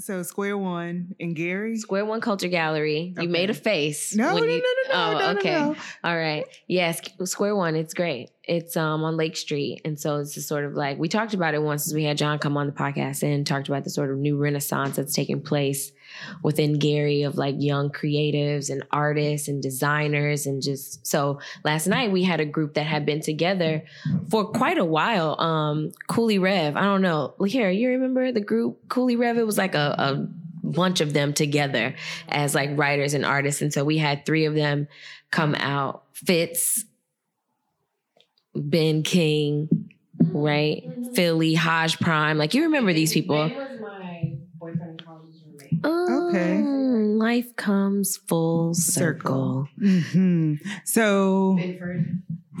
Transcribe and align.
So 0.00 0.22
Square 0.22 0.58
One 0.58 1.14
in 1.18 1.34
Gary. 1.34 1.76
Square 1.76 2.06
One 2.06 2.20
Culture 2.20 2.48
Gallery. 2.48 3.12
You 3.16 3.22
Okay. 3.22 3.26
made 3.26 3.50
a 3.50 3.54
face. 3.54 4.14
No, 4.16 4.28
no, 4.30 4.34
when 4.34 4.48
no, 4.48 4.56
no, 4.56 4.60
no, 4.60 4.64
Oh, 4.92 5.12
no, 5.12 5.18
no, 5.32 5.38
okay. 5.38 5.52
no. 5.52 5.76
All 6.02 6.16
right. 6.16 6.44
Yes, 6.66 7.00
Square 7.24 7.56
One. 7.56 7.76
It's 7.76 7.94
great. 7.94 8.30
It's 8.44 8.76
um 8.76 9.04
on 9.04 9.16
Lake 9.16 9.36
Street, 9.36 9.82
and 9.84 10.00
so 10.00 10.16
it's 10.16 10.34
just 10.34 10.48
sort 10.48 10.64
of 10.64 10.72
like 10.74 10.98
we 10.98 11.08
talked 11.08 11.34
about 11.34 11.54
it 11.54 11.62
once 11.62 11.86
as 11.86 11.94
we 11.94 12.04
had 12.04 12.16
John 12.18 12.38
come 12.38 12.56
on 12.56 12.66
the 12.66 12.72
podcast 12.72 13.22
and 13.22 13.46
talked 13.46 13.68
about 13.68 13.84
the 13.84 13.90
sort 13.90 14.10
of 14.10 14.18
new 14.18 14.36
renaissance 14.38 14.96
that's 14.96 15.14
taking 15.14 15.40
place 15.42 15.92
within 16.42 16.78
Gary 16.78 17.22
of 17.22 17.36
like 17.36 17.56
young 17.58 17.90
creatives 17.90 18.70
and 18.70 18.84
artists 18.90 19.48
and 19.48 19.62
designers 19.62 20.46
and 20.46 20.62
just 20.62 21.06
so 21.06 21.40
last 21.64 21.86
night 21.86 22.12
we 22.12 22.22
had 22.22 22.40
a 22.40 22.46
group 22.46 22.74
that 22.74 22.86
had 22.86 23.04
been 23.06 23.20
together 23.20 23.84
for 24.30 24.44
quite 24.44 24.78
a 24.78 24.84
while. 24.84 25.40
Um 25.40 25.92
Cooley 26.08 26.38
Rev. 26.38 26.76
I 26.76 26.82
don't 26.82 27.02
know. 27.02 27.34
Here, 27.46 27.70
you 27.70 27.90
remember 27.90 28.32
the 28.32 28.40
group 28.40 28.88
Cooley 28.88 29.16
Rev? 29.16 29.38
It 29.38 29.46
was 29.46 29.58
like 29.58 29.74
a, 29.74 29.94
a 29.98 30.28
bunch 30.62 31.00
of 31.00 31.12
them 31.12 31.32
together 31.32 31.94
as 32.28 32.54
like 32.54 32.70
writers 32.74 33.14
and 33.14 33.24
artists. 33.24 33.62
And 33.62 33.72
so 33.72 33.84
we 33.84 33.98
had 33.98 34.24
three 34.24 34.44
of 34.44 34.54
them 34.54 34.88
come 35.30 35.54
out. 35.54 36.04
Fitz, 36.12 36.84
Ben 38.54 39.02
King, 39.02 39.90
right? 40.18 40.82
Philly, 41.14 41.54
Hodge 41.54 41.98
Prime. 41.98 42.38
Like 42.38 42.54
you 42.54 42.64
remember 42.64 42.92
these 42.92 43.12
people. 43.12 43.48
was 43.48 43.80
my 43.80 44.34
boyfriend 44.58 44.90
and 44.90 45.04
college's 45.04 45.42
roommate. 45.44 45.84
Okay. 46.30 46.62
Mm, 46.62 47.18
Life 47.18 47.54
comes 47.56 48.16
full 48.16 48.72
circle. 48.74 49.68
hmm 49.78 50.54
So. 50.84 51.58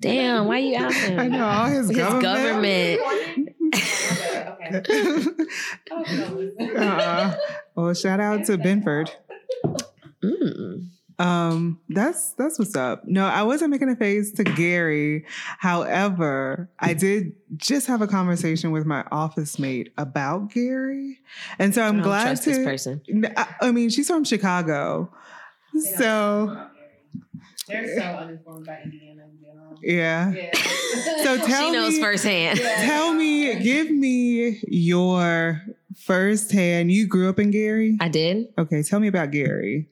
Damn, 0.00 0.46
why 0.46 0.58
you 0.58 0.76
out 0.76 0.92
there? 0.92 1.20
I 1.20 1.28
know 1.28 1.46
all 1.46 1.66
his, 1.66 1.88
His 1.88 1.96
government. 1.98 3.00
government. 3.00 3.54
okay, 4.62 4.82
okay. 5.92 6.76
uh, 6.76 7.34
well, 7.74 7.92
shout 7.94 8.20
out 8.20 8.44
to 8.46 8.56
Benford. 8.58 9.10
Mm. 10.24 10.86
Um, 11.18 11.80
that's 11.88 12.32
that's 12.32 12.58
what's 12.58 12.74
up. 12.76 13.04
No, 13.06 13.26
I 13.26 13.42
wasn't 13.42 13.70
making 13.70 13.88
a 13.90 13.96
face 13.96 14.32
to 14.32 14.44
Gary. 14.44 15.24
However, 15.58 16.70
I 16.78 16.94
did 16.94 17.32
just 17.56 17.86
have 17.86 18.02
a 18.02 18.06
conversation 18.06 18.70
with 18.70 18.86
my 18.86 19.04
office 19.12 19.58
mate 19.58 19.92
about 19.98 20.50
Gary, 20.52 21.18
and 21.58 21.74
so 21.74 21.82
I 21.82 21.88
I'm 21.88 21.96
don't 21.96 22.04
glad 22.04 22.24
trust 22.24 22.44
to. 22.44 22.50
this 22.50 22.64
person. 22.64 23.02
I, 23.36 23.54
I 23.60 23.72
mean, 23.72 23.90
she's 23.90 24.08
from 24.08 24.24
Chicago, 24.24 25.12
so 25.78 26.66
they're 27.68 27.96
so 27.98 28.02
uninformed 28.20 28.66
by 28.66 28.80
Indiana 28.84 29.22
in 29.24 29.38
general. 29.40 29.78
yeah. 29.82 30.32
Yeah. 30.32 31.22
So 31.22 31.36
tell 31.46 31.66
she 31.66 31.70
knows 31.72 31.92
me, 31.94 32.00
firsthand. 32.02 32.58
tell 32.58 33.12
me, 33.14 33.54
give 33.62 33.90
me 33.90 34.60
your 34.66 35.62
firsthand. 35.96 36.90
You 36.90 37.06
grew 37.06 37.28
up 37.28 37.38
in 37.38 37.50
Gary. 37.50 37.96
I 38.00 38.08
did. 38.08 38.48
Okay, 38.58 38.82
tell 38.82 38.98
me 39.00 39.08
about 39.08 39.30
Gary. 39.30 39.88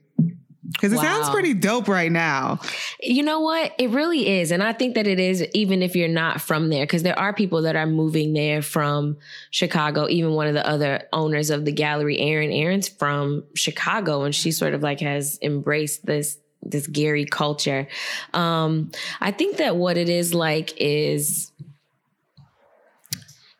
Because 0.72 0.92
it 0.92 0.98
sounds 0.98 1.28
pretty 1.30 1.54
dope 1.54 1.88
right 1.88 2.12
now. 2.12 2.60
You 3.00 3.22
know 3.22 3.40
what? 3.40 3.74
It 3.78 3.90
really 3.90 4.28
is. 4.28 4.50
And 4.50 4.62
I 4.62 4.72
think 4.72 4.94
that 4.94 5.06
it 5.06 5.18
is, 5.18 5.44
even 5.52 5.82
if 5.82 5.96
you're 5.96 6.08
not 6.08 6.40
from 6.40 6.68
there, 6.68 6.84
because 6.84 7.02
there 7.02 7.18
are 7.18 7.32
people 7.32 7.62
that 7.62 7.76
are 7.76 7.86
moving 7.86 8.34
there 8.34 8.62
from 8.62 9.16
Chicago. 9.50 10.08
Even 10.08 10.32
one 10.32 10.46
of 10.46 10.54
the 10.54 10.66
other 10.66 11.02
owners 11.12 11.50
of 11.50 11.64
the 11.64 11.72
gallery, 11.72 12.18
Erin, 12.20 12.52
Erin's 12.52 12.88
from 12.88 13.44
Chicago, 13.54 14.22
and 14.22 14.34
she 14.34 14.52
sort 14.52 14.74
of 14.74 14.82
like 14.82 15.00
has 15.00 15.38
embraced 15.42 16.06
this 16.06 16.38
this 16.62 16.86
Gary 16.86 17.24
culture. 17.24 17.88
Um, 18.34 18.90
I 19.20 19.30
think 19.30 19.56
that 19.56 19.76
what 19.76 19.96
it 19.96 20.08
is 20.08 20.34
like 20.34 20.74
is 20.76 21.50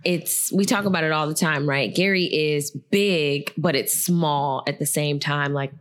it's 0.05 0.52
we 0.52 0.64
talk 0.64 0.84
about 0.84 1.05
it 1.05 1.12
all 1.12 1.27
the 1.27 1.34
time, 1.34 1.69
right? 1.69 1.95
Gary 1.95 2.24
is 2.24 2.70
big, 2.70 3.52
but 3.56 3.74
it's 3.74 3.92
small 3.92 4.62
at 4.67 4.78
the 4.78 4.86
same 4.86 5.19
time. 5.19 5.52
Like 5.52 5.72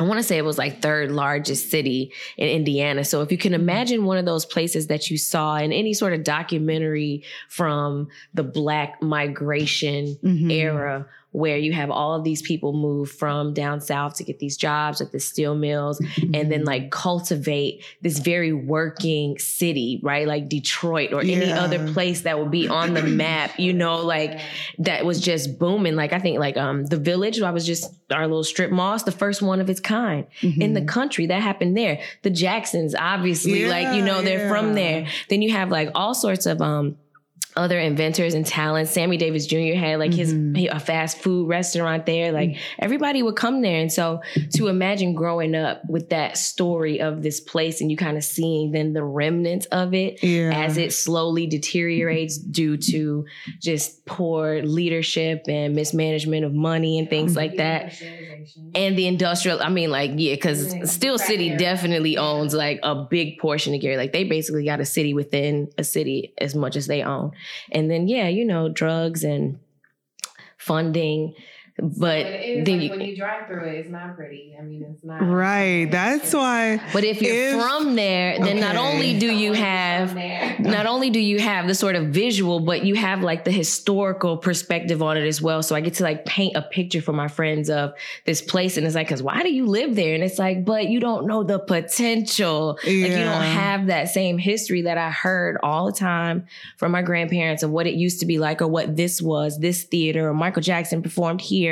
I 0.00 0.02
want 0.02 0.16
to 0.18 0.22
say 0.22 0.38
it 0.38 0.44
was 0.46 0.56
like 0.56 0.80
third 0.80 1.12
largest 1.12 1.70
city 1.70 2.10
in 2.38 2.48
Indiana. 2.48 3.04
So 3.04 3.20
if 3.20 3.30
you 3.30 3.36
can 3.36 3.52
imagine 3.52 4.06
one 4.06 4.16
of 4.16 4.24
those 4.24 4.46
places 4.46 4.86
that 4.86 5.10
you 5.10 5.18
saw 5.18 5.56
in 5.56 5.72
any 5.74 5.92
sort 5.92 6.14
of 6.14 6.24
documentary 6.24 7.22
from 7.50 8.08
the 8.32 8.42
black 8.42 9.02
migration 9.02 10.16
Mhm. 10.24 10.50
era 10.50 11.06
where 11.32 11.56
you 11.56 11.72
have 11.72 11.90
all 11.90 12.14
of 12.14 12.24
these 12.24 12.42
people 12.42 12.72
move 12.72 13.10
from 13.10 13.54
down 13.54 13.80
south 13.80 14.14
to 14.14 14.24
get 14.24 14.38
these 14.38 14.56
jobs 14.56 15.00
at 15.00 15.12
the 15.12 15.20
steel 15.20 15.54
mills 15.54 16.00
and 16.34 16.50
then 16.50 16.64
like 16.64 16.90
cultivate 16.90 17.84
this 18.02 18.18
very 18.18 18.52
working 18.52 19.38
city, 19.38 20.00
right? 20.02 20.26
Like 20.26 20.48
Detroit 20.48 21.12
or 21.12 21.20
any 21.20 21.52
other 21.52 21.92
place 21.92 22.22
that 22.22 22.38
would 22.38 22.50
be 22.50 22.68
on 22.68 22.94
the 22.94 23.02
map, 23.20 23.58
you 23.58 23.72
know, 23.72 23.98
like 23.98 24.40
that 24.78 25.04
was 25.04 25.20
just 25.20 25.58
booming. 25.58 25.94
Like 25.94 26.12
I 26.12 26.18
think 26.18 26.38
like 26.38 26.56
um 26.56 26.84
the 26.86 26.96
village, 26.96 27.40
I 27.40 27.50
was 27.50 27.66
just 27.66 27.94
our 28.10 28.26
little 28.26 28.44
strip 28.44 28.70
mall, 28.72 28.94
it's 28.94 29.04
the 29.04 29.12
first 29.12 29.40
one 29.40 29.60
of 29.60 29.70
its 29.70 29.80
kind 29.80 30.26
in 30.42 30.74
the 30.74 30.82
country. 30.84 31.26
That 31.26 31.42
happened 31.42 31.76
there. 31.76 32.00
The 32.22 32.30
Jacksons, 32.30 32.94
obviously, 32.94 33.66
like, 33.66 33.94
you 33.94 34.02
know, 34.02 34.22
they're 34.22 34.48
from 34.48 34.74
there. 34.74 35.06
Then 35.28 35.42
you 35.42 35.52
have 35.52 35.70
like 35.70 35.90
all 35.94 36.14
sorts 36.14 36.46
of 36.46 36.60
um 36.60 36.96
other 37.56 37.78
inventors 37.80 38.34
and 38.34 38.46
talents. 38.46 38.92
Sammy 38.92 39.16
Davis 39.16 39.46
Jr. 39.46 39.74
had 39.74 39.98
like 39.98 40.14
his 40.14 40.32
mm-hmm. 40.32 40.74
a 40.74 40.78
fast 40.78 41.18
food 41.18 41.48
restaurant 41.48 42.06
there. 42.06 42.30
Like 42.30 42.50
mm. 42.50 42.58
everybody 42.78 43.22
would 43.22 43.34
come 43.34 43.60
there. 43.60 43.80
And 43.80 43.92
so 43.92 44.22
to 44.54 44.68
imagine 44.68 45.14
growing 45.14 45.56
up 45.56 45.82
with 45.88 46.10
that 46.10 46.38
story 46.38 47.00
of 47.00 47.22
this 47.22 47.40
place 47.40 47.80
and 47.80 47.90
you 47.90 47.96
kind 47.96 48.16
of 48.16 48.22
seeing 48.22 48.70
then 48.70 48.92
the 48.92 49.02
remnants 49.02 49.66
of 49.66 49.94
it 49.94 50.22
Yeah. 50.22 50.52
as 50.54 50.76
it 50.76 50.92
slowly 50.92 51.46
deteriorates 51.48 52.38
due 52.38 52.76
to 52.76 53.26
just 53.60 54.06
poor 54.06 54.62
leadership 54.62 55.42
and 55.48 55.74
mismanagement 55.74 56.44
of 56.44 56.54
money 56.54 57.00
and 57.00 57.10
things 57.10 57.34
like 57.34 57.56
that. 57.56 58.00
And 58.74 58.96
the 58.96 59.06
industrial, 59.06 59.60
I 59.60 59.68
mean, 59.68 59.90
like, 59.90 60.12
yeah, 60.14 60.34
because 60.34 60.74
Yeah, 60.74 60.84
Steel 60.84 61.16
crack 61.16 61.28
City 61.28 61.48
area. 61.48 61.58
definitely 61.58 62.16
owns 62.16 62.54
like 62.54 62.78
a 62.82 62.94
big 62.94 63.38
portion 63.38 63.74
of 63.74 63.80
Gary. 63.80 63.96
Like, 63.96 64.12
they 64.12 64.24
basically 64.24 64.64
got 64.64 64.80
a 64.80 64.84
city 64.84 65.14
within 65.14 65.70
a 65.76 65.84
city 65.84 66.32
as 66.38 66.54
much 66.54 66.76
as 66.76 66.86
they 66.86 67.02
own. 67.02 67.29
And 67.72 67.90
then, 67.90 68.08
yeah, 68.08 68.28
you 68.28 68.44
know, 68.44 68.68
drugs 68.68 69.24
and 69.24 69.58
funding. 70.58 71.34
But 71.82 72.18
it 72.18 72.58
is, 72.58 72.66
then 72.66 72.78
like, 72.78 72.84
you, 72.84 72.90
when 72.90 73.00
you 73.00 73.16
drive 73.16 73.46
through 73.46 73.64
it, 73.68 73.74
it's 73.76 73.90
not 73.90 74.16
pretty. 74.16 74.54
I 74.58 74.62
mean, 74.62 74.84
it's 74.94 75.04
not 75.04 75.20
Right. 75.22 75.86
That's 75.90 76.32
why. 76.34 76.80
but 76.92 77.04
if 77.04 77.22
you're 77.22 77.34
If- 77.34 77.60
from 77.60 77.96
there, 77.96 78.38
then 78.38 78.60
not 78.60 78.76
only 78.76 79.18
do 79.18 79.26
you 79.32 79.54
Someone 79.54 79.68
have 79.70 80.60
not 80.60 80.86
only 80.86 81.10
do 81.10 81.18
you 81.20 81.38
have 81.40 81.66
the 81.66 81.74
sort 81.74 81.96
of 81.96 82.08
visual, 82.08 82.60
but 82.60 82.84
you 82.84 82.94
have 82.94 83.22
like 83.22 83.44
the 83.44 83.50
historical 83.50 84.36
perspective 84.36 85.02
on 85.02 85.16
it 85.16 85.26
as 85.26 85.40
well. 85.40 85.62
So 85.62 85.74
I 85.74 85.80
get 85.80 85.94
to 85.94 86.04
like 86.04 86.24
paint 86.26 86.56
a 86.56 86.62
picture 86.62 87.00
for 87.00 87.12
my 87.12 87.28
friends 87.28 87.70
of 87.70 87.94
this 88.26 88.42
place. 88.42 88.76
And 88.76 88.86
it's 88.86 88.94
like, 88.94 89.08
cause 89.08 89.22
why 89.22 89.42
do 89.42 89.52
you 89.52 89.66
live 89.66 89.94
there? 89.96 90.14
And 90.14 90.22
it's 90.22 90.38
like, 90.38 90.64
but 90.64 90.88
you 90.88 91.00
don't 91.00 91.26
know 91.26 91.42
the 91.42 91.58
potential. 91.58 92.78
Like 92.84 92.92
you 92.92 93.08
don't 93.08 93.42
have 93.42 93.86
that 93.86 94.08
same 94.08 94.38
history 94.38 94.82
that 94.82 94.98
I 94.98 95.10
heard 95.10 95.58
all 95.62 95.86
the 95.86 95.92
time 95.92 96.46
from 96.76 96.92
my 96.92 97.02
grandparents 97.02 97.62
of 97.62 97.70
what 97.70 97.86
it 97.86 97.94
used 97.94 98.20
to 98.20 98.26
be 98.26 98.38
like 98.38 98.60
or 98.62 98.68
what 98.68 98.96
this 98.96 99.20
was, 99.22 99.58
this 99.58 99.84
theater 99.84 100.28
or 100.28 100.34
Michael 100.34 100.62
Jackson 100.62 101.02
performed 101.02 101.40
here. 101.40 101.69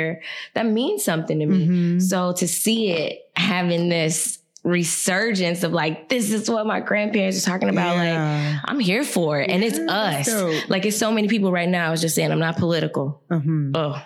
That 0.55 0.65
means 0.65 1.03
something 1.03 1.39
to 1.39 1.45
me. 1.45 1.67
Mhm. 1.67 2.01
So 2.01 2.33
to 2.33 2.47
see 2.47 2.91
it 2.91 3.29
having 3.35 3.89
this 3.89 4.39
resurgence 4.63 5.63
of 5.63 5.71
like, 5.71 6.09
this 6.09 6.31
is 6.31 6.49
what 6.49 6.65
my 6.67 6.79
grandparents 6.81 7.41
are 7.41 7.49
talking 7.49 7.69
about. 7.69 7.95
Like, 7.95 8.59
I'm 8.65 8.79
here 8.79 9.03
for 9.03 9.39
it. 9.39 9.49
And 9.49 9.63
it's 9.63 9.79
us. 9.79 10.27
Like 10.69 10.85
it's 10.85 10.97
so 10.97 11.11
many 11.11 11.27
people 11.27 11.51
right 11.51 11.69
now. 11.69 11.87
I 11.87 11.91
was 11.91 12.01
just 12.01 12.15
saying 12.15 12.31
I'm 12.31 12.39
not 12.39 12.57
political. 12.57 13.21
Mhm. 13.31 13.71
Oh, 13.75 14.01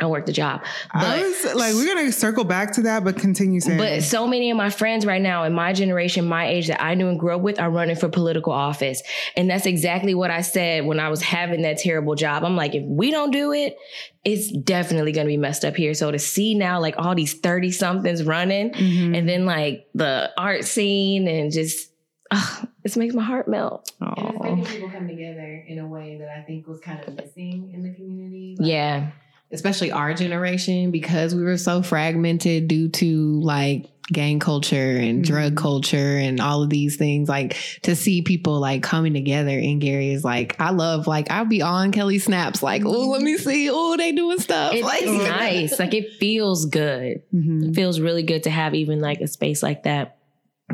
I 0.00 0.06
work 0.06 0.26
the 0.26 0.32
job. 0.32 0.60
I 0.92 1.22
was 1.22 1.54
like, 1.54 1.72
we're 1.74 1.94
gonna 1.94 2.10
circle 2.10 2.42
back 2.42 2.72
to 2.72 2.82
that, 2.82 3.04
but 3.04 3.16
continue 3.16 3.60
saying. 3.60 3.78
but 3.78 4.02
so 4.02 4.26
many 4.26 4.50
of 4.50 4.56
my 4.56 4.68
friends 4.68 5.06
right 5.06 5.22
now 5.22 5.44
in 5.44 5.52
my 5.52 5.72
generation, 5.72 6.26
my 6.26 6.48
age 6.48 6.66
that 6.66 6.82
I 6.82 6.94
knew 6.94 7.08
and 7.08 7.18
grew 7.18 7.34
up 7.36 7.42
with 7.42 7.60
are 7.60 7.70
running 7.70 7.94
for 7.94 8.08
political 8.08 8.52
office. 8.52 9.02
And 9.36 9.48
that's 9.48 9.66
exactly 9.66 10.12
what 10.14 10.32
I 10.32 10.40
said 10.40 10.84
when 10.84 10.98
I 10.98 11.10
was 11.10 11.22
having 11.22 11.62
that 11.62 11.78
terrible 11.78 12.16
job. 12.16 12.44
I'm 12.44 12.56
like, 12.56 12.74
if 12.74 12.82
we 12.84 13.12
don't 13.12 13.30
do 13.30 13.52
it, 13.52 13.76
it's 14.24 14.50
definitely 14.50 15.12
going 15.12 15.26
to 15.26 15.30
be 15.32 15.36
messed 15.36 15.64
up 15.64 15.76
here. 15.76 15.94
So 15.94 16.10
to 16.10 16.18
see 16.18 16.54
now 16.54 16.80
like 16.80 16.96
all 16.98 17.14
these 17.14 17.34
30 17.34 17.70
somethings 17.70 18.24
running 18.24 18.70
Mhm. 18.72 19.16
and 19.16 19.28
then 19.28 19.46
like 19.46 19.86
the 19.94 20.30
art 20.36 20.64
scene 20.64 21.28
and 21.28 21.52
just, 21.52 21.90
ugh, 22.32 22.66
this 22.82 22.96
makes 22.96 23.14
my 23.14 23.22
heart 23.22 23.46
melt. 23.46 23.92
And 24.00 24.12
it's 24.34 24.40
making 24.42 24.64
people 24.66 24.90
come 24.90 25.06
together 25.06 25.64
in 25.68 25.78
a 25.78 25.86
way 25.86 26.16
that 26.18 26.28
I 26.36 26.42
think 26.42 26.66
was 26.66 26.80
kind 26.80 26.98
of 27.06 27.14
missing 27.14 27.70
in 27.72 27.82
the 27.84 27.94
community. 27.94 28.56
Like, 28.58 28.68
Yeah. 28.68 29.10
Especially 29.54 29.90
our 29.92 30.12
generation 30.14 30.90
because 30.90 31.34
we 31.34 31.42
were 31.42 31.56
so 31.56 31.82
fragmented 31.82 32.68
due 32.68 32.88
to 32.88 33.40
like 33.40 33.86
gang 34.12 34.38
culture 34.38 34.96
and 34.98 35.24
drug 35.24 35.52
Mhm. 35.52 35.56
culture 35.56 36.18
and 36.18 36.38
all 36.38 36.62
of 36.62 36.68
these 36.68 36.96
things 36.96 37.26
like 37.26 37.56
to 37.82 37.96
see 37.96 38.20
people 38.20 38.60
like 38.60 38.82
coming 38.82 39.14
together 39.14 39.58
in 39.58 39.78
Gary 39.78 40.10
is 40.12 40.22
like 40.22 40.60
I 40.60 40.72
love 40.72 41.06
like 41.06 41.30
I'll 41.30 41.46
be 41.46 41.62
on 41.62 41.90
Kelly 41.90 42.18
snaps 42.18 42.62
like 42.62 42.82
oh 42.84 43.08
let 43.08 43.22
me 43.22 43.38
see 43.38 43.70
oh 43.72 43.96
they 43.96 44.12
doing 44.12 44.38
stuff 44.40 44.74
It's 44.74 44.84
like 44.84 45.06
nice. 45.06 45.78
Like 45.78 45.94
it 45.94 46.12
feels 46.20 46.66
good. 46.66 47.22
Mhm. 47.34 47.70
It 47.70 47.74
feels 47.74 47.98
really 47.98 48.22
good 48.24 48.42
to 48.42 48.50
have 48.50 48.74
even 48.74 49.00
like 49.00 49.22
a 49.22 49.26
space 49.26 49.62
like 49.62 49.84
that 49.84 50.18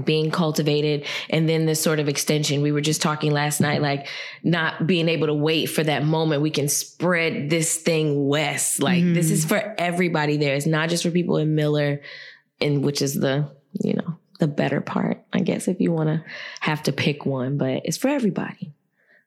being 0.04 0.30
cultivated. 0.30 1.04
And 1.30 1.48
then 1.48 1.66
this 1.66 1.82
sort 1.82 1.98
of 1.98 2.08
extension 2.08 2.62
we 2.62 2.70
were 2.72 2.80
just 2.80 3.02
talking 3.02 3.32
last 3.32 3.60
night 3.60 3.82
like 3.82 4.06
not 4.44 4.86
being 4.86 5.08
able 5.08 5.26
to 5.26 5.34
wait 5.34 5.66
for 5.66 5.82
that 5.82 6.04
moment. 6.04 6.42
We 6.42 6.50
can 6.50 6.68
spread 6.68 7.50
this 7.50 7.76
thing 7.76 8.26
west. 8.28 8.80
Like 8.80 9.02
Mhm. 9.02 9.14
this 9.14 9.30
is 9.30 9.44
for 9.44 9.74
everybody 9.78 10.36
there. 10.36 10.54
It's 10.54 10.64
not 10.66 10.88
just 10.90 11.02
for 11.02 11.10
people 11.10 11.36
in 11.38 11.54
miller 11.56 12.00
and 12.60 12.84
which 12.84 13.02
is 13.02 13.14
the 13.14 13.50
you 13.82 13.94
know 13.94 14.16
the 14.38 14.48
better 14.48 14.80
part 14.80 15.22
i 15.32 15.38
guess 15.40 15.68
if 15.68 15.80
you 15.80 15.92
want 15.92 16.08
to 16.08 16.24
have 16.60 16.82
to 16.82 16.92
pick 16.92 17.26
one 17.26 17.58
but 17.58 17.82
it's 17.84 17.96
for 17.98 18.08
everybody. 18.08 18.72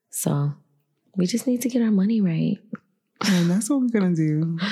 So 0.09 0.53
we 1.15 1.25
just 1.27 1.45
need 1.45 1.61
to 1.63 1.69
get 1.69 1.81
our 1.81 1.91
money 1.91 2.21
right. 2.21 2.57
And 3.25 3.49
that's 3.49 3.69
what 3.69 3.81
we're 3.81 3.87
gonna 3.89 4.15
do. 4.15 4.57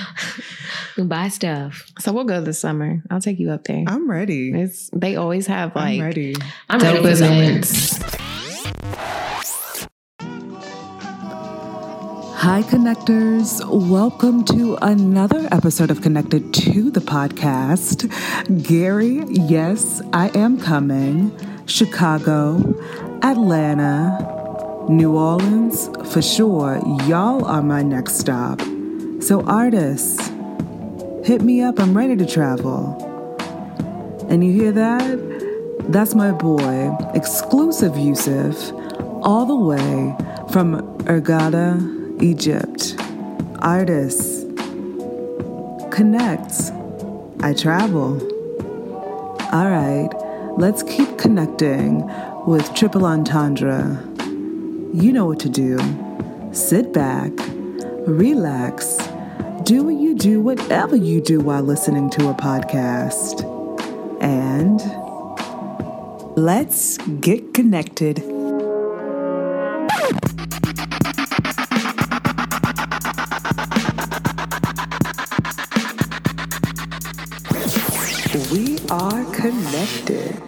and 0.98 1.10
buy 1.10 1.28
stuff 1.30 1.86
So 2.00 2.12
we'll 2.12 2.26
go 2.26 2.42
this 2.42 2.60
summer. 2.60 3.02
I'll 3.10 3.22
take 3.22 3.40
you 3.40 3.52
up 3.52 3.64
there. 3.66 3.84
I'm 3.88 4.10
ready. 4.10 4.52
It's 4.52 4.90
they 4.94 5.16
always 5.16 5.48
have 5.48 5.76
like 5.76 6.00
I'm 6.00 6.02
ready. 6.02 6.36
i'm 6.70 6.80
ready 6.80 7.02
for 7.02 7.10
events. 7.10 8.00
Hi, 12.44 12.64
connectors. 12.64 13.62
Welcome 13.70 14.44
to 14.46 14.76
another 14.82 15.48
episode 15.52 15.92
of 15.92 16.02
Connected 16.02 16.52
to 16.56 16.90
the 16.90 17.00
podcast. 17.00 18.10
Gary, 18.68 19.24
yes, 19.30 20.02
I 20.12 20.30
am 20.36 20.60
coming. 20.60 21.32
Chicago, 21.68 22.58
Atlanta, 23.22 24.86
New 24.90 25.16
Orleans, 25.16 25.88
for 26.12 26.24
sure. 26.24 26.82
Y'all 27.06 27.46
are 27.46 27.62
my 27.62 27.84
next 27.84 28.18
stop. 28.18 28.60
So, 29.22 29.44
artists, 29.46 30.32
hit 31.24 31.42
me 31.42 31.62
up. 31.62 31.80
I'm 31.80 31.96
ready 31.96 32.16
to 32.16 32.26
travel. 32.26 32.98
And 34.30 34.44
you 34.44 34.52
hear 34.54 34.72
that? 34.72 35.20
That's 35.92 36.16
my 36.16 36.32
boy, 36.32 36.96
exclusive 37.14 37.98
Yusuf, 37.98 38.72
all 39.24 39.46
the 39.46 39.56
way 39.56 40.16
from 40.52 40.82
Hurghada, 41.00 42.22
Egypt. 42.22 42.96
Artists, 43.60 44.46
connects. 45.94 46.72
I 47.42 47.54
travel. 47.54 48.20
All 49.52 49.70
right, 49.70 50.10
let's 50.58 50.82
keep 50.84 51.18
connecting 51.18 52.08
with 52.46 52.74
Triple 52.74 53.06
Entendre. 53.06 54.02
You 54.94 55.12
know 55.12 55.26
what 55.26 55.40
to 55.42 55.50
do. 55.50 55.78
Sit 56.54 56.94
back, 56.94 57.32
relax, 58.08 58.98
do 59.64 59.84
what 59.84 59.96
you 59.96 60.16
do, 60.16 60.42
whatever 60.42 60.96
you 60.96 61.22
do 61.22 61.40
while 61.40 61.62
listening 61.62 62.10
to 62.12 62.30
a 62.30 62.34
podcast. 62.34 63.44
And 64.22 64.80
let's 66.36 66.98
get 67.20 67.54
connected. 67.54 68.20
We 78.52 78.80
are 78.90 79.24
connected. 79.34 80.42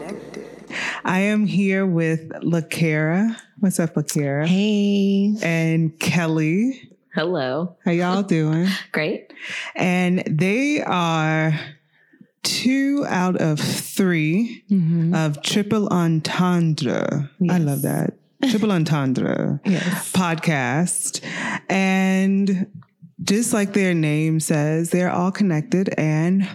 I 1.05 1.19
am 1.19 1.45
here 1.45 1.85
with 1.85 2.29
LaKara. 2.41 3.37
What's 3.59 3.79
up, 3.79 3.93
LaKara? 3.93 4.47
Hey. 4.47 5.35
And 5.43 5.99
Kelly. 5.99 6.92
Hello 7.13 7.75
How 7.85 7.91
y'all 7.91 8.23
doing? 8.23 8.67
great 8.91 9.31
And 9.75 10.23
they 10.27 10.81
are 10.81 11.59
two 12.43 13.05
out 13.07 13.37
of 13.37 13.59
3 13.59 14.63
Mhm. 14.69 15.15
of 15.15 15.41
Triple 15.41 15.87
Entendre. 15.89 17.29
I 17.49 17.57
love 17.59 17.83
that. 17.83 18.15
Triple 18.49 18.71
Entendre 18.77 19.61
Yes. 19.65 20.11
podcast. 20.11 21.21
And 21.69 22.67
just 23.23 23.53
like 23.53 23.71
their 23.73 23.93
name 23.93 24.39
says, 24.41 24.89
they're 24.89 25.09
all 25.11 25.31
connected 25.31 25.93
and 25.97 26.45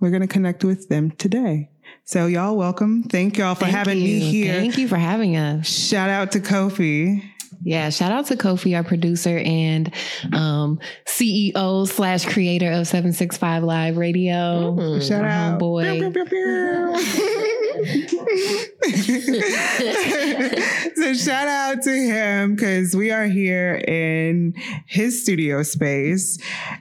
we're 0.00 0.10
going 0.10 0.20
to 0.20 0.26
connect 0.28 0.64
with 0.64 0.88
them 0.90 1.12
today. 1.12 1.70
So, 2.04 2.26
y'all, 2.26 2.56
welcome. 2.56 3.04
Thank 3.04 3.38
y'all 3.38 3.54
for 3.54 3.64
Thank 3.64 3.76
having 3.76 3.98
me 4.00 4.18
here. 4.20 4.54
Thank 4.54 4.76
you 4.76 4.86
for 4.86 4.98
having 4.98 5.36
us. 5.36 5.66
Shout 5.66 6.10
out 6.10 6.32
to 6.32 6.40
Kofi. 6.40 7.22
Yeah, 7.62 7.90
shout 7.90 8.12
out 8.12 8.26
to 8.26 8.36
Kofi, 8.36 8.76
our 8.76 8.84
producer 8.84 9.38
and 9.38 9.92
um, 10.32 10.78
CEO 11.06 11.88
slash 11.88 12.24
creator 12.24 12.70
of 12.70 12.86
765 12.86 13.62
Live 13.64 13.96
Radio. 13.96 14.74
Mm. 14.76 15.06
Shout 15.06 15.24
Our 15.24 15.30
out. 15.30 15.58
pew. 15.58 17.56
so 20.96 21.14
shout 21.14 21.48
out 21.48 21.82
to 21.82 21.90
him 21.90 22.54
because 22.54 22.94
we 22.96 23.10
are 23.10 23.26
here 23.26 23.74
in 23.76 24.54
his 24.86 25.22
studio 25.22 25.62
space. 25.62 26.38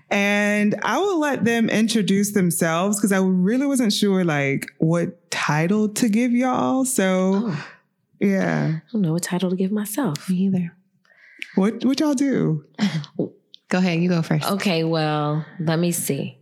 And 0.10 0.76
I 0.84 1.00
will 1.00 1.20
let 1.20 1.44
them 1.44 1.70
introduce 1.70 2.34
themselves 2.34 2.98
because 2.98 3.12
I 3.12 3.20
really 3.20 3.66
wasn't 3.66 3.94
sure 3.94 4.24
like 4.24 4.72
what 4.78 5.32
title 5.32 5.90
to 5.90 6.10
give 6.10 6.32
y'all. 6.32 6.86
So 6.86 7.42
oh, 7.46 7.66
yeah. 8.20 8.78
i 8.78 8.82
don't 8.92 9.02
know 9.02 9.14
what 9.14 9.24
title 9.24 9.50
to 9.50 9.56
give 9.56 9.72
myself 9.72 10.30
Me 10.30 10.38
either. 10.38 10.74
What 11.56 11.84
what 11.86 12.00
y'all 12.00 12.14
do? 12.14 12.66
Go 13.70 13.78
ahead, 13.80 14.00
you 14.00 14.10
go 14.10 14.22
first. 14.22 14.50
Okay, 14.52 14.84
well, 14.84 15.44
let 15.60 15.80
me 15.80 15.92
see. 15.92 16.38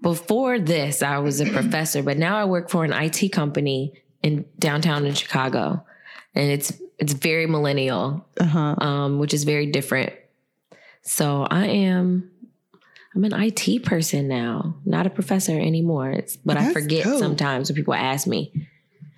Before 0.00 0.58
this, 0.60 1.02
I 1.02 1.18
was 1.18 1.40
a 1.40 1.46
professor, 1.46 2.02
but 2.02 2.18
now 2.18 2.36
I 2.36 2.44
work 2.44 2.70
for 2.70 2.84
an 2.84 2.92
IT 2.92 3.30
company 3.32 3.92
in 4.22 4.44
downtown 4.58 5.04
in 5.06 5.14
Chicago. 5.14 5.84
And 6.34 6.50
it's 6.50 6.72
it's 6.98 7.12
very 7.14 7.46
millennial, 7.46 8.24
Uh-huh. 8.38 8.74
um, 8.78 9.18
which 9.18 9.34
is 9.34 9.42
very 9.44 9.66
different. 9.66 10.12
So 11.02 11.42
I 11.50 11.66
am 11.66 12.30
I'm 13.14 13.24
an 13.24 13.32
IT 13.34 13.84
person 13.84 14.28
now, 14.28 14.76
not 14.84 15.06
a 15.06 15.10
professor 15.10 15.52
anymore. 15.58 16.10
It's, 16.10 16.36
but 16.36 16.56
I 16.56 16.72
forget 16.72 17.04
dope. 17.04 17.18
sometimes 17.18 17.68
when 17.68 17.76
people 17.76 17.94
ask 17.94 18.26
me. 18.26 18.52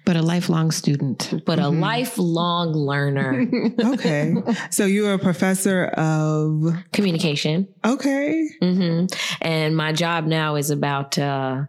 But 0.04 0.16
a 0.16 0.22
lifelong 0.22 0.70
student. 0.70 1.32
But 1.46 1.58
Mhm. 1.58 1.64
a 1.64 1.68
lifelong 1.70 2.72
learner, 2.74 3.46
Okay. 3.94 4.34
so 4.70 4.84
you're 4.84 5.14
a 5.14 5.18
professor 5.18 5.86
of 5.96 6.74
communication. 6.92 7.68
okay. 7.84 8.46
hmm 8.60 9.06
And 9.40 9.76
my 9.76 9.92
job 9.92 10.26
now 10.26 10.56
is 10.56 10.70
about, 10.70 11.18
uh, 11.18 11.62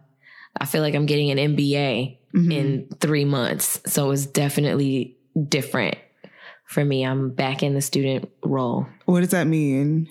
I 0.60 0.64
feel 0.66 0.82
like 0.82 0.94
I'm 0.94 1.06
getting 1.06 1.30
an 1.30 1.38
MBA 1.38 2.18
Mhm. 2.34 2.52
in 2.52 2.88
three 3.00 3.24
months. 3.24 3.80
So 3.86 4.10
it's 4.10 4.26
definitely 4.26 5.16
different 5.48 5.96
for 6.66 6.84
me. 6.84 7.04
I'm 7.06 7.30
back 7.30 7.62
in 7.62 7.72
the 7.74 7.80
student 7.80 8.28
role. 8.44 8.86
What 9.06 9.20
does 9.20 9.30
that 9.30 9.46
mean? 9.46 10.08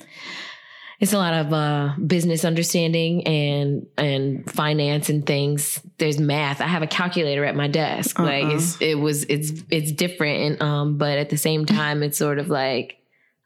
It's 1.00 1.12
a 1.13 1.18
lot 1.18 1.33
of 1.33 1.51
uh, 1.53 1.94
business 2.06 2.45
understanding 2.45 3.27
and 3.27 3.86
and 3.98 4.50
finance 4.50 5.10
and 5.10 5.25
things. 5.25 5.81
There's 5.98 6.19
math. 6.19 6.62
I 6.62 6.67
have 6.67 6.84
a 6.84 6.88
calculator 6.88 7.43
at 7.46 7.55
my 7.55 7.67
desk. 7.67 8.17
Like 8.19 8.46
Uh-uh. 8.46 8.55
it's 8.55 8.81
it 8.81 8.96
was 8.96 9.24
it's 9.25 9.51
it's 9.69 9.91
different 9.91 10.41
and 10.43 10.62
um 10.63 10.98
but 10.98 11.17
at 11.17 11.29
the 11.29 11.38
same 11.38 11.65
time 11.79 12.01
it's 12.03 12.17
sort 12.17 12.39
of 12.39 12.50
like 12.50 12.98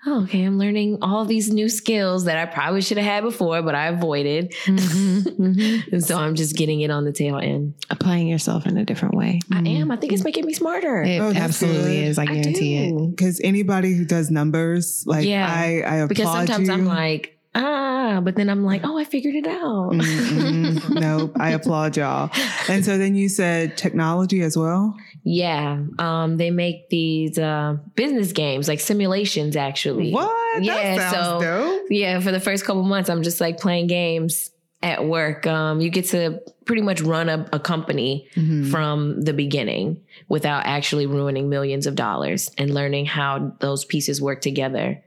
oh 0.06 0.24
okay 0.24 0.44
I'm 0.44 0.58
learning 0.60 1.00
all 1.02 1.26
these 1.26 1.52
new 1.52 1.68
skills 1.70 2.26
that 2.26 2.38
I 2.38 2.46
probably 2.46 2.82
should 2.82 2.98
have 2.98 3.06
had 3.06 3.24
before 3.24 3.62
but 3.64 3.74
I 3.76 3.88
avoided. 3.88 4.54
Mhm, 4.66 5.24
mhm. 5.40 5.92
And 5.92 6.04
so 6.06 6.18
I'm 6.20 6.36
just 6.36 6.56
getting 6.56 6.82
it 6.82 6.92
on 6.92 7.04
the 7.04 7.12
tail 7.12 7.38
end. 7.40 7.74
Applying 7.90 8.28
yourself 8.28 8.66
in 8.68 8.78
a 8.78 8.86
different 8.86 9.16
way. 9.16 9.40
I 9.52 9.60
am. 9.68 9.90
I 9.92 9.98
think 9.98 10.14
it's 10.14 10.24
making 10.24 10.46
me 10.46 10.54
smarter. 10.54 11.02
It 11.02 11.20
Oh, 11.20 11.34
absolutely 11.36 11.96
good. 11.98 12.04
is. 12.10 12.20
I 12.20 12.26
guarantee 12.26 12.78
it. 12.78 12.90
do. 12.98 13.08
Because 13.08 13.42
anybody 13.44 13.96
who 13.96 14.06
does 14.06 14.30
numbers, 14.30 15.04
like 15.08 15.26
Yeah. 15.26 15.46
I, 15.52 15.82
I 15.82 15.96
applaud 15.96 16.10
Because 16.10 16.32
sometimes 16.32 16.68
you. 16.68 16.74
I'm 16.76 16.86
like, 16.86 17.36
ah, 17.56 18.22
but 18.24 18.36
then 18.36 18.50
I'm 18.50 18.64
like, 18.64 18.82
oh, 18.84 18.98
I 18.98 19.04
figured 19.04 19.36
it 19.36 19.48
out. 19.48 19.92
Mm-mm. 19.92 20.90
nope, 21.00 21.34
I 21.40 21.50
applaud 21.58 21.98
y'all. 21.98 22.30
And 22.68 22.84
so 22.86 22.98
then 22.98 23.16
you 23.16 23.30
said 23.30 23.78
technology 23.78 24.42
as 24.42 24.58
well. 24.58 24.96
Yeah. 25.24 25.84
Um, 26.00 26.38
they 26.38 26.50
make 26.52 26.90
these 26.90 27.38
uh 27.38 27.78
business 27.96 28.32
games, 28.32 28.68
like 28.68 28.80
simulations 28.80 29.56
actually. 29.56 30.12
What? 30.12 30.64
Yeah, 30.64 30.96
that 30.98 31.12
sounds 31.12 31.44
so- 31.44 31.48
dope. 31.80 31.86
Yeah, 31.90 32.20
for 32.20 32.32
the 32.32 32.40
first 32.40 32.66
couple 32.66 32.84
months, 32.84 33.10
I'm 33.10 33.24
just 33.24 33.42
like 33.42 33.60
playing 33.60 33.88
games 33.88 34.52
at 34.82 35.04
work. 35.06 35.46
Um, 35.46 35.82
you 35.82 35.90
get 35.90 36.06
to 36.06 36.40
pretty 36.66 36.82
much 36.82 37.02
run 37.02 37.28
a, 37.28 37.46
a 37.52 37.60
company 37.60 38.28
Mhm. 38.36 38.72
from 38.72 39.22
the 39.22 39.34
beginning 39.34 40.00
without 40.30 40.66
actually 40.66 41.06
ruining 41.06 41.50
millions 41.50 41.86
of 41.86 41.96
dollars 41.96 42.50
and 42.58 42.74
learning 42.74 43.06
how 43.06 43.54
those 43.60 43.84
pieces 43.84 44.22
work 44.22 44.40
together 44.40 45.04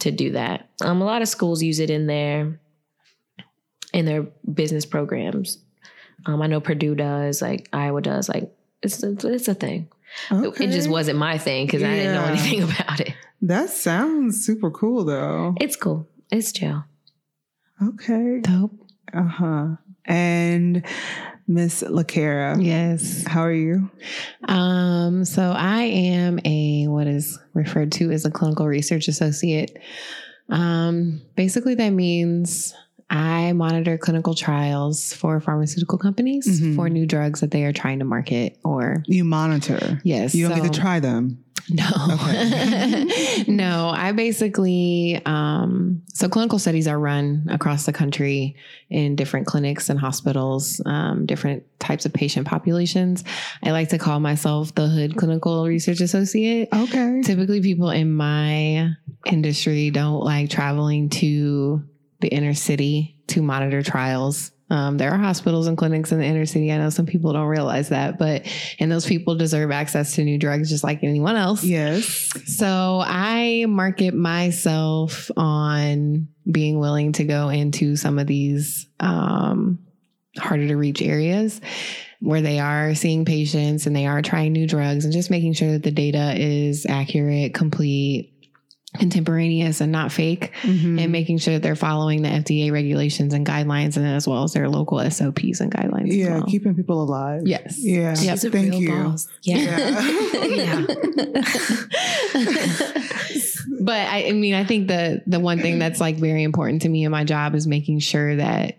to 0.00 0.10
do 0.10 0.32
that. 0.32 0.68
Um, 0.82 1.00
a 1.00 1.04
lot 1.04 1.22
of 1.22 1.28
schools 1.28 1.62
use 1.62 1.78
it 1.80 1.90
in 1.90 2.06
their 2.06 2.58
in 3.92 4.04
their 4.04 4.22
business 4.52 4.84
programs. 4.86 5.58
Um, 6.26 6.42
I 6.42 6.46
know 6.46 6.60
Purdue 6.60 6.94
does, 6.94 7.40
like 7.42 7.68
Iowa 7.72 8.00
does, 8.00 8.28
like 8.28 8.52
it's 8.82 9.02
a, 9.02 9.12
it's 9.28 9.48
a 9.48 9.54
thing. 9.54 9.88
It- 10.30 10.60
It 10.60 10.70
just 10.70 10.88
wasn't 10.88 11.18
my 11.18 11.38
thing 11.38 11.66
because 11.66 11.82
I 11.82 11.90
didn't 11.94 12.14
know 12.14 12.24
anything 12.24 12.62
about 12.70 13.00
it. 13.00 13.14
That 13.42 13.70
sounds 13.70 14.44
super 14.44 14.70
cool 14.70 15.04
though. 15.04 15.54
It's 15.60 15.76
cool. 15.76 16.08
It's 16.30 16.50
chill. 16.52 16.84
Okay. 17.82 18.40
Dope. 18.40 18.72
Uh 19.12 19.22
huh. 19.22 19.66
And 20.06 20.84
Miss 21.46 21.82
LaCara. 21.82 22.62
Yes. 22.64 23.24
How 23.26 23.42
are 23.42 23.52
you? 23.52 23.90
Um, 24.48 25.24
so 25.24 25.52
I 25.56 25.82
am 25.82 26.38
a 26.44 26.86
what 26.88 27.06
is 27.06 27.38
referred 27.52 27.92
to 27.92 28.10
as 28.10 28.24
a 28.24 28.30
clinical 28.30 28.66
research 28.66 29.08
associate. 29.08 29.78
Um, 30.48 31.20
basically 31.36 31.74
that 31.74 31.90
means 31.90 32.74
I 33.10 33.52
monitor 33.52 33.98
clinical 33.98 34.34
trials 34.34 35.12
for 35.12 35.38
pharmaceutical 35.38 35.98
companies 35.98 36.60
Mhm. 36.60 36.76
for 36.76 36.88
new 36.88 37.04
drugs 37.06 37.40
that 37.40 37.50
they 37.50 37.64
are 37.64 37.72
trying 37.72 37.98
to 37.98 38.04
market 38.06 38.56
or 38.64 39.02
You 39.06 39.24
monitor. 39.24 40.00
yes. 40.04 40.34
You 40.34 40.48
don't 40.48 40.60
get 40.62 40.72
to 40.72 40.80
try 40.80 41.00
them. 41.00 41.43
No. 41.70 41.88
no, 43.48 43.88
I 43.88 44.12
basically 44.12 45.20
um 45.24 46.02
so 46.12 46.28
clinical 46.28 46.58
studies 46.58 46.86
are 46.86 46.98
run 46.98 47.46
across 47.50 47.86
the 47.86 47.92
country 47.92 48.56
in 48.90 49.16
different 49.16 49.46
clinics 49.46 49.88
and 49.88 49.98
hospitals, 49.98 50.80
um, 50.84 51.26
different 51.26 51.64
types 51.78 52.06
of 52.06 52.12
patient 52.12 52.46
populations. 52.46 53.24
I 53.62 53.70
like 53.72 53.88
to 53.90 53.98
call 53.98 54.20
myself 54.20 54.74
the 54.74 54.86
hood 54.86 55.16
clinical 55.16 55.66
research 55.66 56.00
associate. 56.00 56.68
Okay. 56.72 57.22
Typically 57.22 57.60
people 57.60 57.90
in 57.90 58.12
my 58.12 58.90
industry 59.26 59.90
don't 59.90 60.20
like 60.20 60.50
traveling 60.50 61.08
to 61.10 61.82
the 62.20 62.28
inner 62.28 62.54
city 62.54 63.16
to 63.28 63.42
monitor 63.42 63.82
trials. 63.82 64.50
Um, 64.70 64.96
there 64.96 65.10
are 65.10 65.18
hospitals 65.18 65.66
and 65.66 65.76
clinics 65.76 66.10
in 66.10 66.18
the 66.18 66.24
inner 66.24 66.46
city. 66.46 66.72
I 66.72 66.78
know 66.78 66.90
some 66.90 67.06
people 67.06 67.32
don't 67.32 67.46
realize 67.46 67.90
that, 67.90 68.18
but 68.18 68.46
and 68.78 68.90
those 68.90 69.06
people 69.06 69.34
deserve 69.34 69.70
access 69.70 70.14
to 70.14 70.24
new 70.24 70.38
drugs 70.38 70.70
just 70.70 70.84
like 70.84 71.04
anyone 71.04 71.36
else. 71.36 71.62
Yes. 71.62 72.30
So 72.46 73.02
I 73.04 73.66
market 73.68 74.14
myself 74.14 75.30
on 75.36 76.28
being 76.50 76.78
willing 76.78 77.12
to 77.12 77.24
go 77.24 77.50
into 77.50 77.96
some 77.96 78.18
of 78.18 78.26
these 78.26 78.86
um, 79.00 79.78
harder 80.38 80.66
to 80.68 80.76
reach 80.76 81.02
areas 81.02 81.60
where 82.20 82.40
they 82.40 82.58
are 82.58 82.94
seeing 82.94 83.26
patients 83.26 83.86
and 83.86 83.94
they 83.94 84.06
are 84.06 84.22
trying 84.22 84.52
new 84.52 84.66
drugs 84.66 85.04
and 85.04 85.12
just 85.12 85.30
making 85.30 85.52
sure 85.52 85.72
that 85.72 85.82
the 85.82 85.90
data 85.90 86.34
is 86.36 86.86
accurate, 86.88 87.52
complete, 87.52 88.33
contemporaneous, 88.98 89.80
and 89.80 89.90
not 89.92 90.12
fake, 90.12 90.52
Mhm. 90.62 91.00
and 91.02 91.10
making 91.12 91.38
sure 91.38 91.54
that 91.54 91.62
they're 91.62 91.74
following 91.76 92.22
the 92.22 92.28
FDA 92.28 92.70
regulations 92.70 93.34
and 93.34 93.44
guidelines, 93.46 93.96
and 93.96 94.06
as 94.06 94.26
well 94.28 94.44
as 94.44 94.52
their 94.52 94.68
local 94.68 94.98
SOPs 95.00 95.60
and 95.60 95.70
guidelines. 95.72 96.08
as 96.10 96.16
yeah, 96.16 96.34
well. 96.34 96.44
keeping 96.46 96.74
people 96.74 97.02
alive. 97.02 97.42
yes. 97.44 97.78
Yeah. 97.78 98.14
Yep. 98.20 98.38
Thank 98.52 98.74
you. 98.74 98.88
boss. 98.90 99.28
Yeah. 99.42 100.00
Yeah. 100.44 100.86
but 103.80 103.96
I, 104.08 104.26
I 104.28 104.32
mean, 104.32 104.54
I 104.54 104.64
think 104.64 104.88
the 104.88 105.22
the 105.26 105.40
one 105.40 105.58
thing 105.60 105.78
that's 105.78 106.00
like 106.00 106.16
very 106.16 106.42
important 106.42 106.82
to 106.82 106.88
me 106.88 107.04
in 107.04 107.10
my 107.10 107.24
job 107.24 107.54
is 107.54 107.66
making 107.66 107.98
sure 108.00 108.36
that 108.36 108.78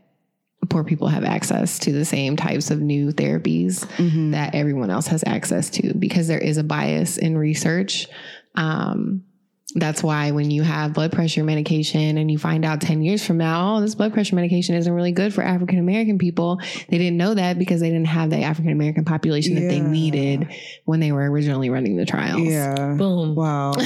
poor 0.69 0.83
people 0.83 1.07
have 1.07 1.23
access 1.23 1.77
to 1.79 1.91
the 1.91 2.05
same 2.05 2.35
types 2.35 2.71
of 2.71 2.81
new 2.81 3.11
therapies 3.11 3.85
Mhm. 3.97 4.31
that 4.31 4.55
everyone 4.55 4.89
else 4.89 5.07
has 5.07 5.23
access 5.27 5.69
to 5.71 5.93
because 5.93 6.27
there 6.27 6.39
is 6.39 6.57
a 6.57 6.63
bias 6.63 7.17
in 7.17 7.37
research. 7.37 8.07
Um, 8.55 9.23
that's 9.75 10.01
why 10.01 10.31
when 10.31 10.49
you 10.49 10.63
have 10.63 10.93
blood 10.93 11.11
pressure 11.11 11.43
medication 11.43 12.17
and 12.17 12.31
you 12.31 12.37
find 12.37 12.63
out 12.63 12.79
10 12.79 13.01
years 13.01 13.25
from 13.25 13.37
now, 13.37 13.75
oh, 13.75 13.81
this 13.81 13.93
blood 13.93 14.13
pressure 14.13 14.35
medication 14.35 14.73
isn't 14.73 14.91
really 14.91 15.11
good 15.11 15.33
for 15.33 15.43
African 15.43 15.79
American 15.79 16.17
people, 16.17 16.59
they 16.87 16.97
didn't 16.97 17.17
know 17.17 17.33
that 17.33 17.59
because 17.59 17.81
they 17.81 17.89
didn't 17.89 18.07
have 18.07 18.29
the 18.29 18.41
African 18.41 18.71
American 18.71 19.03
population 19.03 19.55
that 19.55 19.67
they 19.67 19.81
needed 19.81 20.47
when 20.85 21.01
they 21.01 21.11
were 21.11 21.29
originally 21.29 21.69
running 21.69 21.97
the 21.97 22.05
trials. 22.05 22.41
Yeah. 22.41 22.95
Boom. 22.97 23.35
Wow. 23.35 23.73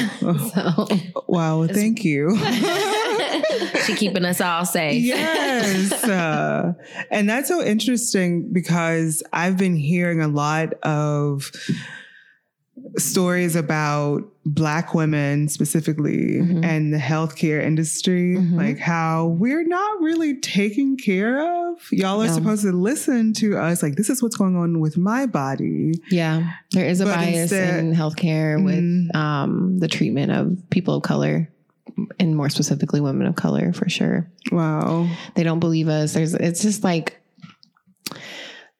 So, 0.49 0.87
wow. 1.27 1.67
Thank 1.67 2.03
you. 2.03 2.37
she 3.85 3.95
keeping 3.95 4.25
us 4.25 4.41
all 4.41 4.65
safe. 4.65 5.03
yes. 5.03 5.93
Uh, 6.09 6.73
and 7.11 7.29
that's 7.29 7.47
so 7.47 7.63
interesting 7.63 8.51
because 8.51 9.21
I've 9.31 9.57
been 9.57 9.75
hearing 9.75 10.21
a 10.21 10.27
lot 10.27 10.73
of 10.83 11.51
stories 12.97 13.55
about 13.55 14.23
Black 14.45 14.95
women 14.95 15.47
specifically 15.47 16.39
Mhm. 16.41 16.65
and 16.65 16.93
the 16.93 16.97
healthcare 16.97 17.63
industry, 17.63 18.35
Mhm. 18.35 18.55
like 18.55 18.79
how 18.79 19.27
we're 19.39 19.63
not 19.67 20.01
really 20.01 20.35
taken 20.37 20.97
care 20.97 21.39
of. 21.39 21.77
Y'all 21.91 22.21
are 22.21 22.27
No. 22.27 22.33
supposed 22.33 22.63
to 22.63 22.71
listen 22.71 23.33
to 23.33 23.57
us, 23.57 23.83
like, 23.83 23.95
this 23.95 24.09
is 24.09 24.23
what's 24.23 24.35
going 24.35 24.55
on 24.55 24.79
with 24.79 24.97
my 24.97 25.25
body. 25.27 25.93
Yeah, 26.09 26.51
there 26.71 26.85
is 26.87 26.99
a 27.01 27.05
But 27.05 27.15
bias 27.15 27.51
instead- 27.51 27.79
in 27.83 27.93
healthcare 27.93 28.63
with 28.63 28.79
Mhm. 28.79 29.15
um, 29.15 29.77
the 29.79 29.87
treatment 29.87 30.31
of 30.31 30.57
people 30.71 30.95
of 30.95 31.03
color, 31.03 31.47
and 32.19 32.35
more 32.35 32.49
specifically 32.49 33.01
women 33.01 33.27
of 33.27 33.35
color, 33.35 33.71
for 33.73 33.87
sure. 33.89 34.27
Wow. 34.51 35.07
They 35.35 35.43
don't 35.43 35.59
believe 35.59 35.89
us. 35.89 36.13
There's, 36.13 36.33
it's 36.33 36.61
just 36.61 36.83
like 36.83 37.17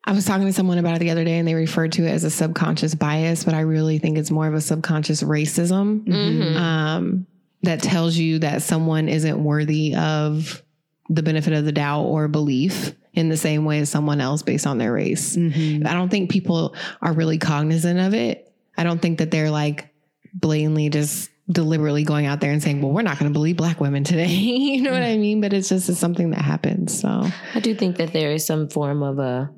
I 0.10 0.12
was 0.12 0.25
talking 0.25 0.48
to 0.48 0.54
someone 0.54 0.80
about 0.80 0.96
it 0.96 1.00
the 1.00 1.12
other 1.12 1.24
day, 1.24 1.38
and 1.38 1.48
they 1.48 1.54
referred 1.54 1.92
to 1.94 2.04
it 2.04 2.10
as 2.10 2.24
a 2.24 2.32
subconscious 2.32 2.96
bias, 2.96 3.44
but 3.44 3.54
I 3.54 3.60
really 3.60 4.00
think 4.00 4.18
it's 4.18 4.32
more 4.32 4.48
of 4.48 4.56
a 4.56 4.60
subconscious 4.62 5.22
racism 5.22 6.04
Mhm. 6.04 6.56
um, 6.56 7.28
that 7.62 7.84
tells 7.84 8.18
you 8.18 8.39
that 8.39 8.63
someone 8.63 9.08
isn't 9.08 9.44
worthy 9.44 9.94
of 9.94 10.63
the 11.12 11.22
benefit 11.22 11.54
of 11.54 11.63
the 11.63 11.72
doubt 11.72 12.06
or 12.06 12.28
belief 12.28 12.96
in 13.13 13.30
the 13.30 13.38
same 13.38 13.66
way 13.66 13.78
as 13.82 13.89
someone 13.92 14.20
else 14.20 14.42
based 14.42 14.66
on 14.66 14.80
their 14.80 14.92
race. 14.92 15.36
Mhm. 15.38 15.86
I 15.86 15.94
don't 15.94 16.10
think 16.10 16.32
people 16.32 16.74
are 17.04 17.13
really 17.13 17.38
cognizant 17.38 18.00
of 18.00 18.16
it. 18.16 18.51
I 18.75 18.84
don't 18.84 19.00
think 19.00 19.20
that 19.20 19.30
they're 19.30 19.51
like 19.51 19.89
blatantly 20.34 20.89
just 20.89 21.30
deliberately 21.51 22.04
going 22.04 22.25
out 22.25 22.42
there 22.42 22.51
and 22.51 22.63
saying, 22.63 22.82
well, 22.82 22.92
we're 22.92 23.04
not 23.04 23.20
going 23.20 23.32
to 23.32 23.34
believe 23.34 23.58
black 23.58 23.80
women 23.80 24.04
today. 24.04 24.25
you 24.34 24.82
know 24.82 24.92
what 24.92 25.04
I 25.04 25.18
mean? 25.18 25.39
But 25.39 25.54
it's 25.54 25.70
just 25.70 25.88
it's 25.88 26.00
something 26.00 26.32
that 26.32 26.42
happens. 26.42 27.00
So, 27.00 27.28
I 27.54 27.60
do 27.60 27.75
think 27.75 27.98
that 27.98 28.12
there 28.12 28.32
is 28.32 28.44
some 28.44 28.70
form 28.70 29.04
of 29.04 29.20
a 29.20 29.51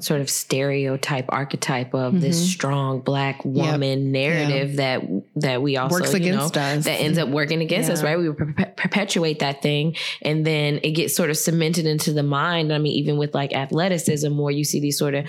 sort 0.00 0.20
of 0.20 0.28
stereotype 0.28 1.26
archetype 1.28 1.94
of 1.94 2.20
this 2.20 2.36
Mhm. 2.40 2.44
strong 2.52 3.00
black 3.00 3.44
woman 3.44 4.10
narrative 4.10 4.76
that 4.76 5.00
that 5.36 5.62
we 5.62 5.76
also 5.76 5.94
works 6.00 6.10
you 6.12 6.16
against 6.16 6.56
know, 6.56 6.60
us. 6.60 6.84
that 6.84 7.00
ends 7.00 7.18
up 7.18 7.28
working 7.28 7.60
against 7.60 7.88
us, 7.90 8.02
right? 8.02 8.18
We 8.18 8.30
per- 8.32 8.72
perpetuate 8.76 9.38
that 9.38 9.62
thing, 9.62 9.94
and 10.22 10.44
then 10.44 10.80
it 10.82 10.90
gets 10.92 11.14
sort 11.14 11.30
of 11.30 11.36
cemented 11.36 11.86
into 11.86 12.12
the 12.12 12.24
mind. 12.24 12.72
I 12.72 12.78
mean, 12.78 12.94
even 12.94 13.16
with 13.16 13.32
like 13.32 13.54
athleticism, 13.54 14.36
where 14.36 14.52
you 14.52 14.64
see 14.64 14.80
these 14.80 14.98
sort 14.98 15.14
of 15.14 15.24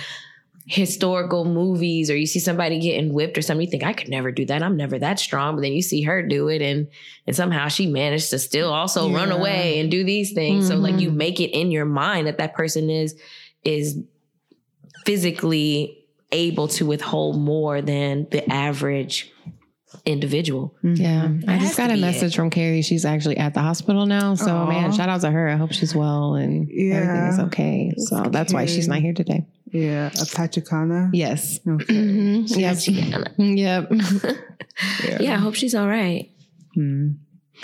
historical 0.66 1.46
movies, 1.46 2.10
or 2.10 2.18
you 2.18 2.26
see 2.26 2.40
somebody 2.40 2.80
getting 2.80 3.14
whipped 3.14 3.38
or 3.38 3.42
something, 3.42 3.66
you 3.66 3.72
think 3.72 3.84
I 3.84 3.94
could 3.94 4.10
never 4.10 4.32
do 4.32 4.46
that. 4.48 4.62
I'm 4.64 4.76
never 4.76 5.00
that 5.00 5.20
strong, 5.20 5.56
but 5.56 5.62
then 5.62 5.72
you 5.74 5.82
see 5.84 6.02
her 6.02 6.22
do 6.24 6.48
it, 6.50 6.62
and 6.64 6.88
and 7.28 7.36
somehow 7.36 7.68
she 7.68 7.86
managed 7.86 8.32
to 8.32 8.40
still 8.40 8.74
also 8.74 9.12
run 9.14 9.32
away 9.32 9.80
and 9.80 9.92
do 9.92 10.04
these 10.04 10.34
things. 10.34 10.68
So 10.68 10.76
like 10.78 11.00
you 11.00 11.12
Mhm. 11.12 11.16
make 11.16 11.40
it 11.40 11.52
in 11.52 11.70
your 11.72 11.86
mind 11.86 12.26
that 12.28 12.40
that 12.40 12.56
person 12.56 12.90
is 12.90 13.16
is 13.64 14.00
physically 15.08 16.04
able 16.34 16.68
to 16.68 16.86
withhold 16.86 17.40
more 17.40 17.82
than 17.82 18.28
the 18.30 18.44
average 18.52 19.32
individual. 20.06 20.76
yeah. 20.84 21.30
I 21.48 21.60
just 21.60 21.78
got 21.78 21.92
a 21.92 21.94
be 21.94 22.02
message 22.02 22.36
from 22.36 22.50
Carrie. 22.50 22.82
She's 22.82 23.06
actually 23.06 23.38
at 23.38 23.54
the 23.54 23.62
hospital 23.62 24.06
now. 24.06 24.36
So, 24.36 24.54
Aw. 24.54 24.68
man, 24.68 24.92
shout 24.92 25.08
out 25.08 25.22
to 25.22 25.32
her. 25.32 25.48
I 25.48 25.56
hope 25.56 25.72
she's 25.72 25.96
well 25.96 26.36
and 26.36 26.70
everything 26.70 27.28
is 27.28 27.40
okay. 27.48 27.94
So, 27.98 28.24
that's 28.24 28.54
why 28.54 28.66
she's 28.66 28.90
not 28.90 29.00
here 29.00 29.14
today. 29.14 29.46
Yeah. 29.72 30.08
A 30.08 30.26
Pachacana. 30.26 31.10
Yes. 31.14 31.60
Okay. 31.66 31.94
Mhm. 31.94 33.38
Yep. 33.38 33.92
Yep. 33.92 34.38
Yeah, 35.22 35.34
I 35.34 35.38
hope 35.38 35.56
she's 35.56 35.74
all 35.74 35.88
right. 35.88 36.30
Hmm. 36.76 37.14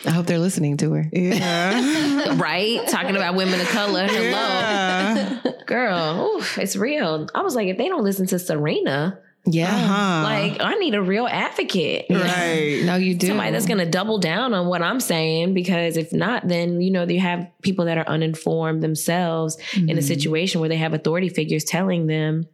I 0.06 0.12
hope 0.12 0.26
they're 0.26 0.40
listening 0.40 0.78
to 0.78 0.92
her. 0.94 1.10
Yeah. 1.14 2.36
right? 2.38 2.86
Talking 2.88 3.16
about 3.16 3.36
women 3.36 3.60
of 3.62 3.68
color. 3.70 4.06
Hello. 4.08 4.20
Yeah. 4.32 5.40
Girl, 5.66 6.34
oof, 6.38 6.58
it's 6.58 6.76
real. 6.76 7.30
I 7.34 7.42
was 7.42 7.56
like, 7.56 7.68
if 7.68 7.78
they 7.78 7.88
don't 7.88 8.04
listen 8.04 8.26
to 8.28 8.40
Serena, 8.40 9.20
Yeah. 9.46 9.74
Uh-huh. 9.74 10.24
like 10.24 10.58
I 10.62 10.76
need 10.76 10.94
a 10.96 11.02
real 11.02 11.26
advocate. 11.28 12.06
right. 12.10 12.82
No, 12.84 12.96
you 12.96 13.16
do. 13.16 13.28
Somebody 13.28 13.52
that's 13.52 13.66
going 13.66 13.78
to 13.80 13.86
double 13.90 14.18
down 14.18 14.54
on 14.54 14.68
what 14.68 14.82
I'm 14.82 15.00
saying 15.00 15.54
because 15.54 15.96
if 15.96 16.12
not, 16.12 16.48
then 16.48 16.82
you 16.82 16.92
know 16.92 17.04
you 17.06 17.20
have 17.22 17.48
people 17.62 17.86
that 17.86 17.98
are 17.98 18.08
uninformed 18.08 18.84
themselves 18.84 19.58
in 19.76 19.92
a 19.92 19.94
Mhm. 20.02 20.04
situation 20.04 20.60
where 20.60 20.70
they 20.70 20.78
have 20.78 20.94
authority 20.94 21.30
figures 21.30 21.64
telling 21.64 22.08
them 22.08 22.46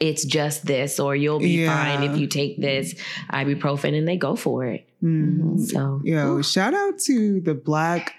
it's 0.00 0.24
just 0.24 0.66
this 0.66 0.98
or 0.98 1.14
you'll 1.14 1.38
be 1.38 1.62
Yeah. 1.62 1.98
fine 1.98 2.10
if 2.10 2.18
you 2.18 2.26
take 2.26 2.60
this 2.60 2.94
ibuprofen 3.32 3.96
and 3.96 4.06
they 4.06 4.16
go 4.16 4.34
for 4.36 4.64
it. 4.66 4.86
Mm. 5.02 5.60
So 5.66 6.00
Yo, 6.04 6.42
shout 6.42 6.74
out 6.74 6.98
to 7.00 7.40
the 7.40 7.54
black 7.54 8.14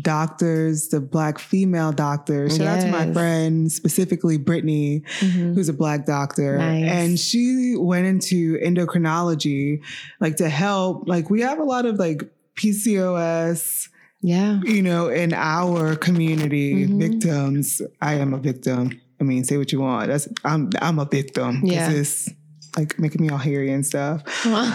doctors, 0.00 0.88
the 0.88 1.00
black 1.00 1.38
female 1.38 1.92
doctors. 1.92 2.56
Shout 2.56 2.66
out 2.78 2.80
to 2.82 2.90
my 2.90 3.04
Yes. 3.06 3.14
friend, 3.14 3.70
specifically 3.72 4.38
Brittany, 4.38 5.02
Mhm. 5.20 5.54
who's 5.54 5.68
a 5.68 5.72
black 5.74 6.06
doctor. 6.06 6.56
Nice. 6.56 6.90
And 6.90 7.18
she 7.20 7.74
went 7.76 8.06
into 8.06 8.58
endocrinology, 8.64 9.80
like 10.20 10.36
to 10.36 10.48
help. 10.48 11.06
Like 11.08 11.28
we 11.30 11.42
have 11.42 11.58
a 11.58 11.64
lot 11.64 11.84
of 11.84 11.98
like 11.98 12.22
PCOS, 12.54 13.88
Yeah. 14.22 14.60
you 14.64 14.82
know, 14.82 15.08
in 15.08 15.32
our 15.34 15.94
community, 15.96 16.86
Mhm. 16.86 16.98
victims. 16.98 17.82
I 18.00 18.14
am 18.14 18.32
a 18.34 18.38
victim. 18.38 19.00
I 19.22 19.24
mean, 19.24 19.44
say 19.44 19.56
what 19.56 19.70
you 19.70 19.80
want. 19.80 20.08
That's 20.08 20.26
I'm 20.44 20.70
I'm 20.80 20.98
a 20.98 21.04
victim. 21.04 21.60
Yeah. 21.62 21.92
It's 21.92 22.28
like 22.76 22.98
making 22.98 23.22
me 23.22 23.30
all 23.30 23.38
hairy 23.38 23.70
and 23.70 23.86
stuff. 23.86 24.24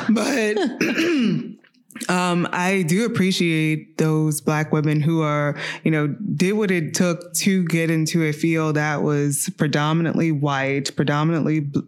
But 0.10 0.58
um, 2.10 2.48
I 2.54 2.86
do 2.88 3.06
appreciate 3.06 3.98
those 3.98 4.40
black 4.40 4.72
women 4.72 5.02
who 5.02 5.22
are, 5.22 5.58
you 5.84 5.92
know, 5.92 6.08
did 6.08 6.54
what 6.54 6.72
it 6.72 6.94
took 6.94 7.34
to 7.34 7.66
get 7.66 7.92
into 7.92 8.24
a 8.24 8.32
field 8.32 8.78
that 8.78 9.04
was 9.04 9.50
predominantly 9.58 10.32
white, 10.32 10.96
predominantly 10.96 11.60
b- 11.60 11.82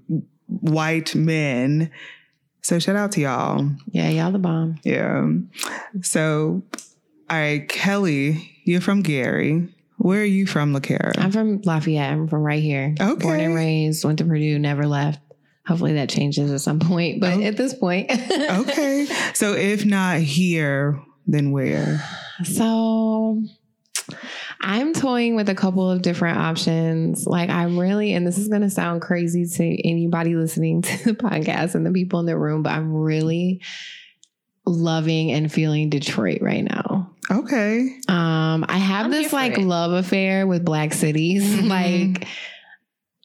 white 0.47 1.15
men. 1.15 1.89
So 2.61 2.77
shout 2.77 2.97
out 2.97 3.13
to 3.13 3.21
y'all. 3.21 3.69
Yeah, 3.91 4.09
y'all 4.09 4.33
the 4.33 4.39
bomb. 4.39 4.79
Yeah. 4.83 5.29
So, 6.01 6.61
all 7.29 7.37
right, 7.37 7.69
Kelly, 7.69 8.51
you're 8.65 8.81
from 8.81 9.01
Gary. 9.01 9.69
Where 9.99 10.21
are 10.21 10.25
you 10.25 10.47
from, 10.47 10.73
LaCara? 10.73 11.13
I'm 11.17 11.31
from 11.31 11.61
Lafayette. 11.63 12.11
I'm 12.11 12.27
from 12.27 12.41
right 12.41 12.63
here. 12.63 12.95
Okay. 12.99 13.21
Born 13.21 13.39
and 13.39 13.53
raised, 13.53 14.03
went 14.05 14.19
to 14.19 14.25
Purdue, 14.25 14.57
never 14.57 14.87
left. 14.87 15.19
Hopefully 15.67 15.93
that 15.93 16.09
changes 16.09 16.51
at 16.51 16.61
some 16.61 16.79
point. 16.79 17.19
But 17.21 17.33
Oh. 17.37 17.41
at 17.43 17.57
this 17.57 17.73
point. 17.73 18.09
okay. 18.31 19.05
So 19.33 19.53
if 19.53 19.85
not 19.85 20.19
here, 20.19 20.99
then 21.27 21.51
where? 21.51 22.03
So 22.43 23.43
I'm 24.61 24.93
toying 24.93 25.35
with 25.35 25.49
a 25.49 25.55
couple 25.55 25.91
of 25.91 26.01
different 26.01 26.37
options. 26.39 27.27
Like 27.27 27.49
I'm 27.49 27.77
really, 27.77 28.13
and 28.13 28.25
this 28.25 28.37
is 28.37 28.47
going 28.47 28.61
to 28.61 28.69
sound 28.69 29.01
crazy 29.01 29.45
to 29.45 29.87
anybody 29.87 30.35
listening 30.35 30.81
to 30.83 31.03
the 31.03 31.13
podcast 31.13 31.75
and 31.75 31.85
the 31.85 31.91
people 31.91 32.19
in 32.19 32.25
the 32.25 32.37
room, 32.37 32.63
but 32.63 32.71
I'm 32.71 32.93
really 32.93 33.61
loving 34.65 35.31
and 35.31 35.51
feeling 35.51 35.89
Detroit 35.89 36.41
right 36.41 36.63
now. 36.63 36.98
Okay. 37.31 37.95
Um, 38.07 38.65
I 38.67 38.77
have 38.77 39.05
I'm 39.05 39.11
this 39.11 39.31
like 39.33 39.57
it. 39.57 39.61
love 39.61 39.91
affair 39.91 40.47
with 40.47 40.65
black 40.65 40.93
cities. 40.93 41.43
Mhm. 41.59 41.69
like 41.69 42.27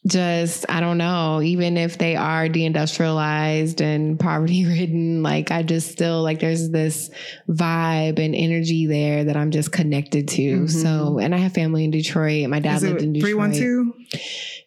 just 0.06 0.66
I 0.68 0.80
don't 0.80 0.98
know, 0.98 1.40
even 1.40 1.78
if 1.78 1.96
they 1.96 2.14
are 2.14 2.46
deindustrialized 2.46 3.80
and 3.80 4.20
poverty 4.20 4.66
ridden, 4.66 5.22
like 5.22 5.50
I 5.50 5.62
just 5.62 5.90
still 5.92 6.22
like 6.22 6.40
there's 6.40 6.68
this 6.68 7.08
vibe 7.48 8.18
and 8.18 8.34
energy 8.34 8.86
there 8.86 9.24
that 9.24 9.36
I'm 9.38 9.50
just 9.50 9.72
connected 9.72 10.28
to. 10.28 10.42
Mhm. 10.64 10.70
So 10.70 11.18
and 11.18 11.34
I 11.34 11.38
have 11.38 11.54
family 11.54 11.84
in 11.84 11.90
Detroit. 11.90 12.48
My 12.50 12.60
dad 12.60 12.76
Is 12.76 12.82
lived 12.82 13.00
in 13.02 13.14
Detroit. 13.14 13.54
312? 13.54 13.94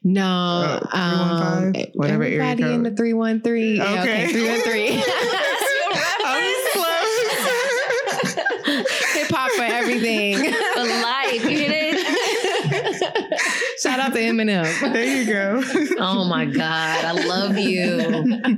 No, 0.03 0.79
315? 0.91 1.83
um, 1.83 1.91
Whatever 1.93 2.23
area 2.23 2.43
everybody 2.43 2.73
in 2.73 2.83
the 2.83 2.91
313. 2.95 3.75
Yeah, 3.75 3.83
Okay. 4.01 4.23
okay, 4.23 4.33
313. 4.33 5.03
Hip 9.27 9.35
hop 9.35 9.51
for 9.51 9.63
everything. 9.63 10.37
For 10.37 10.83
life, 10.83 11.43
you 11.43 11.57
hear 11.57 11.71
it? 11.71 11.97
Shout 13.81 13.99
out 13.99 14.13
to 14.13 14.19
Eminem. 14.19 14.93
there 14.93 15.03
you 15.03 15.25
go. 15.25 15.61
Oh 15.99 16.25
my 16.25 16.45
God, 16.45 17.05
I 17.05 17.11
love 17.11 17.57
you. 17.57 18.57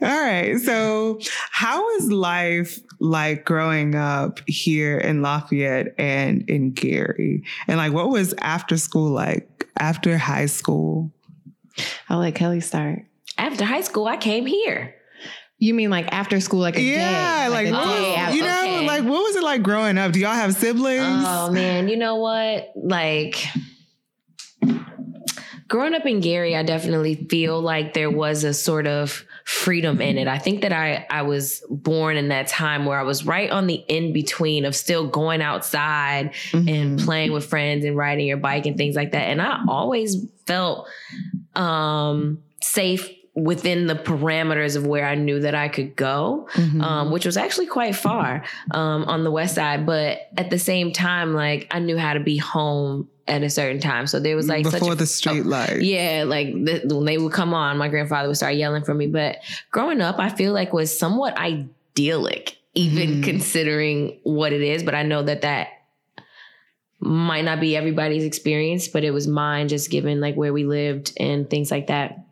All 0.02 0.20
right. 0.20 0.58
So, 0.58 1.20
how 1.50 1.88
is 1.96 2.12
life 2.12 2.80
like 3.00 3.44
growing 3.44 3.94
up 3.94 4.40
here 4.46 4.98
in 4.98 5.22
Lafayette 5.22 5.94
and 5.98 6.48
in 6.50 6.72
Gary? 6.72 7.44
And 7.66 7.78
like, 7.78 7.92
what 7.92 8.10
was 8.10 8.34
after 8.38 8.76
school 8.76 9.10
like? 9.10 9.68
After 9.78 10.18
high 10.18 10.46
school? 10.46 11.12
I'll 12.08 12.18
let 12.18 12.34
Kelly 12.34 12.60
start. 12.60 13.04
After 13.38 13.64
high 13.64 13.82
school, 13.82 14.06
I 14.06 14.16
came 14.16 14.46
here. 14.46 14.94
You 15.60 15.74
mean 15.74 15.90
like 15.90 16.06
after 16.12 16.38
school, 16.40 16.60
like 16.60 16.76
a 16.76 16.80
yeah. 16.82 17.48
day? 17.48 17.52
Like, 17.52 17.66
a 17.68 17.72
what 17.72 17.82
day 17.84 18.00
was- 18.10 18.18
after- 18.18 18.36
you 18.36 18.42
know, 18.42 18.62
okay. 18.76 18.86
like, 18.86 19.02
what 19.04 19.22
was 19.24 19.36
it 19.36 19.42
like 19.42 19.62
growing 19.62 19.98
up? 19.98 20.12
Do 20.12 20.20
y'all 20.20 20.32
have 20.32 20.54
siblings? 20.54 21.02
Oh 21.26 21.50
man, 21.50 21.88
you 21.88 21.96
know 21.96 22.16
what? 22.16 22.72
Like 22.76 23.36
growing 25.66 25.94
up 25.94 26.06
in 26.06 26.20
Gary, 26.20 26.56
I 26.56 26.62
definitely 26.62 27.14
feel 27.28 27.60
like 27.60 27.92
there 27.94 28.10
was 28.10 28.44
a 28.44 28.54
sort 28.54 28.86
of 28.86 29.24
freedom 29.44 30.00
in 30.00 30.16
it. 30.18 30.28
I 30.28 30.38
think 30.38 30.62
that 30.62 30.72
I 30.72 31.06
I 31.10 31.22
was 31.22 31.62
born 31.70 32.16
in 32.16 32.28
that 32.28 32.46
time 32.48 32.84
where 32.84 32.98
I 32.98 33.02
was 33.02 33.24
right 33.26 33.50
on 33.50 33.66
the 33.66 33.74
in 33.88 34.12
between 34.12 34.64
of 34.64 34.76
still 34.76 35.06
going 35.08 35.42
outside 35.42 36.34
and 36.52 36.98
Mhm. 36.98 37.04
playing 37.04 37.32
with 37.32 37.46
friends 37.46 37.84
and 37.84 37.96
riding 37.96 38.26
your 38.26 38.36
bike 38.36 38.66
and 38.66 38.76
things 38.76 38.94
like 38.96 39.12
that. 39.12 39.22
And 39.28 39.40
I 39.42 39.60
always 39.68 40.16
felt 40.46 40.86
um 41.56 42.38
safe 42.62 43.08
within 43.42 43.86
the 43.86 43.94
parameters 43.94 44.76
of 44.76 44.86
where 44.86 45.06
I 45.06 45.14
knew 45.14 45.40
that 45.40 45.54
I 45.54 45.68
could 45.68 45.94
go 45.96 46.48
Mhm. 46.54 46.82
um, 46.82 47.10
which 47.10 47.24
was 47.26 47.36
actually 47.36 47.66
quite 47.66 47.94
far 47.94 48.42
um, 48.72 49.04
on 49.04 49.24
the 49.24 49.30
west 49.30 49.54
side. 49.54 49.86
But 49.86 50.28
at 50.36 50.50
the 50.50 50.58
same 50.58 50.92
time, 50.92 51.34
like 51.34 51.66
I 51.70 51.78
knew 51.78 51.96
how 51.98 52.14
to 52.14 52.20
be 52.20 52.36
home 52.36 53.08
at 53.26 53.42
a 53.42 53.50
certain 53.50 53.80
time. 53.80 54.06
So 54.06 54.18
there 54.20 54.34
was 54.36 54.48
like 54.48 54.64
before 54.64 54.92
a, 54.92 54.94
the 54.94 55.06
street 55.06 55.44
light. 55.46 55.82
yeah, 55.82 56.24
like 56.26 56.52
the, 56.52 56.82
when 56.94 57.04
they 57.04 57.18
would 57.18 57.32
come 57.32 57.52
on, 57.54 57.76
my 57.78 57.88
grandfather 57.88 58.26
would 58.28 58.36
start 58.38 58.54
yelling 58.54 58.84
for 58.84 58.94
me. 58.94 59.06
But 59.06 59.36
growing 59.70 60.00
up, 60.00 60.18
I 60.18 60.30
feel 60.30 60.52
like 60.52 60.72
was 60.72 60.96
somewhat 60.98 61.36
idyllic, 61.38 62.56
even 62.74 63.20
Mhm. 63.20 63.24
considering 63.24 64.18
what 64.22 64.52
it 64.52 64.62
is. 64.62 64.82
But 64.82 64.94
I 64.94 65.02
know 65.02 65.22
that 65.22 65.42
that 65.42 65.68
might 67.00 67.44
not 67.44 67.60
be 67.60 67.76
everybody's 67.76 68.24
experience, 68.24 68.88
but 68.88 69.04
it 69.04 69.12
was 69.12 69.26
mine 69.26 69.68
just 69.68 69.90
given 69.90 70.20
like 70.20 70.34
where 70.34 70.52
we 70.52 70.64
lived 70.64 71.12
and 71.18 71.48
things 71.48 71.70
like 71.70 71.86
that. 71.86 72.24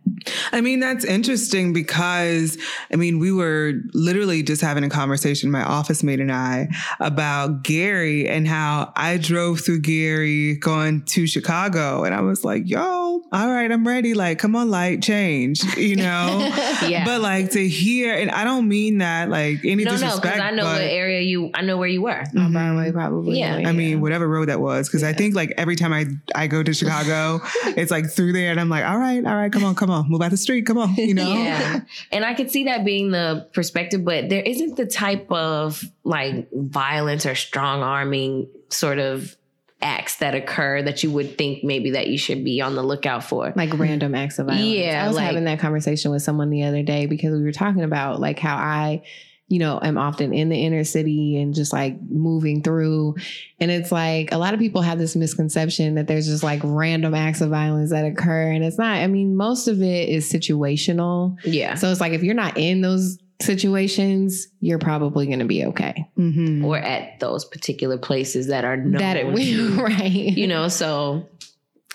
I 0.52 0.60
mean, 0.60 0.80
that's 0.80 1.04
interesting 1.04 1.72
because, 1.72 2.58
I 2.92 2.96
mean, 2.96 3.18
we 3.18 3.30
were 3.32 3.74
literally 3.92 4.42
just 4.42 4.62
having 4.62 4.84
a 4.84 4.88
conversation, 4.88 5.50
my 5.50 5.62
office 5.62 6.02
mate 6.02 6.20
and 6.20 6.32
I, 6.32 6.68
about 7.00 7.62
Gary 7.62 8.28
and 8.28 8.46
how 8.46 8.92
I 8.96 9.18
drove 9.18 9.60
through 9.60 9.80
Gary 9.80 10.56
going 10.56 11.02
to 11.06 11.26
Chicago. 11.26 12.04
And 12.04 12.14
I 12.14 12.20
was 12.20 12.44
like, 12.44 12.68
yo, 12.68 13.05
all 13.32 13.48
right, 13.48 13.70
I'm 13.70 13.86
ready. 13.86 14.14
Like, 14.14 14.38
come 14.38 14.54
on, 14.56 14.70
light, 14.70 15.02
change, 15.02 15.62
you 15.76 15.96
know? 16.06 16.48
Yeah. 16.88 17.04
But 17.04 17.20
like 17.20 17.50
to 17.52 17.68
hear, 17.68 18.14
and 18.14 18.30
I 18.30 18.44
don't 18.44 18.68
mean 18.68 18.98
that 18.98 19.28
like 19.28 19.64
any 19.64 19.84
no, 19.84 19.92
no, 19.92 19.96
disrespect. 19.96 20.22
because 20.22 20.40
I 20.40 20.50
know 20.52 20.64
but, 20.64 20.72
what 20.74 20.80
area 20.82 21.20
you, 21.20 21.50
I 21.54 21.62
know 21.62 21.76
where 21.76 21.88
you 21.88 22.02
were. 22.02 22.18
on 22.20 22.26
Mhm. 22.26 22.52
Broadway, 22.52 22.92
probably. 22.92 23.38
Yeah. 23.38 23.62
I 23.66 23.72
mean, 23.72 24.00
whatever 24.00 24.28
road 24.28 24.48
that 24.48 24.60
was, 24.60 24.88
because 24.88 25.02
I 25.02 25.12
think 25.12 25.34
like 25.34 25.52
every 25.56 25.76
time 25.76 25.92
I 25.92 26.06
I 26.34 26.46
go 26.46 26.62
to 26.62 26.72
Chicago, 26.74 27.40
it's 27.76 27.90
like 27.90 28.10
through 28.10 28.32
there, 28.32 28.50
and 28.50 28.60
I'm 28.60 28.68
like, 28.68 28.84
all 28.84 28.98
right, 28.98 29.24
all 29.24 29.34
right, 29.36 29.52
come 29.52 29.64
on, 29.64 29.74
come 29.74 29.90
on, 29.90 30.08
move 30.10 30.22
out 30.22 30.30
the 30.30 30.36
street, 30.36 30.66
come 30.66 30.78
on, 30.78 30.94
you 30.96 31.14
know. 31.14 31.28
Yeah. 31.32 31.80
And 32.12 32.24
I 32.24 32.34
could 32.34 32.50
see 32.50 32.64
that 32.64 32.84
being 32.84 33.10
the 33.10 33.48
perspective, 33.52 34.04
but 34.04 34.28
there 34.28 34.42
isn't 34.42 34.76
the 34.76 34.86
type 34.86 35.30
of 35.32 35.82
like 36.04 36.48
violence 36.52 37.26
or 37.26 37.34
strong 37.34 37.82
arming 37.82 38.48
sort 38.68 38.98
of 38.98 39.36
acts 39.82 40.16
that 40.16 40.34
occur 40.34 40.82
that 40.82 41.02
you 41.02 41.10
would 41.10 41.36
think 41.36 41.62
maybe 41.62 41.90
that 41.90 42.06
you 42.06 42.16
should 42.16 42.42
be 42.44 42.60
on 42.60 42.74
the 42.74 42.82
lookout 42.82 43.22
for. 43.22 43.52
like 43.56 43.78
random 43.78 44.14
acts 44.14 44.38
of 44.38 44.46
violence. 44.46 44.66
Yeah, 44.66 45.04
I 45.04 45.06
was 45.06 45.16
like- 45.16 45.26
having 45.26 45.44
that 45.44 45.58
conversation 45.58 46.10
with 46.10 46.22
someone 46.22 46.50
the 46.50 46.62
other 46.64 46.82
day 46.82 47.06
because 47.06 47.32
we 47.32 47.42
were 47.42 47.52
talking 47.52 47.82
about 47.82 48.18
like 48.18 48.38
how 48.38 48.56
I, 48.56 49.02
you 49.48 49.58
know, 49.58 49.78
am 49.80 49.96
often 49.98 50.32
in 50.32 50.48
the 50.48 50.56
inner 50.64 50.82
city 50.82 51.40
and 51.40 51.54
just 51.54 51.72
like 51.72 52.00
moving 52.02 52.62
through. 52.62 53.14
And 53.60 53.70
it's 53.70 53.92
like 53.92 54.32
a 54.32 54.38
lot 54.38 54.54
of 54.54 54.60
people 54.60 54.80
have 54.82 54.98
this 54.98 55.14
misconception 55.14 55.94
that 55.96 56.08
there's 56.08 56.26
just 56.26 56.42
like 56.42 56.60
random 56.64 57.14
acts 57.14 57.40
of 57.42 57.50
violence 57.50 57.90
that 57.90 58.04
occur. 58.06 58.50
And 58.50 58.64
it's 58.64 58.78
not. 58.78 58.96
I 58.96 59.06
mean, 59.06 59.36
most 59.36 59.68
of 59.68 59.82
it 59.82 60.08
is 60.08 60.30
situational. 60.32 61.36
Yeah. 61.44 61.74
So 61.74 61.90
it's 61.90 62.00
like 62.00 62.12
if 62.12 62.22
you're 62.22 62.34
not 62.34 62.56
in 62.56 62.80
those 62.80 63.18
situations, 63.40 64.48
you're 64.60 64.78
probably 64.78 65.26
going 65.26 65.40
to 65.40 65.44
be 65.44 65.64
okay. 65.66 66.08
Mhm. 66.18 66.64
Or 66.64 66.78
at 66.78 67.20
those 67.20 67.44
particular 67.44 67.98
places 67.98 68.48
that 68.48 68.64
are 68.64 68.76
known. 68.76 69.00
That 69.00 69.16
it 69.16 69.24
to- 69.34 69.76
right. 69.82 70.10
you 70.10 70.46
know, 70.46 70.68
so 70.68 71.28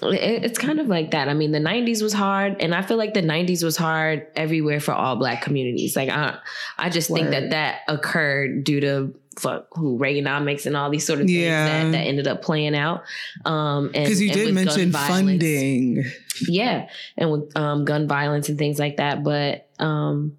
it, 0.04 0.44
it's 0.46 0.58
kind 0.60 0.80
of 0.80 0.88
like 0.88 1.12
that. 1.12 1.30
I 1.30 1.34
mean, 1.34 1.52
the 1.52 1.60
90s 1.60 2.02
was 2.02 2.14
hard, 2.14 2.62
and 2.62 2.74
I 2.74 2.82
feel 2.82 2.98
like 2.98 3.14
the 3.14 3.22
90s 3.22 3.64
was 3.64 3.78
hard 3.78 4.28
everywhere 4.36 4.80
for 4.80 4.94
all 4.94 5.16
black 5.16 5.42
communities. 5.42 5.96
Like, 5.96 6.10
I, 6.10 6.38
I 6.78 6.90
just 6.90 7.10
think 7.10 7.30
that 7.32 7.52
that 7.52 7.80
occurred 7.88 8.64
due 8.64 8.80
to 8.82 9.14
fuck 9.40 9.68
who 9.74 9.98
Reaganomics 9.98 10.66
and 10.66 10.76
all 10.76 10.90
these 10.90 11.06
sort 11.06 11.22
of 11.22 11.28
things 11.28 11.38
Yeah. 11.40 11.84
that, 11.86 11.92
that 11.94 12.00
ended 12.02 12.28
up 12.28 12.42
playing 12.42 12.76
out. 12.76 13.04
Um, 13.46 13.88
Because 13.88 14.22
you 14.22 14.30
and 14.32 14.38
did 14.38 14.54
mention 14.54 14.92
funding. 14.92 16.04
yeah, 16.48 16.88
and 17.18 17.32
with 17.32 17.56
um, 17.56 17.86
gun 17.86 18.08
violence 18.08 18.50
and 18.50 18.58
things 18.58 18.78
like 18.80 18.98
that. 18.98 19.24
But 19.24 19.70
um, 19.80 20.36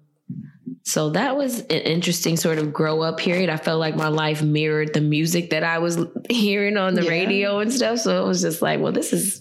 so 0.83 1.09
that 1.11 1.35
was 1.37 1.59
an 1.61 1.67
interesting 1.69 2.37
sort 2.37 2.57
of 2.57 2.73
grow 2.73 3.01
up 3.01 3.17
period. 3.17 3.49
I 3.49 3.57
felt 3.57 3.79
like 3.79 3.95
my 3.95 4.07
life 4.09 4.41
mirrored 4.43 4.93
the 4.93 5.01
music 5.01 5.49
that 5.51 5.63
I 5.63 5.79
was 5.79 5.97
hearing 6.29 6.77
on 6.77 6.93
the 6.95 7.03
Yeah. 7.03 7.09
radio 7.09 7.59
and 7.59 7.71
stuff. 7.71 7.99
So 7.99 8.23
it 8.23 8.27
was 8.27 8.41
just 8.41 8.61
like, 8.61 8.79
well, 8.79 8.91
this 8.91 9.13
is 9.13 9.39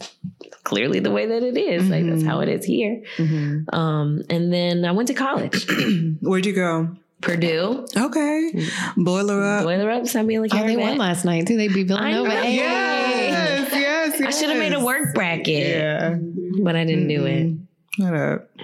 clearly 0.65 1.01
the 1.01 1.11
way 1.11 1.27
that 1.27 1.43
it 1.43 1.57
is. 1.57 1.89
Like 1.89 2.07
that's 2.07 2.23
how 2.23 2.41
it 2.41 2.49
is 2.49 2.65
here. 2.65 3.03
Mhm. 3.19 3.73
Um, 3.75 4.23
and 4.31 4.53
then 4.53 4.85
I 4.85 4.93
went 4.93 5.09
to 5.09 5.15
college, 5.15 5.67
Where'd 6.21 6.47
you 6.47 6.53
go? 6.55 6.89
Purdue, 7.21 7.87
Okay, 7.97 8.67
boiler 8.97 9.45
up. 9.45 9.63
Boiler 9.63 9.91
Up, 9.93 10.09
San 10.09 10.27
Miguel 10.27 10.45
Oh, 10.53 10.67
they 10.67 10.77
won 10.77 10.99
last 10.99 11.25
night 11.25 11.47
too. 11.47 11.57
They 11.57 11.69
beat 11.69 11.87
Villanova. 11.87 12.31
Hey. 12.31 12.57
Yes, 12.57 13.71
yes, 13.73 14.21
I 14.21 14.31
should 14.31 14.49
have 14.51 14.59
made 14.59 14.73
a 14.73 14.85
work 14.85 15.15
bracket, 15.15 15.69
Yeah, 15.77 16.17
but 16.65 16.75
I 16.75 16.85
didn't 16.85 17.07
do 17.07 17.25
it. 17.27 17.55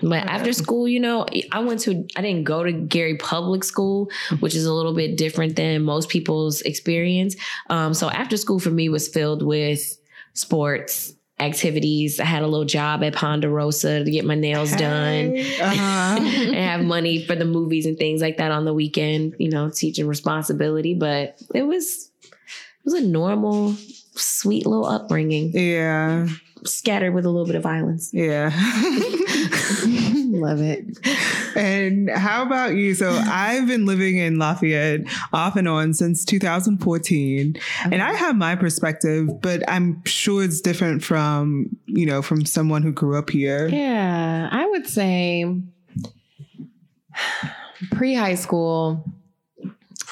But 0.02 0.26
after 0.26 0.52
school, 0.52 0.88
you 0.88 1.00
know, 1.00 1.26
I 1.52 1.60
went 1.60 1.80
to, 1.80 2.06
I 2.16 2.22
didn't 2.22 2.44
go 2.44 2.62
to 2.62 2.72
Gary 2.72 3.16
Public 3.16 3.62
School, 3.62 4.10
which 4.40 4.54
is 4.54 4.64
a 4.64 4.72
little 4.72 4.94
bit 4.94 5.16
different 5.16 5.56
than 5.56 5.82
most 5.82 6.08
people's 6.08 6.62
experience. 6.62 7.36
Um, 7.68 7.92
so 7.92 8.08
after 8.10 8.36
school 8.36 8.58
for 8.58 8.70
me 8.70 8.88
was 8.88 9.08
filled 9.08 9.42
with 9.42 9.98
sports 10.32 11.12
activities. 11.40 12.18
I 12.18 12.24
had 12.24 12.42
a 12.42 12.46
little 12.46 12.64
job 12.64 13.02
at 13.04 13.14
Ponderosa 13.14 14.04
to 14.04 14.10
get 14.10 14.24
my 14.24 14.34
nails 14.34 14.72
done. 14.72 15.36
Uh-huh. 15.36 16.18
and 16.20 16.54
have 16.54 16.82
money 16.82 17.24
for 17.24 17.34
the 17.34 17.44
movies 17.44 17.86
and 17.86 17.96
things 17.96 18.20
like 18.20 18.38
that 18.38 18.50
on 18.50 18.64
the 18.64 18.74
weekend, 18.74 19.34
you 19.38 19.50
know, 19.50 19.70
teaching 19.70 20.06
responsibility. 20.06 20.94
But 20.94 21.40
it 21.54 21.62
was 21.62 22.10
it 22.22 22.84
was 22.84 22.94
a 22.94 23.06
normal, 23.06 23.74
sweet 24.14 24.66
little 24.66 24.86
upbringing, 24.86 25.50
yeah. 25.52 26.28
Scattered 26.64 27.12
with 27.12 27.24
a 27.24 27.30
little 27.30 27.46
bit 27.46 27.56
of 27.56 27.62
violence. 27.62 28.10
Yeah. 28.12 28.50
Love 30.30 30.60
it. 30.60 30.98
and 31.56 32.10
how 32.10 32.42
about 32.42 32.74
you? 32.74 32.94
So 32.94 33.10
I've 33.10 33.66
been 33.66 33.86
living 33.86 34.18
in 34.18 34.38
Lafayette 34.38 35.00
off 35.32 35.56
and 35.56 35.66
on 35.68 35.94
since 35.94 36.24
2014. 36.24 37.56
And 37.84 38.02
I 38.02 38.12
have 38.14 38.36
my 38.36 38.56
perspective, 38.56 39.40
but 39.40 39.62
I'm 39.68 40.02
sure 40.04 40.44
it's 40.44 40.60
different 40.60 41.02
from, 41.02 41.76
you 41.86 42.06
know, 42.06 42.22
from 42.22 42.44
someone 42.44 42.82
who 42.82 42.92
grew 42.92 43.18
up 43.18 43.30
here. 43.30 43.68
Yeah, 43.68 44.48
I 44.50 44.66
would 44.66 44.86
say 44.86 45.44
pre 47.92 48.14
high 48.14 48.34
school, 48.34 49.04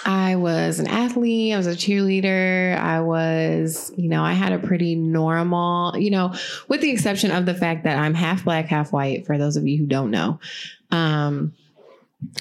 I 0.05 0.37
was 0.37 0.79
an 0.79 0.87
athlete, 0.87 1.55
I 1.55 1.57
was 1.57 1.67
a 1.67 1.73
cheerleader, 1.75 2.79
I 2.79 3.01
was, 3.01 3.93
you 3.97 4.09
know, 4.09 4.23
I 4.23 4.35
had 4.35 4.53
a 4.53 4.59
pretty 4.59 4.95
normal, 4.95 5.97
you 5.97 6.11
know, 6.11 6.35
with 6.69 6.81
the 6.81 6.91
exception 6.91 7.31
of 7.31 7.47
the 7.47 7.55
fact 7.55 7.85
that 7.85 7.99
I'm 7.99 8.15
half 8.15 8.45
black, 8.45 8.67
half 8.67 8.93
white, 8.93 9.27
for 9.27 9.39
those 9.39 9.57
of 9.57 9.67
you 9.67 9.79
who 9.79 9.87
don't 9.87 10.11
know. 10.11 10.39
Um, 10.91 11.55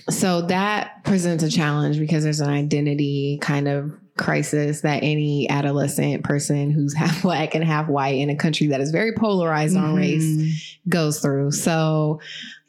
so 0.10 0.42
that 0.44 1.04
presents 1.04 1.44
a 1.44 1.50
challenge 1.50 2.00
because 2.00 2.24
there's 2.24 2.40
an 2.42 2.50
identity 2.50 3.38
kind 3.42 3.68
of 3.68 3.94
crisis 4.18 4.82
that 4.82 5.04
any 5.04 5.50
adolescent 5.50 6.24
person 6.24 6.72
who's 6.72 6.94
half 6.98 7.22
black 7.22 7.54
and 7.56 7.64
half 7.64 7.88
white 7.88 8.16
in 8.20 8.30
a 8.30 8.36
country 8.36 8.68
that 8.68 8.80
is 8.82 8.92
very 8.92 9.14
polarized 9.14 9.76
on 9.76 9.96
race 9.96 10.24
Mhm. 10.24 10.54
goes 10.88 11.20
through. 11.20 11.52
So 11.52 12.20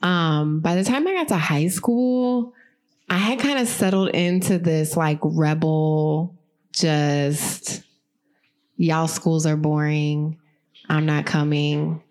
um 0.03 0.61
by 0.61 0.75
the 0.75 0.83
time 0.85 1.07
I 1.07 1.14
got 1.14 1.29
to 1.29 1.37
high 1.37 1.68
school, 1.68 2.53
I 3.09 3.19
had 3.19 3.38
kind 3.38 3.59
of 3.59 3.69
settled 3.69 4.09
into 4.11 4.59
this 4.59 4.97
like 4.97 5.19
rebel 5.23 6.35
just 6.73 7.83
y'all 8.77 9.09
schools 9.09 9.47
are 9.47 9.57
boring. 9.57 10.38
I'm 10.88 11.07
not 11.07 11.25
coming. 11.27 12.03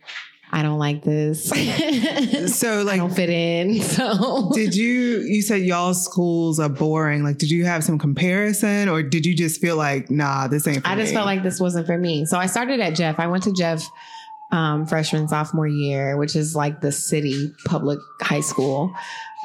I 0.51 0.61
don't 0.63 0.79
like 0.79 1.03
this. 1.03 1.51
So 2.55 2.83
like 2.83 2.95
I 2.95 2.97
don't 2.97 3.13
fit 3.13 3.29
in. 3.29 3.81
So 3.81 4.51
did 4.53 4.75
you 4.75 5.19
you 5.19 5.41
said 5.41 5.61
y'all 5.63 5.93
schools 5.93 6.59
are 6.59 6.69
boring. 6.69 7.23
Like 7.23 7.37
did 7.37 7.51
you 7.51 7.65
have 7.65 7.83
some 7.83 7.97
comparison 7.99 8.87
or 8.87 9.03
did 9.03 9.25
you 9.25 9.35
just 9.35 9.59
feel 9.59 9.75
like, 9.75 10.09
nah, 10.09 10.47
this 10.47 10.67
ain't 10.67 10.83
for 10.83 10.87
I 10.87 10.95
just 10.95 11.11
me? 11.11 11.15
felt 11.15 11.25
like 11.25 11.43
this 11.43 11.59
wasn't 11.59 11.85
for 11.87 11.97
me. 11.97 12.25
So 12.25 12.37
I 12.37 12.45
started 12.45 12.79
at 12.79 12.95
Jeff. 12.95 13.19
I 13.19 13.27
went 13.27 13.43
to 13.43 13.51
Jeff 13.53 13.89
um, 14.55 14.85
freshman, 14.85 15.27
sophomore 15.27 15.67
year, 15.67 16.15
which 16.17 16.35
is 16.35 16.55
like 16.55 16.79
the 16.81 16.91
city 16.91 17.51
public 17.65 17.99
high 18.21 18.39
school. 18.41 18.93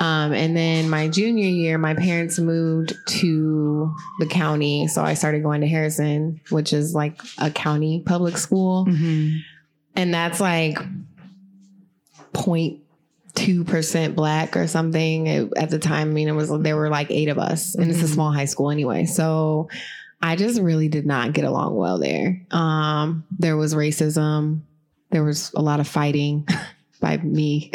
Um, 0.00 0.32
and 0.32 0.56
then 0.56 0.88
my 0.88 1.08
junior 1.08 1.48
year, 1.48 1.76
my 1.78 1.94
parents 1.94 2.38
moved 2.38 2.94
to 3.20 3.92
the 4.18 4.26
county. 4.26 4.86
So 4.88 5.02
I 5.02 5.14
started 5.14 5.42
going 5.42 5.60
to 5.62 5.66
Harrison, 5.66 6.40
which 6.50 6.72
is 6.72 6.94
like 6.94 7.20
a 7.38 7.50
county 7.50 8.02
public 8.06 8.36
school. 8.38 8.86
Mhm. 8.86 9.40
And 9.96 10.14
that's 10.14 10.40
like 10.40 10.78
0.2% 12.34 14.14
black 14.14 14.56
or 14.56 14.66
something 14.66 15.26
It- 15.26 15.52
at 15.56 15.70
the 15.70 15.78
time. 15.78 16.10
I 16.10 16.12
mean, 16.12 16.28
it 16.28 16.32
was, 16.34 16.50
there 16.60 16.76
were 16.76 16.88
like 16.88 17.10
eight 17.10 17.28
of 17.28 17.38
us 17.38 17.74
and 17.74 17.90
it's 17.90 18.00
a 18.02 18.04
Mhm. 18.04 18.14
small 18.14 18.32
high 18.32 18.44
school 18.46 18.70
anyway. 18.70 19.04
So 19.06 19.68
I 20.22 20.36
just 20.36 20.60
really 20.60 20.88
did 20.88 21.06
not 21.06 21.32
get 21.32 21.44
along 21.44 21.76
well 21.76 21.98
there. 21.98 22.40
Um, 22.50 23.24
there 23.38 23.56
was 23.56 23.74
racism. 23.74 24.60
There 25.10 25.24
was 25.24 25.52
a 25.54 25.60
lot 25.62 25.80
of 25.80 25.88
fighting 25.88 26.46
by 27.00 27.16
me, 27.18 27.72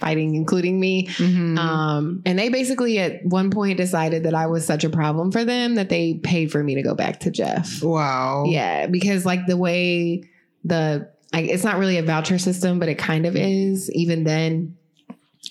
fighting, 0.00 0.34
including 0.34 0.78
me. 0.78 1.06
Mhm. 1.08 1.58
Um, 1.58 2.22
and 2.24 2.38
they 2.38 2.48
basically 2.48 2.98
at 2.98 3.24
one 3.24 3.50
point 3.50 3.76
decided 3.76 4.22
that 4.24 4.34
I 4.34 4.46
was 4.46 4.64
such 4.66 4.84
a 4.84 4.90
problem 4.90 5.32
for 5.32 5.44
them 5.44 5.74
that 5.74 5.88
they 5.88 6.14
paid 6.14 6.52
for 6.52 6.62
me 6.62 6.74
to 6.76 6.82
go 6.82 6.94
back 6.94 7.20
to 7.20 7.30
Jeff. 7.30 7.82
wow. 7.82 8.44
Yeah, 8.46 8.86
because 8.86 9.26
like 9.26 9.46
the 9.46 9.56
way 9.56 10.24
the 10.64 11.10
like 11.32 11.46
it's 11.46 11.64
not 11.64 11.78
really 11.78 11.98
a 11.98 12.02
voucher 12.02 12.38
system, 12.38 12.78
but 12.78 12.88
it 12.88 12.96
kind 12.98 13.26
of 13.26 13.36
is. 13.36 13.90
Even 13.92 14.24
then, 14.24 14.77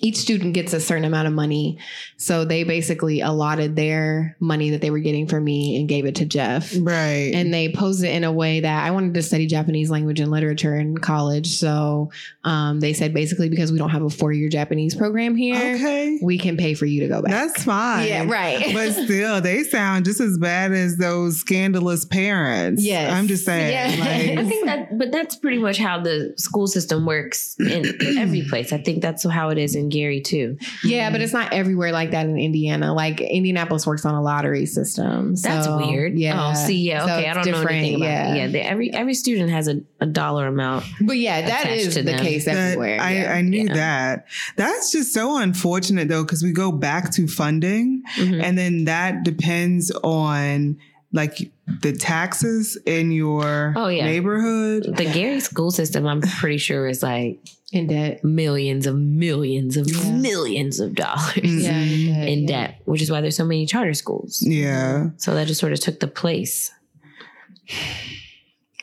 each 0.02 0.18
student 0.18 0.54
gets 0.54 0.74
a 0.74 0.80
certain 0.80 1.06
amount 1.06 1.28
of 1.28 1.34
money. 1.34 1.80
So 2.18 2.46
they 2.46 2.64
basically 2.64 3.22
allotted 3.22 3.76
their 3.76 4.36
money 4.40 4.70
that 4.72 4.82
they 4.82 4.92
were 4.92 5.00
getting 5.00 5.28
from 5.28 5.44
me 5.44 5.78
and 5.80 5.88
gave 5.88 6.06
it 6.06 6.16
to 6.16 6.26
Jeff. 6.26 6.74
Right. 6.80 7.32
And 7.34 7.54
they 7.54 7.72
posed 7.72 8.04
it 8.04 8.10
in 8.10 8.24
a 8.24 8.32
way 8.32 8.60
that 8.60 8.86
I 8.86 8.92
wanted 8.92 9.14
to 9.16 9.22
study 9.22 9.48
Japanese 9.48 9.90
language 9.90 10.20
and 10.20 10.32
literature 10.32 10.76
in 10.76 10.98
college. 10.98 11.48
So 11.48 12.12
um, 12.44 12.80
they 12.80 12.94
said 12.94 13.14
basically 13.14 13.50
because 13.50 13.72
we 13.72 13.78
don't 13.78 13.90
have 13.90 14.04
a 14.04 14.10
four 14.10 14.32
year 14.32 14.50
Japanese 14.50 14.96
program 14.96 15.36
here, 15.36 15.76
okay. 15.76 16.20
we 16.22 16.38
can 16.38 16.58
pay 16.58 16.74
for 16.74 16.86
you 16.86 17.02
to 17.02 17.08
go 17.08 17.22
back. 17.22 17.32
That's 17.32 17.64
fine. 17.64 18.08
yeah, 18.08 18.26
right. 18.28 18.74
but 18.74 18.92
still, 19.06 19.42
they 19.42 19.64
sound 19.64 20.06
just 20.06 20.20
as 20.20 20.38
bad 20.38 20.72
as 20.74 20.98
those 20.98 21.38
scandalous 21.38 22.06
parents. 22.06 22.84
Yes. 22.84 23.14
I'm 23.14 23.28
just 23.28 23.46
saying. 23.46 23.72
Yeah. 23.72 24.38
I 24.42 24.46
think 24.46 24.66
that, 24.66 24.98
but 24.98 25.12
that's 25.12 25.36
pretty 25.36 25.58
much 25.58 25.78
how 25.78 26.00
the 26.00 26.34
school 26.38 26.68
system 26.68 27.06
works 27.06 27.56
in 27.60 27.86
every 28.18 28.44
place. 28.44 28.72
I 28.72 28.78
think 28.78 29.02
that's 29.02 29.28
how 29.28 29.50
it 29.50 29.58
is 29.58 29.76
in 29.76 29.87
Gary 29.89 30.21
too. 30.21 30.58
Yeah, 30.84 31.10
but 31.12 31.21
it's 31.21 31.34
not 31.34 31.54
everywhere 31.54 31.91
like 31.91 32.12
that 32.12 32.26
in 32.26 32.38
Indiana. 32.38 32.93
Like 32.93 33.21
Indianapolis 33.21 33.86
works 33.88 34.06
on 34.06 34.13
a 34.15 34.21
lottery 34.21 34.65
system. 34.65 35.36
So, 35.36 35.50
That's 35.50 35.67
weird. 35.67 36.17
Yeah. 36.17 36.50
Oh, 36.50 36.54
see, 36.54 36.80
yeah, 36.80 37.06
So 37.06 37.13
okay. 37.13 37.30
I 37.30 37.34
don't 37.34 37.45
know 37.52 37.62
anything 37.67 37.95
about 37.95 38.06
yeah. 38.06 38.34
it. 38.34 38.38
Yeah, 38.38 38.47
they, 38.47 38.62
every 38.62 38.93
every 38.93 39.13
student 39.13 39.50
has 39.52 39.67
a, 39.67 39.82
a 40.00 40.06
dollar 40.06 40.47
amount. 40.47 40.86
But 41.02 41.17
yeah, 41.17 41.41
that 41.41 41.65
Attached 41.65 41.82
is 41.88 41.93
to 41.95 42.04
the 42.04 42.12
them. 42.12 42.19
case 42.26 42.45
that- 42.45 42.56
everywhere. 42.58 43.00
I, 43.02 43.12
yeah. 43.15 43.34
I 43.34 43.41
knew 43.41 43.65
Yeah. 43.67 43.73
that. 43.73 44.28
That's 44.56 44.91
just 44.91 45.13
so 45.13 45.38
unfortunate 45.38 46.08
though, 46.10 46.23
because 46.23 46.43
we 46.43 46.52
go 46.52 46.71
back 46.71 47.12
to 47.13 47.28
funding 47.28 48.04
Mhm. 48.17 48.41
and 48.43 48.58
then 48.58 48.86
that 48.86 49.23
depends 49.23 49.91
on 50.04 50.78
like 51.13 51.38
the 51.82 51.93
taxes 51.93 52.78
in 52.86 53.12
your 53.12 53.73
Oh, 53.78 53.88
yeah. 53.88 54.06
neighborhood. 54.06 54.95
The 54.97 55.06
Gary 55.06 55.39
school 55.39 55.71
system, 55.71 56.06
I'm 56.06 56.21
pretty 56.21 56.58
sure, 56.58 56.88
is 56.88 57.02
like 57.02 57.39
in 57.73 57.88
debt. 57.88 58.23
millions 58.23 58.86
of 58.88 58.95
millions 58.95 59.75
of 59.77 59.88
Yeah. 59.89 60.12
millions 60.12 60.80
of 60.80 60.95
dollars. 60.95 61.38
Yeah, 61.43 61.77
in 61.80 62.06
debt. 62.13 62.27
in 62.30 62.39
yeah. 62.41 62.47
debt, 62.47 62.82
which 62.86 63.01
is 63.01 63.12
why 63.12 63.21
there's 63.21 63.36
so 63.36 63.45
many 63.45 63.65
charter 63.65 63.93
schools. 63.93 64.41
Yeah. 64.41 65.10
So 65.17 65.34
that 65.34 65.47
just 65.47 65.60
sort 65.60 65.73
of 65.73 65.80
took 65.80 65.99
the 65.99 66.08
place. 66.08 66.71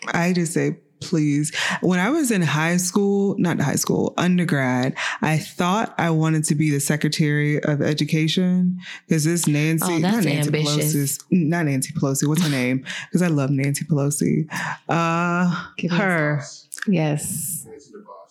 I 0.08 0.32
just 0.34 0.52
say, 0.52 0.76
please. 1.00 1.54
When 1.80 1.98
I 1.98 2.10
was 2.10 2.30
in 2.30 2.42
high 2.42 2.76
school, 2.76 3.36
not 3.38 3.60
high 3.60 3.76
school, 3.76 4.12
undergrad, 4.18 4.94
I 5.22 5.38
thought 5.38 5.94
I 5.98 6.10
wanted 6.10 6.44
to 6.44 6.54
be 6.54 6.70
the 6.70 6.80
Secretary 6.80 7.62
of 7.62 7.80
Education 7.82 8.78
because 9.08 9.24
this 9.24 9.46
Nancy, 9.46 9.84
Oh, 9.86 9.98
not 9.98 10.12
that's 10.12 10.26
Nancy 10.26 10.46
ambitious. 10.48 10.94
Pelosi, 11.18 11.22
not 11.30 11.64
Nancy 11.66 11.92
Pelosi. 11.94 12.28
What's 12.28 12.42
her 12.42 12.50
name? 12.50 12.84
Because 13.06 13.22
I 13.22 13.28
love 13.28 13.50
Nancy 13.50 13.84
Pelosi. 13.86 14.46
Uh, 14.88 15.68
Give 15.78 15.90
her. 15.92 16.42
Yes. 16.86 17.66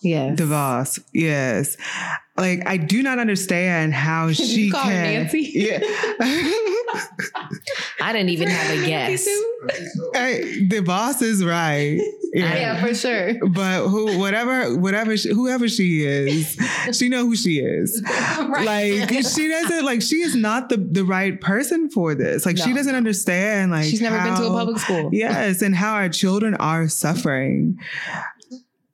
Yes. 0.04 0.38
DeVos, 0.38 1.00
yes. 1.12 1.76
Like 2.36 2.66
I 2.66 2.76
do 2.76 3.02
not 3.02 3.18
understand 3.18 3.94
how 3.94 4.26
you 4.26 4.34
she 4.34 4.70
call 4.70 4.82
her 4.82 4.90
can. 4.90 5.22
Nancy? 5.22 5.50
Yeah, 5.54 5.78
I 8.00 8.12
didn't 8.12 8.28
even 8.28 8.48
have 8.48 8.78
a 8.78 8.86
guess. 8.86 9.26
Hey, 10.12 10.80
boss 10.80 11.22
is 11.22 11.44
right. 11.44 11.98
Yeah. 12.32 12.54
Yeah, 12.54 12.84
for 12.84 12.94
sure. 12.94 13.34
But 13.48 13.88
who, 13.88 14.18
whatever, 14.18 14.76
whatever, 14.76 15.16
she, 15.16 15.32
whoever 15.32 15.68
she 15.68 16.04
is, 16.04 16.56
she 16.92 17.08
know 17.08 17.24
who 17.24 17.36
she 17.36 17.60
is. 17.60 18.02
Like 18.04 19.08
she 19.10 19.48
doesn't 19.48 19.84
like 19.84 20.02
she 20.02 20.16
is 20.16 20.34
not 20.34 20.68
the 20.68 20.76
the 20.76 21.04
right 21.04 21.40
person 21.40 21.88
for 21.90 22.14
this. 22.14 22.44
Like 22.44 22.58
she 22.58 22.72
doesn't 22.72 22.94
understand. 22.94 23.70
Like 23.70 23.86
She's 23.86 24.00
never 24.00 24.22
been 24.22 24.36
to 24.36 24.46
a 24.46 24.50
public 24.50 24.78
school. 24.78 25.10
Yes, 25.12 25.62
and 25.62 25.74
how 25.74 25.94
our 25.94 26.08
children 26.08 26.54
are 26.56 26.88
suffering. 26.88 27.78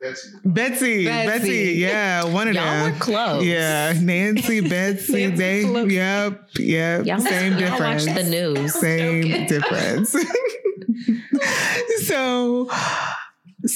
Betsy, 0.00 0.28
Betsy, 0.44 1.04
Betsy. 1.06 1.74
yeah, 1.78 2.24
one 2.24 2.48
of 2.48 2.54
Y'all 2.54 2.64
them. 2.64 2.92
were 2.94 2.98
close. 2.98 3.44
Yeah, 3.44 3.92
Nancy, 4.00 4.60
Betsy, 4.62 5.26
Nancy 5.26 5.36
they, 5.36 5.62
Pelosi. 5.64 5.92
yep, 5.92 6.48
yep, 6.58 7.06
Y'all, 7.06 7.20
same 7.20 7.58
y'all 7.58 7.78
watch 7.78 8.04
difference. 8.04 8.14
the 8.14 8.24
news. 8.30 8.74
Same 8.74 9.46
difference. 9.46 10.16
so, 12.06 12.70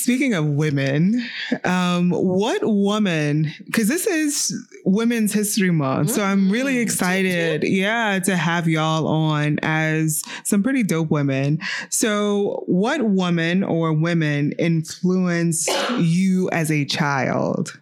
speaking 0.02 0.34
of 0.34 0.44
women, 0.46 1.24
um, 1.64 2.10
what 2.10 2.62
woman? 2.64 3.52
Because 3.64 3.88
this 3.88 4.06
is 4.06 4.54
Women's 4.84 5.32
History 5.32 5.70
Month, 5.70 6.10
so 6.10 6.22
I'm 6.22 6.50
really 6.50 6.74
Mm, 6.76 6.82
excited, 6.82 7.62
yeah, 7.64 8.18
to 8.24 8.36
have 8.36 8.68
y'all 8.68 9.06
on 9.06 9.58
as 9.62 10.22
some 10.44 10.62
pretty 10.62 10.82
dope 10.82 11.10
women. 11.10 11.58
So, 11.90 12.62
what 12.66 13.02
woman 13.02 13.64
or 13.64 13.92
women 13.92 14.52
influenced 14.58 15.70
you 15.98 16.50
as 16.50 16.70
a 16.70 16.84
child? 16.84 17.78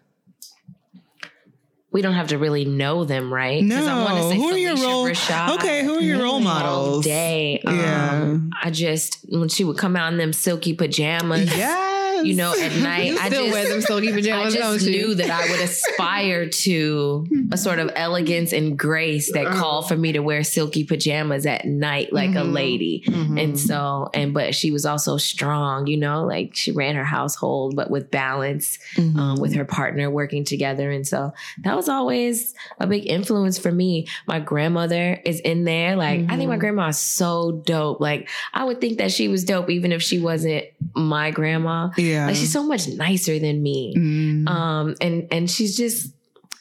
We 1.91 2.01
don't 2.01 2.15
have 2.15 2.29
to 2.29 2.39
really 2.39 2.65
know 2.65 3.05
them, 3.05 3.31
right? 3.33 3.63
No. 3.63 3.77
I 3.87 4.03
wanna 4.05 4.31
say 4.31 4.37
Who 4.37 4.51
are 4.51 4.57
your 4.57 4.77
role- 4.77 5.05
Rashad 5.07 5.57
Okay, 5.57 5.85
who 5.85 5.97
are 5.97 6.01
your 6.01 6.23
role 6.23 6.35
all 6.37 6.41
models? 6.41 7.05
day. 7.05 7.61
Yeah. 7.65 8.21
Um, 8.23 8.51
I 8.63 8.71
just 8.71 9.19
when 9.29 9.51
she 9.51 9.63
would 9.63 9.77
come 9.77 9.95
out 9.95 10.11
in 10.11 10.19
them 10.19 10.33
silky 10.33 10.73
pajamas. 10.73 11.55
Yes. 11.55 11.99
You 12.25 12.35
know, 12.35 12.53
at 12.53 12.73
night, 12.83 13.13
I 13.19 13.29
still 13.29 13.45
just 13.47 13.53
wear 13.53 13.69
them 13.69 13.81
silky 13.81 14.09
I 14.09 14.13
pajamas, 14.13 14.55
just 14.55 14.85
don't 14.85 14.93
you? 14.93 15.07
knew 15.09 15.15
that 15.17 15.31
I 15.31 15.51
would 15.51 15.61
aspire 15.61 16.49
to 16.49 17.27
a 17.53 17.57
sort 17.57 17.79
of 17.79 17.91
elegance 17.95 18.53
and 18.53 18.79
grace 18.79 19.33
that 19.33 19.47
called 19.47 19.89
for 19.89 19.97
me 19.97 20.13
to 20.13 20.21
wear 20.21 20.43
silky 20.45 20.85
pajamas 20.85 21.47
at 21.47 21.65
night 21.65 22.13
like 22.13 22.31
a 22.31 22.43
Mhm. 22.45 22.53
lady. 22.53 23.05
Mhm. 23.07 23.43
And 23.43 23.59
so, 23.59 24.11
and 24.15 24.33
but 24.35 24.55
she 24.55 24.71
was 24.71 24.85
also 24.87 25.17
strong, 25.17 25.87
you 25.87 25.97
know, 25.97 26.25
like 26.25 26.51
she 26.55 26.73
ran 26.73 26.95
her 26.97 27.05
household, 27.05 27.77
but 27.77 27.91
with 27.91 28.11
balance, 28.11 28.79
Mm-hmm. 28.97 29.19
um, 29.19 29.41
with 29.41 29.55
her 29.55 29.65
partner 29.65 30.11
working 30.11 30.45
together. 30.45 30.91
And 30.91 31.07
so 31.07 31.33
that 31.65 31.77
was 31.77 31.89
always 31.89 32.55
a 32.79 32.87
big 32.87 33.07
influence 33.07 33.59
for 33.59 33.73
me. 33.73 34.07
My 34.27 34.39
grandmother 34.41 35.21
is 35.25 35.41
in 35.41 35.65
there. 35.65 35.97
Like, 35.97 36.21
I 36.29 36.37
think 36.37 36.49
my 36.49 36.57
Mhm. 36.57 36.61
grandma 36.61 36.89
is 36.89 36.99
so 36.99 37.63
dope. 37.65 38.01
Like, 38.01 38.29
I 38.55 38.65
would 38.65 38.81
think 38.81 38.99
that 38.99 39.11
she 39.13 39.29
was 39.29 39.45
dope 39.45 39.71
even 39.71 39.93
if 39.93 40.03
she 40.03 40.19
wasn't 40.19 40.65
my 40.95 41.31
grandma. 41.31 41.91
Yeah. 41.97 42.12
Like, 42.27 42.37
she's 42.37 42.53
so 42.53 42.63
much 42.63 42.89
nicer 42.89 43.39
than 43.39 43.63
me. 43.63 43.95
Mm. 43.97 44.49
Um, 44.49 44.95
and 45.01 45.29
and 45.31 45.51
she's 45.51 45.77
just 45.77 46.13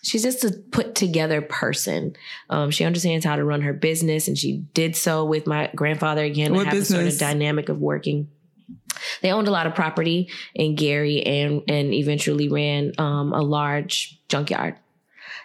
she's 0.01 0.23
just 0.23 0.43
a 0.43 0.51
put 0.71 0.95
together 0.95 1.41
person. 1.41 2.15
Um, 2.49 2.71
she 2.71 2.83
understands 2.83 3.25
how 3.25 3.35
to 3.35 3.43
run 3.43 3.61
her 3.61 3.73
business, 3.73 4.27
and 4.27 4.37
she 4.37 4.57
did 4.73 4.95
so 4.95 5.25
with 5.25 5.47
my 5.47 5.69
grandfather 5.75 6.23
again. 6.23 6.53
What 6.53 6.67
I 6.67 6.69
have 6.71 6.79
the 6.79 6.85
sort 6.85 7.01
of 7.01 7.07
business? 7.07 7.19
dynamic 7.19 7.69
of 7.69 7.79
working. 7.79 8.29
They 9.21 9.31
owned 9.31 9.47
a 9.47 9.51
lot 9.51 9.67
of 9.67 9.75
property 9.75 10.29
in 10.53 10.75
Gary, 10.75 11.23
and 11.23 11.63
and 11.67 11.93
eventually 11.93 12.49
ran 12.49 12.93
um, 12.97 13.33
a 13.33 13.41
large 13.41 14.19
junkyard. 14.27 14.75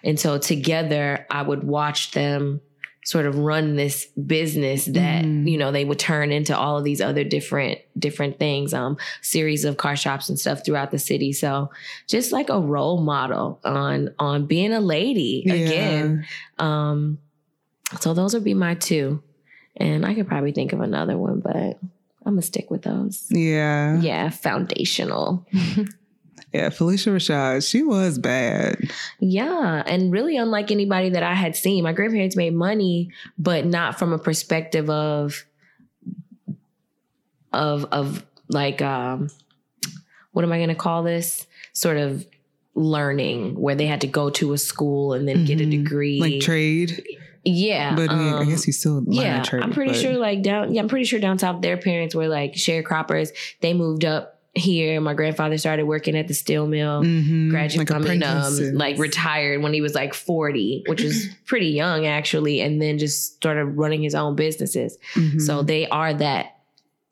And 0.05 0.21
so 0.21 0.39
together, 0.39 1.27
I 1.31 1.43
would 1.43 1.65
watch 1.65 2.13
them 2.13 2.61
sort 3.07 3.25
of 3.25 3.39
run 3.39 3.77
this 3.77 4.07
business 4.07 4.87
that 4.87 5.25
Mhm. 5.25 5.49
you 5.49 5.57
know 5.59 5.71
they 5.71 5.85
would 5.85 5.99
turn 6.01 6.33
into 6.33 6.57
all 6.59 6.77
of 6.77 6.83
these 6.83 7.01
other 7.01 7.23
different 7.23 7.79
different 7.97 8.39
things 8.41 8.75
um 8.75 8.97
series 9.23 9.65
of 9.65 9.77
car 9.77 9.95
shops 9.95 10.29
and 10.29 10.39
stuff 10.39 10.65
throughout 10.65 10.91
the 10.91 10.99
city. 10.99 11.33
So 11.33 11.71
just 12.09 12.33
like 12.33 12.49
a 12.51 12.61
role 12.61 13.01
model 13.01 13.61
on 13.65 14.11
on 14.19 14.47
being 14.47 14.73
a 14.73 14.81
lady 14.81 15.45
again. 15.49 16.27
Um 16.59 17.19
so 18.01 18.13
those 18.13 18.35
would 18.35 18.43
be 18.45 18.55
my 18.55 18.75
two. 18.75 19.23
And 19.77 20.05
i 20.05 20.13
could 20.15 20.27
probably 20.27 20.53
think 20.53 20.73
of 20.73 20.81
another 20.81 21.17
one 21.17 21.39
but 21.41 21.79
i'm 22.25 22.33
gonna 22.35 22.43
stick 22.43 22.71
with 22.73 22.83
those. 22.83 23.27
Yeah. 23.31 24.01
yeah 24.01 24.31
foundational 24.31 25.47
Yeah. 26.57 26.69
Phylicia 26.71 27.13
Rashad, 27.15 27.69
she 27.69 27.83
was 27.83 28.19
bad. 28.19 28.91
Yeah, 29.21 29.83
and 29.87 30.11
really 30.13 30.37
unlike 30.37 30.71
anybody 30.71 31.11
that 31.11 31.23
I 31.23 31.35
had 31.35 31.55
seen. 31.57 31.85
My 31.85 31.93
grandparents 31.93 32.35
made 32.37 32.55
money, 32.55 33.11
but 33.39 33.67
not 33.67 33.99
from 33.99 34.13
a 34.13 34.19
perspective 34.19 34.89
of 34.91 35.45
of 37.53 37.85
of 37.93 38.25
like 38.49 38.83
um 38.83 39.29
what 40.33 40.45
am 40.45 40.53
I 40.53 40.57
going 40.59 40.69
to 40.69 40.75
call 40.75 41.03
this? 41.03 41.47
Sort 41.73 41.97
of 41.97 42.27
learning 42.75 43.59
where 43.59 43.75
they 43.75 43.87
had 43.87 44.03
to 44.03 44.07
go 44.07 44.29
to 44.31 44.53
a 44.53 44.59
school 44.59 45.15
and 45.15 45.27
then 45.27 45.47
get 45.47 45.61
a 45.63 45.65
Mhm. 45.65 45.71
degree. 45.71 46.21
Like 46.21 46.41
trade. 46.41 47.03
yeah, 47.45 47.95
But 47.95 48.11
I, 48.11 48.15
mean, 48.17 48.35
I 48.35 48.39
um, 48.41 48.49
guess 48.49 48.67
you 48.67 48.73
still 48.75 49.03
yeah, 49.09 49.43
trade. 49.43 49.63
I'm 49.63 49.73
pretty 49.73 49.93
but- 49.93 50.01
sure 50.01 50.15
like 50.15 50.43
down 50.43 50.75
yeah, 50.75 50.83
I'm 50.83 50.89
pretty 50.89 51.05
sure 51.07 51.21
down 51.21 51.39
south 51.39 51.63
their 51.63 51.77
parents 51.79 52.15
were 52.15 52.29
like 52.29 52.53
sharecroppers. 52.55 53.31
They 53.61 53.73
moved 53.73 54.05
up 54.05 54.36
here. 54.57 55.01
My 55.01 55.15
grandfather 55.15 55.59
started 55.59 55.85
working 55.85 56.17
at 56.17 56.29
the 56.29 56.35
steel 56.35 56.67
mill 56.67 57.03
Mhm. 57.03 57.51
graduate 57.51 57.91
Like 57.91 58.03
mean, 58.03 58.23
um, 58.23 58.75
like 58.75 58.99
retired 58.99 59.63
when 59.63 59.73
he 59.75 59.81
was 59.81 59.95
like 59.95 60.15
40, 60.15 60.85
which 60.89 61.03
was 61.03 61.27
pretty 61.47 61.69
young 61.69 62.07
actually, 62.07 62.61
and 62.61 62.81
then 62.81 62.99
just 62.99 63.35
started 63.37 63.65
running 63.65 64.03
his 64.03 64.15
own 64.15 64.35
businesses. 64.37 64.99
Mhm. 65.15 65.41
So 65.41 65.63
they 65.63 65.87
are 65.89 66.15
that 66.15 66.53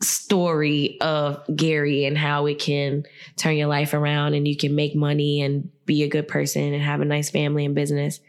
story 0.02 0.98
of 1.00 1.40
Gary 1.54 2.04
and 2.04 2.18
how 2.18 2.46
it 2.46 2.59
can 2.59 3.04
turn 3.37 3.57
your 3.57 3.68
life 3.68 3.94
around 3.94 4.35
and 4.35 4.46
you 4.46 4.57
can 4.57 4.74
make 4.74 4.94
money 4.94 5.40
and 5.40 5.70
be 5.87 6.02
a 6.02 6.09
good 6.09 6.28
person 6.28 6.72
and 6.74 6.83
have 6.83 7.00
a 7.00 7.04
nice 7.04 7.30
family 7.30 7.64
and 7.64 7.74
business. 7.74 8.20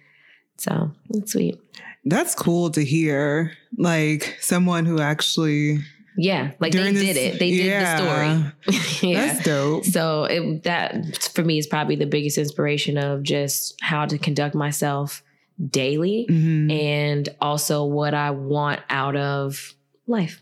So 0.58 0.92
it's 1.10 1.34
sweet. 1.34 1.60
that's 2.06 2.36
cool 2.36 2.70
to 2.72 2.84
hear. 2.86 3.52
Like 3.78 4.38
someone 4.40 4.86
who 4.86 5.00
actually 5.02 5.80
Yeah, 6.18 6.52
like 6.60 6.72
they 6.72 6.92
this- 6.92 7.02
did 7.02 7.18
it. 7.18 7.40
They 7.40 7.52
did 7.52 7.66
yeah. 7.66 7.98
the 8.66 8.72
story. 8.72 8.84
yeah. 9.12 9.26
That's 9.34 9.46
dope. 9.46 9.84
So 9.86 10.24
it, 10.26 10.64
that 10.64 11.18
for 11.34 11.44
me 11.44 11.58
is 11.58 11.68
probably 11.68 11.96
the 11.96 12.06
biggest 12.06 12.38
inspiration 12.38 12.98
of 12.98 13.24
just 13.24 13.76
how 13.82 14.06
to 14.06 14.18
conduct 14.18 14.56
myself 14.56 15.24
daily 15.70 16.26
Mhm. 16.30 16.72
and 16.72 17.30
also 17.42 17.86
what 17.86 18.14
I 18.14 18.32
want 18.32 18.82
out 18.90 19.16
of 19.16 19.74
life. 20.08 20.42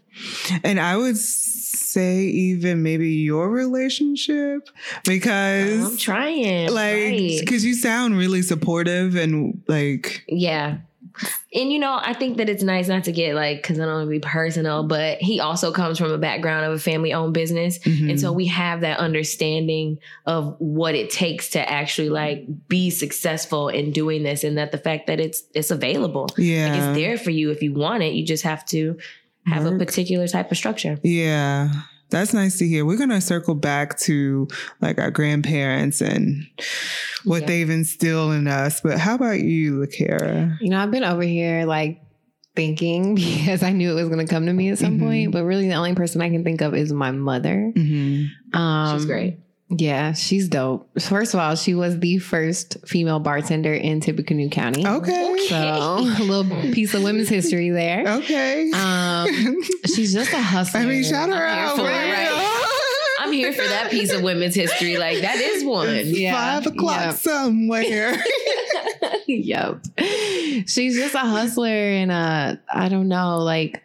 And 0.64 0.80
I 0.80 0.98
would 0.98 1.18
say 1.18 2.22
even 2.24 2.84
maybe 2.84 3.10
your 3.10 3.50
relationship 3.50 4.68
because 5.06 5.92
I'm 5.92 5.98
trying. 5.98 6.70
like 6.72 6.94
right. 6.96 7.38
because 7.40 7.64
you 7.66 7.74
sound 7.76 8.18
really 8.18 8.42
supportive 8.42 9.16
and 9.16 9.62
like 9.68 10.24
Yeah. 10.28 10.78
And 11.54 11.71
you 11.71 11.78
know, 11.80 11.99
I 12.02 12.13
think 12.13 12.38
that 12.38 12.49
it's 12.49 12.63
nice 12.63 12.88
not 12.88 13.04
to 13.04 13.12
get 13.12 13.36
like, 13.36 13.62
because 13.62 13.80
I 13.80 13.86
don't 13.86 13.93
want 13.93 14.08
to 14.08 14.10
be 14.10 14.19
personal, 14.19 14.84
but 14.84 15.19
he 15.19 15.39
also 15.39 15.71
comes 15.71 15.99
from 15.99 16.12
a 16.12 16.17
background 16.17 16.65
of 16.65 16.73
a 16.73 16.80
family 16.80 17.13
owned 17.13 17.34
business. 17.34 17.78
mhm. 17.80 18.10
And 18.10 18.19
so 18.19 18.32
we 18.32 18.47
have 18.47 18.82
that 18.82 18.97
understanding 18.99 19.99
of 20.26 20.56
what 20.60 20.95
it 20.95 21.12
takes 21.12 21.49
to 21.52 21.69
actually 21.69 22.10
like 22.10 22.45
be 22.67 22.89
successful 22.89 23.69
in 23.69 23.91
doing 23.91 24.23
this 24.23 24.43
and 24.43 24.58
that 24.58 24.71
the 24.71 24.78
fact 24.80 25.08
that 25.08 25.19
it's 25.19 25.43
it's 25.54 25.71
available. 25.71 26.23
Like 26.38 26.39
yeah 26.39 26.76
it's 26.76 26.97
there 26.97 27.17
for 27.17 27.30
you 27.30 27.52
if 27.52 27.62
you 27.62 27.73
want 27.73 28.02
it. 28.04 28.13
You 28.13 28.26
just 28.26 28.43
have 28.43 28.65
to 28.67 28.97
have 29.45 29.65
a 29.65 29.78
particular 29.78 30.28
type 30.28 30.52
of 30.52 30.58
structure. 30.58 30.97
Yeah. 31.04 31.69
That's 32.13 32.34
nice 32.34 32.58
to 32.60 32.67
hear. 32.67 32.86
We're 32.86 32.97
going 32.97 33.10
to 33.10 33.19
circle 33.21 33.56
back 33.56 33.97
to 34.02 34.47
like 34.82 34.99
our 34.99 35.12
grandparents 35.12 35.99
and 36.02 36.45
what 37.26 37.41
Yeah. 37.41 37.47
they've 37.47 37.69
instilled 37.69 38.34
in 38.34 38.47
us. 38.47 38.82
But 38.82 38.99
how 38.99 39.15
about 39.15 39.39
you, 39.41 39.80
LaKara? 39.80 40.58
You 40.62 40.69
know, 40.69 40.80
I've 40.80 40.91
been 40.91 41.04
over 41.04 41.23
here 41.23 41.65
like 41.65 41.99
thinking 42.56 43.15
because 43.15 43.63
I 43.63 43.71
knew 43.71 43.91
it 43.91 43.95
was 43.95 44.10
going 44.10 44.26
to 44.26 44.32
come 44.32 44.45
to 44.45 44.54
me 44.54 44.69
at 44.69 44.78
some 44.78 44.99
Mhm. 44.99 45.02
point. 45.02 45.32
But 45.32 45.43
really, 45.43 45.67
the 45.67 45.73
only 45.73 45.95
person 45.95 46.21
I 46.21 46.30
can 46.30 46.43
think 46.43 46.62
of 46.62 46.76
is 46.76 46.93
my 46.93 47.12
mother. 47.12 47.71
Mm-hmm. 47.76 48.58
Um, 48.58 48.97
She's 48.97 49.06
great. 49.06 49.39
Yeah, 49.69 50.13
she's 50.13 50.49
dope. 50.49 50.88
First 50.99 51.34
of 51.34 51.39
all, 51.39 51.56
she 51.56 51.73
was 51.73 51.99
the 51.99 52.19
first 52.19 52.78
female 52.86 53.19
bartender 53.19 53.73
in 53.73 54.02
Tippecanoe 54.02 54.49
County. 54.49 54.86
Okay. 54.86 55.38
So 55.49 55.56
a 55.99 56.23
little 56.23 56.73
piece 56.73 56.93
of 56.93 57.04
women's 57.04 57.30
history 57.30 57.69
there. 57.69 58.04
Okay. 58.08 58.69
Um, 58.71 59.28
she's 59.86 60.13
just 60.13 60.32
a 60.34 60.41
hustler. 60.41 60.82
I 60.82 60.86
mean, 60.86 61.04
shout 61.04 61.30
her 61.30 61.36
I'm 61.36 61.56
here 61.56 61.65
out. 61.65 61.76
for 61.78 61.84
right? 61.84 62.12
right? 62.12 62.60
I'm 63.19 63.32
here 63.32 63.54
for 63.54 63.65
that 63.65 63.89
piece 63.89 64.12
of 64.12 64.21
women's 64.21 64.54
history. 64.54 64.97
Like 64.97 65.21
that 65.21 65.38
is 65.38 65.63
one. 65.63 66.02
Yeah, 66.06 66.34
Five 66.34 66.67
o'clock 66.67 66.99
yeah. 66.99 67.12
somewhere. 67.12 68.23
yep. 69.28 69.82
She's 69.97 70.95
just 70.95 71.15
a 71.15 71.19
hustler 71.19 71.67
and 71.69 72.12
uh 72.12 72.58
I 72.71 72.89
don't 72.89 73.08
know, 73.08 73.38
like 73.39 73.82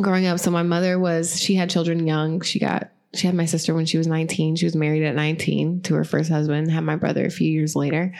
growing 0.00 0.26
up. 0.26 0.40
So 0.40 0.50
my 0.50 0.64
mother 0.64 0.98
was 0.98 1.40
she 1.40 1.54
had 1.54 1.70
children 1.70 2.06
young. 2.06 2.40
She 2.40 2.58
got 2.58 2.90
she 3.14 3.26
had 3.26 3.36
my 3.36 3.46
sister 3.46 3.74
when 3.74 3.86
she 3.86 3.98
was 3.98 4.06
19. 4.06 4.56
She 4.56 4.66
was 4.66 4.76
married 4.76 5.02
at 5.04 5.14
19 5.14 5.82
to 5.82 5.94
her 5.94 6.04
first 6.04 6.30
husband, 6.30 6.70
had 6.70 6.84
my 6.84 6.96
brother 6.96 7.24
a 7.24 7.30
few 7.30 7.50
years 7.50 7.74
later. 7.76 8.12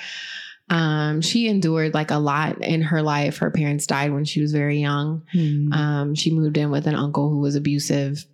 Um, 0.69 1.21
she 1.21 1.47
endured 1.49 1.95
like 1.95 2.11
a 2.11 2.19
lot 2.19 2.63
in 2.63 2.83
her 2.83 3.03
life. 3.03 3.39
Her 3.39 3.51
parents 3.51 3.87
died 3.87 4.13
when 4.13 4.25
she 4.25 4.41
was 4.41 4.53
very 4.53 4.79
young. 4.79 5.23
Hmm. 5.33 5.73
Um, 5.73 6.15
she 6.15 6.33
moved 6.35 6.57
in 6.57 6.71
with 6.71 6.87
an 6.87 6.97
uncle 6.97 7.31
who 7.31 7.39
was 7.39 7.55
abusive, 7.55 8.25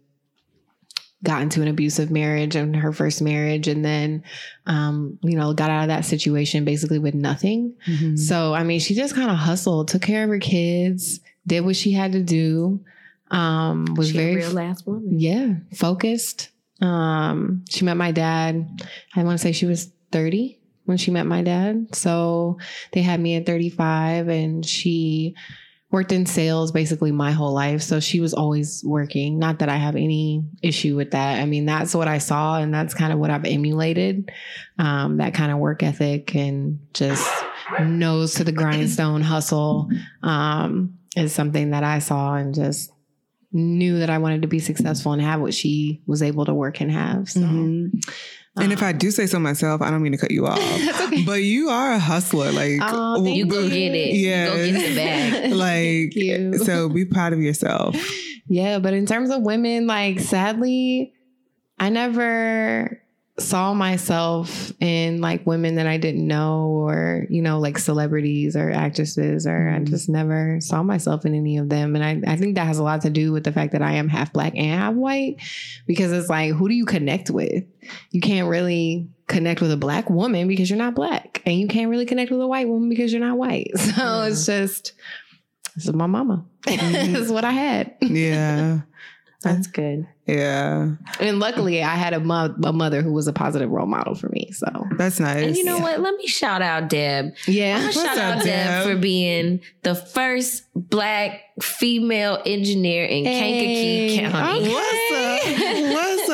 got 1.22 1.42
into 1.42 1.60
an 1.60 1.68
abusive 1.68 2.10
marriage 2.10 2.56
in 2.56 2.72
her 2.74 2.92
first 2.92 3.20
marriage, 3.20 3.68
and 3.68 3.84
then, 3.84 4.24
um, 4.66 5.18
you 5.22 5.36
know, 5.36 5.52
got 5.52 5.70
out 5.70 5.82
of 5.82 5.88
that 5.88 6.06
situation 6.06 6.64
basically 6.64 6.98
with 6.98 7.14
nothing. 7.14 7.74
Mhm. 7.86 8.18
So, 8.18 8.54
I 8.54 8.64
mean, 8.64 8.80
she 8.80 8.94
just 8.94 9.14
kind 9.14 9.30
of 9.30 9.36
hustled, 9.36 9.88
took 9.88 10.02
care 10.02 10.24
of 10.24 10.30
her 10.30 10.38
kids, 10.38 11.20
did 11.46 11.64
what 11.64 11.76
she 11.76 11.92
had 11.92 12.12
to 12.12 12.22
do. 12.22 12.80
Um, 13.32 13.94
was 13.96 14.10
She 14.10 14.18
a 14.18 14.20
very, 14.20 14.36
real 14.36 14.50
last 14.52 14.86
woman. 14.86 15.18
yeah, 15.18 15.54
focused. 15.74 16.50
Um, 16.80 17.64
she 17.68 17.84
met 17.84 17.96
my 17.96 18.12
dad. 18.12 18.82
I 19.16 19.22
want 19.24 19.38
to 19.38 19.42
say 19.42 19.52
she 19.52 19.66
was 19.66 19.90
30 20.10 20.58
when 20.84 20.96
she 20.98 21.10
met 21.10 21.26
my 21.26 21.42
dad. 21.42 21.94
So 21.94 22.58
they 22.92 23.02
had 23.02 23.20
me 23.20 23.36
at 23.36 23.46
35 23.46 24.28
and 24.28 24.66
she 24.66 25.34
worked 25.92 26.10
in 26.10 26.24
sales 26.26 26.72
basically 26.72 27.12
my 27.12 27.30
whole 27.32 27.52
life. 27.52 27.82
So 27.82 28.00
she 28.00 28.18
was 28.20 28.32
always 28.34 28.82
working. 28.84 29.38
Not 29.38 29.60
that 29.60 29.68
I 29.68 29.76
have 29.76 29.94
any 29.94 30.42
issue 30.62 30.96
with 30.96 31.10
that. 31.12 31.38
I 31.40 31.44
mean, 31.44 31.66
that's 31.66 31.94
what 31.94 32.08
I 32.08 32.18
saw 32.18 32.58
and 32.58 32.72
that's 32.74 32.94
kind 32.94 33.12
of 33.12 33.18
what 33.18 33.30
I've 33.30 33.44
emulated. 33.44 34.32
Um, 34.78 35.18
that 35.18 35.34
kind 35.34 35.52
of 35.52 35.58
work 35.58 35.82
ethic 35.82 36.34
and 36.34 36.80
just 36.94 37.30
nose 37.80 38.34
to 38.34 38.44
the 38.44 38.52
grindstone 38.52 39.20
hustle 39.20 39.88
um, 40.22 40.98
is 41.14 41.32
something 41.32 41.70
that 41.70 41.84
I 41.84 41.98
saw 42.00 42.34
and 42.34 42.54
just 42.54 42.90
knew 43.52 43.98
that 43.98 44.10
I 44.10 44.18
wanted 44.18 44.42
to 44.42 44.48
be 44.48 44.58
successful 44.58 45.12
and 45.12 45.20
have 45.22 45.40
what 45.40 45.54
she 45.54 46.02
was 46.06 46.22
able 46.22 46.44
to 46.46 46.54
work 46.54 46.80
and 46.80 46.90
have. 46.90 47.28
So, 47.28 47.40
Mhm. 47.40 47.90
And 48.56 48.70
if 48.70 48.82
I 48.82 48.92
do 48.92 49.10
say 49.10 49.26
so 49.26 49.38
myself, 49.38 49.80
I 49.80 49.90
don't 49.90 50.02
mean 50.02 50.12
to 50.12 50.18
cut 50.18 50.30
you 50.30 50.46
off, 50.46 50.58
okay. 50.58 51.22
but 51.24 51.42
you 51.42 51.70
are 51.70 51.92
a 51.92 51.98
hustler. 51.98 52.52
Like, 52.52 52.80
Oh, 52.82 53.24
You 53.24 53.46
go 53.46 53.68
get 53.68 53.94
it. 53.94 54.14
Yeah. 54.14 54.46
Go 54.48 54.56
get 54.70 54.88
the 54.88 54.94
bag. 54.94 55.52
like, 55.54 56.12
Thank 56.52 56.56
so 56.66 56.88
be 56.90 57.04
proud 57.04 57.32
of 57.32 57.40
yourself. 57.40 57.96
Yeah, 58.48 58.80
but 58.80 58.92
in 58.92 59.06
terms 59.06 59.30
of 59.30 59.42
women, 59.42 59.86
like 59.86 60.18
sadly, 60.18 61.14
I 61.78 61.88
never 61.90 63.00
saw 63.38 63.72
myself 63.72 64.72
in 64.78 65.22
like 65.22 65.46
women 65.46 65.76
that 65.76 65.86
I 65.86 65.96
didn't 65.96 66.26
know 66.26 66.66
or, 66.66 67.26
you 67.30 67.40
know, 67.40 67.58
like 67.60 67.78
celebrities 67.78 68.56
or 68.56 68.70
actresses, 68.70 69.46
or 69.46 69.70
I 69.70 69.78
Mhm. 69.78 69.88
just 69.88 70.10
never 70.10 70.58
saw 70.60 70.82
myself 70.82 71.24
in 71.24 71.34
any 71.34 71.56
of 71.56 71.70
them. 71.70 71.96
And 71.96 72.04
I, 72.04 72.30
I 72.30 72.36
think 72.36 72.56
that 72.56 72.66
has 72.66 72.78
a 72.78 72.82
lot 72.82 73.00
to 73.02 73.10
do 73.10 73.32
with 73.32 73.44
the 73.44 73.52
fact 73.52 73.72
that 73.72 73.80
I 73.80 73.92
am 73.92 74.08
half 74.08 74.34
black 74.34 74.52
and 74.54 74.66
half 74.78 74.94
white 74.94 75.36
because 75.86 76.12
it's 76.12 76.28
like, 76.28 76.52
who 76.52 76.68
do 76.68 76.74
you 76.74 76.84
connect 76.84 77.30
with? 77.30 77.64
You 78.10 78.20
can't 78.20 78.48
really 78.50 79.08
connect 79.28 79.62
with 79.62 79.72
a 79.72 79.78
black 79.78 80.10
woman 80.10 80.46
because 80.46 80.68
you're 80.68 80.78
not 80.78 80.94
black. 80.94 81.40
And 81.46 81.58
you 81.58 81.68
can't 81.68 81.88
really 81.90 82.04
connect 82.06 82.30
with 82.30 82.40
a 82.42 82.46
white 82.46 82.68
woman 82.68 82.90
because 82.90 83.12
you're 83.14 83.26
not 83.26 83.38
white. 83.38 83.70
So 83.78 84.22
it's 84.22 84.44
just, 84.44 84.92
this 85.74 85.86
is 85.86 85.92
my 85.94 86.06
mama. 86.06 86.44
Mhm. 86.66 86.92
this 87.12 87.22
is 87.22 87.32
what 87.32 87.46
I 87.46 87.52
had. 87.52 87.94
Yeah. 88.02 88.80
That's 89.42 89.66
good. 89.68 90.06
Yeah. 90.26 90.92
And 91.18 91.40
luckily, 91.40 91.82
I 91.82 91.96
had 91.96 92.12
a, 92.14 92.20
mo- 92.20 92.54
a 92.62 92.72
mother 92.72 93.02
who 93.02 93.12
was 93.12 93.26
a 93.26 93.32
positive 93.32 93.68
role 93.70 93.86
model 93.86 94.14
for 94.14 94.28
me. 94.28 94.52
So, 94.52 94.66
That's 94.96 95.18
nice. 95.18 95.44
And 95.44 95.56
you 95.56 95.64
know 95.64 95.78
what? 95.78 95.98
Let 96.00 96.14
me 96.14 96.26
shout 96.28 96.62
out 96.62 96.88
Deb. 96.88 97.26
I'm 97.26 97.32
yeah. 97.52 97.90
shout 97.90 98.18
out 98.18 98.38
Deb? 98.38 98.44
Deb? 98.44 98.84
for 98.86 98.96
being 98.96 99.60
the 99.82 99.94
first 99.96 100.62
black 100.76 101.40
female 101.60 102.40
engineer 102.46 103.04
in 103.04 103.24
Kankakee 103.24 104.16
Hey. 104.16 104.30
County. 104.30 104.68
What's 104.68 105.11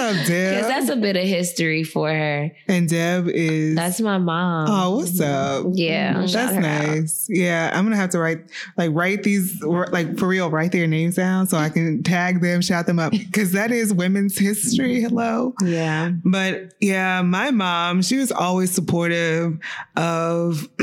up? 0.09 0.15
Up, 0.17 0.27
Because 0.27 0.67
that's 0.69 0.89
a 0.89 0.97
bit 0.97 1.17
of 1.17 1.25
history 1.25 1.85
for 1.85 2.09
her. 2.09 2.51
and 2.67 2.89
Deb 2.89 3.29
is 3.29 3.75
That's 3.75 4.01
my 4.01 4.19
mom. 4.19 4.67
Oh, 4.71 4.97
what's 4.97 5.21
up? 5.21 5.67
Yeah, 5.73 6.15
Mhm. 6.15 6.33
That's 6.33 6.53
her 6.53 6.59
out. 6.59 6.63
nice. 6.63 7.27
Yeah, 7.29 7.71
I'm 7.75 7.85
gonna 7.85 7.97
have 7.97 8.11
to 8.11 8.19
write 8.19 8.39
like 8.77 8.91
write 8.93 9.23
these 9.23 9.63
like 9.63 10.19
for 10.19 10.27
real, 10.29 10.51
write 10.51 10.73
their 10.73 10.87
names 10.87 11.17
down 11.17 11.47
so 11.47 11.57
I 11.59 11.69
can 11.69 12.03
tag 12.03 12.41
them, 12.41 12.61
shout 12.63 12.87
them 12.87 12.99
up 12.99 13.13
because 13.13 13.53
that 13.53 13.71
is 13.71 13.93
women's 13.93 14.39
history. 14.39 15.01
Hello. 15.01 15.55
Yeah. 15.63 16.13
But 16.25 16.75
yeah, 16.81 17.23
my 17.23 17.51
mom, 17.51 18.03
she 18.03 18.17
was 18.17 18.33
always 18.33 18.71
supportive 18.71 19.59
of. 19.97 20.69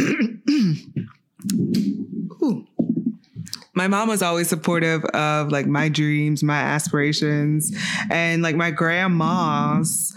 Ooh. 2.43 2.65
My 3.75 3.87
mom 3.87 4.07
was 4.07 4.21
always 4.21 4.49
supportive 4.49 5.03
of 5.05 5.51
like 5.51 5.67
my 5.67 5.89
dreams, 5.89 6.43
my 6.43 6.59
aspirations, 6.59 7.75
and 8.09 8.41
like 8.41 8.55
my 8.55 8.71
grandmas, 8.71 10.15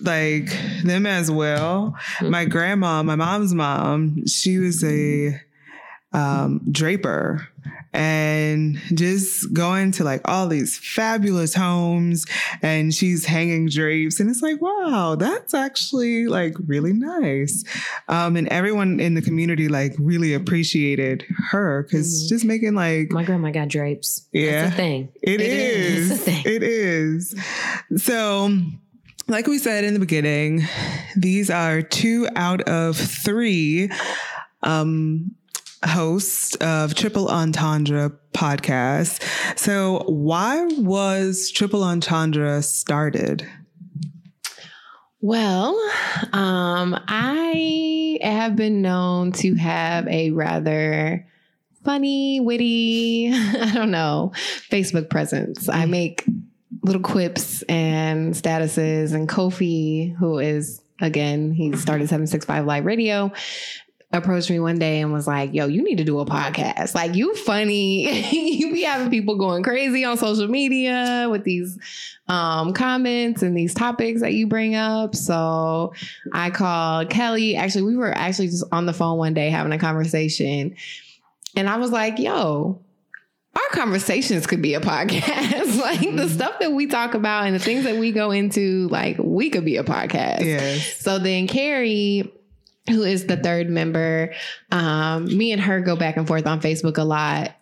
like 0.00 0.46
them 0.84 1.06
as 1.06 1.30
well. 1.30 1.96
My 2.22 2.44
grandma, 2.44 3.02
my 3.02 3.16
mom's 3.16 3.52
mom, 3.52 4.26
she 4.26 4.58
was 4.58 4.82
a 4.84 5.40
um, 6.12 6.60
draper 6.70 7.48
and 7.92 8.78
just 8.94 9.52
going 9.54 9.90
to 9.92 10.04
like 10.04 10.20
all 10.26 10.46
these 10.46 10.76
fabulous 10.78 11.54
homes 11.54 12.26
and 12.62 12.94
she's 12.94 13.24
hanging 13.24 13.68
drapes 13.68 14.20
and 14.20 14.28
it's 14.28 14.42
like 14.42 14.60
wow 14.60 15.16
that's 15.18 15.54
actually 15.54 16.26
like 16.26 16.54
really 16.66 16.92
nice 16.92 17.64
um 18.08 18.36
and 18.36 18.46
everyone 18.48 19.00
in 19.00 19.14
the 19.14 19.22
community 19.22 19.68
like 19.68 19.94
really 19.98 20.34
appreciated 20.34 21.24
her 21.50 21.82
because 21.84 22.24
Mhm. 22.24 22.28
just 22.28 22.44
making 22.44 22.74
like 22.74 23.10
My 23.10 23.24
grandma 23.24 23.50
got 23.50 23.68
drapes. 23.68 24.26
Yeah. 24.32 24.62
That's 24.64 24.74
a 24.74 24.76
thing. 24.76 25.08
it 25.22 25.40
It 25.40 25.40
is. 25.40 25.98
is. 25.98 26.10
It's 26.10 26.22
thing. 26.24 26.42
It 26.54 26.62
is. 26.62 27.34
So, 27.96 28.56
like 29.28 29.46
we 29.46 29.58
said 29.58 29.84
in 29.84 29.94
the 29.94 30.00
beginning, 30.00 30.62
these 31.16 31.50
are 31.50 31.82
two 31.82 32.28
out 32.36 32.62
of 32.62 32.96
three 32.96 33.90
um, 34.62 35.34
hosts 35.84 36.54
of 36.56 36.94
Triple 36.94 37.28
Entendre 37.28 38.12
podcast. 38.32 39.22
So, 39.58 40.04
why 40.06 40.64
was 40.78 41.50
Triple 41.50 41.82
Entendre 41.82 42.62
started? 42.62 43.48
Well, 45.20 45.70
um, 46.32 46.98
I 47.08 48.18
have 48.22 48.54
been 48.54 48.82
known 48.82 49.32
to 49.32 49.54
have 49.56 50.06
a 50.06 50.30
rather 50.30 51.26
funny, 51.84 52.40
witty, 52.40 53.32
I 53.32 53.72
don't 53.74 53.90
know, 53.90 54.32
Facebook 54.70 55.10
presence. 55.10 55.68
I 55.68 55.86
make 55.86 56.24
little 56.84 57.02
quips 57.02 57.62
and 57.62 58.34
statuses, 58.34 59.12
and 59.12 59.28
Kofi, 59.28 60.14
who 60.16 60.38
is 60.38 60.82
again, 61.00 61.52
he 61.52 61.76
started 61.76 62.08
765 62.08 62.66
Live 62.66 62.84
Radio. 62.84 63.32
Approached 64.10 64.48
me 64.48 64.58
one 64.58 64.78
day 64.78 65.00
and 65.02 65.12
was 65.12 65.26
like, 65.26 65.52
Yo, 65.52 65.66
you 65.66 65.82
need 65.84 65.98
to 65.98 66.04
do 66.04 66.18
a 66.18 66.24
podcast. 66.24 66.94
Like, 66.94 67.14
you 67.14 67.34
funny. 67.34 68.30
you 68.58 68.72
be 68.72 68.82
having 68.82 69.10
people 69.10 69.36
going 69.36 69.62
crazy 69.62 70.02
on 70.02 70.16
social 70.16 70.48
media 70.48 71.28
with 71.30 71.44
these 71.44 71.78
um, 72.26 72.72
comments 72.72 73.42
and 73.42 73.54
these 73.54 73.74
topics 73.74 74.22
that 74.22 74.32
you 74.32 74.46
bring 74.46 74.74
up. 74.74 75.14
So 75.14 75.92
I 76.32 76.48
called 76.48 77.10
Kelly. 77.10 77.56
Actually, 77.56 77.82
we 77.82 77.96
were 77.96 78.10
actually 78.16 78.48
just 78.48 78.64
on 78.72 78.86
the 78.86 78.94
phone 78.94 79.18
one 79.18 79.34
day 79.34 79.50
having 79.50 79.72
a 79.72 79.78
conversation. 79.78 80.74
And 81.54 81.68
I 81.68 81.76
was 81.76 81.90
like, 81.90 82.18
yo, 82.18 82.80
our 83.56 83.68
conversations 83.72 84.46
could 84.46 84.62
be 84.62 84.72
a 84.72 84.80
podcast. 84.80 85.78
like 85.82 86.00
the 86.00 86.06
Mhm. 86.06 86.28
stuff 86.30 86.60
that 86.60 86.72
we 86.72 86.86
talk 86.86 87.12
about 87.12 87.44
and 87.44 87.54
the 87.54 87.58
things 87.58 87.84
that 87.84 87.96
we 87.98 88.12
go 88.12 88.30
into, 88.30 88.88
like 88.88 89.16
we 89.18 89.50
could 89.50 89.66
be 89.66 89.76
a 89.76 89.84
podcast. 89.84 90.44
Yes. 90.46 90.96
So 90.98 91.18
then 91.18 91.46
Carrie, 91.46 92.32
who 92.88 93.02
is 93.02 93.26
the 93.26 93.36
third 93.36 93.68
member, 93.70 94.32
um, 94.72 95.24
me 95.36 95.52
and 95.52 95.60
her 95.60 95.80
go 95.80 95.96
back 95.96 96.16
and 96.16 96.26
forth 96.26 96.46
on 96.46 96.60
Facebook 96.60 96.98
a 96.98 97.04
lot, 97.04 97.54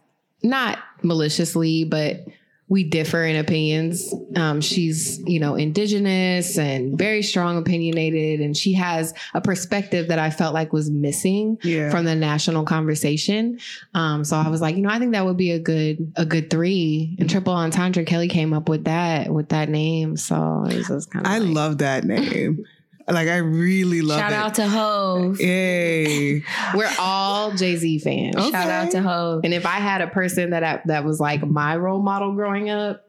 not 0.43 0.79
maliciously, 1.03 1.85
but 1.85 2.25
we 2.69 2.83
differ 2.83 3.23
in 3.23 3.37
opinions. 3.37 4.13
Um, 4.35 4.61
she's, 4.61 5.21
you 5.25 5.39
know, 5.39 5.55
indigenous 5.55 6.59
and 6.59 6.99
very 6.99 7.23
strong 7.23 7.59
opinionated, 7.59 8.41
and 8.41 8.57
she 8.57 8.73
has 8.73 9.15
a 9.35 9.41
perspective 9.41 10.09
that 10.09 10.19
I 10.19 10.31
felt 10.31 10.53
like 10.53 10.73
was 10.73 10.91
missing 10.91 11.59
Yeah. 11.63 11.91
from 11.91 12.05
the 12.07 12.17
national 12.17 12.65
conversation. 12.65 13.61
Um, 13.95 14.25
so 14.25 14.37
I 14.37 14.49
was 14.49 14.61
like, 14.61 14.75
you 14.75 14.83
know, 14.83 14.89
I 14.91 14.99
think 14.99 15.13
that 15.13 15.25
would 15.25 15.37
be 15.37 15.53
a 15.53 15.61
good 15.61 16.13
a 16.17 16.27
good 16.27 16.51
three. 16.51 17.15
And 17.21 17.31
triple 17.31 17.53
entendre, 17.53 18.03
Kelly 18.05 18.27
came 18.27 18.53
up 18.53 18.69
with 18.69 18.83
that 18.87 19.33
with 19.33 19.51
that 19.51 19.69
name. 19.69 20.17
So 20.17 20.65
it 20.69 20.77
was 20.77 20.89
just 20.89 21.11
kind 21.13 21.25
of 21.25 21.31
I 21.31 21.39
love 21.39 21.79
that 21.79 22.03
name. 22.05 22.65
Like, 23.09 23.29
I 23.29 23.37
really 23.37 24.03
love 24.03 24.19
Shout 24.19 24.33
it. 24.33 24.35
out 24.35 24.55
to 24.55 24.67
Hov. 24.69 25.41
Yay. 25.41 26.43
we're 26.75 26.91
all 26.99 27.53
Jay 27.53 27.77
Z 27.77 28.01
fans. 28.01 28.35
Okay. 28.37 28.51
Shout 28.51 28.69
out 28.71 28.91
to 28.91 29.03
Hov. 29.03 29.43
And 29.45 29.55
if 29.55 29.65
I 29.65 29.77
had 29.77 30.01
a 30.01 30.09
person 30.09 30.51
that 30.51 30.65
I, 30.65 30.81
that 30.87 31.05
was 31.05 31.21
like 31.21 31.47
my 31.47 31.77
role 31.77 32.03
model 32.03 32.33
growing 32.35 32.69
up, 32.69 33.05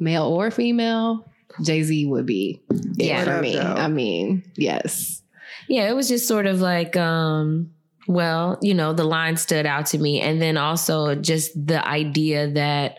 male 0.00 0.24
or 0.24 0.50
female, 0.50 1.30
Jay 1.62 1.82
Z 1.82 2.06
would 2.06 2.26
be 2.26 2.60
Yeah. 2.96 3.24
for 3.24 3.40
me. 3.40 3.54
Though? 3.54 3.62
I 3.62 3.86
mean, 3.88 4.42
yes, 4.56 5.22
Yeah, 5.68 5.88
it 5.88 5.94
was 5.94 6.08
just 6.08 6.26
sort 6.26 6.46
of 6.46 6.60
like, 6.60 6.96
um, 6.96 7.70
well, 8.08 8.58
you 8.62 8.74
know, 8.74 8.92
the 8.92 9.04
line 9.04 9.36
stood 9.36 9.66
out 9.66 9.86
to 9.86 9.98
me. 9.98 10.20
And 10.20 10.42
then 10.42 10.56
also 10.56 11.14
just 11.14 11.52
the 11.66 11.86
idea 11.86 12.50
that 12.52 12.96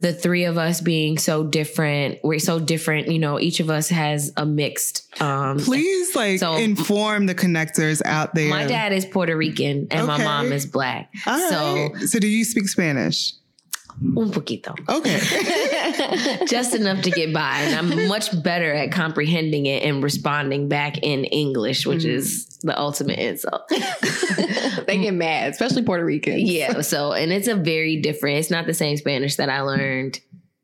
the 0.00 0.12
three 0.12 0.44
of 0.44 0.58
us 0.58 0.80
being 0.80 1.16
so 1.18 1.44
different, 1.44 2.18
we're 2.22 2.38
so 2.38 2.58
different, 2.60 3.08
you 3.08 3.18
know, 3.18 3.40
each 3.40 3.60
of 3.60 3.70
us 3.70 3.88
has 3.88 4.32
a 4.36 4.44
mixed 4.44 5.02
um 5.22 5.58
Please, 5.58 6.14
like, 6.14 6.40
So- 6.40 6.56
inform 6.56 7.26
the 7.26 7.34
connectors 7.34 8.02
out 8.04 8.34
there. 8.34 8.50
my 8.50 8.66
dad 8.66 8.92
is 8.92 9.06
Puerto 9.06 9.36
Rican 9.36 9.86
and 9.90 10.06
my 10.06 10.22
mom 10.22 10.52
is 10.52 10.66
black. 10.66 11.10
All 11.26 11.48
so 11.48 11.74
right. 11.94 12.08
so, 12.08 12.18
do 12.18 12.26
you 12.26 12.44
speak 12.44 12.68
Spanish? 12.68 13.32
un 14.16 14.30
poquito. 14.32 14.74
Okay. 14.88 15.20
just 16.48 16.74
enough 16.74 17.00
to 17.02 17.10
get 17.12 17.32
by. 17.32 17.60
And 17.60 17.74
I'm 17.92 18.08
much 18.08 18.42
better 18.42 18.72
at 18.74 18.90
comprehending 18.90 19.66
it 19.66 19.84
and 19.84 20.02
responding 20.02 20.68
back 20.68 20.98
in 20.98 21.24
English, 21.26 21.86
which 21.86 22.02
Mm. 22.02 22.14
is 22.16 22.53
the 22.64 22.78
ultimate 22.78 23.18
insult. 23.18 23.62
they 24.86 24.98
get 24.98 25.14
mad, 25.14 25.52
especially 25.52 25.82
Puerto 25.82 26.04
Ricans. 26.04 26.42
yeah. 26.50 26.80
So, 26.80 27.12
and 27.12 27.32
it's 27.32 27.48
a 27.48 27.54
very 27.54 28.00
different, 28.00 28.38
it's 28.38 28.50
not 28.50 28.66
the 28.66 28.74
same 28.74 28.96
Spanish 28.96 29.36
that 29.36 29.48
I 29.48 29.60
learned 29.60 30.20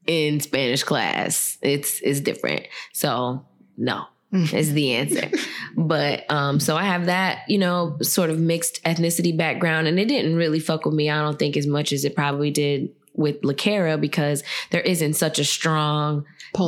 in 0.06 0.40
Spanish 0.40 0.82
class. 0.82 1.58
It's, 1.62 2.00
it's 2.00 2.20
different. 2.20 2.66
So, 2.92 3.44
no. 3.76 4.06
Is 4.32 4.72
the 4.74 4.94
answer. 4.94 5.28
But 5.76 6.30
um 6.30 6.60
so 6.60 6.76
I 6.76 6.84
have 6.84 7.06
that, 7.06 7.40
you 7.48 7.58
know, 7.58 7.96
sort 8.00 8.30
of 8.30 8.38
mixed 8.38 8.80
ethnicity 8.84 9.36
background 9.36 9.88
and 9.88 9.98
it 9.98 10.06
didn't 10.06 10.36
really 10.36 10.60
fuck 10.60 10.84
with 10.84 10.94
me 10.94 11.10
I 11.10 11.20
don't 11.20 11.36
think 11.36 11.56
as 11.56 11.66
much 11.66 11.92
as 11.92 12.04
it 12.04 12.14
probably 12.14 12.52
did 12.52 12.90
with 13.20 13.40
LaCara 13.42 14.00
because 14.00 14.42
there 14.70 14.80
isn't 14.80 15.14
such 15.14 15.38
a 15.38 15.44
strong 15.44 16.24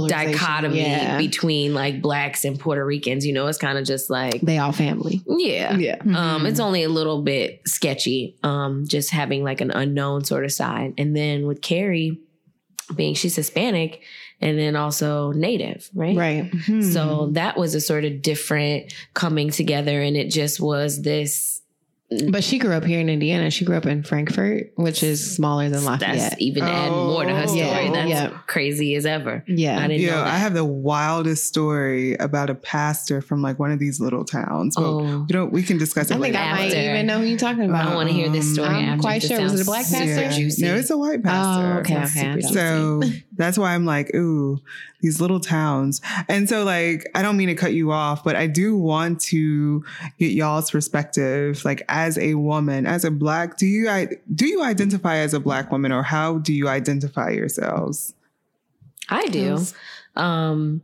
dichotomy 0.06 0.80
yeah. 0.80 1.18
between 1.18 1.74
like 1.74 2.00
blacks 2.00 2.44
and 2.44 2.60
Puerto 2.60 2.84
Ricans. 2.84 3.26
You 3.26 3.32
know, 3.32 3.48
it's 3.48 3.58
kind 3.58 3.78
of 3.78 3.84
just 3.84 4.10
like, 4.10 4.40
they 4.40 4.58
all 4.58 4.72
family. 4.72 5.22
yeah. 5.26 5.76
Yeah. 5.76 5.96
Um, 6.14 6.46
it's 6.46 6.60
only 6.60 6.84
a 6.84 6.88
little 6.88 7.22
bit 7.22 7.62
sketchy, 7.66 8.36
um, 8.44 8.86
just 8.86 9.10
having 9.10 9.42
like 9.42 9.60
an 9.60 9.72
unknown 9.72 10.24
sort 10.24 10.44
of 10.44 10.52
side. 10.52 10.94
And 10.98 11.16
then 11.16 11.46
with 11.46 11.62
Carrie 11.62 12.20
being 12.94 13.14
she's 13.14 13.36
Hispanic 13.36 14.02
and 14.40 14.58
then 14.58 14.76
also 14.76 15.32
native, 15.32 15.88
right? 15.94 16.16
Right. 16.16 16.50
Hmm. 16.66 16.82
So 16.82 17.28
that 17.32 17.56
was 17.56 17.74
a 17.74 17.80
sort 17.80 18.04
of 18.04 18.22
different 18.22 18.92
coming 19.14 19.50
together, 19.50 20.02
and 20.02 20.16
it 20.16 20.30
just 20.30 20.60
was 20.60 21.02
this 21.02 21.51
But 22.30 22.44
she 22.44 22.58
grew 22.58 22.72
up 22.72 22.84
here 22.84 23.00
in 23.00 23.08
Indiana. 23.08 23.50
She 23.50 23.64
grew 23.64 23.76
up 23.76 23.86
in 23.86 24.02
Frankfort, 24.02 24.72
which 24.76 25.02
is 25.02 25.34
smaller 25.36 25.68
than 25.68 25.84
Lafayette. 25.84 26.16
That's 26.16 26.34
even 26.40 26.62
add 26.64 26.90
oh, 26.90 27.06
more 27.08 27.24
to 27.24 27.34
her 27.34 27.42
Oh. 27.42 27.46
story. 27.46 27.60
Yeah, 27.60 27.92
That's 27.92 28.10
yeah. 28.10 28.28
crazy 28.46 28.94
as 28.94 29.06
ever. 29.06 29.44
yeah. 29.46 29.78
I 29.78 29.88
didn't 29.88 30.02
Yo, 30.02 30.12
know 30.12 30.22
I 30.22 30.36
have 30.36 30.54
the 30.54 30.64
wildest 30.64 31.44
story 31.46 32.14
about 32.14 32.50
a 32.50 32.54
pastor 32.54 33.20
from 33.20 33.42
like 33.42 33.58
one 33.58 33.70
of 33.72 33.78
these 33.78 34.00
little 34.00 34.24
towns. 34.24 34.76
But 34.76 34.82
Oh. 34.84 35.20
we 35.20 35.32
don't. 35.32 35.52
We 35.52 35.62
can 35.62 35.78
discuss 35.78 36.10
it 36.10 36.14
I 36.14 36.20
think 36.20 36.34
later. 36.34 36.38
I 36.38 36.52
might 36.52 36.72
even 36.74 37.06
know 37.06 37.18
who 37.18 37.24
you're 37.24 37.38
talking 37.38 37.64
about. 37.64 37.86
I 37.88 37.94
want 37.94 38.08
to 38.08 38.14
hear 38.14 38.28
this 38.28 38.52
story. 38.52 38.68
I'm 38.68 38.84
after. 38.84 39.02
quite 39.02 39.22
This 39.22 39.30
sure. 39.30 39.40
Was 39.40 39.54
it 39.60 39.62
a 39.62 39.64
black 39.64 39.86
pastor? 39.86 40.04
Yeah. 40.04 40.30
Juicy. 40.30 40.62
No, 40.64 40.74
it's 40.76 40.90
a 40.90 40.98
white 40.98 41.20
oh, 41.20 41.22
pastor. 41.22 41.66
Oh, 41.74 41.78
okay, 41.80 41.94
Sounds 41.94 42.16
okay. 42.16 42.30
I 42.30 42.40
super 42.40 42.52
So 42.54 43.00
that's 43.36 43.58
why 43.58 43.74
I'm 43.74 43.84
like, 43.84 44.14
ooh, 44.14 44.60
these 45.00 45.20
little 45.20 45.40
towns. 45.40 46.00
And 46.28 46.48
so, 46.48 46.62
like, 46.64 47.10
I 47.14 47.22
don't 47.22 47.36
mean 47.36 47.48
to 47.48 47.54
cut 47.54 47.72
you 47.72 47.90
off, 47.92 48.22
but 48.22 48.36
I 48.36 48.46
do 48.46 48.76
want 48.76 49.20
to 49.22 49.84
get 50.18 50.30
y'all's 50.32 50.70
perspective. 50.70 51.64
Like, 51.64 51.82
as 52.06 52.18
a 52.18 52.34
woman, 52.34 52.86
as 52.86 53.04
a 53.04 53.10
black, 53.10 53.56
do 53.56 53.66
you 53.66 53.88
I 53.88 54.08
do 54.34 54.46
you 54.46 54.62
identify 54.62 55.16
as 55.18 55.34
a 55.34 55.40
black 55.40 55.70
woman, 55.70 55.92
or 55.92 56.02
how 56.02 56.38
do 56.38 56.52
you 56.52 56.68
identify 56.68 57.30
yourselves? 57.30 58.14
I 59.08 59.26
do. 59.26 59.58
Um, 60.16 60.82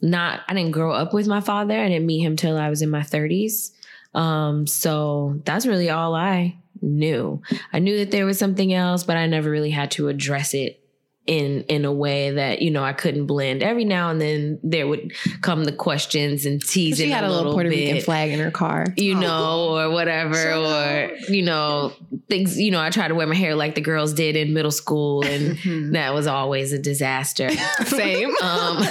not 0.00 0.40
I 0.48 0.54
didn't 0.54 0.72
grow 0.72 0.92
up 0.92 1.14
with 1.14 1.26
my 1.26 1.40
father. 1.40 1.78
I 1.78 1.88
didn't 1.88 2.06
meet 2.06 2.20
him 2.20 2.36
till 2.36 2.56
I 2.56 2.68
was 2.70 2.82
in 2.82 2.90
my 2.90 3.00
30s. 3.00 3.70
Um, 4.14 4.66
so 4.66 5.40
that's 5.44 5.66
really 5.66 5.88
all 5.88 6.14
I 6.14 6.56
knew. 6.82 7.40
I 7.72 7.78
knew 7.78 7.96
that 7.98 8.10
there 8.10 8.26
was 8.26 8.38
something 8.38 8.74
else, 8.74 9.04
but 9.04 9.16
I 9.16 9.26
never 9.26 9.50
really 9.50 9.70
had 9.70 9.90
to 9.92 10.08
address 10.08 10.52
it 10.52 10.81
in 11.24 11.62
in 11.68 11.84
a 11.84 11.92
way 11.92 12.32
that 12.32 12.62
you 12.62 12.70
know 12.72 12.82
I 12.82 12.92
couldn't 12.92 13.26
blend. 13.26 13.62
Every 13.62 13.84
now 13.84 14.10
and 14.10 14.20
then 14.20 14.58
there 14.64 14.88
would 14.88 15.12
come 15.40 15.64
the 15.64 15.72
questions 15.72 16.44
and 16.46 16.60
teasing. 16.60 17.06
She 17.06 17.10
had 17.12 17.22
a 17.22 17.30
little 17.30 17.52
Puerto 17.52 17.70
bit 17.70 17.76
Rican 17.76 18.00
flag 18.02 18.30
in 18.32 18.40
her 18.40 18.50
car. 18.50 18.86
you 18.96 19.14
know, 19.14 19.76
or 19.78 19.90
whatever, 19.90 20.52
or 20.52 21.10
you 21.28 21.42
know, 21.42 21.92
things. 22.28 22.58
You 22.58 22.72
know, 22.72 22.80
I 22.80 22.90
tried 22.90 23.08
to 23.08 23.14
wear 23.14 23.26
my 23.28 23.36
hair 23.36 23.54
like 23.54 23.76
the 23.76 23.80
girls 23.80 24.12
did 24.14 24.34
in 24.34 24.52
middle 24.52 24.72
school, 24.72 25.24
and 25.24 25.56
that 25.94 26.12
was 26.12 26.26
always 26.26 26.72
a 26.72 26.78
disaster. 26.78 27.50
Same. 27.86 28.30
Um, 28.42 28.82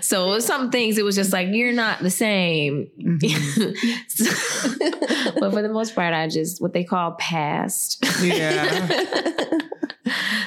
so 0.00 0.38
some 0.40 0.70
things, 0.70 0.98
it 0.98 1.04
was 1.04 1.14
just 1.14 1.32
like 1.32 1.48
you're 1.50 1.72
not 1.72 2.00
the 2.00 2.10
same. 2.10 2.88
So- 4.08 4.34
but 5.38 5.52
for 5.52 5.62
the 5.62 5.68
most 5.72 5.94
part, 5.94 6.12
I 6.14 6.28
just 6.28 6.60
what 6.60 6.72
they 6.72 6.84
call 6.84 7.12
passed. 7.12 8.04
Yeah. 8.22 8.88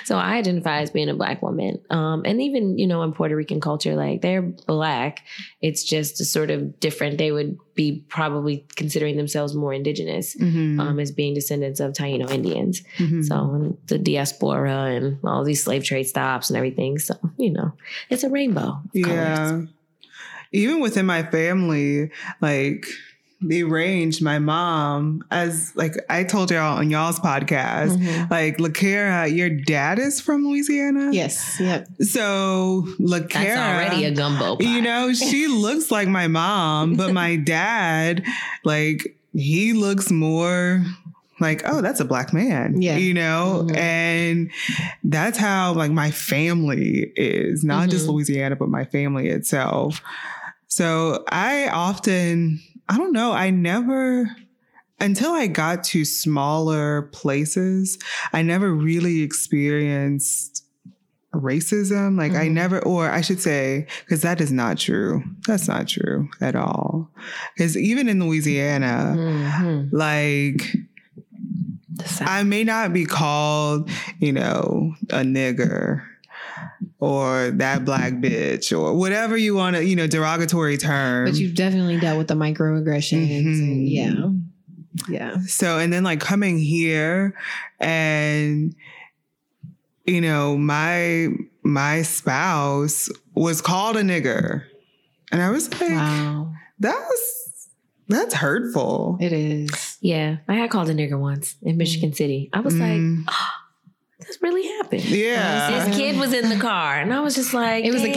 so 0.03 0.17
I 0.17 0.33
identify 0.35 0.81
as 0.81 0.89
being 0.91 1.09
a 1.09 1.13
black 1.21 1.41
woman, 1.47 1.73
um, 1.89 2.23
and 2.25 2.41
even 2.41 2.77
you 2.81 2.87
know 2.87 3.01
in 3.03 3.11
Puerto 3.13 3.35
Rican 3.35 3.59
culture, 3.61 3.95
like 3.95 4.21
they're 4.21 4.41
black. 4.41 5.13
It's 5.61 5.83
just 5.83 6.19
a 6.21 6.25
sort 6.25 6.49
of 6.51 6.79
different. 6.79 7.17
They 7.17 7.31
would 7.31 7.57
be 7.75 8.03
probably 8.09 8.65
considering 8.75 9.15
themselves 9.17 9.53
more 9.55 9.73
indigenous 9.73 10.35
Mhm. 10.35 10.79
um, 10.79 10.99
as 10.99 11.11
being 11.11 11.33
descendants 11.33 11.79
of 11.79 11.93
Taino 11.93 12.29
Indians. 12.31 12.81
Mhm. 12.97 13.23
So 13.27 13.77
the 13.87 13.97
diaspora 13.99 14.77
and 14.95 15.17
all 15.23 15.43
these 15.43 15.63
slave 15.63 15.83
trade 15.83 16.07
stops 16.07 16.49
and 16.49 16.57
everything. 16.57 16.97
So 16.99 17.13
you 17.37 17.51
know, 17.51 17.69
it's 18.09 18.23
a 18.23 18.29
rainbow. 18.29 18.69
of 18.95 19.01
colors. 19.03 19.07
Yeah. 19.07 19.61
Even 20.53 20.81
within 20.81 21.05
my 21.05 21.23
family, 21.23 22.09
like 22.41 22.85
they 23.43 23.63
ranged 23.63 24.21
my 24.21 24.37
mom 24.39 25.23
as 25.31 25.71
like 25.75 25.95
I 26.09 26.23
told 26.23 26.51
y'all 26.51 26.77
on 26.77 26.89
y'all's 26.91 27.19
podcast. 27.19 27.97
Mhm. 27.97 28.29
Like 28.29 28.57
LaCara, 28.57 29.35
your 29.35 29.49
dad 29.49 29.97
is 29.99 30.21
from 30.21 30.45
Louisiana. 30.45 31.09
Yes. 31.11 31.57
Yep. 31.59 31.87
So 32.01 32.85
LaCara 32.99 33.29
That's 33.33 33.57
already 33.59 34.05
a 34.05 34.11
gumbo. 34.11 34.57
Pot. 34.57 34.63
You 34.63 34.81
know, 34.81 35.13
she 35.13 35.47
looks 35.65 35.89
like 35.91 36.07
my 36.07 36.27
mom, 36.27 36.95
but 36.95 37.13
my 37.13 37.35
dad, 37.35 38.23
like, 38.63 39.15
he 39.33 39.73
looks 39.73 40.11
more 40.11 40.83
like, 41.39 41.63
oh, 41.65 41.81
that's 41.81 41.99
a 41.99 42.05
black 42.05 42.33
man. 42.33 42.81
Yeah. 42.81 42.97
You 42.97 43.13
know? 43.15 43.65
Mhm. 43.67 43.77
And 43.77 44.51
that's 45.03 45.37
how 45.39 45.73
like 45.73 45.89
my 45.91 46.11
family 46.11 47.11
is, 47.15 47.63
not 47.63 47.89
just 47.89 48.05
Mhm. 48.05 48.09
Louisiana, 48.09 48.55
but 48.55 48.69
my 48.69 48.85
family 48.85 49.29
itself. 49.29 50.01
So 50.67 51.23
I 51.29 51.67
often, 51.69 52.61
I 52.89 52.97
don't 52.97 53.13
know, 53.13 53.31
I 53.31 53.49
never 53.49 54.29
until 54.99 55.31
I 55.31 55.47
got 55.47 55.83
to 55.85 56.05
smaller 56.05 57.03
places, 57.11 57.97
I 58.33 58.43
never 58.43 58.71
really 58.71 59.21
experienced 59.23 60.63
racism. 61.33 62.17
Like 62.19 62.33
I 62.33 62.47
Mhm. 62.47 62.51
never, 62.51 62.79
or 62.79 63.09
I 63.09 63.21
should 63.21 63.41
say, 63.41 63.87
because 64.05 64.21
that 64.21 64.39
is 64.41 64.51
not 64.51 64.77
true. 64.77 65.23
That's 65.47 65.67
not 65.67 65.87
true 65.87 66.29
at 66.39 66.55
all. 66.55 67.09
Because 67.55 67.75
even 67.75 68.07
in 68.09 68.19
Louisiana, 68.23 69.15
Mhm. 69.17 69.89
like 69.91 70.75
I 72.19 72.43
may 72.43 72.63
not 72.63 72.93
be 72.93 73.05
called, 73.05 73.89
you 74.19 74.33
know, 74.33 74.93
a 75.09 75.21
nigger 75.21 76.03
or 76.99 77.51
that 77.51 77.85
black 77.85 78.13
bitch 78.13 78.77
or 78.77 78.93
whatever 78.95 79.35
you 79.37 79.55
want 79.55 79.75
to, 79.75 79.83
you 79.85 79.95
know, 79.95 80.07
derogatory 80.07 80.77
term. 80.77 81.25
But 81.25 81.35
you've 81.35 81.55
definitely 81.55 81.99
dealt 81.99 82.17
with 82.17 82.27
the 82.27 82.33
microaggressions. 82.35 83.37
And 83.39 83.87
Mhm. 83.87 83.87
yeah. 83.87 84.29
Yeah. 85.09 85.37
So, 85.47 85.79
and 85.79 85.91
then 85.91 86.03
like 86.03 86.19
coming 86.19 86.57
here 86.57 87.33
and, 87.79 88.75
you 90.05 90.21
know, 90.21 90.57
my, 90.57 91.29
my 91.63 92.01
spouse 92.01 93.09
was 93.33 93.61
called 93.61 93.95
a 93.97 94.01
nigger. 94.01 94.63
And 95.31 95.41
I 95.41 95.49
was 95.49 95.71
like, 95.79 95.89
Wow. 95.91 96.53
that's, 96.79 97.69
that's 98.09 98.33
hurtful. 98.33 99.17
It 99.21 99.31
is. 99.31 99.97
yeah, 100.01 100.37
I 100.49 100.55
had 100.55 100.69
called 100.69 100.89
a 100.89 100.93
nigger 100.93 101.17
once 101.19 101.55
in 101.61 101.77
Michigan 101.77 102.11
City. 102.13 102.49
I 102.51 102.59
was 102.59 102.75
like, 102.77 102.99
Mm, 102.99 103.23
this 104.27 104.37
really 104.41 104.67
happened. 104.77 105.03
yeah. 105.05 105.85
His 105.85 105.95
kid 105.95 106.17
was 106.19 106.33
in 106.33 106.49
the 106.49 106.57
car, 106.59 106.99
and 106.99 107.13
I 107.13 107.19
was 107.21 107.35
just 107.35 107.53
like, 107.53 107.83
It 107.85 107.93
was 107.93 108.03
a 108.03 108.07
"Dang." 108.07 108.13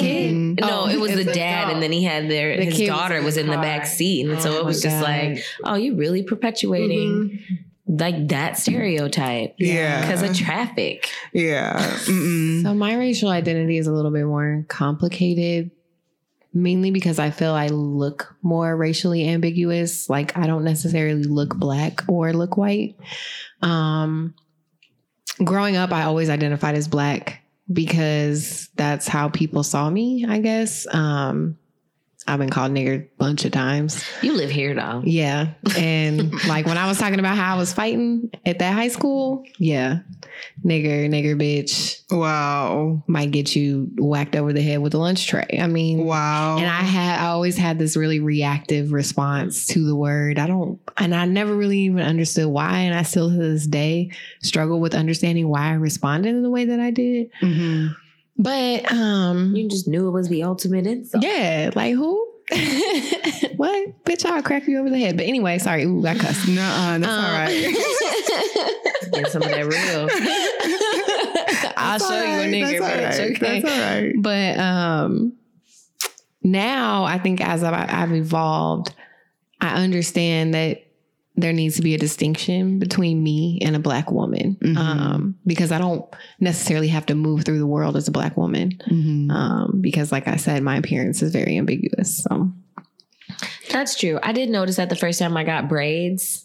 kid? 0.56 0.60
No, 0.60 0.84
Oh, 0.84 0.88
it 0.88 0.98
was 1.00 1.12
the 1.14 1.22
a 1.30 1.34
dad, 1.34 1.64
dog. 1.64 1.72
and 1.74 1.82
then 1.82 1.92
he 1.92 2.04
had 2.04 2.28
their 2.30 2.56
The 2.56 2.64
his 2.66 2.74
kid 2.76 2.90
was 2.90 2.98
daughter 3.00 3.16
in 3.16 3.24
was 3.24 3.36
in 3.36 3.46
the 3.46 3.56
back 3.56 3.86
seat, 3.86 4.26
and 4.28 4.40
so 4.40 4.52
Oh 4.54 4.58
it 4.60 4.64
was 4.64 4.84
my 4.84 4.90
just 4.90 5.02
like, 5.02 5.38
oh, 5.64 5.74
you 5.76 5.96
really 5.96 6.22
perpetuating 6.22 7.40
like 7.86 8.28
that 8.28 8.56
stereotype 8.58 9.54
Yeah. 9.58 10.00
because 10.00 10.22
of 10.22 10.34
traffic. 10.36 11.08
Yeah. 11.32 11.76
Mm-mm. 12.04 12.62
So 12.62 12.74
my 12.74 12.94
racial 12.96 13.28
identity 13.28 13.76
is 13.76 13.86
a 13.86 13.92
little 13.92 14.10
bit 14.10 14.24
more 14.24 14.64
complicated, 14.68 15.70
mainly 16.52 16.90
because 16.90 17.18
I 17.18 17.30
feel 17.30 17.52
I 17.52 17.66
look 17.68 18.34
more 18.42 18.74
racially 18.76 19.28
ambiguous. 19.28 20.08
Like 20.08 20.36
I 20.36 20.46
don't 20.46 20.64
necessarily 20.64 21.24
look 21.24 21.56
black 21.56 22.02
or 22.08 22.32
look 22.32 22.56
white. 22.56 22.96
Um, 23.60 24.34
growing 25.42 25.76
up, 25.76 25.92
I 25.92 26.02
always 26.04 26.30
identified 26.30 26.74
as 26.74 26.88
black 26.88 27.42
because 27.72 28.68
that's 28.76 29.08
how 29.08 29.28
people 29.28 29.62
saw 29.62 29.88
me. 29.90 30.26
I 30.28 30.38
guess. 30.40 30.86
Um, 30.94 31.58
I've 32.26 32.38
been 32.38 32.48
called 32.50 32.72
nigger 32.72 33.02
a 33.04 33.08
bunch 33.18 33.44
of 33.44 33.52
times. 33.52 34.02
You 34.22 34.32
live 34.32 34.50
here 34.50 34.74
though. 34.74 35.02
Yeah. 35.04 35.48
And 35.76 36.32
like 36.48 36.64
when 36.66 36.78
I 36.78 36.86
was 36.86 36.98
talking 36.98 37.18
about 37.18 37.36
how 37.36 37.54
I 37.54 37.58
was 37.58 37.72
fighting 37.72 38.30
at 38.46 38.58
that 38.60 38.72
high 38.72 38.88
school, 38.88 39.44
yeah. 39.58 39.98
Nigger, 40.64 41.08
nigger 41.08 41.36
bitch 41.40 42.00
Wow. 42.10 43.02
might 43.06 43.30
get 43.30 43.54
you 43.54 43.90
whacked 43.98 44.36
over 44.36 44.52
the 44.52 44.62
head 44.62 44.80
with 44.80 44.94
a 44.94 44.98
lunch 44.98 45.26
tray. 45.26 45.58
I 45.60 45.66
mean, 45.66 46.04
Wow. 46.06 46.56
and 46.56 46.66
I 46.66 46.80
had 46.80 47.20
I 47.20 47.26
always 47.28 47.56
had 47.58 47.78
this 47.78 47.96
really 47.96 48.20
reactive 48.20 48.92
response 48.92 49.66
to 49.68 49.84
the 49.86 49.94
word. 49.96 50.38
I 50.38 50.46
don't 50.46 50.80
and 50.96 51.14
I 51.14 51.26
never 51.26 51.54
really 51.54 51.80
even 51.80 52.00
understood 52.02 52.46
why. 52.46 52.78
And 52.80 52.94
I 52.98 53.02
still 53.02 53.28
to 53.30 53.36
this 53.36 53.66
day 53.66 54.10
struggle 54.42 54.80
with 54.80 54.94
understanding 54.94 55.48
why 55.48 55.68
I 55.68 55.74
responded 55.74 56.30
in 56.30 56.42
the 56.42 56.50
way 56.50 56.64
that 56.64 56.80
I 56.80 56.90
did. 56.90 57.30
Mhm. 57.42 57.94
But 58.36 58.90
um 58.92 59.54
You 59.54 59.68
just 59.68 59.86
knew 59.88 60.08
it 60.08 60.10
was 60.10 60.28
the 60.28 60.42
ultimate 60.42 60.86
insult. 60.86 61.22
yeah, 61.24 61.70
like 61.74 61.94
who? 61.94 62.30
what? 63.56 64.04
Bitch, 64.04 64.24
I'll 64.26 64.42
crack 64.42 64.66
you 64.66 64.78
over 64.78 64.90
the 64.90 64.98
head. 64.98 65.16
But 65.16 65.26
anyway, 65.26 65.58
sorry. 65.58 65.84
Ooh, 65.84 66.04
I 66.06 66.14
cussed. 66.14 66.46
Nuh-uh, 66.48 66.98
that's 66.98 67.12
Um, 67.12 67.24
all 67.24 67.32
right. 67.32 67.74
Get 69.14 69.30
some 69.30 69.42
of 69.42 69.48
that 69.48 69.64
real. 69.66 70.08
I'll 71.76 71.98
show 71.98 72.06
all 72.06 72.12
you 72.24 72.24
a 72.24 72.38
right, 72.38 72.50
nigger, 72.52 72.80
that's 72.80 73.18
all 73.18 73.24
bitch. 73.24 73.30
right, 73.30 73.36
Okay. 73.36 73.60
That's 73.60 73.74
all 73.74 74.02
right. 74.02 74.12
But 74.18 74.58
um 74.58 75.32
now 76.42 77.04
I 77.04 77.18
think 77.18 77.40
as 77.40 77.62
I've, 77.64 77.72
I've 77.90 78.12
evolved, 78.12 78.92
I 79.60 79.82
understand 79.82 80.54
that 80.54 80.83
there 81.36 81.52
needs 81.52 81.76
to 81.76 81.82
be 81.82 81.94
a 81.94 81.98
distinction 81.98 82.78
between 82.78 83.22
me 83.22 83.58
and 83.62 83.74
a 83.74 83.80
black 83.80 84.10
woman. 84.10 84.56
Mhm. 84.62 84.76
Um, 84.78 85.34
because 85.46 85.72
I 85.72 85.78
don't 85.78 86.04
necessarily 86.38 86.88
have 86.88 87.06
to 87.06 87.14
move 87.16 87.44
through 87.44 87.58
the 87.58 87.66
world 87.66 87.96
as 87.96 88.06
a 88.06 88.12
black 88.12 88.36
woman. 88.36 88.72
Mhm. 88.88 89.30
Um, 89.30 89.78
because 89.80 90.12
like 90.12 90.28
I 90.28 90.36
said, 90.36 90.62
my 90.62 90.76
appearance 90.76 91.22
is 91.22 91.32
very 91.32 91.56
ambiguous. 91.58 92.18
So 92.18 92.52
That's 93.70 93.96
true. 93.98 94.20
I 94.22 94.32
did 94.32 94.50
notice 94.50 94.76
that 94.76 94.90
the 94.90 94.96
first 94.96 95.18
time 95.18 95.36
I 95.36 95.42
got 95.42 95.68
braids. 95.68 96.43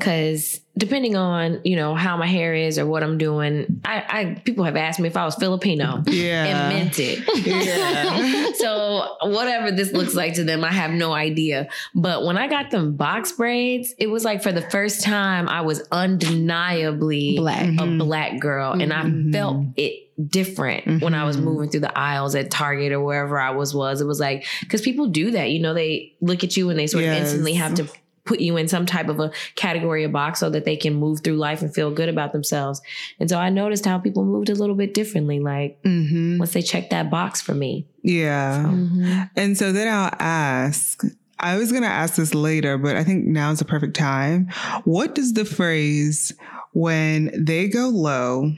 Cause 0.00 0.60
depending 0.78 1.14
on 1.14 1.60
you 1.64 1.76
know 1.76 1.94
how 1.94 2.16
my 2.16 2.26
hair 2.26 2.54
is 2.54 2.78
or 2.78 2.86
what 2.86 3.02
I'm 3.02 3.18
doing, 3.18 3.80
I, 3.84 4.04
I 4.08 4.40
people 4.44 4.64
have 4.64 4.76
asked 4.76 4.98
me 4.98 5.08
if 5.08 5.16
I 5.16 5.24
was 5.24 5.34
Filipino 5.36 6.02
Yeah. 6.06 6.44
and 6.46 6.74
meant 6.76 6.98
it. 6.98 7.18
Yeah. 7.46 8.52
so 8.54 9.16
whatever 9.30 9.70
this 9.70 9.92
looks 9.92 10.14
like 10.14 10.34
to 10.34 10.44
them, 10.44 10.64
I 10.64 10.72
have 10.72 10.90
no 10.90 11.12
idea. 11.12 11.68
But 11.94 12.24
when 12.24 12.38
I 12.38 12.48
got 12.48 12.70
them 12.70 12.96
box 12.96 13.32
braids, 13.32 13.94
it 13.98 14.06
was 14.08 14.24
like 14.24 14.42
for 14.42 14.52
the 14.52 14.62
first 14.62 15.02
time 15.04 15.48
I 15.48 15.60
was 15.60 15.86
undeniably 15.92 17.36
Black. 17.36 17.62
a 17.62 17.66
Mhm. 17.82 17.98
black 17.98 18.40
girl, 18.40 18.72
and 18.72 18.92
I 18.92 19.02
Mhm. 19.02 19.32
felt 19.32 19.64
it 19.76 20.06
different 20.30 21.02
when 21.02 21.14
I 21.14 21.24
was 21.24 21.36
Mhm. 21.38 21.44
moving 21.44 21.70
through 21.70 21.80
the 21.80 21.98
aisles 21.98 22.34
at 22.34 22.50
Target 22.50 22.92
or 22.92 23.00
wherever 23.00 23.38
I 23.38 23.50
was. 23.50 23.74
Was 23.74 24.00
it 24.00 24.06
was 24.06 24.20
like 24.20 24.44
because 24.60 24.82
people 24.82 25.06
do 25.08 25.30
that, 25.32 25.50
you 25.50 25.60
know, 25.60 25.72
they 25.74 26.12
look 26.20 26.44
at 26.44 26.56
you 26.56 26.68
and 26.70 26.78
they 26.78 26.86
sort 26.86 27.04
of 27.04 27.10
instantly 27.10 27.54
have 27.54 27.74
to 27.74 27.86
put 28.30 28.38
you 28.38 28.56
in 28.56 28.68
some 28.68 28.86
type 28.86 29.08
of 29.08 29.18
a 29.18 29.32
category 29.56 30.04
or 30.04 30.08
box 30.08 30.38
so 30.38 30.48
that 30.50 30.64
they 30.64 30.76
can 30.76 30.94
move 30.94 31.18
through 31.18 31.34
life 31.34 31.62
and 31.62 31.74
feel 31.74 31.90
good 31.90 32.08
about 32.08 32.30
themselves. 32.32 32.80
And 33.18 33.28
so 33.28 33.36
I 33.36 33.50
noticed 33.50 33.84
how 33.84 33.98
people 33.98 34.24
moved 34.24 34.48
a 34.50 34.54
little 34.54 34.76
bit 34.76 34.94
differently. 34.94 35.40
Like 35.40 35.80
hmm 35.82 36.38
once 36.38 36.52
they 36.52 36.62
checked 36.62 36.90
that 36.90 37.10
box 37.10 37.40
for 37.40 37.54
me. 37.54 37.88
Yeah. 38.02 38.66
Mm-hmm. 38.66 39.22
And 39.34 39.58
so 39.58 39.72
then 39.72 39.88
I'll 39.88 40.14
ask. 40.20 41.02
I 41.40 41.56
was 41.56 41.72
going 41.72 41.82
to 41.82 41.88
ask 41.88 42.16
this 42.16 42.34
later, 42.34 42.76
but 42.76 42.96
I 42.96 43.02
think 43.02 43.24
now 43.24 43.50
is 43.50 43.58
the 43.58 43.64
perfect 43.64 43.96
time. 43.96 44.50
What 44.84 45.14
does 45.14 45.32
the 45.32 45.46
phrase 45.46 46.34
when 46.72 47.32
they 47.34 47.66
go 47.66 47.88
low, 47.88 48.52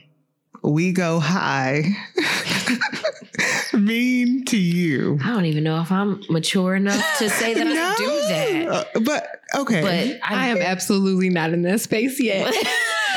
we 0.65 0.93
go 0.93 1.21
high 1.21 1.85
mean 3.73 4.45
to 4.47 4.57
you? 4.59 5.19
I 5.23 5.29
don't 5.29 5.47
even 5.47 5.65
know 5.65 5.81
if 5.81 5.91
I'm 5.91 6.23
mature 6.29 6.75
enough 6.75 7.03
to 7.19 7.31
say 7.31 7.55
that 7.55 7.67
I 7.67 7.95
do 7.99 8.07
that. 8.07 8.69
Uh, 8.97 9.01
But 9.01 9.41
okay. 9.55 9.81
But 10.21 10.31
I 10.31 10.49
am 10.49 10.59
absolutely 10.61 11.29
not 11.31 11.53
in 11.53 11.63
that 11.63 11.81
space 11.81 12.21
yet. 12.21 12.53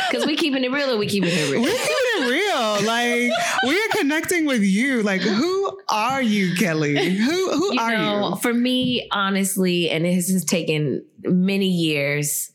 because 0.10 0.26
we 0.26 0.36
keeping 0.36 0.64
it 0.64 0.72
real 0.72 0.92
or 0.92 0.98
we 0.98 1.08
keeping 1.08 1.30
it 1.32 1.52
real. 1.52 1.62
we're 1.62 1.68
real. 1.68 1.78
keeping 1.78 2.24
it 2.24 2.30
real. 2.30 2.88
Like 2.88 3.32
we're 3.64 3.90
connecting 3.90 4.46
with 4.46 4.62
you. 4.62 5.04
Like 5.04 5.22
who 5.22 5.80
are 5.90 6.22
you, 6.22 6.56
Kelly? 6.56 6.96
Who 7.16 7.52
who 7.52 7.74
You 7.74 7.80
are 7.80 7.92
know, 7.98 8.30
you? 8.30 8.36
for 8.38 8.54
me, 8.54 9.08
honestly, 9.12 9.90
and 9.90 10.06
this 10.06 10.32
has 10.32 10.46
taken 10.46 11.04
many 11.24 11.68
years. 11.68 12.52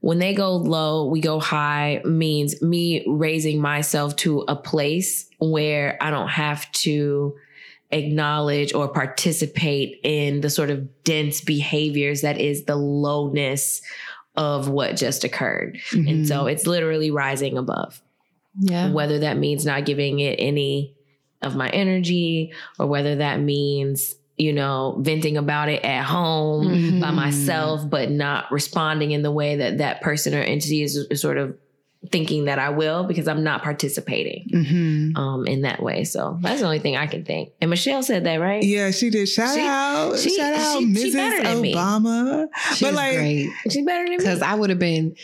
When 0.00 0.20
they 0.20 0.32
go 0.32 0.54
low, 0.56 1.06
we 1.06 1.20
go 1.20 1.40
high 1.40 2.02
means 2.04 2.62
me 2.62 3.04
raising 3.08 3.60
myself 3.60 4.14
to 4.16 4.42
a 4.46 4.54
place 4.54 5.27
where 5.38 5.96
I 6.00 6.10
don't 6.10 6.28
have 6.28 6.70
to 6.72 7.36
acknowledge 7.90 8.74
or 8.74 8.88
participate 8.88 10.00
in 10.02 10.40
the 10.40 10.50
sort 10.50 10.70
of 10.70 11.04
dense 11.04 11.40
behaviors 11.40 12.20
that 12.20 12.38
is 12.38 12.64
the 12.64 12.76
lowness 12.76 13.80
of 14.36 14.68
what 14.68 14.96
just 14.96 15.24
occurred. 15.24 15.78
And 15.92 16.26
so 16.28 16.46
it's 16.46 16.66
literally 16.66 17.10
rising 17.10 17.56
above. 17.58 18.00
yeah. 18.60 18.90
whether 18.90 19.20
that 19.20 19.36
means 19.36 19.64
not 19.64 19.84
giving 19.84 20.18
it 20.20 20.36
any 20.38 20.94
of 21.42 21.54
my 21.54 21.68
energy 21.70 22.52
or 22.78 22.86
whether 22.88 23.16
that 23.16 23.40
means 23.40 24.16
you 24.36 24.52
know 24.52 24.96
venting 25.00 25.36
about 25.36 25.68
it 25.68 25.84
at 25.84 26.04
home 26.04 26.66
Mhm. 26.66 27.00
by 27.00 27.10
myself 27.12 27.88
but 27.88 28.10
not 28.10 28.50
responding 28.50 29.12
in 29.12 29.22
the 29.22 29.30
way 29.30 29.56
that 29.56 29.78
that 29.78 30.00
person 30.00 30.34
or 30.34 30.38
entity 30.40 30.82
is, 30.82 30.96
is 30.96 31.20
sort 31.20 31.38
of 31.38 31.56
thinking 32.12 32.44
that 32.44 32.58
I 32.60 32.70
will 32.70 33.04
because 33.04 33.26
I'm 33.26 33.42
not 33.42 33.62
participating 33.64 34.46
hmm 34.50 35.16
um 35.16 35.46
in 35.48 35.62
that 35.62 35.82
way 35.82 36.04
so 36.04 36.38
that's 36.40 36.60
the 36.60 36.64
only 36.66 36.78
thing 36.78 36.96
I 36.96 37.08
can 37.08 37.24
think 37.24 37.50
and 37.60 37.68
Michelle 37.70 38.04
said 38.04 38.24
that 38.24 38.36
right 38.36 38.62
Yeah, 38.62 38.92
she 38.92 39.10
did. 39.10 39.28
Shout 39.28 39.54
She- 39.56 39.60
out, 39.66 40.16
she- 40.18 40.36
shout 40.36 40.54
out, 40.54 40.78
she- 40.78 40.94
she 40.94 41.10
Mrs. 41.10 41.12
better. 41.14 41.42
Obama. 41.48 42.46
She's 42.70 42.80
but 42.82 42.94
like, 42.94 43.16
great. 43.16 43.50
she's 43.70 43.84
better 43.84 44.04
than 44.04 44.10
me 44.10 44.16
Because 44.16 44.42
I 44.42 44.54
would 44.54 44.70
have 44.70 44.78
been, 44.78 45.16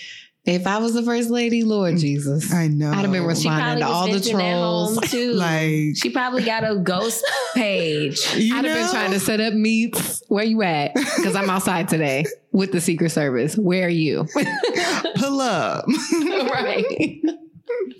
if 0.46 0.66
I 0.66 0.78
was 0.78 0.92
the 0.92 1.02
first 1.02 1.30
lady, 1.30 1.64
Lord 1.64 1.94
mm, 1.94 2.00
Jesus, 2.00 2.52
I 2.52 2.68
know. 2.68 2.90
I'd 2.90 2.96
have 2.96 3.12
been 3.12 3.24
responding 3.24 3.80
to 3.80 3.86
all 3.86 4.06
the 4.06 4.12
venting 4.14 4.36
at 4.36 4.54
home 4.54 4.94
trolls. 4.94 5.10
too 5.10 5.32
Like, 5.34 5.96
she 5.96 6.10
probably 6.10 6.44
got 6.44 6.68
a 6.70 6.76
ghost 6.76 7.24
page 7.54 8.18
you 8.36 8.54
I'd 8.54 8.64
have 8.64 8.74
been 8.74 8.90
trying 8.90 9.10
to 9.12 9.20
set 9.20 9.40
up 9.40 9.54
meets. 9.54 10.22
Where 10.28 10.44
you 10.44 10.62
at? 10.62 10.92
Because 11.16 11.34
I'm 11.36 11.48
outside 11.48 11.88
today 11.88 12.24
with 12.52 12.72
the 12.72 12.80
Secret 12.80 13.10
Service. 13.10 13.56
Where 13.56 13.86
are 13.86 13.88
you? 13.88 14.26
pull 15.16 15.40
up. 15.40 15.86
right 15.86 17.20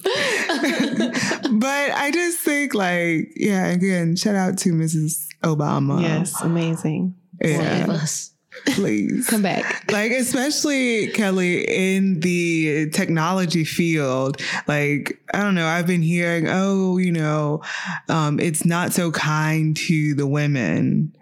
but 0.05 1.91
I 1.93 2.11
just 2.13 2.41
think, 2.41 2.75
like, 2.75 3.33
yeah, 3.37 3.67
again, 3.69 4.17
shout 4.17 4.35
out 4.35 4.59
to 4.59 4.73
Mrs. 4.73 5.27
Obama. 5.43 6.03
yes, 6.03 6.41
amazing. 6.43 7.15
Save 7.43 7.61
Yeah, 7.61 7.87
us. 7.93 8.34
Please. 8.67 9.27
Come 9.29 9.43
back. 9.43 9.91
like 9.93 10.11
especially 10.13 11.09
kelly 11.09 11.65
in 11.69 12.21
the 12.21 12.89
technology 12.91 13.65
field 13.65 14.41
like 14.67 15.19
i 15.35 15.39
don't 15.41 15.55
know 15.55 15.67
i've 15.67 15.87
been 15.87 16.03
hearing 16.03 16.47
oh 16.49 16.97
you 16.99 17.13
know 17.13 17.63
um 18.09 18.41
it's 18.41 18.65
not 18.65 18.93
so 18.93 19.11
kind 19.11 19.77
to 19.77 20.15
the 20.15 20.27
women 20.27 21.15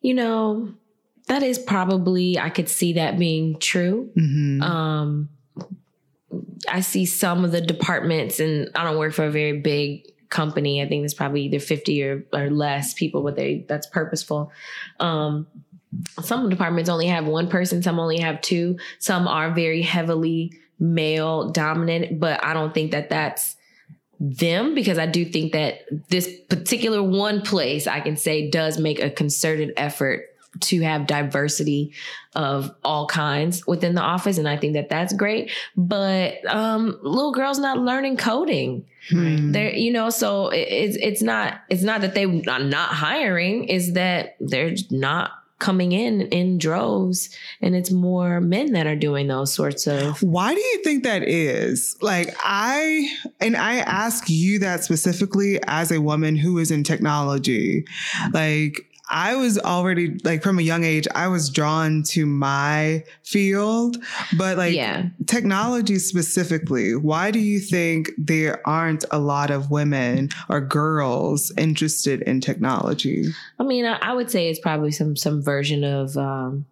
You 0.00 0.14
know, 0.14 0.74
that 1.28 1.42
is 1.44 1.58
probably 1.58 2.36
I 2.38 2.50
could 2.50 2.68
see 2.68 2.94
that 2.94 3.18
being 3.18 3.58
true. 3.60 4.10
hmm 4.16 4.60
Um 4.62 5.28
I 6.68 6.80
see 6.80 7.04
some 7.06 7.44
of 7.44 7.52
the 7.52 7.60
departments 7.60 8.40
and 8.40 8.70
I 8.74 8.84
don't 8.84 8.98
work 8.98 9.12
for 9.12 9.24
a 9.26 9.30
very 9.30 9.60
big 9.60 10.06
company. 10.30 10.80
I 10.82 10.88
think 10.88 11.02
there's 11.02 11.14
probably 11.14 11.42
either 11.42 11.60
50 11.60 12.02
or, 12.04 12.24
or 12.32 12.50
less 12.50 12.94
people, 12.94 13.22
but 13.22 13.36
they 13.36 13.64
that's 13.68 13.86
purposeful. 13.86 14.50
Um 14.98 15.46
some 16.22 16.48
departments 16.48 16.88
only 16.88 17.06
have 17.06 17.26
one 17.26 17.48
person, 17.48 17.82
some 17.82 17.98
only 17.98 18.18
have 18.20 18.40
two. 18.40 18.78
Some 18.98 19.28
are 19.28 19.50
very 19.52 19.82
heavily 19.82 20.52
male 20.78 21.50
dominant, 21.50 22.18
but 22.18 22.42
I 22.44 22.54
don't 22.54 22.72
think 22.74 22.92
that 22.92 23.10
that's 23.10 23.56
them 24.18 24.74
because 24.74 24.98
I 24.98 25.06
do 25.06 25.24
think 25.24 25.52
that 25.52 25.80
this 26.08 26.30
particular 26.48 27.02
one 27.02 27.42
place 27.42 27.86
I 27.86 28.00
can 28.00 28.16
say 28.16 28.48
does 28.50 28.78
make 28.78 29.02
a 29.02 29.10
concerted 29.10 29.72
effort 29.76 30.26
to 30.60 30.80
have 30.82 31.06
diversity 31.06 31.92
of 32.36 32.72
all 32.84 33.06
kinds 33.06 33.66
within 33.66 33.94
the 33.94 34.00
office 34.02 34.38
and 34.38 34.46
I 34.48 34.56
think 34.58 34.74
that 34.74 34.88
that's 34.90 35.12
great 35.14 35.50
but 35.76 36.34
um 36.46 36.98
little 37.02 37.32
girls 37.32 37.58
not 37.58 37.78
learning 37.78 38.16
coding 38.18 38.84
Hmm. 39.08 39.50
they're 39.50 39.74
you 39.74 39.92
know 39.92 40.10
so 40.10 40.50
it- 40.50 40.68
it's 40.70 40.96
it's 41.00 41.22
not 41.22 41.60
it's 41.70 41.82
not 41.82 42.02
that 42.02 42.14
they 42.14 42.24
are 42.24 42.58
not 42.60 42.90
hiring 42.90 43.64
is 43.64 43.94
that 43.94 44.36
they're 44.38 44.74
not 44.90 45.32
coming 45.62 45.92
in 45.92 46.22
in 46.22 46.58
droves 46.58 47.30
and 47.60 47.76
it's 47.76 47.92
more 47.92 48.40
men 48.40 48.72
that 48.72 48.84
are 48.84 48.96
doing 48.96 49.28
those 49.28 49.54
sorts 49.54 49.86
of 49.86 50.20
Why 50.20 50.52
do 50.54 50.60
you 50.60 50.82
think 50.82 51.04
that 51.04 51.22
is? 51.22 51.96
Like, 52.02 52.34
I, 52.40 53.08
and 53.40 53.56
I 53.56 53.76
ask 53.76 54.28
you 54.28 54.58
that 54.58 54.82
specifically 54.82 55.60
as 55.68 55.92
a 55.92 56.00
woman 56.00 56.34
who 56.34 56.58
is 56.58 56.72
in 56.72 56.82
technology. 56.82 57.86
Like, 58.32 58.91
I 59.12 59.36
was 59.36 59.58
already, 59.58 60.18
like, 60.24 60.42
from 60.42 60.58
a 60.58 60.62
young 60.62 60.84
age, 60.84 61.06
I 61.14 61.28
was 61.28 61.50
drawn 61.50 62.02
to 62.04 62.24
my 62.26 63.04
field, 63.22 63.98
but 64.36 64.56
like, 64.56 64.74
yeah 64.74 65.08
technology 65.26 65.98
specifically, 65.98 66.94
why 66.96 67.30
do 67.30 67.38
you 67.38 67.58
think 67.60 68.10
there 68.18 68.66
aren't 68.68 69.04
a 69.10 69.18
lot 69.18 69.50
of 69.50 69.70
women 69.70 70.28
or 70.48 70.60
girls 70.60 71.52
interested 71.56 72.22
in 72.22 72.40
technology? 72.40 73.26
I 73.58 73.62
mean, 73.62 73.84
I, 73.86 74.12
would 74.12 74.30
say 74.30 74.48
it's 74.48 74.58
probably 74.60 74.90
some 74.90 75.16
some 75.16 75.42
version 75.42 75.84
of 75.84 76.16
um, 76.16 76.66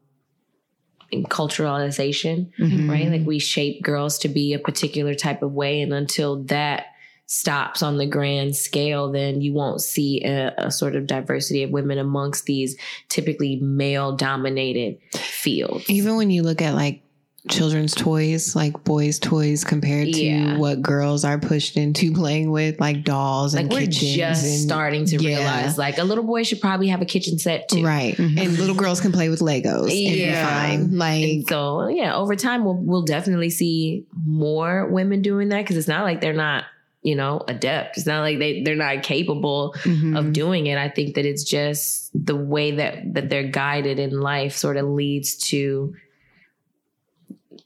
culturalization, 1.12 2.50
Mhm. 2.58 2.88
right? 2.90 3.08
Like 3.10 3.26
we 3.26 3.38
shape 3.38 3.82
girls 3.82 4.18
to 4.20 4.28
be 4.28 4.52
a 4.52 4.58
particular 4.58 5.14
type 5.14 5.42
of 5.42 5.52
way, 5.52 5.80
and 5.80 5.92
until 5.92 6.42
that 6.44 6.86
stops 7.32 7.80
on 7.80 7.96
the 7.96 8.06
grand 8.06 8.56
scale, 8.56 9.12
then 9.12 9.40
you 9.40 9.52
won't 9.52 9.80
see 9.80 10.20
a, 10.24 10.52
a 10.58 10.68
sort 10.72 10.96
of 10.96 11.06
diversity 11.06 11.62
of 11.62 11.70
women 11.70 11.96
amongst 11.96 12.44
these 12.46 12.76
typically 13.08 13.54
male 13.60 14.16
dominated 14.16 14.98
fields. 15.14 15.88
Even 15.88 16.16
when 16.16 16.30
you 16.30 16.42
look 16.42 16.60
at 16.60 16.74
like 16.74 17.02
children's 17.48 17.94
toys, 17.94 18.56
like 18.56 18.82
boys' 18.82 19.20
toys 19.20 19.62
compared 19.62 20.12
to 20.12 20.20
Yeah. 20.24 20.58
what 20.58 20.82
girls 20.82 21.24
are 21.24 21.38
pushed 21.38 21.76
into 21.76 22.12
playing 22.12 22.50
with, 22.50 22.80
like 22.80 23.04
dolls 23.04 23.54
like 23.54 23.62
and 23.62 23.72
we're 23.72 23.80
kitchens. 23.82 24.16
just 24.16 24.44
and, 24.44 24.58
starting 24.58 25.04
to 25.06 25.16
yeah. 25.18 25.36
realize, 25.38 25.78
like 25.78 25.98
a 25.98 26.04
little 26.04 26.24
boy 26.24 26.42
should 26.42 26.60
probably 26.60 26.88
have 26.88 27.00
a 27.00 27.06
kitchen 27.06 27.38
set 27.38 27.68
too. 27.68 27.84
Right. 27.84 28.16
Mhm. 28.16 28.40
And 28.40 28.58
little 28.58 28.74
girls 28.74 29.00
can 29.00 29.12
play 29.12 29.28
with 29.28 29.38
Legos. 29.38 29.88
Yeah. 29.92 30.66
And 30.66 30.90
be 30.90 30.98
fine. 30.98 31.22
And 31.22 31.38
Like, 31.38 31.48
so 31.48 31.86
yeah, 31.86 32.16
over 32.16 32.34
time 32.34 32.64
we'll 32.64 32.74
we'll 32.74 33.04
definitely 33.04 33.50
see 33.50 34.04
more 34.26 34.88
women 34.88 35.22
doing 35.22 35.48
that 35.50 35.62
because 35.62 35.76
it's 35.76 35.88
not 35.88 36.02
like 36.02 36.20
they're 36.20 36.32
not 36.32 36.64
you 37.02 37.14
know 37.16 37.42
adept. 37.48 37.96
It's 37.96 38.06
not 38.06 38.20
like 38.20 38.38
they 38.38 38.62
they're 38.62 38.76
not 38.76 39.02
capable 39.02 39.74
Mhm. 39.84 40.18
of 40.18 40.32
doing 40.32 40.66
it. 40.66 40.76
I 40.78 40.88
think 40.88 41.14
that 41.14 41.24
it's 41.24 41.44
just 41.44 42.10
the 42.14 42.36
way 42.36 42.72
that 42.72 43.14
that 43.14 43.28
they're 43.30 43.48
guided 43.48 43.98
in 43.98 44.20
life 44.20 44.54
sort 44.56 44.76
of 44.76 44.86
leads 44.86 45.36
to 45.50 45.94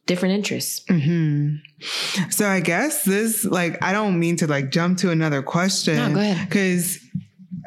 different 0.07 0.35
interests. 0.35 0.85
Mhm. 0.89 1.61
So 2.31 2.47
I 2.49 2.61
guess 2.61 3.05
this, 3.05 3.45
like, 3.45 3.83
I 3.83 3.93
don't 3.93 4.19
mean 4.19 4.37
to 4.37 4.47
like 4.47 4.71
jump 4.71 4.99
to 4.99 5.11
another 5.11 5.43
question. 5.43 5.97
no, 5.97 6.13
go 6.15 6.21
ahead. 6.21 6.49
Because 6.49 6.99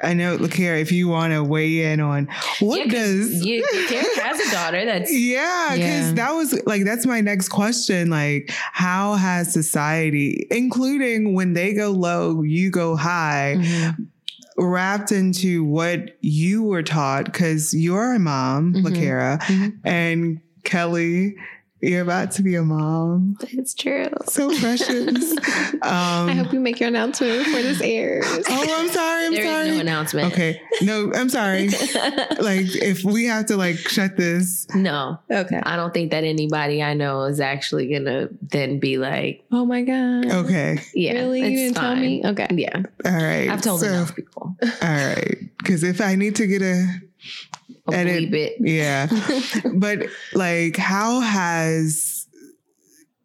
I 0.04 0.14
know, 0.14 0.38
Lakira, 0.38 0.80
if 0.80 0.92
you 0.92 1.08
want 1.08 1.34
to 1.34 1.44
weigh 1.44 1.92
in 1.92 2.00
on 2.00 2.28
what 2.60 2.86
Yeah, 2.86 2.92
does 2.92 3.44
you, 3.46 3.66
has 4.22 4.40
a 4.40 4.52
daughter 4.52 4.86
that's 4.86 5.12
Yeah, 5.12 5.70
because 5.74 6.08
Yeah. 6.10 6.14
that 6.14 6.32
was 6.34 6.66
like 6.66 6.84
that's 6.86 7.06
my 7.06 7.22
next 7.22 7.50
question. 7.50 8.10
Like, 8.10 8.50
how 8.74 9.16
has 9.16 9.52
society, 9.52 10.46
including 10.52 11.34
when 11.34 11.54
they 11.54 11.74
go 11.74 11.90
low, 11.92 12.44
you 12.44 12.70
go 12.70 12.96
high, 12.96 13.56
Mm-hmm. 13.58 14.04
wrapped 14.64 15.12
into 15.12 15.64
what 15.64 16.18
you 16.22 16.64
were 16.64 16.84
taught? 16.84 17.26
Because 17.26 17.74
you're 17.74 18.14
a 18.14 18.20
mom. 18.20 18.74
Lakara, 18.76 19.40
Mhm. 19.42 19.74
and 19.84 20.40
Kelly, 20.64 21.36
you're 21.82 22.02
about 22.02 22.32
to 22.32 22.42
be 22.44 22.56
a 22.56 22.64
mom. 22.64 23.38
it's 23.52 23.74
true. 23.74 24.08
So 24.26 24.50
precious. 24.60 25.32
um, 25.32 25.40
I 25.84 26.34
hope 26.34 26.52
you 26.54 26.60
make 26.60 26.80
your 26.80 26.90
announcement 26.90 27.46
before 27.46 27.62
this 27.62 27.82
airs. 27.82 28.26
oh, 28.28 28.76
I'm 28.80 28.90
sorry. 28.90 29.26
I'm 29.26 29.34
There 29.38 29.44
is 29.44 29.50
sorry. 29.52 29.72
no 29.72 29.80
announcement. 29.82 30.34
okay. 30.34 30.62
No, 30.82 31.12
I'm 31.14 31.30
sorry. 31.30 31.68
like, 32.40 32.66
if 32.76 33.04
we 33.04 33.26
have 33.26 33.46
to 33.48 33.58
like 33.58 33.76
shut 33.78 34.18
this, 34.18 34.68
no, 34.74 35.20
Okay. 35.30 35.60
I 35.64 35.76
don't 35.76 35.94
think 35.94 36.12
that 36.12 36.24
anybody 36.24 36.82
I 36.82 36.94
know 36.94 37.24
is 37.24 37.40
actually 37.40 37.88
gonna 37.94 38.30
then 38.42 38.80
be 38.80 38.98
like, 38.98 39.44
Oh 39.52 39.66
my 39.66 39.84
god. 39.84 40.26
okay. 40.32 40.80
yeah, 40.96 41.14
Really? 41.14 41.42
You 41.42 41.58
didn't 41.58 41.76
tell 41.76 41.96
me? 41.96 42.22
Okay. 42.26 42.48
Yeah, 42.52 42.82
All 43.06 43.12
right. 43.12 43.50
I've 43.50 43.62
told 43.62 43.82
so, 43.82 43.88
enough 43.88 44.16
people. 44.16 44.56
All 44.62 44.70
right. 44.82 45.38
Because 45.60 45.84
if 45.84 46.02
I 46.02 46.16
need 46.16 46.36
to 46.38 46.48
get 46.48 46.62
a 46.62 46.88
I'll 47.88 47.94
Edit. 47.94 48.32
bleep 48.32 48.34
it. 48.34 48.54
yeah, 48.60 49.08
but 49.76 50.08
like, 50.34 50.78
how 50.78 51.20
has 51.20 52.28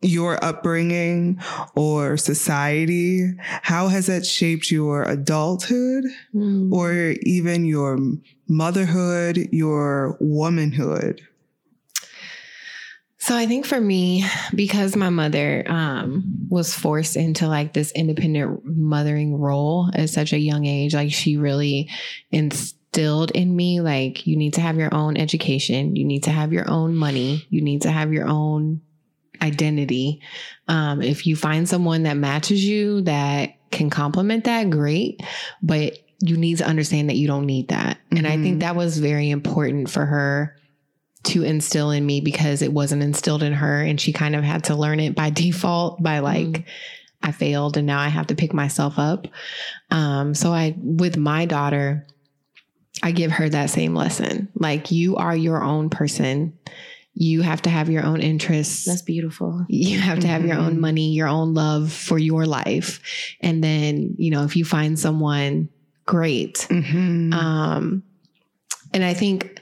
your 0.04 0.44
upbringing 0.44 1.40
or 1.76 2.16
society 2.16 3.30
how 3.62 3.86
has 3.86 4.06
that 4.06 4.26
shaped 4.26 4.68
your 4.68 5.04
adulthood 5.04 6.02
Mm. 6.34 6.72
or 6.72 7.14
even 7.22 7.64
your 7.64 7.96
motherhood 8.48 9.36
your 9.52 10.16
womanhood 10.20 11.20
So 13.18 13.36
I 13.36 13.46
think 13.46 13.64
for 13.64 13.80
me, 13.80 14.24
because 14.52 14.96
my 14.96 15.08
mother 15.08 15.64
um, 15.70 16.24
was 16.48 16.74
forced 16.74 17.14
into 17.14 17.46
like 17.46 17.72
this 17.72 17.92
independent 17.92 18.62
mothering 18.64 19.36
role 19.38 19.88
at 19.94 20.10
such 20.10 20.32
a 20.32 20.38
young 20.40 20.66
age, 20.66 20.92
like 20.94 21.12
she 21.12 21.36
really 21.36 21.88
instilled 22.92 23.30
in 23.30 23.54
me, 23.54 23.80
like 23.80 24.26
you 24.26 24.36
need 24.36 24.54
to 24.54 24.60
have 24.60 24.76
your 24.76 24.94
own 24.94 25.16
education, 25.16 25.96
you 25.96 26.04
need 26.04 26.24
to 26.24 26.30
have 26.30 26.52
your 26.52 26.68
own 26.70 26.94
money, 26.94 27.46
you 27.48 27.62
need 27.62 27.82
to 27.82 27.90
have 27.90 28.12
your 28.12 28.28
own 28.28 28.82
identity. 29.40 30.20
Um, 30.68 31.00
if 31.00 31.26
you 31.26 31.34
find 31.34 31.66
someone 31.68 32.02
that 32.02 32.18
matches 32.18 32.62
you 32.64 33.00
that 33.02 33.54
can 33.70 33.88
complement 33.88 34.44
that, 34.44 34.68
great. 34.68 35.22
But 35.62 35.98
you 36.20 36.36
need 36.36 36.58
to 36.58 36.66
understand 36.66 37.08
that 37.08 37.16
you 37.16 37.26
don't 37.26 37.46
need 37.46 37.68
that. 37.68 37.98
And 38.10 38.26
I 38.26 38.36
Mhm. 38.36 38.42
think 38.42 38.60
that 38.60 38.76
was 38.76 38.98
very 38.98 39.30
important 39.30 39.88
for 39.88 40.04
her 40.04 40.54
to 41.24 41.44
instill 41.44 41.92
in 41.92 42.04
me 42.04 42.20
because 42.20 42.60
it 42.62 42.72
wasn't 42.72 43.02
instilled 43.02 43.42
in 43.42 43.54
her 43.54 43.80
and 43.80 43.98
she 44.00 44.12
kind 44.12 44.36
of 44.36 44.44
had 44.44 44.64
to 44.64 44.74
learn 44.76 45.00
it 45.00 45.14
by 45.14 45.30
default 45.44 46.02
by 46.02 46.18
like 46.18 46.64
I 47.22 47.32
failed 47.32 47.76
and 47.76 47.86
now 47.86 48.00
I 48.00 48.08
have 48.08 48.26
to 48.26 48.34
pick 48.34 48.52
myself 48.52 48.98
up. 48.98 49.28
Um 49.90 50.34
so 50.34 50.52
I 50.52 50.74
with 50.78 51.16
my 51.16 51.46
daughter 51.46 52.04
I 53.02 53.10
give 53.12 53.32
her 53.32 53.48
that 53.48 53.70
same 53.70 53.94
lesson. 53.94 54.48
Like 54.54 54.90
you 54.90 55.16
are 55.16 55.36
your 55.36 55.62
own 55.62 55.90
person. 55.90 56.56
You 57.14 57.42
have 57.42 57.60
to 57.62 57.70
have 57.70 57.90
your 57.90 58.04
own 58.04 58.20
interests. 58.20 58.86
That's 58.86 59.02
beautiful. 59.02 59.66
you 59.68 59.98
have 59.98 60.20
to 60.20 60.26
have 60.28 60.46
your 60.46 60.56
own 60.56 60.76
Mhm. 60.76 60.80
money, 60.80 61.12
your 61.12 61.28
own 61.28 61.52
love 61.52 61.92
for 61.92 62.18
your 62.18 62.46
life. 62.46 63.00
And 63.40 63.62
then, 63.62 64.14
you 64.18 64.30
know, 64.30 64.44
if 64.44 64.56
you 64.56 64.64
find 64.64 64.98
someone 64.98 65.68
great, 66.06 66.66
Mhm. 66.70 67.34
um, 67.34 68.02
and 68.94 69.04
I 69.04 69.12
think 69.14 69.60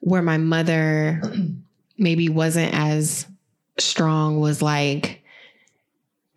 where 0.00 0.22
my 0.22 0.38
mother 0.38 1.20
maybe 1.98 2.28
wasn't 2.28 2.72
as 2.72 3.26
strong 3.78 4.40
was 4.40 4.62
like 4.62 5.17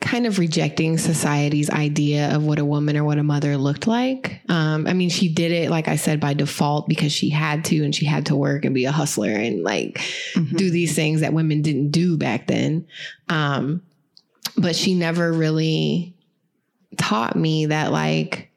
kind 0.02 0.26
of 0.26 0.40
rejecting 0.40 0.98
society's 0.98 1.70
idea 1.70 2.36
of 2.36 2.44
what 2.44 2.60
a 2.60 2.66
woman 2.66 2.98
or 2.98 3.04
what 3.04 3.18
a 3.20 3.24
mother 3.24 3.56
looked 3.56 3.88
like. 3.88 4.42
Um, 4.50 4.88
I 4.88 4.94
mean, 4.94 5.10
she 5.10 5.30
did 5.32 5.52
it, 5.52 5.70
like 5.70 5.88
I 5.88 5.96
said, 5.96 6.20
by 6.20 6.34
default 6.34 6.90
because 6.90 7.12
she 7.14 7.30
had 7.30 7.64
to 7.66 7.84
and 7.84 7.94
she 7.96 8.06
had 8.06 8.26
to 8.26 8.36
work 8.36 8.66
and 8.66 8.74
be 8.76 8.86
a 8.86 8.92
hustler 8.92 9.30
and 9.30 9.64
like 9.64 10.00
Mhm. 10.36 10.58
do 10.58 10.70
these 10.72 10.96
things 10.96 11.22
that 11.22 11.34
women 11.34 11.62
didn't 11.62 11.92
do 11.92 12.18
back 12.18 12.48
then. 12.48 12.86
Um, 13.30 13.84
but 14.58 14.76
she 14.76 14.96
never 14.96 15.32
really 15.32 16.14
taught 16.98 17.36
me 17.36 17.68
that 17.68 17.92
like 17.92 18.51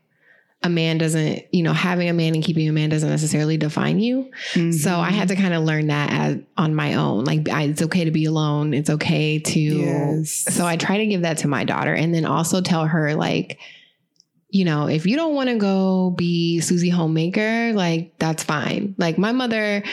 a 0.64 0.68
man 0.68 0.98
doesn't, 0.98 1.44
you 1.52 1.62
know, 1.62 1.72
having 1.72 2.08
a 2.08 2.12
man 2.12 2.34
and 2.34 2.42
keeping 2.42 2.68
a 2.68 2.72
man 2.72 2.88
doesn't 2.88 3.08
necessarily 3.10 3.56
define 3.56 4.00
you. 4.00 4.30
So 4.72 4.98
I 4.98 5.10
had 5.10 5.28
to 5.28 5.36
kind 5.36 5.54
of 5.54 5.62
learn 5.62 5.86
that 5.88 6.10
as, 6.10 6.38
on 6.56 6.74
my 6.74 6.94
own. 6.94 7.24
Like 7.24 7.48
I, 7.48 7.64
it's 7.64 7.82
okay 7.82 8.04
to 8.04 8.10
be 8.10 8.24
alone. 8.24 8.74
It's 8.74 8.90
okay 8.90 9.38
to. 9.38 9.60
Yes. 9.60 10.30
So 10.52 10.66
I 10.66 10.76
try 10.76 10.98
to 10.98 11.06
give 11.06 11.20
that 11.22 11.38
to 11.38 11.48
my 11.48 11.64
daughter, 11.64 11.94
and 11.94 12.12
then 12.14 12.24
also 12.24 12.60
tell 12.60 12.86
her 12.86 13.14
like, 13.14 13.58
you 14.48 14.64
know, 14.64 14.88
if 14.88 15.04
you 15.06 15.16
don't 15.16 15.34
want 15.34 15.50
to 15.50 15.56
go 15.56 16.10
be 16.10 16.60
Susie 16.60 16.88
homemaker, 16.88 17.72
like 17.74 18.18
that's 18.18 18.42
fine. 18.42 18.94
Like 18.98 19.18
my 19.18 19.32
mother 19.32 19.84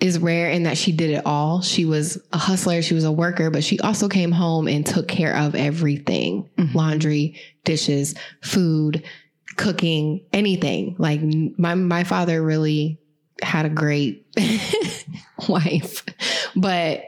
is 0.00 0.18
rare 0.18 0.50
in 0.50 0.64
that 0.64 0.76
she 0.78 0.92
did 0.92 1.10
it 1.10 1.22
all. 1.24 1.60
She 1.62 1.84
was 1.84 2.18
a 2.32 2.38
hustler, 2.38 2.82
she 2.82 2.94
was 2.94 3.04
a 3.04 3.10
worker, 3.12 3.50
but 3.50 3.64
she 3.64 3.80
also 3.80 4.08
came 4.08 4.30
home 4.32 4.68
and 4.68 4.84
took 4.86 5.08
care 5.08 5.34
of 5.36 5.54
everything 5.56 6.48
Mhm. 6.58 6.74
laundry, 6.74 7.34
dishes, 7.64 8.14
food, 8.42 9.02
cooking, 9.58 10.24
anything. 10.32 10.96
Like 10.98 11.20
my 11.58 11.74
my 11.74 12.04
father 12.04 12.42
really 12.42 12.98
had 13.42 13.66
a 13.66 13.68
great 13.68 14.26
wife, 15.48 16.04
but 16.56 17.02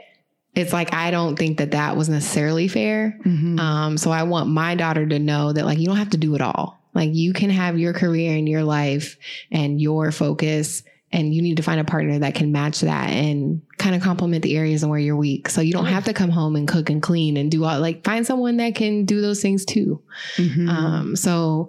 it's 0.55 0.73
like 0.73 0.93
I 0.93 1.11
don't 1.11 1.39
think 1.39 1.59
that 1.59 1.71
that 1.71 1.97
was 1.97 2.09
necessarily 2.09 2.69
fair. 2.69 3.19
Mhm. 3.25 3.59
Um, 3.59 3.97
so 3.97 4.11
I 4.11 4.25
want 4.25 4.51
my 4.51 4.75
daughter 4.75 5.07
to 5.07 5.19
know 5.19 5.53
that 5.53 5.65
like 5.65 5.79
you 5.79 5.87
don't 5.87 5.97
have 5.97 6.11
to 6.11 6.17
do 6.19 6.35
it 6.35 6.41
all. 6.41 6.79
Like 6.93 7.11
you 7.15 7.33
can 7.33 7.51
have 7.51 7.79
your 7.79 7.93
career 7.93 8.37
and 8.37 8.49
your 8.49 8.65
life 8.65 9.17
and 9.53 9.81
your 9.81 10.11
focus 10.11 10.83
and 11.13 11.35
you 11.35 11.43
need 11.43 11.57
to 11.57 11.63
find 11.63 11.81
a 11.81 11.85
partner 11.85 12.19
that 12.21 12.35
can 12.35 12.53
match 12.53 12.81
that 12.81 13.11
and 13.11 13.63
kind 13.79 13.95
of 13.97 14.03
complement 14.03 14.43
the 14.43 14.57
areas 14.57 14.83
and 14.83 14.91
where 14.91 14.99
you're 14.99 15.17
weak. 15.17 15.49
So 15.49 15.61
you 15.61 15.73
don't 15.73 15.87
have 15.87 16.05
to 16.05 16.13
come 16.13 16.31
home 16.31 16.55
and 16.57 16.67
cook 16.69 16.91
and 16.91 17.03
clean 17.03 17.37
and 17.37 17.51
do 17.51 17.65
all 17.65 17.81
like 17.81 18.05
find 18.05 18.27
someone 18.27 18.57
that 18.59 18.75
can 18.75 19.05
do 19.05 19.21
those 19.21 19.41
things 19.41 19.65
too. 19.65 20.03
Mhm. 20.37 20.69
Um, 20.69 21.17
so 21.17 21.69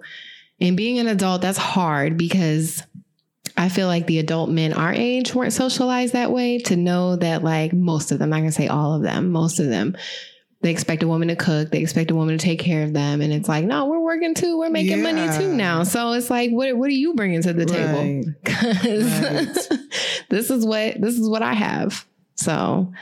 in 0.62 0.76
being 0.76 1.00
an 1.00 1.08
adult, 1.08 1.42
that's 1.42 1.58
hard 1.58 2.16
because 2.16 2.84
I 3.56 3.68
feel 3.68 3.88
like 3.88 4.06
the 4.06 4.20
adult 4.20 4.48
men 4.48 4.72
our 4.72 4.92
age 4.92 5.34
weren't 5.34 5.52
socialized 5.52 6.12
that 6.12 6.30
way 6.30 6.58
to 6.60 6.76
know 6.76 7.16
that 7.16 7.42
like 7.42 7.72
most 7.72 8.12
of 8.12 8.20
them, 8.20 8.26
I'm 8.26 8.30
not 8.30 8.38
gonna 8.38 8.52
say 8.52 8.68
all 8.68 8.94
of 8.94 9.02
them, 9.02 9.32
most 9.32 9.58
of 9.58 9.66
them, 9.66 9.96
they 10.60 10.70
expect 10.70 11.02
a 11.02 11.08
woman 11.08 11.26
to 11.28 11.36
cook, 11.36 11.72
they 11.72 11.80
expect 11.80 12.12
a 12.12 12.14
woman 12.14 12.38
to 12.38 12.44
take 12.44 12.60
care 12.60 12.84
of 12.84 12.92
them. 12.92 13.20
And 13.20 13.32
it's 13.32 13.48
like, 13.48 13.64
no, 13.64 13.86
we're 13.86 13.98
working 13.98 14.36
too, 14.36 14.56
we're 14.56 14.70
making 14.70 15.02
money 15.02 15.26
too 15.36 15.52
now. 15.52 15.82
So 15.82 16.12
it's 16.12 16.30
like, 16.30 16.52
what 16.52 16.76
what 16.76 16.86
are 16.86 16.90
you 16.90 17.14
bringing 17.14 17.42
to 17.42 17.52
the 17.52 17.66
table? 17.66 17.98
Right. 17.98 18.24
Because 18.44 19.68
this 20.30 20.48
is 20.48 20.64
what 20.64 21.00
this 21.00 21.18
is 21.18 21.28
what 21.28 21.42
I 21.42 21.54
have. 21.54 22.06
So 22.36 22.92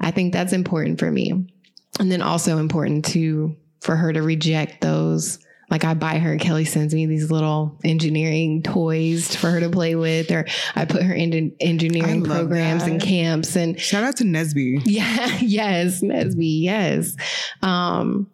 I 0.00 0.12
think 0.12 0.32
that's 0.32 0.52
important 0.52 1.00
for 1.00 1.10
me. 1.10 1.52
And 1.98 2.12
then 2.12 2.22
also 2.22 2.58
important 2.58 3.06
to 3.06 3.56
for 3.80 3.96
her 3.96 4.12
to 4.12 4.22
reject 4.22 4.82
those 4.82 5.40
like 5.70 5.84
I 5.84 5.94
buy 5.94 6.18
her, 6.18 6.36
Kelly 6.38 6.64
sends 6.64 6.94
me 6.94 7.06
these 7.06 7.30
little 7.30 7.78
engineering 7.84 8.62
toys 8.62 9.34
for 9.36 9.50
her 9.50 9.60
to 9.60 9.68
play 9.68 9.94
with, 9.94 10.30
or 10.30 10.46
I 10.74 10.84
put 10.86 11.02
her 11.02 11.12
in 11.14 11.52
engineering 11.60 12.24
programs 12.24 12.84
and 12.84 13.00
camps 13.00 13.54
and 13.56 13.78
Shout 13.78 14.02
out 14.04 14.16
to 14.16 14.24
NSBE. 14.24 14.82
yeah, 14.86 15.38
yes, 15.42 16.00
NSBE, 16.02 16.62
yes. 16.62 17.16
Um, 17.62 18.30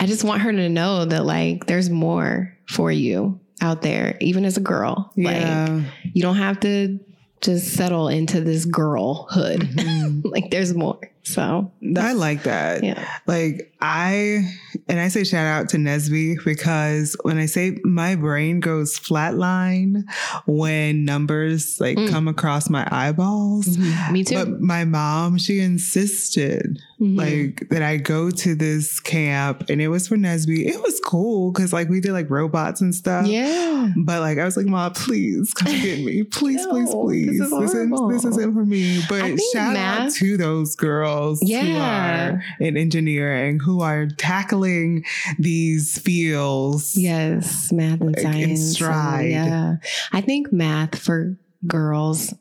I 0.00 0.06
just 0.06 0.24
want 0.24 0.42
her 0.42 0.52
to 0.52 0.68
know 0.68 1.04
that 1.04 1.24
like 1.24 1.66
there's 1.66 1.90
more 1.90 2.56
for 2.68 2.90
you 2.90 3.40
out 3.60 3.82
there, 3.82 4.16
even 4.20 4.44
as 4.44 4.56
a 4.56 4.60
girl. 4.60 5.12
Like 5.16 5.36
Yeah. 5.36 5.82
you 6.12 6.22
don't 6.22 6.36
have 6.36 6.60
to 6.60 6.98
just 7.40 7.74
settle 7.74 8.08
into 8.08 8.40
this 8.40 8.64
girlhood. 8.64 9.60
Mhm. 9.60 10.22
like 10.24 10.50
there's 10.50 10.74
more. 10.74 10.98
So 11.24 11.70
I 11.96 12.12
like 12.14 12.44
that. 12.44 12.82
yeah. 12.82 13.06
Like 13.26 13.71
I 13.84 14.48
and 14.88 15.00
I 15.00 15.08
say 15.08 15.24
shout 15.24 15.44
out 15.46 15.68
to 15.70 15.76
NSBE 15.76 16.44
because 16.44 17.16
when 17.22 17.36
I 17.38 17.46
say 17.46 17.78
my 17.82 18.14
brain 18.14 18.60
goes 18.60 18.96
flatline 18.98 20.04
when 20.46 21.04
numbers 21.04 21.78
like 21.80 21.96
Mm. 21.98 22.08
come 22.08 22.28
across 22.28 22.70
my 22.70 22.86
eyeballs. 22.90 23.66
Mhm. 23.76 24.12
Me 24.12 24.24
too. 24.24 24.36
But 24.36 24.60
my 24.60 24.84
mom, 24.84 25.36
she 25.36 25.58
insisted 25.60 26.78
Mhm. 27.00 27.16
like 27.18 27.68
that 27.70 27.82
I 27.82 27.96
go 27.96 28.30
to 28.30 28.54
this 28.54 29.00
camp 29.00 29.64
and 29.68 29.80
it 29.82 29.88
was 29.88 30.06
for 30.08 30.16
NSBE. 30.16 30.66
It 30.68 30.80
was 30.80 31.00
cool 31.04 31.50
because 31.52 31.72
like 31.72 31.88
we 31.88 32.00
did 32.00 32.12
like 32.12 32.30
robots 32.30 32.80
and 32.80 32.94
stuff. 32.94 33.26
yeah. 33.26 33.90
But 33.96 34.20
like 34.20 34.38
I 34.38 34.44
was 34.44 34.56
like, 34.56 34.66
Mom, 34.66 34.92
please 34.92 35.52
come 35.54 35.72
get 35.80 36.04
me. 36.04 36.22
Please, 36.22 36.64
please, 36.70 36.88
No, 36.90 37.04
please. 37.04 37.26
this 37.38 37.40
is 37.40 37.50
This, 37.50 37.70
isn't, 37.74 37.90
horrible. 37.90 38.08
this 38.08 38.24
isn't 38.24 38.54
for 38.54 38.64
me. 38.64 39.02
But 39.08 39.38
shout 39.52 39.74
out 39.76 40.12
to 40.14 40.36
those 40.36 40.76
girls 40.76 41.40
who 41.40 41.48
Yeah. 41.48 42.30
are 42.34 42.42
in 42.60 42.76
engineering 42.76 43.58
who 43.58 43.71
who 43.72 43.80
are 43.80 44.06
tackling 44.06 45.04
these 45.38 45.98
fields. 45.98 46.94
Yes, 46.96 47.72
math 47.72 48.00
and 48.00 48.14
Like, 48.14 48.20
science. 48.20 48.60
and- 48.60 48.68
stride. 48.68 49.30
yeah. 49.30 49.76
I 50.12 50.20
think 50.20 50.52
math 50.52 50.98
for 50.98 51.36
girls, 51.66 52.34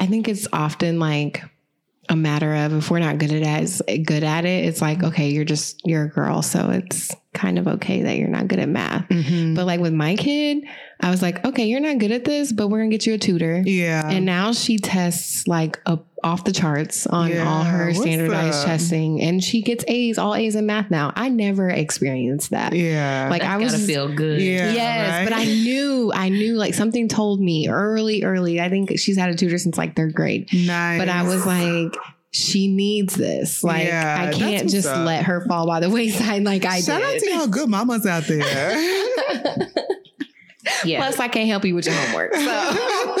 I 0.00 0.06
think 0.06 0.26
it's 0.28 0.48
often 0.52 0.98
like 0.98 1.42
a 2.08 2.16
matter 2.16 2.54
of 2.54 2.72
if 2.72 2.90
we're 2.90 3.00
not 3.00 3.18
good 3.18 3.30
at 3.32 3.82
it, 3.86 4.06
good 4.06 4.24
at 4.24 4.46
it, 4.46 4.64
it's 4.64 4.80
like, 4.80 5.02
okay, 5.02 5.28
you're 5.30 5.44
just 5.44 5.82
you're 5.84 6.04
a 6.04 6.08
girl, 6.08 6.40
so 6.40 6.70
it's 6.70 7.14
kind 7.34 7.58
of 7.58 7.68
okay 7.68 8.00
that 8.02 8.16
you're 8.16 8.28
not 8.28 8.48
good 8.48 8.58
at 8.58 8.68
math. 8.70 9.06
Mhm. 9.10 9.54
But 9.54 9.66
like 9.66 9.80
with 9.80 9.92
my 9.92 10.16
kid, 10.16 10.64
I 11.00 11.10
was 11.10 11.20
like, 11.20 11.44
okay, 11.44 11.66
you're 11.66 11.80
not 11.80 11.98
good 11.98 12.10
at 12.10 12.24
this, 12.24 12.50
but 12.50 12.68
we're 12.68 12.78
gonna 12.78 12.88
get 12.90 13.04
you 13.06 13.12
a 13.14 13.18
tutor. 13.18 13.62
yeah. 13.66 14.08
And 14.08 14.24
now 14.24 14.52
she 14.52 14.78
tests 14.78 15.46
like 15.46 15.78
up 15.84 16.06
off 16.24 16.44
the 16.44 16.52
charts 16.52 17.06
on 17.06 17.30
Yeah, 17.30 17.48
all 17.48 17.64
her 17.64 17.92
standardized 17.94 18.60
up? 18.60 18.66
testing, 18.66 19.20
and 19.20 19.42
she 19.42 19.62
gets 19.62 19.84
A's, 19.88 20.18
all 20.18 20.34
A's 20.34 20.54
in 20.56 20.66
math 20.66 20.90
now. 20.90 21.12
I 21.14 21.28
never 21.28 21.68
experienced 21.68 22.50
that. 22.50 22.72
yeah. 22.72 23.28
Like 23.30 23.42
That's 23.42 23.52
I 23.54 23.56
was 23.58 23.72
gotta 23.72 23.84
feel 23.84 24.12
good. 24.14 24.40
Yeah. 24.40 24.72
yes, 24.72 25.28
but 25.28 25.32
I 25.36 25.44
knew, 25.44 26.10
I 26.14 26.28
knew 26.28 26.54
like 26.56 26.74
something 26.74 27.08
told 27.08 27.40
me 27.40 27.68
early, 27.68 28.24
early. 28.24 28.60
I 28.60 28.68
think 28.68 28.98
she's 28.98 29.16
had 29.16 29.30
a 29.30 29.34
tutor 29.34 29.58
since 29.58 29.78
like 29.78 29.94
third 29.96 30.14
grade, 30.14 30.48
nice. 30.52 30.98
but 30.98 31.08
I 31.08 31.22
was 31.22 31.46
like, 31.46 31.94
she 32.30 32.68
needs 32.68 33.14
this. 33.14 33.64
Like 33.64 33.86
Yeah, 33.86 34.26
I 34.28 34.32
can't 34.32 34.68
just 34.68 34.86
up. 34.88 35.06
let 35.06 35.24
her 35.24 35.44
fall 35.46 35.66
by 35.66 35.80
the 35.80 35.88
wayside 35.90 36.42
like 36.44 36.64
I 36.64 36.80
Shout 36.80 37.00
out 37.02 37.12
did. 37.12 37.22
to 37.22 37.30
y'all 37.30 37.46
good 37.46 37.68
mamas 37.68 38.04
out 38.06 38.24
there. 38.24 38.42
Yeah. 40.84 40.98
Plus, 40.98 41.18
I 41.18 41.28
can't 41.28 41.48
help 41.48 41.64
you 41.64 41.74
with 41.74 41.86
your 41.86 41.94
homework. 41.94 42.34
So. 42.34 42.40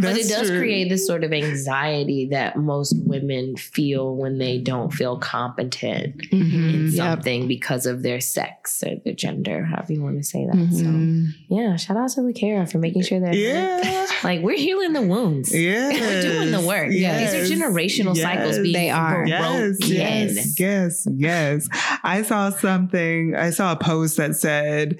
but 0.00 0.16
it 0.16 0.28
does 0.28 0.50
create 0.50 0.88
this 0.88 1.06
sort 1.06 1.24
of 1.24 1.32
anxiety 1.32 2.26
that 2.30 2.56
most 2.56 2.94
women 3.04 3.56
feel 3.56 4.14
when 4.16 4.38
they 4.38 4.58
don't 4.58 4.92
feel 4.92 5.18
competent 5.18 6.16
Mhm. 6.30 6.74
in 6.74 6.86
Yep. 6.86 6.94
something 6.94 7.48
because 7.48 7.86
of 7.86 8.02
their 8.02 8.20
sex 8.20 8.82
or 8.84 8.96
their 9.04 9.14
gender, 9.14 9.64
however 9.64 9.92
you 9.92 10.02
want 10.02 10.16
to 10.18 10.22
say 10.22 10.46
that. 10.46 10.54
Mhm. 10.56 10.72
So 10.72 11.54
yeah, 11.54 11.76
shout 11.76 11.96
out 11.96 12.10
to 12.12 12.20
Lakara 12.20 12.70
for 12.70 12.78
making 12.78 13.02
sure 13.02 13.20
that 13.20 13.34
Yeah. 13.34 14.06
like 14.24 14.40
we're 14.42 14.56
healing 14.58 14.92
the 14.92 15.02
wounds. 15.02 15.54
Yeah, 15.54 15.88
We're 15.90 16.22
doing 16.22 16.50
the 16.52 16.60
work. 16.60 16.88
Yes. 16.90 17.32
These 17.32 17.52
are 17.52 17.54
generational 17.56 18.16
Yes. 18.16 18.22
cycles 18.22 18.58
being 18.58 18.72
They 18.74 18.90
are. 18.90 19.24
Yes, 19.26 19.76
broken. 19.78 19.96
yes, 19.96 20.58
yes, 20.60 21.06
yes. 21.16 21.68
I 22.04 22.22
saw 22.22 22.50
something, 22.50 23.34
I 23.36 23.50
saw 23.50 23.72
a 23.72 23.76
post 23.76 24.16
that 24.18 24.36
said 24.36 24.98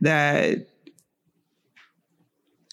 that 0.00 0.66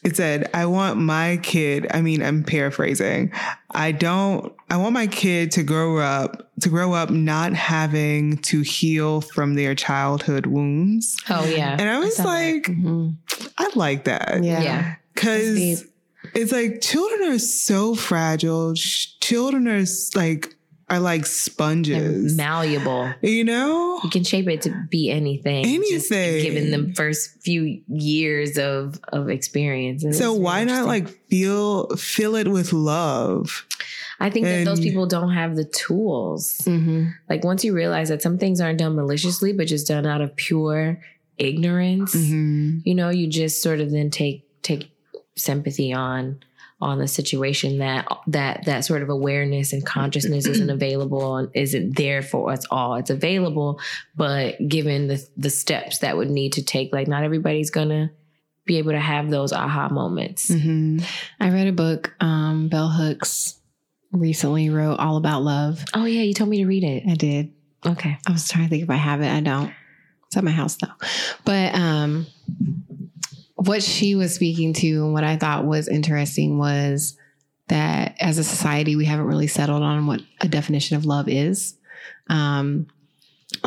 it 0.03 0.15
said, 0.17 0.49
I 0.53 0.65
want 0.65 0.97
my 0.99 1.37
kid, 1.43 1.87
I 1.91 2.01
mean, 2.01 2.23
I'm 2.23 2.43
paraphrasing. 2.43 3.31
I 3.69 3.91
don't, 3.91 4.51
I 4.69 4.77
want 4.77 4.93
my 4.93 5.07
kid 5.07 5.51
to 5.53 5.63
grow 5.63 5.97
up, 5.99 6.49
to 6.61 6.69
grow 6.69 6.93
up 6.93 7.09
not 7.09 7.53
having 7.53 8.37
to 8.39 8.61
heal 8.61 9.21
from 9.21 9.53
their 9.55 9.75
childhood 9.75 10.45
wounds. 10.47 11.17
Oh 11.29 11.45
yeah. 11.45 11.75
And 11.79 11.89
I 11.89 11.99
was 11.99 12.15
saw 12.15 12.23
that. 12.23 12.29
like, 12.29 12.63
Mhm. 12.63 13.15
I 13.57 13.69
like 13.75 14.05
that. 14.05 14.43
Yeah. 14.43 14.61
yeah. 14.63 14.95
Cause 15.15 15.85
it's 16.33 16.51
like 16.51 16.81
children 16.81 17.31
are 17.33 17.39
so 17.39 17.93
fragile. 17.95 18.73
Children 18.75 19.67
are 19.67 19.83
like 20.15 20.55
are 20.91 20.99
like 20.99 21.21
They're 21.21 21.25
sponges. 21.25 22.35
malleable. 22.35 23.13
you 23.21 23.43
know? 23.43 23.99
You 24.03 24.09
can 24.09 24.23
shape 24.23 24.47
it 24.47 24.61
to 24.63 24.85
be 24.89 25.09
anything. 25.09 25.65
Anything. 25.65 26.41
given 26.43 26.71
the 26.71 26.93
first 26.93 27.41
few 27.41 27.81
years 27.87 28.57
of 28.57 28.99
of 29.11 29.29
experience. 29.29 30.03
And 30.03 30.13
So 30.15 30.33
why 30.33 30.63
not 30.65 30.85
like 30.85 31.07
feel 31.29 31.87
fill 31.95 32.35
it 32.35 32.47
with 32.47 32.73
love? 32.73 33.65
I 34.19 34.29
think 34.29 34.45
that 34.45 34.65
those 34.65 34.79
people 34.79 35.07
don't 35.07 35.31
have 35.31 35.55
the 35.55 35.65
tools. 35.65 36.59
Mhm. 36.65 37.13
Like 37.27 37.43
once 37.43 37.63
you 37.63 37.73
realize 37.73 38.09
that 38.09 38.21
some 38.21 38.37
things 38.37 38.61
aren't 38.61 38.77
done 38.77 38.95
maliciously, 38.95 39.51
but 39.53 39.65
just 39.65 39.87
done 39.87 40.05
out 40.05 40.21
of 40.21 40.35
pure 40.35 41.01
ignorance, 41.39 42.13
Mhm. 42.15 42.81
you 42.85 42.93
know, 42.93 43.09
you 43.09 43.25
just 43.27 43.63
sort 43.63 43.79
of 43.79 43.89
then 43.91 44.11
take 44.11 44.45
take 44.61 44.91
sympathy 45.35 45.91
on 45.91 46.37
on 46.81 46.97
the 46.97 47.07
situation 47.07 47.77
that 47.77 48.07
that 48.27 48.65
that 48.65 48.83
sort 48.85 49.03
of 49.03 49.09
awareness 49.09 49.71
and 49.73 49.85
consciousness 49.85 50.45
isn't 50.47 50.69
available 50.81 51.35
and 51.37 51.49
isn't 51.53 51.95
there 51.95 52.21
for 52.21 52.51
us 52.51 52.65
all. 52.71 52.95
It's 52.95 53.09
available, 53.09 53.79
but 54.15 54.55
given 54.67 55.07
the 55.07 55.25
the 55.37 55.49
steps 55.49 55.99
that 55.99 56.17
would 56.17 56.29
need 56.29 56.53
to 56.53 56.63
take, 56.63 56.91
like 56.91 57.07
not 57.07 57.23
everybody's 57.23 57.69
gonna 57.69 58.11
be 58.65 58.77
able 58.77 58.91
to 58.91 58.99
have 58.99 59.29
those 59.29 59.53
aha 59.53 59.89
moments. 59.89 60.49
Mhm. 60.49 61.03
I 61.39 61.49
read 61.49 61.67
a 61.67 61.71
book, 61.71 62.13
um, 62.19 62.67
Bell 62.69 62.89
Hooks 62.89 63.59
recently 64.11 64.69
wrote 64.69 64.97
All 64.99 65.17
About 65.17 65.41
Love. 65.43 65.83
Oh 65.93 66.05
yeah, 66.05 66.21
you 66.21 66.33
told 66.33 66.49
me 66.49 66.57
to 66.57 66.65
read 66.65 66.83
it. 66.83 67.03
I 67.09 67.15
did. 67.15 67.51
Okay. 67.85 68.17
I 68.27 68.31
was 68.31 68.47
trying 68.47 68.65
to 68.65 68.69
think 68.69 68.83
if 68.83 68.89
I 68.89 68.95
have 68.95 69.21
it. 69.21 69.31
I 69.31 69.39
don't. 69.39 69.71
It's 70.27 70.37
at 70.37 70.43
my 70.43 70.51
house 70.51 70.77
though. 70.77 70.93
But 71.45 71.73
um 71.75 72.27
what 73.65 73.83
she 73.83 74.15
was 74.15 74.33
speaking 74.33 74.73
to 74.73 74.87
and 75.03 75.13
what 75.13 75.23
I 75.23 75.37
thought 75.37 75.65
was 75.65 75.87
interesting 75.87 76.57
was 76.57 77.15
that 77.67 78.15
as 78.19 78.37
a 78.37 78.43
society 78.43 78.95
we 78.95 79.05
haven't 79.05 79.27
really 79.27 79.47
settled 79.47 79.83
on 79.83 80.07
what 80.07 80.21
a 80.41 80.47
definition 80.47 80.97
of 80.97 81.05
love 81.05 81.27
is. 81.29 81.75
Um 82.27 82.87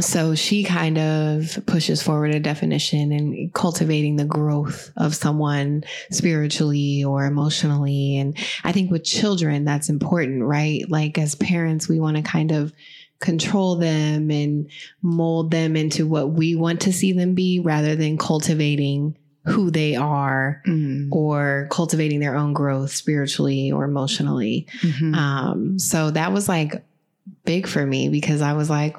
so 0.01 0.35
she 0.35 0.65
kind 0.65 0.99
of 0.99 1.59
pushes 1.67 2.03
forward 2.03 2.35
a 2.35 2.41
definition 2.41 3.13
and 3.13 3.53
cultivating 3.53 4.17
the 4.17 4.25
growth 4.25 4.91
of 4.97 5.15
someone 5.15 5.85
spiritually 6.11 7.05
or 7.05 7.27
emotionally. 7.27 8.17
And 8.17 8.37
I 8.65 8.73
think 8.73 8.91
with 8.91 9.05
children, 9.05 9.67
that's 9.67 9.91
important, 9.91 10.43
right? 10.43 10.83
Like 10.89 11.19
as 11.19 11.35
parents, 11.35 11.87
we 11.87 12.01
want 12.01 12.17
to 12.17 12.23
kind 12.23 12.51
of 12.51 12.73
control 13.21 13.77
them 13.77 14.31
and 14.31 14.71
mold 15.03 15.51
them 15.51 15.77
into 15.77 16.07
what 16.07 16.33
we 16.33 16.57
want 16.57 16.81
to 16.81 16.93
see 16.93 17.13
them 17.13 17.35
be 17.35 17.61
rather 17.61 17.95
than 17.95 18.17
cultivating 18.17 19.17
who 19.47 19.71
they 19.71 19.95
are 19.95 20.63
Mhm. 20.67 21.09
or 21.11 21.69
cultivating 21.71 22.21
their 22.21 22.35
own 22.37 22.53
growth 22.55 22.93
spiritually 22.93 23.71
or 23.73 23.85
emotionally. 23.85 24.67
Mhm. 24.81 25.15
Um, 25.15 25.79
so 25.79 26.11
that 26.11 26.33
was 26.33 26.49
like 26.49 26.83
big 27.45 27.67
for 27.67 27.85
me 27.87 28.09
because 28.09 28.41
I 28.41 28.55
was 28.55 28.71
like, 28.71 28.97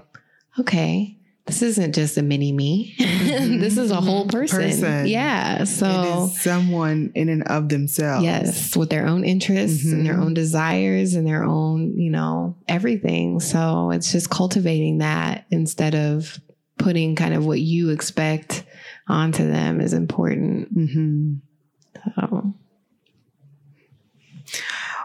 okay, 0.60 1.18
this 1.48 1.62
isn't 1.62 1.94
just 1.94 2.18
a 2.18 2.24
mini 2.24 2.52
me. 2.52 2.96
this 2.98 3.78
is 3.78 3.92
a 3.92 4.02
whole 4.02 4.26
person. 4.28 4.58
Person. 4.60 5.08
Yeah. 5.08 5.64
So 5.66 6.30
someone 6.40 7.12
in 7.16 7.30
and 7.30 7.44
of 7.44 7.70
themselves. 7.70 8.24
yes, 8.24 8.76
with 8.76 8.90
their 8.90 9.06
own 9.08 9.24
interests 9.24 9.86
and 9.86 10.06
their 10.06 10.16
Mhm. 10.16 10.26
own 10.26 10.34
desires 10.34 11.14
and 11.14 11.26
their 11.28 11.44
own, 11.44 12.00
you 12.00 12.10
know, 12.12 12.56
everything. 12.68 13.40
So 13.40 13.92
it's 13.92 14.12
just 14.12 14.30
cultivating 14.30 15.00
that 15.00 15.46
instead 15.52 15.94
of 15.96 16.40
putting 16.78 17.16
kind 17.16 17.34
of 17.34 17.46
what 17.46 17.62
you 17.62 17.90
expect 17.92 18.64
onto 19.08 19.48
them 19.48 19.80
is 19.82 19.94
important. 19.94 20.70
hmm 20.70 21.36
So 22.16 22.54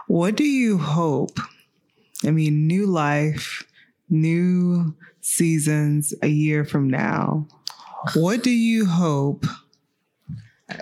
What 0.07 0.35
do 0.35 0.43
you 0.43 0.77
hope? 0.77 1.39
I 2.25 2.31
mean, 2.31 2.67
new 2.67 2.85
life, 2.85 3.63
new 4.09 4.95
seasons 5.21 6.13
a 6.21 6.27
year 6.27 6.65
from 6.65 6.89
now. 6.89 7.47
What 8.15 8.43
do 8.43 8.49
you 8.51 8.85
hope? 8.85 9.45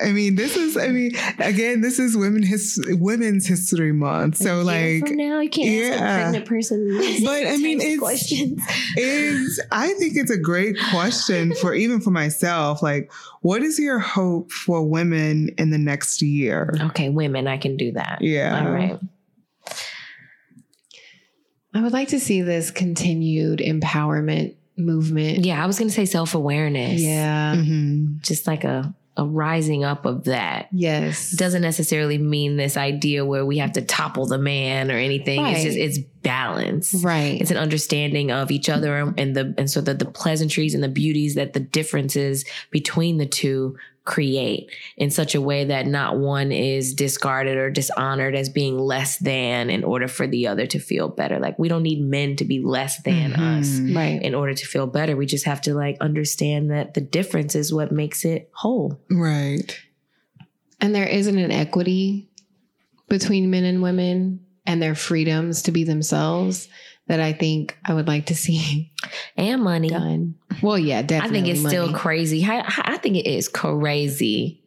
I 0.04 0.12
mean, 0.12 0.36
this 0.36 0.56
is, 0.56 0.76
I 0.78 0.88
mean, 0.90 1.12
again, 1.40 1.82
this 1.82 2.00
is 2.00 2.16
women 2.18 2.44
his, 2.44 2.80
Women's 2.90 3.48
History 3.48 3.92
Month. 3.92 4.38
So, 4.38 4.62
A 4.62 4.64
like, 4.64 5.08
from 5.08 5.18
now, 5.18 5.40
you 5.40 5.50
can't 5.50 5.94
ask 5.94 6.02
a 6.02 6.22
pregnant 6.22 6.46
person. 6.46 6.98
But, 7.24 7.48
I 7.48 7.58
mean, 7.58 7.80
it's- 7.82 8.00
questions. 8.00 8.62
it's, 8.96 9.60
I 9.72 9.94
think 9.94 10.16
it's 10.18 10.32
a 10.32 10.38
great 10.38 10.78
question 10.92 11.54
for 11.56 11.74
even 11.74 12.02
for 12.02 12.12
myself. 12.12 12.82
Like, 12.82 13.12
what 13.42 13.62
is 13.64 13.80
your 13.80 14.00
hope 14.00 14.52
for 14.52 14.84
women 14.88 15.50
in 15.58 15.70
the 15.72 15.78
next 15.78 16.22
year? 16.22 16.74
Okay, 16.82 17.10
women, 17.10 17.48
I 17.48 17.58
can 17.58 17.78
do 17.78 17.92
that. 17.94 18.20
Yeah. 18.22 18.66
All 18.66 18.72
right. 18.72 19.00
I 21.74 21.82
would 21.82 21.94
like 21.94 22.10
to 22.10 22.20
see 22.20 22.42
this 22.42 22.72
continued 22.72 23.60
empowerment 23.60 24.56
movement. 24.78 25.46
Yeah, 25.46 25.64
I 25.64 25.68
was 25.68 25.78
going 25.78 25.90
to 25.90 25.94
say 25.94 26.06
self 26.06 26.34
awareness. 26.34 27.02
Yeah. 27.02 27.56
Mhm. 27.56 28.22
just 28.22 28.48
like 28.48 28.64
a 28.64 28.94
a 29.20 29.26
rising 29.26 29.84
up 29.84 30.06
of 30.06 30.24
that. 30.24 30.70
Yes. 30.72 31.32
Doesn't 31.32 31.62
necessarily 31.62 32.18
mean 32.18 32.56
this 32.56 32.78
idea 32.78 33.26
where 33.26 33.46
we 33.46 33.58
have 33.58 33.74
to 33.74 33.82
topple 33.82 34.26
the 34.28 34.38
man 34.38 34.90
or 34.90 34.96
anything. 34.96 35.46
It's 35.46 35.64
just 35.64 35.78
it's 35.78 35.98
balance. 36.22 36.94
right. 37.04 37.40
It's 37.40 37.52
an 37.52 37.58
understanding 37.58 38.32
of 38.32 38.50
each 38.50 38.70
other 38.70 39.14
and 39.18 39.36
the 39.36 39.54
and 39.58 39.70
so 39.70 39.82
that 39.82 40.00
the 40.00 40.06
pleasantries 40.06 40.74
and 40.74 40.82
the 40.82 40.88
beauties 40.90 41.36
that 41.36 41.52
the 41.52 41.60
differences 41.60 42.46
between 42.72 43.18
the 43.18 43.26
two 43.26 43.78
create 44.10 44.72
in 44.98 45.12
such 45.12 45.36
a 45.36 45.40
way 45.42 45.66
that 45.66 45.86
not 45.86 46.18
one 46.18 46.52
is 46.52 46.96
discarded 46.96 47.58
or 47.58 47.70
dishonored 47.70 48.34
as 48.36 48.50
being 48.50 48.78
less 48.78 49.18
than 49.18 49.70
in 49.70 49.84
order 49.84 50.08
for 50.08 50.26
the 50.26 50.48
other 50.48 50.66
to 50.66 50.80
feel 50.80 51.08
better. 51.08 51.38
Like 51.40 51.60
we 51.60 51.70
don't 51.70 51.84
need 51.84 52.02
men 52.02 52.36
to 52.38 52.44
be 52.46 52.60
less 52.60 53.02
than 53.04 53.34
us 53.34 53.68
Mhm. 53.70 53.96
right. 53.96 54.22
in 54.22 54.34
order 54.34 54.56
to 54.56 54.66
feel 54.66 54.88
better. 54.88 55.16
We 55.16 55.28
just 55.28 55.46
have 55.46 55.62
to 55.62 55.76
like 55.76 55.96
understand 56.02 56.72
that 56.72 56.96
the 56.96 57.02
difference 57.02 57.54
is 57.56 57.72
what 57.72 57.92
makes 57.92 58.26
it 58.26 58.50
whole. 58.52 59.00
Right. 59.12 59.80
And 60.82 60.96
there 60.96 61.08
isn't 61.08 61.38
an 61.38 61.52
equity 61.52 62.30
between 63.10 63.52
men 63.52 63.64
and 63.64 63.82
women 63.84 64.40
and 64.66 64.82
their 64.82 64.96
freedoms 64.96 65.62
to 65.64 65.72
be 65.72 65.84
themselves 65.84 66.68
that 67.10 67.20
I 67.20 67.34
think 67.34 67.76
I 67.84 67.96
would 67.96 68.08
like 68.08 68.28
to 68.28 68.36
see 68.36 68.92
and 69.38 69.64
money. 69.64 69.90
done. 69.90 70.36
Well, 70.62 70.78
yeah, 70.78 71.02
definitely. 71.02 71.40
I 71.40 71.42
think 71.42 71.56
it's 71.56 71.68
still 71.68 71.92
crazy. 71.92 72.46
I, 72.46 72.64
I 72.86 72.98
think 72.98 73.18
it 73.18 73.26
is 73.28 73.50
crazy. 73.50 74.62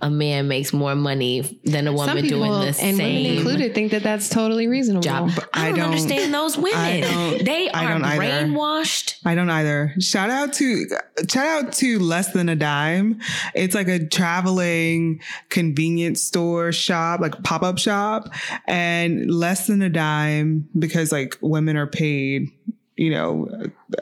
A 0.00 0.08
man 0.10 0.48
makes 0.48 0.72
more 0.72 0.94
money 0.96 1.60
than 1.64 1.86
a 1.86 1.92
woman 1.92 2.22
people, 2.22 2.38
doing 2.38 2.50
the 2.50 2.66
and 2.66 2.74
same 2.74 2.96
women 2.96 3.36
included, 3.36 3.74
think 3.74 3.90
that 3.92 4.02
that's 4.02 4.28
totally 4.30 4.66
reasonable. 4.66 5.02
job. 5.02 5.30
I 5.52 5.66
I 5.66 5.68
don't, 5.68 5.76
don't- 5.78 5.86
understand 5.90 6.32
those 6.32 6.56
women. 6.56 7.44
They 7.44 7.68
are 7.68 8.02
either. 8.02 8.20
brainwashed. 8.20 9.16
I 9.24 9.34
don't 9.34 9.50
either. 9.50 9.94
Shout 10.00 10.30
out 10.30 10.54
to 10.54 10.86
shout 11.30 11.46
out 11.66 11.72
to 11.74 11.98
less 11.98 12.32
than 12.32 12.48
a 12.48 12.56
dime. 12.56 13.20
It's 13.54 13.74
like 13.74 13.88
a 13.88 14.04
traveling 14.06 15.20
convenience 15.50 16.22
store 16.22 16.72
shop, 16.72 17.20
like 17.20 17.42
pop 17.44 17.62
up 17.62 17.78
shop, 17.78 18.32
and 18.66 19.30
less 19.30 19.66
than 19.66 19.82
a 19.82 19.90
dime 19.90 20.68
because 20.78 21.12
like 21.12 21.36
women 21.42 21.76
are 21.76 21.86
paid, 21.86 22.48
you 22.96 23.10
know, 23.10 23.48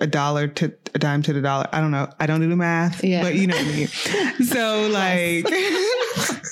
a 0.00 0.06
dollar 0.06 0.48
to 0.48 0.72
a 0.94 0.98
dime 0.98 1.22
to 1.22 1.32
the 1.32 1.40
dollar. 1.40 1.66
I 1.72 1.80
don't 1.80 1.90
know. 1.90 2.08
I 2.18 2.26
don't 2.26 2.40
do 2.40 2.48
the 2.48 2.56
math, 2.56 3.02
Yeah. 3.04 3.22
but 3.22 3.34
you 3.34 3.46
know 3.46 3.56
what 3.56 3.66
I 3.66 3.70
mean. 3.72 3.88
So 4.44 4.88
like. 4.92 5.46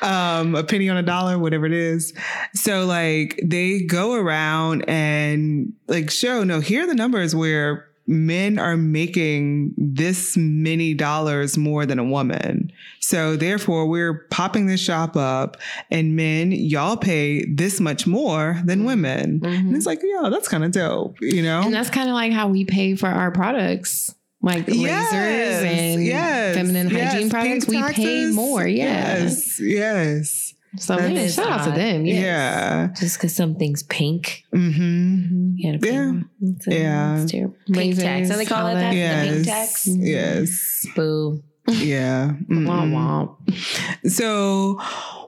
um 0.00 0.54
a 0.54 0.64
penny 0.64 0.88
on 0.88 0.96
a 0.96 1.02
dollar 1.02 1.38
whatever 1.38 1.66
it 1.66 1.72
is 1.72 2.14
so 2.54 2.86
like 2.86 3.38
they 3.44 3.82
go 3.82 4.14
around 4.14 4.82
and 4.88 5.72
like 5.88 6.10
show 6.10 6.42
no 6.42 6.60
here 6.60 6.84
are 6.84 6.86
the 6.86 6.94
numbers 6.94 7.34
where 7.36 7.86
men 8.06 8.58
are 8.58 8.76
making 8.76 9.74
this 9.76 10.36
many 10.36 10.94
dollars 10.94 11.56
more 11.56 11.86
than 11.86 11.98
a 11.98 12.04
woman 12.04 12.70
so 13.00 13.36
therefore 13.36 13.86
we're 13.86 14.26
popping 14.30 14.66
this 14.66 14.80
shop 14.80 15.16
up 15.16 15.56
and 15.90 16.16
men 16.16 16.52
y'all 16.52 16.96
pay 16.96 17.44
this 17.46 17.80
much 17.80 18.06
more 18.06 18.60
than 18.64 18.80
mm-hmm. 18.80 18.86
women 18.86 19.20
and 19.20 19.42
mm-hmm. 19.42 19.74
it's 19.74 19.86
like 19.86 20.00
yo 20.02 20.30
that's 20.30 20.48
kind 20.48 20.64
of 20.64 20.72
dope 20.72 21.16
you 21.20 21.42
know 21.42 21.62
And 21.62 21.74
that's 21.74 21.90
kind 21.90 22.08
of 22.08 22.14
like 22.14 22.32
how 22.32 22.48
we 22.48 22.64
pay 22.64 22.96
for 22.96 23.08
our 23.08 23.30
products, 23.30 24.14
like 24.40 24.66
Yes, 24.68 25.12
lasers 25.12 25.66
and 25.66 26.04
yes, 26.04 26.54
feminine 26.56 26.90
yes, 26.90 27.12
hygiene 27.12 27.30
products. 27.30 27.66
We 27.66 27.82
pay 27.92 28.26
more. 28.26 28.66
Yeah. 28.66 29.18
Yes. 29.18 29.60
Yes. 29.60 30.51
So 30.78 30.96
That 30.96 31.12
yeah, 31.12 31.20
is 31.20 31.34
shout 31.34 31.48
out 31.50 31.64
to 31.66 31.70
them. 31.72 32.06
Yes. 32.06 32.22
Yeah. 32.22 32.88
Just 32.98 33.18
because 33.18 33.34
something's 33.34 33.82
pink. 33.82 34.44
Mm-hmm. 34.54 35.52
You 35.56 35.78
Yeah. 35.82 36.12
more. 36.12 36.24
It's, 36.40 36.66
Yeah. 36.66 37.22
It's 37.22 37.30
terrible. 37.32 37.56
Pink 37.72 37.98
tax. 37.98 38.28
Don't 38.28 38.38
they 38.38 38.46
call 38.46 38.68
it 38.68 38.74
that? 38.74 38.94
that. 38.94 39.24
The 39.26 39.32
pink 39.34 39.46
Yes. 39.46 39.84
tax? 39.84 39.86
Yes. 39.86 40.86
Boo. 40.96 41.42
Yeah. 41.68 42.32
Womp 42.50 43.36
womp. 43.46 44.08
So, 44.10 44.78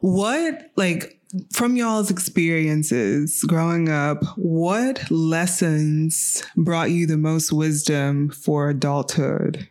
what, 0.01 0.70
like, 0.76 1.20
from 1.53 1.76
y'all's 1.76 2.11
experiences 2.11 3.42
growing 3.47 3.88
up, 3.90 4.24
what 4.36 5.11
lessons 5.11 6.42
brought 6.57 6.90
you 6.90 7.07
the 7.07 7.18
most 7.18 7.53
wisdom 7.53 8.30
for 8.30 8.70
adulthood? 8.70 9.68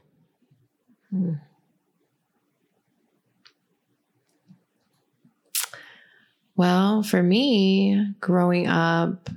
Well, 6.55 7.03
for 7.03 7.21
me, 7.21 8.13
growing 8.19 8.67
up, 8.67 9.29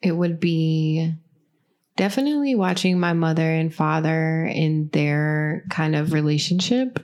it 0.00 0.12
would 0.12 0.40
be 0.40 1.12
definitely 1.96 2.54
watching 2.54 2.98
my 2.98 3.12
mother 3.12 3.50
and 3.50 3.74
father 3.74 4.44
in 4.44 4.88
their 4.92 5.64
kind 5.70 5.96
of 5.96 6.12
relationship. 6.12 6.98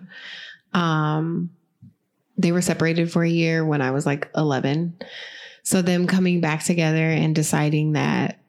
Um, 0.73 1.51
they 2.39 2.53
were 2.53 2.63
separated 2.63 3.13
for 3.13 3.23
a 3.23 3.29
year 3.29 3.65
when 3.65 3.83
I 3.83 3.91
was 3.91 4.07
like 4.07 4.31
11. 4.35 4.97
So, 5.63 5.83
them 5.83 6.07
coming 6.07 6.41
back 6.41 6.65
together 6.65 7.11
and 7.11 7.35
deciding 7.35 7.93
that 7.93 8.41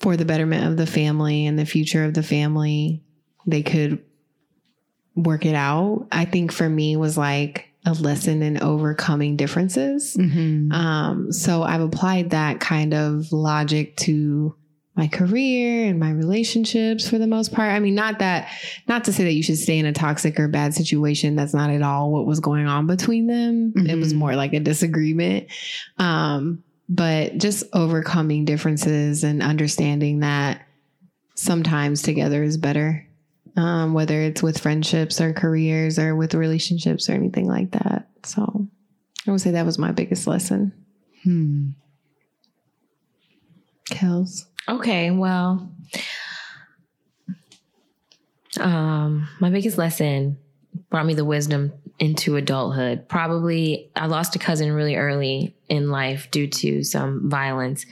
for 0.00 0.16
the 0.16 0.24
betterment 0.24 0.66
of 0.66 0.76
the 0.76 0.86
family 0.86 1.46
and 1.46 1.58
the 1.58 1.66
future 1.66 2.04
of 2.04 2.14
the 2.14 2.22
family, 2.22 3.02
they 3.46 3.62
could 3.62 4.02
work 5.14 5.44
it 5.44 5.54
out. 5.54 6.06
I 6.10 6.24
think 6.24 6.52
for 6.52 6.68
me 6.68 6.96
was 6.96 7.18
like 7.18 7.73
a 7.86 7.92
lesson 7.94 8.42
in 8.42 8.62
overcoming 8.62 9.36
differences. 9.36 10.16
Mm-hmm. 10.18 10.72
Um, 10.72 11.32
so 11.32 11.62
I've 11.62 11.80
applied 11.82 12.30
that 12.30 12.60
kind 12.60 12.94
of 12.94 13.30
logic 13.32 13.96
to 13.98 14.54
my 14.96 15.08
career 15.08 15.86
and 15.88 15.98
my 15.98 16.10
relationships 16.10 17.08
for 17.08 17.18
the 17.18 17.26
most 17.26 17.52
part. 17.52 17.72
I 17.72 17.80
mean, 17.80 17.96
not 17.96 18.20
that, 18.20 18.48
not 18.86 19.04
to 19.04 19.12
say 19.12 19.24
that 19.24 19.32
you 19.32 19.42
should 19.42 19.58
stay 19.58 19.78
in 19.78 19.86
a 19.86 19.92
toxic 19.92 20.38
or 20.38 20.46
bad 20.46 20.72
situation. 20.72 21.34
That's 21.34 21.52
not 21.52 21.70
at 21.70 21.82
all 21.82 22.12
what 22.12 22.26
was 22.26 22.38
going 22.40 22.66
on 22.68 22.86
between 22.86 23.26
them. 23.26 23.72
It 23.76 23.96
was 23.96 24.14
Mhm. 24.14 24.18
more 24.18 24.36
like 24.36 24.52
a 24.52 24.60
disagreement. 24.60 25.48
Um, 25.98 26.62
but 26.88 27.38
just 27.38 27.64
overcoming 27.72 28.44
differences 28.44 29.24
and 29.24 29.42
understanding 29.42 30.20
that 30.20 30.62
sometimes 31.34 32.00
together 32.02 32.42
is 32.42 32.56
better. 32.56 33.04
Um, 33.56 33.94
whether 33.94 34.20
it's 34.20 34.42
with 34.42 34.58
friendships 34.58 35.20
or 35.20 35.32
careers 35.32 35.98
or 35.98 36.16
with 36.16 36.34
relationships 36.34 37.08
or 37.08 37.12
anything 37.12 37.46
like 37.46 37.70
that. 37.70 38.08
So 38.24 38.66
I 39.26 39.30
would 39.30 39.40
say 39.40 39.52
that 39.52 39.66
was 39.66 39.78
my 39.78 39.92
biggest 39.92 40.26
lesson. 40.26 40.72
Hmm. 41.22 41.68
Kels. 43.90 44.46
Okay, 44.68 45.10
well, 45.10 45.70
um, 48.60 49.28
my 49.40 49.50
biggest 49.50 49.78
lesson 49.78 50.38
brought 50.90 51.06
me 51.06 51.14
the 51.14 51.24
wisdom 51.24 51.72
into 51.98 52.36
adulthood. 52.36 53.08
Probably, 53.08 53.90
I 53.94 54.06
lost 54.06 54.36
a 54.36 54.38
cousin 54.38 54.72
really 54.72 54.96
early 54.96 55.54
in 55.68 55.90
life 55.90 56.30
due 56.30 56.48
to 56.48 56.82
some 56.82 57.30
violence, 57.30 57.86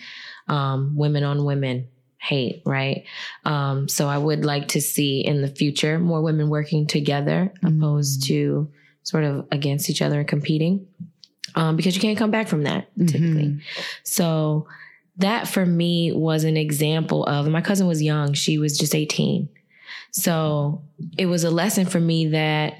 um, 0.48 0.96
women 0.96 1.24
on 1.24 1.44
women 1.44 1.88
hate, 2.22 2.62
right? 2.64 3.04
Um, 3.44 3.88
so 3.88 4.08
I 4.08 4.16
would 4.16 4.44
like 4.44 4.68
to 4.68 4.80
see 4.80 5.20
in 5.20 5.42
the 5.42 5.48
future 5.48 5.98
more 5.98 6.22
women 6.22 6.48
working 6.48 6.86
together 6.86 7.52
opposed 7.64 8.24
to 8.28 8.70
sort 9.02 9.24
of 9.24 9.48
against 9.50 9.90
each 9.90 10.00
other 10.00 10.20
and 10.20 10.28
competing. 10.28 10.86
Um, 11.54 11.76
because 11.76 11.94
you 11.94 12.00
can't 12.00 12.16
come 12.16 12.30
back 12.30 12.48
from 12.48 12.62
that 12.62 12.88
typically. 13.06 13.60
So 14.04 14.68
that 15.16 15.48
for 15.48 15.66
me 15.66 16.12
was 16.12 16.44
an 16.44 16.56
example 16.56 17.24
of 17.26 17.46
my 17.48 17.60
cousin 17.60 17.86
was 17.86 18.00
young, 18.00 18.32
she 18.32 18.56
was 18.56 18.78
just 18.78 18.94
18. 18.94 19.48
So 20.12 20.82
it 21.18 21.26
was 21.26 21.44
a 21.44 21.50
lesson 21.50 21.86
for 21.86 22.00
me 22.00 22.28
that 22.28 22.74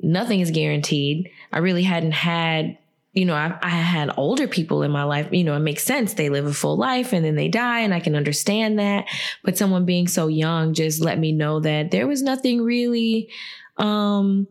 nothing 0.00 0.40
is 0.40 0.50
guaranteed. 0.50 1.30
I 1.52 1.58
really 1.58 1.82
hadn't 1.82 2.12
had, 2.12 2.76
you 3.14 3.24
know, 3.24 3.34
I, 3.34 3.56
I 3.62 3.68
had 3.70 4.10
older 4.16 4.48
people 4.48 4.82
in 4.82 4.90
my 4.90 5.04
life, 5.04 5.28
you 5.30 5.44
know, 5.44 5.54
it 5.54 5.60
makes 5.60 5.84
sense. 5.84 6.14
They 6.14 6.28
live 6.30 6.46
a 6.46 6.52
full 6.52 6.76
life 6.76 7.12
and 7.12 7.24
then 7.24 7.36
they 7.36 7.48
die, 7.48 7.80
and 7.80 7.94
I 7.94 8.00
can 8.00 8.16
understand 8.16 8.78
that. 8.80 9.06
But 9.44 9.56
someone 9.56 9.84
being 9.84 10.08
so 10.08 10.26
young 10.26 10.74
just 10.74 11.00
let 11.00 11.18
me 11.18 11.30
know 11.32 11.60
that 11.60 11.90
there 11.92 12.06
was 12.08 12.22
nothing 12.22 12.60
really 12.62 13.30
um 13.76 14.46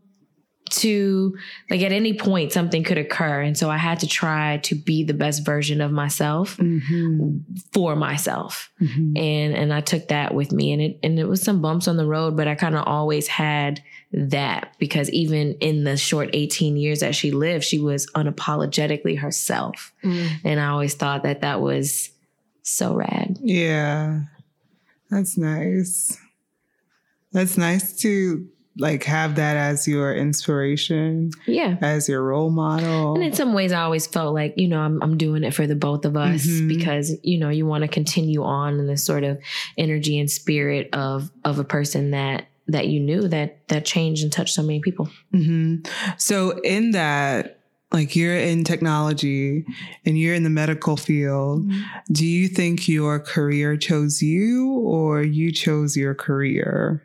to 0.70 1.36
like 1.70 1.82
at 1.82 1.92
any 1.92 2.14
point 2.18 2.52
something 2.52 2.84
could 2.84 2.98
occur 2.98 3.42
and 3.42 3.56
so 3.58 3.70
i 3.70 3.78
had 3.78 4.00
to 4.00 4.08
try 4.08 4.58
to 4.58 4.74
be 4.74 5.04
the 5.04 5.14
best 5.14 5.46
version 5.46 5.82
of 5.82 5.92
myself 5.92 6.58
Mm-hmm. 6.58 7.38
for 7.74 7.96
myself 7.96 8.72
Mm-hmm. 8.82 9.16
and 9.18 9.54
and 9.56 9.74
I 9.74 9.82
took 9.82 10.08
that 10.08 10.34
with 10.34 10.52
me 10.52 10.72
and 10.74 10.82
it 10.82 11.00
and 11.04 11.20
it 11.20 11.26
was 11.28 11.42
some 11.42 11.62
bumps 11.62 11.88
on 11.88 11.98
the 11.98 12.08
road 12.08 12.36
but 12.36 12.48
I 12.48 12.56
kind 12.56 12.76
of 12.76 12.86
always 12.88 13.28
had 13.28 13.82
that 14.14 14.74
because 14.80 15.10
even 15.10 15.54
in 15.56 15.84
the 15.86 15.98
short 15.98 16.30
18 16.34 16.78
years 16.78 17.00
that 17.00 17.16
she 17.16 17.32
lived 17.32 17.64
she 17.64 17.80
was 17.80 18.06
unapologetically 18.12 19.18
herself 19.18 19.92
and 20.04 20.60
I 20.60 20.68
always 20.68 20.94
thought 20.94 21.24
that 21.24 21.42
that 21.42 21.62
was 21.62 22.12
so 22.62 22.94
rad 22.94 23.38
Yeah. 23.42 24.22
That's 25.10 25.38
nice. 25.38 26.18
That's 27.32 27.58
nice 27.58 27.96
to 28.02 28.48
like 28.78 29.04
have 29.04 29.36
that 29.36 29.56
as 29.56 29.88
your 29.88 30.16
inspiration, 30.16 31.30
yeah 31.46 31.78
as 31.82 32.10
your 32.10 32.24
role 32.24 32.50
model. 32.50 33.14
and 33.16 33.24
in 33.24 33.34
some 33.34 33.54
ways 33.54 33.72
I 33.72 33.82
always 33.82 34.08
felt 34.08 34.34
like 34.34 34.56
you 34.58 34.68
know 34.68 34.80
I'm 34.80 35.02
I'm 35.04 35.18
doing 35.18 35.44
it 35.44 35.54
for 35.54 35.68
the 35.68 35.76
both 35.76 36.06
of 36.06 36.18
us 36.18 36.46
Mhm. 36.48 36.68
because 36.70 37.12
you 37.22 37.38
know 37.38 37.50
you 37.50 37.68
want 37.68 37.84
to 37.84 37.88
continue 37.88 38.44
on 38.44 38.80
in 38.80 38.88
this 38.88 39.04
sort 39.06 39.24
of 39.24 39.40
energy 39.78 40.20
and 40.20 40.30
spirit 40.30 40.90
of 40.94 41.30
of 41.46 41.60
a 41.60 41.64
person 41.64 42.12
that 42.12 42.48
that 42.68 42.88
you 42.88 43.00
knew 43.00 43.28
that 43.28 43.68
that 43.68 43.86
changed 43.86 44.24
and 44.24 44.32
touched 44.32 44.54
so 44.54 44.62
many 44.64 44.80
people 44.80 45.10
hmm 45.32 45.76
So 46.18 46.60
in 46.62 46.92
that, 46.92 47.60
like 47.92 48.16
you're 48.16 48.38
in 48.38 48.64
technology 48.64 49.66
and 50.06 50.18
you're 50.18 50.34
in 50.34 50.44
the 50.44 50.50
medical 50.50 50.98
field, 50.98 51.70
do 52.12 52.26
you 52.26 52.48
think 52.48 52.88
your 52.88 53.20
career 53.20 53.78
chose 53.78 54.22
you 54.22 54.72
or 54.80 55.22
you 55.22 55.52
chose 55.52 55.96
your 55.96 56.16
career? 56.16 57.04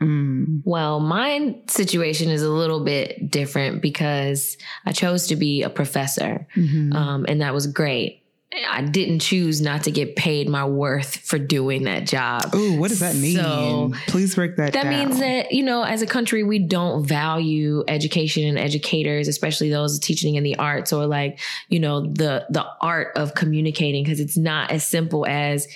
Mm. 0.00 0.62
Well, 0.64 1.00
my 1.00 1.54
situation 1.68 2.30
is 2.30 2.42
a 2.42 2.48
little 2.50 2.82
bit 2.82 3.30
different 3.30 3.82
because 3.82 4.56
I 4.86 4.92
chose 4.92 5.26
to 5.26 5.36
be 5.36 5.62
a 5.62 5.68
professor, 5.68 6.46
Mhm. 6.56 6.94
um, 6.94 7.26
and 7.28 7.42
that 7.42 7.52
was 7.52 7.66
great. 7.66 8.22
I 8.52 8.82
didn't 8.82 9.20
choose 9.20 9.60
not 9.60 9.84
to 9.84 9.92
get 9.92 10.16
paid 10.16 10.48
my 10.48 10.64
worth 10.64 11.16
for 11.18 11.38
doing 11.38 11.84
that 11.84 12.04
job. 12.04 12.52
Ooh, 12.54 12.78
what 12.80 12.88
does 12.88 12.98
that 12.98 13.14
mean? 13.14 13.36
So- 13.36 13.92
Please 14.08 14.34
break 14.34 14.56
that, 14.56 14.72
That 14.72 14.84
down. 14.84 15.08
means 15.08 15.20
that, 15.20 15.52
you 15.52 15.62
know, 15.62 15.82
as 15.84 16.02
a 16.02 16.06
country, 16.06 16.42
we 16.42 16.58
don't 16.58 17.04
value 17.06 17.84
education 17.86 18.48
and 18.48 18.58
educators, 18.58 19.28
especially 19.28 19.70
those 19.70 20.00
teaching 20.00 20.34
in 20.34 20.42
the 20.42 20.56
arts 20.56 20.92
or 20.92 21.06
like, 21.06 21.38
you 21.68 21.78
know, 21.78 22.00
the 22.00 22.44
the 22.50 22.66
art 22.80 23.16
of 23.16 23.34
communicating, 23.36 24.02
because 24.02 24.18
it's 24.18 24.36
not 24.36 24.72
as 24.72 24.84
simple 24.84 25.24
as 25.26 25.68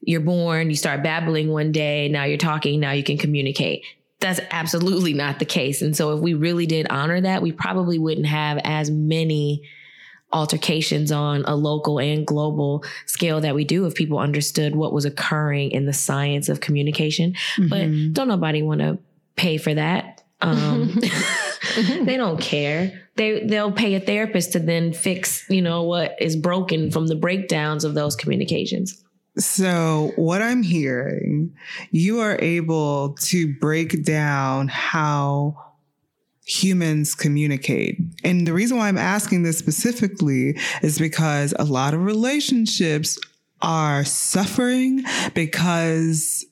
you're 0.00 0.20
born, 0.20 0.70
you 0.70 0.76
start 0.76 1.02
babbling 1.02 1.50
one 1.50 1.70
day, 1.70 2.08
now 2.08 2.24
you're 2.24 2.38
talking, 2.38 2.80
now 2.80 2.92
you 2.92 3.04
can 3.04 3.18
communicate. 3.18 3.84
That's 4.20 4.40
absolutely 4.50 5.12
not 5.12 5.38
the 5.38 5.44
case. 5.44 5.82
And 5.82 5.94
so 5.96 6.16
if 6.16 6.20
we 6.20 6.32
really 6.32 6.64
did 6.64 6.86
honor 6.88 7.20
that, 7.20 7.42
we 7.42 7.52
probably 7.52 7.98
wouldn't 7.98 8.26
have 8.26 8.58
as 8.64 8.90
many 8.90 9.62
altercations 10.32 11.12
on 11.12 11.44
a 11.46 11.54
local 11.54 11.98
and 12.00 12.26
global 12.26 12.84
scale 13.06 13.40
that 13.40 13.54
we 13.54 13.64
do 13.64 13.86
if 13.86 13.94
people 13.94 14.18
understood 14.18 14.74
what 14.74 14.92
was 14.92 15.04
occurring 15.04 15.70
in 15.72 15.86
the 15.86 15.92
science 15.92 16.48
of 16.48 16.60
communication 16.60 17.34
Mhm. 17.56 17.68
but 17.68 18.14
don't 18.14 18.28
nobody 18.28 18.62
want 18.62 18.80
to 18.80 18.98
pay 19.36 19.56
for 19.58 19.74
that. 19.74 20.22
Um, 20.40 20.98
they 22.02 22.16
don't 22.16 22.40
care. 22.40 23.00
They 23.16 23.44
they'll 23.44 23.72
pay 23.72 23.94
a 23.94 24.00
therapist 24.00 24.52
to 24.52 24.58
then 24.58 24.92
fix 24.92 25.44
you 25.48 25.62
know 25.62 25.82
what 25.84 26.16
is 26.20 26.34
broken 26.36 26.90
from 26.90 27.06
the 27.06 27.14
breakdowns 27.14 27.84
of 27.84 27.94
those 27.94 28.16
communications. 28.16 29.02
So, 29.38 30.12
what 30.16 30.42
I'm 30.42 30.62
hearing, 30.62 31.54
you 31.90 32.20
are 32.20 32.38
able 32.42 33.14
to 33.22 33.54
break 33.60 34.04
down 34.04 34.68
how 34.68 35.56
humans 36.52 37.14
communicate. 37.14 37.98
And 38.24 38.46
the 38.46 38.52
reason 38.52 38.76
why 38.76 38.88
I'm 38.88 38.98
asking 38.98 39.42
this 39.42 39.58
specifically 39.58 40.58
is 40.82 40.98
because 40.98 41.54
a 41.58 41.64
lot 41.64 41.94
of 41.94 42.02
relationships 42.04 43.18
are 43.60 44.04
suffering 44.04 45.04
because 45.34 46.44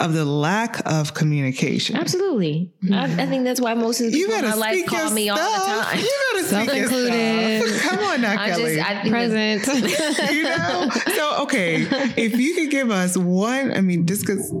of 0.00 0.12
the 0.14 0.24
lack 0.24 0.80
of 0.86 1.12
communication. 1.12 1.96
Absolutely, 1.96 2.72
I, 2.92 3.04
I 3.04 3.26
think 3.26 3.42
that's 3.44 3.60
why 3.60 3.74
most 3.74 4.00
of 4.00 4.12
the 4.12 4.18
You 4.18 4.26
people 4.28 4.44
in 4.44 4.50
my 4.50 4.54
life 4.54 4.86
call 4.86 5.06
your 5.06 5.10
me 5.14 5.28
all 5.28 5.36
the 5.36 5.42
time. 5.42 5.98
You 5.98 6.10
gotta 6.32 6.44
speak 6.44 6.74
your 6.76 6.88
Self-included. 6.88 7.68
stuff. 7.68 7.82
Come 7.90 7.98
on 8.04 8.20
now, 8.20 8.32
I 8.40 8.48
Kelly. 8.50 8.76
just 8.76 8.88
I 8.88 9.08
Present. 9.08 9.66
you 10.32 10.42
know 10.44 10.88
so 11.16 11.42
okay 11.42 11.82
if 12.16 12.38
you 12.38 12.54
could 12.54 12.70
give 12.70 12.90
us 12.90 13.16
one 13.16 13.72
i 13.72 13.80
mean 13.80 14.06
just 14.06 14.22
because 14.24 14.52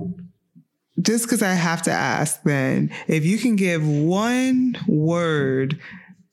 just 1.00 1.24
because 1.24 1.42
i 1.42 1.52
have 1.52 1.82
to 1.82 1.90
ask 1.90 2.42
then 2.42 2.90
if 3.06 3.24
you 3.24 3.38
can 3.38 3.56
give 3.56 3.86
one 3.86 4.76
word 4.88 5.78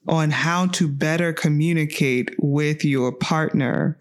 on 0.07 0.29
how 0.31 0.67
to 0.67 0.87
better 0.87 1.33
communicate 1.33 2.29
with 2.39 2.83
your 2.85 3.11
partner 3.11 3.97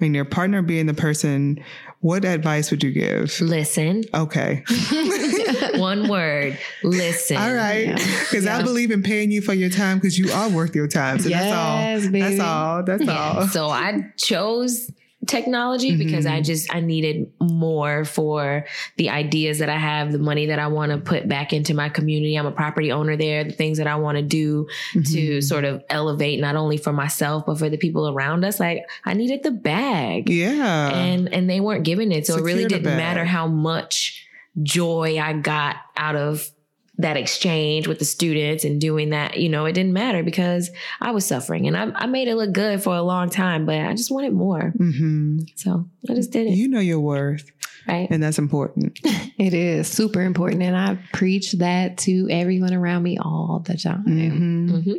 I 0.00 0.04
mean, 0.04 0.14
your 0.14 0.24
partner 0.26 0.62
being 0.62 0.86
the 0.86 0.94
person 0.94 1.58
what 2.00 2.24
advice 2.24 2.70
would 2.70 2.84
you 2.84 2.92
give 2.92 3.40
listen. 3.40 4.04
okay 4.14 4.62
One 5.74 6.08
word. 6.08 6.58
Listen. 6.84 7.36
all 7.36 7.52
right 7.52 7.94
because 7.96 8.46
i 8.46 8.62
believe 8.62 8.90
in 8.90 9.02
paying 9.02 9.30
you 9.30 9.40
for 9.42 9.54
your 9.54 9.70
time 9.70 9.98
because 9.98 10.18
you 10.18 10.30
are 10.30 10.48
worth 10.50 10.74
your 10.74 10.86
time 10.88 11.18
so 11.18 11.28
Yes, 11.28 11.42
that's 11.42 12.04
all 12.04 12.10
baby. 12.12 12.20
that's 12.20 12.40
all 12.40 12.82
that's 12.84 13.04
Yeah. 13.04 13.32
all 13.40 13.46
So 13.48 13.68
I 13.70 14.04
chose 14.16 14.90
technology 15.26 15.96
because 15.96 16.26
I 16.26 16.40
just 16.40 16.74
I 16.74 16.80
needed 16.80 17.30
more 17.40 18.04
for 18.04 18.64
the 18.96 19.10
ideas 19.10 19.58
that 19.58 19.68
I 19.68 19.76
have, 19.76 20.12
the 20.12 20.18
money 20.18 20.46
that 20.46 20.58
I 20.58 20.68
want 20.68 20.92
to 20.92 20.98
put 20.98 21.28
back 21.28 21.52
into 21.52 21.74
my 21.74 21.88
community. 21.88 22.36
I'm 22.36 22.46
a 22.46 22.52
property 22.52 22.92
owner 22.92 23.16
there, 23.16 23.44
the 23.44 23.52
things 23.52 23.78
that 23.78 23.86
I 23.86 23.96
want 23.96 24.16
to 24.16 24.22
do 24.22 24.68
to 25.04 25.42
sort 25.42 25.64
of 25.64 25.82
elevate 25.90 26.40
not 26.40 26.56
only 26.56 26.76
for 26.76 26.92
myself 26.92 27.46
but 27.46 27.58
for 27.58 27.68
the 27.68 27.76
people 27.76 28.08
around 28.08 28.44
us. 28.44 28.60
Like 28.60 28.88
I 29.04 29.14
needed 29.14 29.42
the 29.42 29.50
bag. 29.50 30.30
yeah 30.30 30.88
And 30.90 31.32
and 31.32 31.50
they 31.50 31.60
weren't 31.60 31.84
giving 31.84 32.12
it. 32.12 32.26
So 32.26 32.36
it 32.36 32.42
really 32.42 32.66
didn't 32.66 32.96
matter 32.96 33.24
how 33.24 33.46
much 33.46 34.26
joy 34.62 35.18
I 35.20 35.34
got 35.34 35.76
out 35.96 36.16
of 36.16 36.48
that 36.98 37.16
exchange 37.16 37.86
with 37.86 37.98
the 38.00 38.04
students 38.04 38.64
and 38.64 38.80
doing 38.80 39.10
that, 39.10 39.36
you 39.38 39.48
know, 39.48 39.64
it 39.66 39.72
didn't 39.72 39.92
matter 39.92 40.22
because 40.24 40.70
I 41.00 41.12
was 41.12 41.24
suffering 41.24 41.66
and 41.68 41.76
I, 41.76 41.90
I 41.94 42.06
made 42.06 42.26
it 42.28 42.34
look 42.34 42.52
good 42.52 42.82
for 42.82 42.94
a 42.96 43.02
long 43.02 43.30
time, 43.30 43.66
but 43.66 43.76
I 43.80 43.94
just 43.94 44.10
wanted 44.10 44.32
more. 44.32 44.70
hmm 44.76 45.38
So 45.56 45.88
I 46.10 46.14
just 46.14 46.32
did 46.32 46.48
it. 46.48 46.54
you 46.54 46.68
know 46.68 46.80
your 46.80 46.98
worth 47.00 47.48
right. 47.86 48.08
and 48.10 48.20
that's 48.22 48.38
important 48.38 48.98
It 49.38 49.54
is 49.54 49.86
super 49.86 50.22
important. 50.22 50.62
And 50.64 50.76
I 50.76 50.98
preach 51.12 51.52
that 51.52 51.98
to 51.98 52.26
everyone 52.28 52.74
around 52.74 53.04
me 53.04 53.16
all 53.18 53.62
the 53.64 53.76
time. 53.76 54.04
Mhm. 54.04 54.82
hmm 54.82 54.92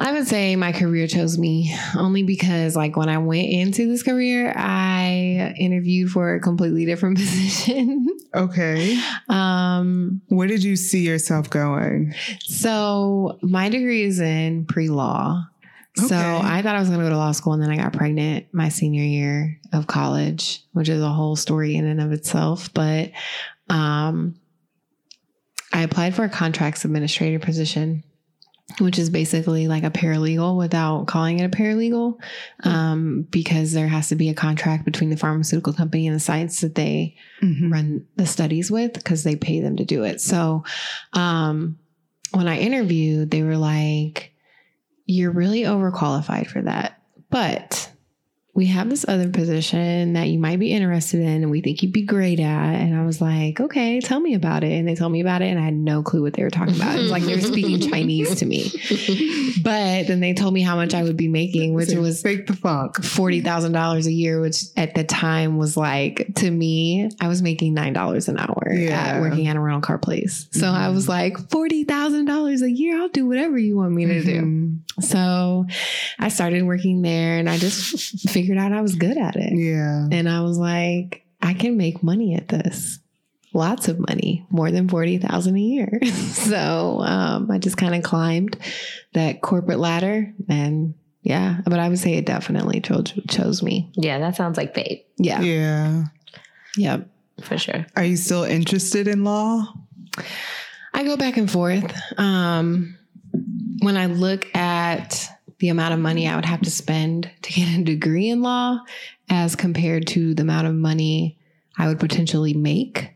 I 0.00 0.12
would 0.12 0.28
say 0.28 0.54
my 0.54 0.70
career 0.70 1.08
chose 1.08 1.36
me 1.38 1.74
only 1.96 2.22
because, 2.22 2.76
like, 2.76 2.96
when 2.96 3.08
I 3.08 3.18
went 3.18 3.48
into 3.48 3.88
this 3.88 4.04
career, 4.04 4.52
I 4.56 5.54
interviewed 5.58 6.10
for 6.10 6.34
a 6.34 6.40
completely 6.40 6.84
different 6.86 7.18
position. 7.18 8.06
Okay. 8.32 8.96
um, 9.28 10.20
Where 10.28 10.46
did 10.46 10.62
you 10.62 10.76
see 10.76 11.00
yourself 11.00 11.50
going? 11.50 12.14
so 12.42 13.38
my 13.42 13.68
degree 13.68 14.04
is 14.04 14.20
in 14.20 14.66
pre 14.66 14.88
law. 14.88 15.44
So 15.96 16.14
I 16.16 16.62
thought 16.62 16.76
I 16.76 16.78
was 16.78 16.88
going 16.88 17.00
to 17.00 17.06
go 17.06 17.10
to 17.10 17.16
law 17.16 17.32
school, 17.32 17.54
and 17.54 17.62
then 17.62 17.70
I 17.70 17.76
got 17.76 17.92
pregnant 17.92 18.46
my 18.52 18.68
senior 18.68 19.02
year 19.02 19.58
of 19.72 19.88
college, 19.88 20.62
which 20.72 20.88
is 20.88 21.02
a 21.02 21.08
whole 21.08 21.34
story 21.34 21.74
in 21.74 21.86
and 21.86 22.00
of 22.00 22.12
itself. 22.12 22.72
But 22.72 23.10
um, 23.68 24.36
I 25.72 25.82
applied 25.82 26.14
for 26.14 26.22
a 26.22 26.28
contracts 26.28 26.84
administrator 26.84 27.40
position, 27.40 28.04
which 28.80 28.98
is 28.98 29.10
basically 29.10 29.66
like 29.66 29.82
a 29.82 29.90
paralegal 29.90 30.56
without 30.56 31.06
calling 31.06 31.40
it 31.40 31.44
a 31.44 31.48
paralegal, 31.56 32.18
um, 32.64 33.26
because 33.30 33.72
there 33.72 33.88
has 33.88 34.08
to 34.08 34.14
be 34.14 34.28
a 34.28 34.34
contract 34.34 34.84
between 34.84 35.10
the 35.10 35.16
pharmaceutical 35.16 35.72
company 35.72 36.06
and 36.06 36.14
the 36.14 36.20
sites 36.20 36.60
that 36.60 36.74
they 36.74 37.16
Mhm. 37.42 37.72
run 37.72 38.06
the 38.16 38.26
studies 38.26 38.70
with 38.70 38.92
because 38.92 39.24
they 39.24 39.36
pay 39.36 39.60
them 39.60 39.76
to 39.76 39.84
do 39.84 40.04
it. 40.04 40.20
So 40.20 40.64
um, 41.14 41.78
when 42.32 42.46
I 42.46 42.58
interviewed, 42.58 43.30
they 43.30 43.42
were 43.42 43.56
like, 43.56 44.32
You're 45.06 45.30
really 45.32 45.62
overqualified 45.62 46.48
for 46.48 46.60
that. 46.62 47.00
But 47.30 47.90
we 48.58 48.66
have 48.66 48.90
this 48.90 49.04
other 49.06 49.28
position 49.28 50.14
that 50.14 50.26
you 50.26 50.36
might 50.36 50.58
be 50.58 50.72
interested 50.72 51.20
in 51.20 51.28
and 51.44 51.48
we 51.50 51.60
think 51.60 51.80
you'd 51.80 51.92
be 51.92 52.02
great 52.02 52.40
at. 52.40 52.74
And 52.74 52.92
I 52.98 53.06
was 53.06 53.20
like, 53.20 53.60
okay, 53.60 54.00
tell 54.00 54.18
me 54.18 54.34
about 54.34 54.64
it. 54.64 54.72
And 54.72 54.88
they 54.88 54.96
told 54.96 55.12
me 55.12 55.20
about 55.20 55.42
it 55.42 55.46
and 55.46 55.60
I 55.60 55.62
had 55.62 55.74
no 55.74 56.02
clue 56.02 56.22
what 56.22 56.32
they 56.32 56.42
were 56.42 56.50
talking 56.50 56.74
about. 56.74 56.98
It 56.98 57.02
was 57.02 57.10
like 57.12 57.22
they 57.22 57.36
were 57.36 57.40
speaking 57.40 57.78
Chinese 57.90 58.34
to 58.40 58.46
me. 58.46 58.64
But 59.62 60.08
then 60.08 60.18
they 60.18 60.34
told 60.34 60.54
me 60.54 60.62
how 60.62 60.74
much 60.74 60.92
I 60.92 61.04
would 61.04 61.16
be 61.16 61.28
making, 61.28 61.74
which 61.74 61.90
So 61.90 62.00
was 62.00 62.20
fake 62.20 62.48
the 62.48 62.54
funk. 62.56 63.02
forty 63.04 63.42
thousand 63.42 63.72
dollars 63.72 64.06
a 64.08 64.12
year, 64.12 64.40
which 64.40 64.64
at 64.76 64.94
the 64.96 65.04
time 65.04 65.56
was 65.56 65.76
like 65.76 66.32
to 66.36 66.50
me, 66.50 67.10
I 67.20 67.28
was 67.28 67.42
making 67.42 67.74
nine 67.74 67.92
dollars 67.92 68.28
an 68.28 68.38
hour 68.40 68.72
Yeah. 68.72 68.98
at 68.98 69.20
working 69.20 69.46
at 69.46 69.54
a 69.54 69.60
rental 69.60 69.82
car 69.82 69.98
place. 69.98 70.48
So 70.50 70.66
I 70.68 70.88
Mhm. 70.88 70.94
was 70.94 71.08
like, 71.08 71.50
forty 71.50 71.84
thousand 71.84 72.24
dollars 72.24 72.62
a 72.62 72.70
year, 72.70 72.98
I'll 73.00 73.08
do 73.08 73.24
whatever 73.26 73.56
you 73.56 73.76
want 73.76 73.92
me 73.92 74.06
to 74.06 74.22
do. 74.24 74.40
Mhm. 74.42 74.78
So 75.04 75.66
I 76.18 76.28
started 76.28 76.62
working 76.64 77.02
there, 77.02 77.38
and 77.38 77.48
I 77.48 77.56
just 77.58 78.28
figured 78.30 78.47
out 78.56 78.72
I 78.72 78.80
was 78.80 78.94
good 78.94 79.18
at 79.18 79.36
it. 79.36 79.52
Yeah. 79.54 80.06
And 80.10 80.28
I 80.28 80.40
was 80.40 80.56
like, 80.58 81.24
I 81.42 81.54
can 81.54 81.76
make 81.76 82.02
money 82.02 82.34
at 82.34 82.48
this. 82.48 82.98
Lots 83.54 83.88
of 83.88 83.98
money, 83.98 84.46
more 84.50 84.70
than 84.70 84.88
40,000 84.88 85.56
a 85.56 85.60
year. 85.60 86.00
so 86.32 87.00
um, 87.00 87.50
I 87.50 87.58
just 87.58 87.76
kind 87.76 87.94
of 87.94 88.02
climbed 88.02 88.56
that 89.14 89.40
corporate 89.40 89.78
ladder 89.78 90.32
and 90.48 90.94
yeah, 91.22 91.58
but 91.64 91.78
I 91.78 91.88
would 91.88 91.98
say 91.98 92.14
it 92.14 92.24
definitely 92.26 92.80
chose, 92.80 93.12
chose 93.28 93.62
me. 93.62 93.90
Yeah, 93.94 94.18
that 94.20 94.36
sounds 94.36 94.56
like 94.56 94.74
fate 94.74 95.06
Yeah. 95.18 95.40
Yeah. 95.40 96.04
Yep. 96.76 97.08
for 97.42 97.58
sure. 97.58 97.86
Are 97.96 98.04
you 98.04 98.16
still 98.16 98.44
interested 98.44 99.08
in 99.08 99.24
law? 99.24 99.66
I 100.94 101.04
go 101.04 101.16
back 101.16 101.36
and 101.36 101.50
forth. 101.50 101.92
Um, 102.18 102.96
when 103.80 103.96
I 103.96 104.06
look 104.06 104.54
at 104.54 105.28
the 105.60 105.68
amount 105.68 105.94
of 105.94 106.00
money 106.00 106.28
I 106.28 106.36
would 106.36 106.44
have 106.44 106.62
to 106.62 106.70
spend 106.70 107.30
to 107.42 107.52
get 107.52 107.78
a 107.78 107.82
degree 107.84 108.28
in 108.28 108.42
law 108.42 108.80
as 109.28 109.56
compared 109.56 110.06
to 110.08 110.34
the 110.34 110.42
amount 110.42 110.66
of 110.66 110.74
money 110.74 111.38
I 111.76 111.88
would 111.88 111.98
potentially 112.00 112.54
make, 112.54 113.10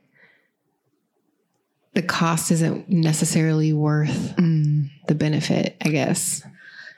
the 1.94 2.02
cost 2.02 2.50
isn't 2.50 2.88
necessarily 2.88 3.72
worth 3.72 4.34
Mm. 4.36 4.90
the 5.08 5.14
benefit, 5.14 5.76
I 5.84 5.88
guess, 5.90 6.42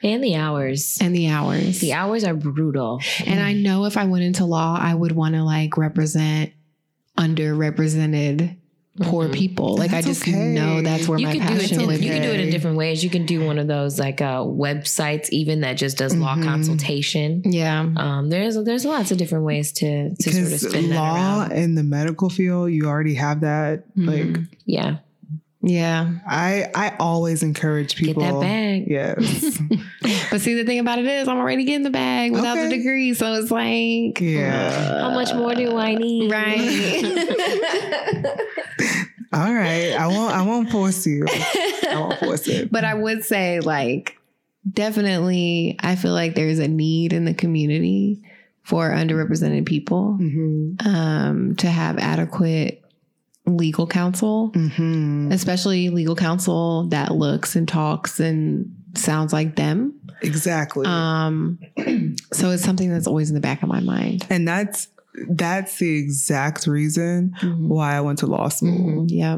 And 0.03 0.23
the 0.23 0.37
hours. 0.37 0.99
and 1.01 1.15
the 1.15 1.29
hours. 1.29 1.81
The 1.81 1.93
hours 1.95 2.25
are 2.25 2.35
brutal. 2.35 3.01
And 3.27 3.41
I 3.41 3.53
know 3.55 3.87
if 3.87 3.97
I 3.97 4.05
went 4.05 4.25
into 4.25 4.45
law, 4.45 4.79
I 4.81 4.95
would 4.95 5.13
want 5.13 5.35
to 5.35 5.43
like 5.43 5.77
represent 5.77 6.53
underrepresented 7.19 8.57
poor 9.03 9.29
Mhm. 9.29 9.33
people. 9.33 9.77
Like 9.77 9.93
I 9.93 10.03
just 10.03 10.23
okay. 10.23 10.33
know 10.33 10.81
that's 10.81 11.09
where 11.09 11.19
you 11.19 11.27
my 11.27 11.33
could 11.33 11.47
do 11.49 11.55
it. 11.55 11.61
passion 11.61 11.81
In, 11.81 12.03
you 12.03 12.11
can 12.11 12.23
do 12.23 12.31
it 12.31 12.41
in 12.41 12.51
different 12.51 12.77
ways. 12.77 13.03
You 13.03 13.11
can 13.11 13.27
do 13.27 13.45
one 13.45 13.59
of 13.59 13.67
those 13.67 13.99
like 13.99 14.21
uh, 14.21 14.39
websites, 14.45 15.29
even 15.31 15.63
that 15.63 15.75
just 15.77 15.99
does 15.99 16.15
law 16.15 16.37
Mhm. 16.37 16.45
consultation. 16.45 17.43
Yeah. 17.45 17.89
Um, 17.97 18.31
there's 18.31 18.57
there's 18.65 18.85
lots 18.85 19.11
of 19.11 19.19
different 19.19 19.45
ways 19.45 19.73
to 19.73 20.15
to 20.15 20.33
sort 20.33 20.53
of 20.53 20.61
spin 20.61 20.91
law 20.95 21.15
around. 21.45 21.53
in 21.53 21.75
the 21.75 21.83
medical 21.83 22.31
field, 22.31 22.71
you 22.73 22.85
already 22.87 23.15
have 23.15 23.41
that. 23.41 23.85
Like, 23.97 24.39
Yeah, 24.67 24.97
Yeah. 25.67 26.11
I 26.29 26.67
I 26.75 26.95
always 27.01 27.43
encourage 27.43 27.97
people. 27.97 28.23
Get 28.23 28.29
people. 28.29 28.41
that 28.41 28.47
bag. 28.47 28.85
Yes. 28.91 29.59
But 30.31 30.41
see, 30.41 30.55
the 30.55 30.65
thing 30.65 30.79
about 30.79 30.99
it 30.99 31.07
is, 31.07 31.27
I'm 31.29 31.39
already 31.39 31.65
getting 31.65 31.85
the 31.85 31.91
bag 31.91 32.33
without 32.33 32.59
Okay. 32.59 32.69
the 32.69 32.77
degree. 32.77 33.15
So 33.15 33.33
it's 33.35 33.51
like, 33.51 34.21
Yeah. 34.21 35.01
How 35.01 35.11
much 35.15 35.33
more 35.35 35.55
do 35.55 35.77
I 35.77 35.95
need? 35.95 36.31
Right. 36.31 36.59
All 39.33 39.53
right. 39.53 39.93
I 39.99 40.07
won't 40.07 40.33
I 40.35 40.43
won't 40.43 40.71
force 40.71 41.07
you. 41.07 41.25
I 41.29 41.95
won't 41.99 42.19
force 42.21 42.47
it. 42.47 42.71
but 42.71 42.85
I 42.85 42.95
would 42.95 43.25
say, 43.25 43.61
like, 43.61 44.17
definitely, 44.71 45.77
I 45.81 45.97
feel 45.97 46.13
like 46.13 46.35
there's 46.35 46.59
a 46.61 46.69
need 46.69 47.13
in 47.13 47.25
the 47.25 47.35
community 47.35 48.23
for 48.63 48.91
underrepresented 48.91 49.67
people 49.67 50.17
Mm-hmm. 50.21 50.87
um, 50.89 51.57
to 51.57 51.69
have 51.69 51.99
adequate 51.99 52.84
legal 53.47 53.87
counsel, 53.87 54.51
Mm-hmm. 54.55 55.31
especially 55.33 55.91
legal 55.91 56.17
counsel 56.17 56.85
that 56.89 57.13
looks 57.13 57.57
and 57.57 57.69
talks 57.69 58.19
and 58.21 58.75
sounds 58.95 59.33
like 59.33 59.57
them. 59.57 59.95
Exactly. 60.23 60.87
Um, 60.87 61.59
so 62.33 62.51
it's 62.51 62.63
something 62.65 62.89
that's 62.91 63.07
always 63.07 63.29
in 63.31 63.35
the 63.35 63.41
back 63.41 63.63
of 63.63 63.69
my 63.69 63.81
mind. 63.81 64.27
and 64.31 64.47
that's 64.49 64.89
that's 65.29 65.79
the 65.79 65.97
exact 65.97 66.67
reason 66.67 67.35
Mhm. 67.41 67.69
why 67.69 67.95
I 67.95 68.01
went 68.01 68.19
to 68.21 68.27
law 68.27 68.49
school. 68.49 69.05
Mhm. 69.05 69.07
Yeah. 69.09 69.37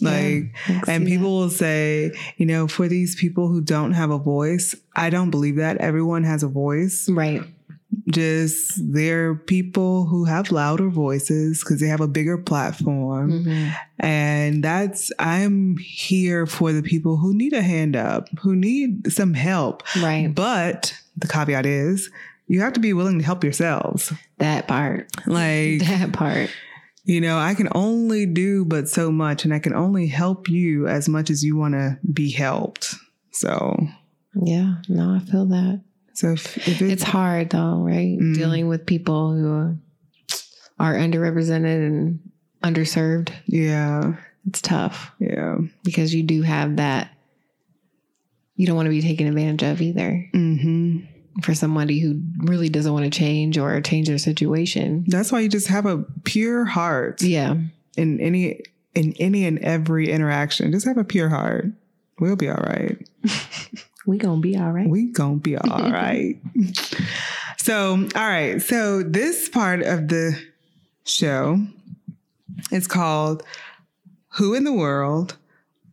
Like 0.00 0.54
can 0.66 0.82
and 0.86 1.06
people 1.06 1.36
will 1.36 1.50
say, 1.50 2.12
you 2.36 2.46
know, 2.46 2.68
for 2.68 2.86
these 2.86 3.16
people 3.16 3.48
who 3.48 3.60
don't 3.60 3.92
have 3.92 4.10
a 4.12 4.18
voice, 4.18 4.74
I 4.94 5.10
don't 5.10 5.30
believe 5.30 5.56
that. 5.56 5.78
Everyone 5.78 6.22
has 6.22 6.44
a 6.44 6.48
voice. 6.48 7.08
right. 7.08 7.42
Just 8.10 8.72
there 8.92 9.30
are 9.30 9.34
people 9.34 10.06
who 10.06 10.24
have 10.24 10.50
louder 10.50 10.88
voices 10.88 11.60
because 11.60 11.80
they 11.80 11.86
have 11.88 12.00
a 12.00 12.08
bigger 12.08 12.36
platform. 12.38 13.44
Mhm. 13.44 13.74
And 13.98 14.64
that's, 14.64 15.12
I'm 15.18 15.76
here 15.78 16.46
for 16.46 16.72
the 16.72 16.82
people 16.82 17.16
who 17.18 17.34
need 17.34 17.52
a 17.52 17.62
hand 17.62 17.96
up, 17.96 18.28
who 18.40 18.56
need 18.56 19.12
some 19.12 19.34
help. 19.34 19.82
Right. 20.00 20.34
But 20.34 20.94
the 21.16 21.28
caveat 21.28 21.66
is, 21.66 22.10
you 22.48 22.60
have 22.60 22.72
to 22.72 22.80
be 22.80 22.92
willing 22.92 23.18
to 23.18 23.24
help 23.24 23.44
yourselves. 23.44 24.12
That 24.38 24.66
part. 24.66 25.06
Like, 25.26 25.80
That 25.80 26.12
part. 26.12 26.50
you 27.04 27.20
know, 27.20 27.38
I 27.38 27.54
can 27.54 27.68
only 27.74 28.26
do 28.26 28.64
but 28.64 28.88
so 28.88 29.12
much, 29.12 29.44
and 29.44 29.54
I 29.54 29.58
can 29.58 29.74
only 29.74 30.06
help 30.08 30.48
you 30.48 30.88
as 30.88 31.08
much 31.08 31.30
as 31.30 31.44
you 31.44 31.56
want 31.56 31.74
to 31.74 31.98
be 32.12 32.30
helped. 32.30 32.94
So, 33.30 33.76
Yeah. 34.34 34.76
No, 34.88 35.14
I 35.14 35.18
feel 35.20 35.46
that. 35.46 35.82
So 36.20 36.32
if, 36.32 36.68
if 36.68 36.82
It's 36.82 37.02
hard 37.02 37.50
though, 37.50 37.76
right? 37.78 38.18
Mm. 38.18 38.34
Dealing 38.34 38.68
with 38.68 38.86
people 38.86 39.32
who 39.34 39.76
are 40.78 40.94
underrepresented 40.94 41.86
and 41.86 42.20
underserved. 42.62 43.32
yeah, 43.46 44.14
It's 44.46 44.60
tough 44.60 45.12
yeah, 45.18 45.56
because 45.84 46.14
you 46.14 46.22
do 46.22 46.42
have 46.42 46.76
that. 46.76 47.10
You 48.56 48.66
don't 48.66 48.76
want 48.76 48.86
to 48.86 48.90
be 48.90 49.00
taken 49.02 49.26
advantage 49.26 49.62
of 49.62 49.80
either 49.80 50.28
hmm 50.32 50.98
for 51.42 51.54
somebody 51.54 52.00
who 52.00 52.20
really 52.40 52.68
doesn't 52.68 52.92
want 52.92 53.04
to 53.04 53.10
change 53.18 53.56
or 53.56 53.80
change 53.80 54.08
their 54.08 54.18
situation. 54.18 55.04
that's 55.06 55.30
why 55.32 55.38
you 55.40 55.48
just 55.48 55.68
have 55.68 55.86
a 55.86 56.04
pure 56.24 56.64
heart 56.64 57.22
Yeah. 57.22 57.54
in 57.96 58.20
any 58.20 58.60
in 58.94 59.14
any 59.20 59.46
and 59.46 59.58
every 59.60 60.10
interaction. 60.10 60.72
Just 60.72 60.84
have 60.86 60.98
a 60.98 61.04
pure 61.04 61.28
heart. 61.28 61.66
We'll 62.18 62.36
be 62.36 62.48
all 62.50 62.56
right. 62.66 62.98
We 64.06 64.18
gonna 64.18 64.40
be 64.40 64.56
all 64.56 64.70
right. 64.72 64.88
We 64.88 65.06
gonna 65.06 65.36
be 65.36 65.56
all 65.56 65.90
right. 65.90 66.36
So, 67.58 68.08
all 68.14 68.28
right. 68.28 68.60
So 68.62 69.02
this 69.02 69.48
part 69.48 69.82
of 69.82 70.08
the 70.08 70.40
show 71.04 71.58
is 72.70 72.86
called 72.86 73.42
Who 74.36 74.54
in 74.54 74.64
the 74.64 74.72
World, 74.72 75.36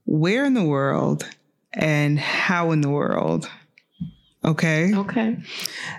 Where 0.05 0.45
in 0.45 0.53
the 0.53 0.63
World, 0.63 1.25
and 1.73 2.19
How 2.19 2.71
in 2.71 2.81
the 2.81 2.89
World. 2.89 3.49
Okay. 4.45 4.95
Okay. 4.95 5.37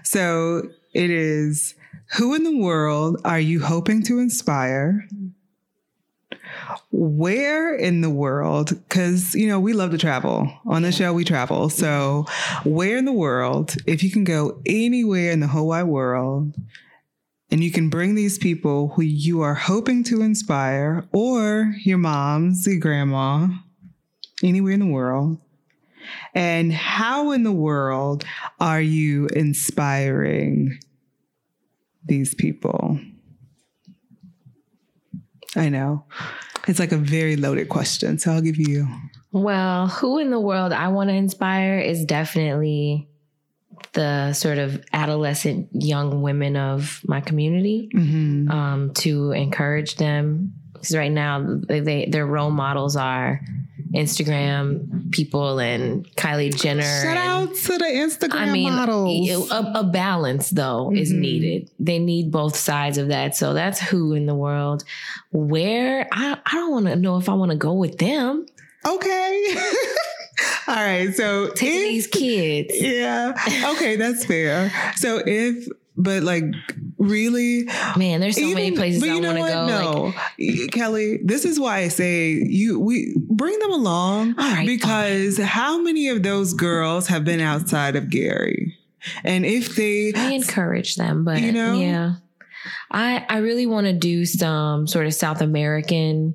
So 0.02 0.62
it 0.94 1.10
is 1.10 1.74
Who 2.16 2.34
in 2.34 2.44
the 2.44 2.56
world 2.56 3.20
are 3.24 3.40
you 3.40 3.60
hoping 3.60 4.02
to 4.04 4.18
inspire? 4.18 5.06
Where 6.90 7.74
in 7.74 8.00
the 8.00 8.10
world? 8.10 8.70
Because, 8.70 9.34
you 9.34 9.48
know, 9.48 9.60
we 9.60 9.72
love 9.72 9.90
to 9.92 9.98
travel. 9.98 10.52
On 10.66 10.82
the 10.82 10.92
show, 10.92 11.12
we 11.12 11.24
travel. 11.24 11.68
So, 11.68 12.26
where 12.64 12.96
in 12.96 13.04
the 13.04 13.12
world, 13.12 13.76
if 13.86 14.02
you 14.02 14.10
can 14.10 14.24
go 14.24 14.60
anywhere 14.66 15.30
in 15.30 15.40
the 15.40 15.46
whole 15.46 15.68
wide 15.68 15.84
world, 15.84 16.54
and 17.50 17.64
you 17.64 17.70
can 17.70 17.88
bring 17.88 18.14
these 18.14 18.36
people 18.38 18.88
who 18.88 19.02
you 19.02 19.40
are 19.40 19.54
hoping 19.54 20.04
to 20.04 20.22
inspire, 20.22 21.08
or 21.12 21.74
your 21.84 21.98
moms, 21.98 22.66
your 22.66 22.78
grandma, 22.78 23.48
anywhere 24.42 24.72
in 24.72 24.80
the 24.80 24.86
world, 24.86 25.38
and 26.34 26.72
how 26.72 27.32
in 27.32 27.42
the 27.42 27.52
world 27.52 28.24
are 28.60 28.80
you 28.80 29.26
inspiring 29.28 30.78
these 32.04 32.34
people? 32.34 33.00
I 35.56 35.68
know. 35.68 36.04
It's 36.68 36.78
like 36.78 36.92
a 36.92 36.96
very 36.98 37.36
loaded 37.36 37.68
question. 37.68 38.18
So 38.18 38.30
I'll 38.32 38.40
give 38.42 38.56
you. 38.58 38.86
Well, 39.32 39.88
who 39.88 40.18
in 40.18 40.30
the 40.30 40.40
world 40.40 40.72
I 40.72 40.88
want 40.88 41.10
to 41.10 41.14
inspire 41.14 41.78
is 41.78 42.04
definitely 42.04 43.08
the 43.94 44.32
sort 44.34 44.58
of 44.58 44.84
adolescent 44.92 45.68
young 45.72 46.20
women 46.22 46.56
of 46.56 47.00
my 47.06 47.20
community 47.20 47.88
Mhm. 47.94 48.50
um, 48.50 48.92
to 48.94 49.32
encourage 49.32 49.96
them. 49.96 50.52
Because 50.72 50.94
right 50.96 51.10
now, 51.10 51.58
they, 51.68 51.80
they 51.80 52.06
their 52.06 52.26
role 52.26 52.50
models 52.50 52.96
are 52.96 53.40
Instagram 53.94 55.10
people 55.12 55.58
and 55.58 56.06
Kylie 56.16 56.54
Jenner. 56.54 56.82
Shout 56.82 57.16
and- 57.16 57.18
out 57.18 57.54
to 57.54 57.78
the 57.78 57.84
Instagram 57.84 58.34
I 58.34 58.50
mean, 58.52 58.72
models. 58.74 59.50
a, 59.50 59.72
a 59.76 59.84
balance 59.84 60.50
though 60.50 60.92
is 60.94 61.12
Mhm. 61.12 61.18
needed. 61.18 61.70
They 61.78 61.98
need 61.98 62.30
both 62.30 62.56
sides 62.56 62.98
of 62.98 63.08
that. 63.08 63.36
So 63.36 63.54
that's 63.54 63.80
who 63.80 64.12
in 64.14 64.26
the 64.26 64.34
world. 64.34 64.84
Where 65.32 66.06
I 66.12 66.38
I 66.44 66.54
don't 66.54 66.70
want 66.72 66.86
to 66.86 66.96
know 66.96 67.16
if 67.18 67.28
I 67.28 67.34
want 67.34 67.50
to 67.50 67.56
go 67.56 67.72
with 67.74 67.98
them. 67.98 68.46
okay. 68.86 69.54
All 70.68 70.74
right. 70.76 71.14
So 71.14 71.48
Taking 71.50 71.80
if- 71.80 71.88
these 71.88 72.06
kids. 72.06 72.74
yeah. 72.80 73.32
Okay, 73.74 73.96
that's 73.96 74.24
fair. 74.24 74.70
So 74.96 75.20
if, 75.26 75.66
but 75.96 76.22
like, 76.22 76.44
really, 76.98 77.64
Man, 77.96 78.20
there's 78.20 78.36
so 78.36 78.54
many 78.54 78.72
places 78.72 79.02
I 79.02 79.12
want 79.14 79.24
to 79.24 79.32
go. 79.34 79.40
Like, 79.40 79.66
No, 79.66 80.14
Kelly, 80.72 81.18
this 81.22 81.44
is 81.44 81.58
why 81.58 81.78
I 81.78 81.88
say 81.88 82.30
you 82.30 82.78
we 82.80 83.14
bring 83.16 83.58
them 83.60 83.72
along 83.72 84.34
right, 84.36 84.66
because 84.66 85.38
how 85.38 85.80
many 85.80 86.08
of 86.08 86.22
those 86.22 86.54
girls 86.54 87.06
have 87.08 87.24
been 87.24 87.40
outside 87.40 87.96
of 87.96 88.10
Gary? 88.10 88.76
And 89.24 89.46
if 89.46 89.76
they 89.76 90.12
I 90.14 90.32
encourage 90.32 90.96
them, 90.96 91.24
but 91.24 91.40
You 91.40 91.52
know? 91.52 91.74
yeah, 91.74 92.14
I 92.90 93.24
I 93.28 93.38
really 93.38 93.66
want 93.66 93.86
to 93.86 93.92
do 93.92 94.24
some 94.24 94.86
sort 94.86 95.06
of 95.06 95.14
South 95.14 95.40
American 95.40 96.34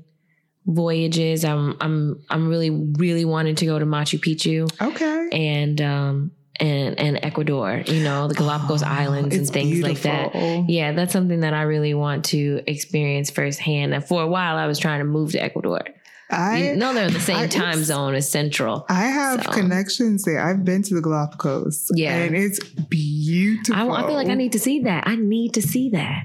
voyages. 0.66 1.44
I'm 1.44 1.76
I'm 1.82 2.24
I'm 2.30 2.48
really 2.48 2.70
really 2.70 3.26
wanting 3.26 3.56
to 3.56 3.66
go 3.66 3.78
to 3.78 3.86
Machu 3.86 4.20
Picchu 4.20 4.72
okay, 4.82 5.30
and 5.32 5.82
um 5.82 6.32
and 6.60 7.00
and 7.00 7.20
Ecuador. 7.24 7.84
You 7.86 8.04
know 8.04 8.28
the 8.28 8.36
Galapagos 8.36 8.84
Oh, 8.84 8.88
Islands 8.90 9.36
and 9.36 9.48
things 9.50 9.82
like 9.82 10.02
that. 10.02 10.34
Yeah, 10.70 10.92
that's 10.94 11.14
something 11.14 11.40
that 11.42 11.54
I 11.54 11.64
really 11.64 11.94
want 11.94 12.26
to 12.26 12.62
experience 12.68 13.30
firsthand. 13.30 13.94
And 13.94 14.04
for 14.06 14.22
a 14.22 14.28
while, 14.28 14.58
I 14.58 14.68
was 14.68 14.80
trying 14.80 15.00
to 15.00 15.06
move 15.06 15.32
to 15.32 15.42
Ecuador. 15.44 15.82
I 16.30 16.70
you 16.70 16.76
know, 16.78 16.94
they're 16.94 17.08
in 17.08 17.14
the 17.14 17.20
same 17.20 17.38
I- 17.38 17.48
time 17.48 17.84
zone 17.84 18.16
as 18.16 18.30
Central. 18.32 18.86
I 18.90 19.02
have 19.04 19.44
So. 19.44 19.52
connections 19.52 20.24
there. 20.24 20.40
I've 20.42 20.64
been 20.66 20.82
to 20.84 20.96
the 20.96 21.02
Galapagos. 21.02 21.92
Yeah. 21.96 22.16
and 22.16 22.36
it's 22.36 22.60
beautiful. 22.60 23.92
I, 23.92 24.02
I 24.04 24.08
feel 24.08 24.16
like 24.16 24.30
I 24.30 24.34
need 24.34 24.54
to 24.54 24.60
see 24.60 24.80
that. 24.82 25.06
I 25.08 25.16
need 25.16 25.54
to 25.56 25.62
see 25.62 25.90
that 25.90 26.24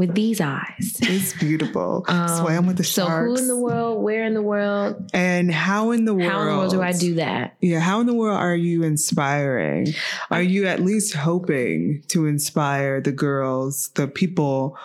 with 0.00 0.14
these 0.14 0.40
eyes. 0.40 0.96
It's 1.02 1.34
beautiful. 1.34 2.06
Um, 2.10 2.28
Swam 2.28 2.66
with 2.66 2.78
the 2.78 2.82
sharks. 2.82 3.10
So 3.10 3.24
who 3.24 3.36
in 3.36 3.46
the 3.46 3.56
world? 3.56 4.02
Where 4.02 4.24
in 4.24 4.32
the 4.32 4.42
world? 4.42 5.10
and 5.12 5.52
how 5.52 5.90
in 5.90 6.06
the 6.06 6.14
world? 6.14 6.30
How 6.30 6.40
in 6.40 6.48
the 6.48 6.56
world 6.56 6.70
do 6.70 6.82
I 6.82 6.92
do 6.92 7.14
that? 7.16 7.56
Yeah, 7.60 7.80
how 7.80 8.00
in 8.00 8.06
the 8.06 8.14
world 8.14 8.40
are 8.40 8.56
you 8.56 8.82
inspiring? 8.82 9.88
Are 10.30 10.42
you 10.42 10.66
at 10.66 10.80
least 10.80 11.14
hoping 11.14 12.02
to 12.08 12.26
inspire 12.26 13.02
the 13.02 13.12
girls, 13.12 13.90
the 13.90 14.08
people, 14.08 14.78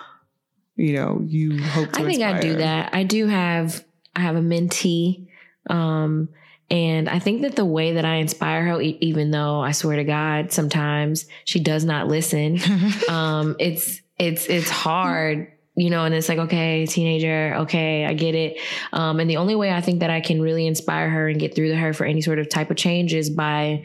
you 0.76 0.94
know, 0.94 1.22
you 1.26 1.64
hope 1.64 1.94
to 1.94 2.02
I 2.02 2.04
think 2.04 2.22
I 2.22 2.40
do 2.40 2.58
that. 2.58 2.94
I 2.94 3.04
do 3.04 3.28
have 3.28 3.84
I 4.16 4.20
have 4.20 4.36
a 4.36 4.42
mentee, 4.42 5.28
um, 5.70 6.30
and 6.70 7.08
I 7.08 7.20
think 7.20 7.44
that 7.44 7.56
the 7.56 7.66
way 7.66 7.94
that 7.94 8.06
I 8.06 8.16
inspire 8.16 8.64
her, 8.66 8.82
even 8.82 9.32
though 9.32 9.62
I 9.62 9.72
swear 9.72 9.96
to 9.96 10.04
God, 10.04 10.52
sometimes 10.52 11.26
she 11.46 11.60
does 11.62 11.86
not 11.86 12.08
listen. 12.08 12.60
um, 13.10 13.56
it's 13.60 14.02
it's 14.18 14.48
it's 14.48 14.70
hard. 14.70 15.52
You 15.78 15.90
know, 15.90 16.06
and 16.06 16.16
it's 16.16 16.30
like, 16.30 16.38
okay, 16.38 16.86
teenager, 16.86 17.54
okay, 17.64 18.06
I 18.06 18.14
get 18.14 18.34
it. 18.34 18.62
Um, 18.94 19.20
and 19.20 19.30
the 19.30 19.36
only 19.36 19.56
way 19.56 19.72
I 19.72 19.82
think 19.82 20.00
that 20.00 20.10
I 20.10 20.22
can 20.22 20.42
really 20.42 20.66
inspire 20.66 21.10
her 21.10 21.28
and 21.28 21.38
get 21.38 21.54
through 21.54 21.68
to 21.68 21.76
her 21.76 21.92
for 21.92 22.06
any 22.06 22.22
sort 22.22 22.40
of 22.40 22.48
type 22.48 22.72
of 22.72 22.78
change 22.78 23.14
is 23.14 23.30
by 23.30 23.84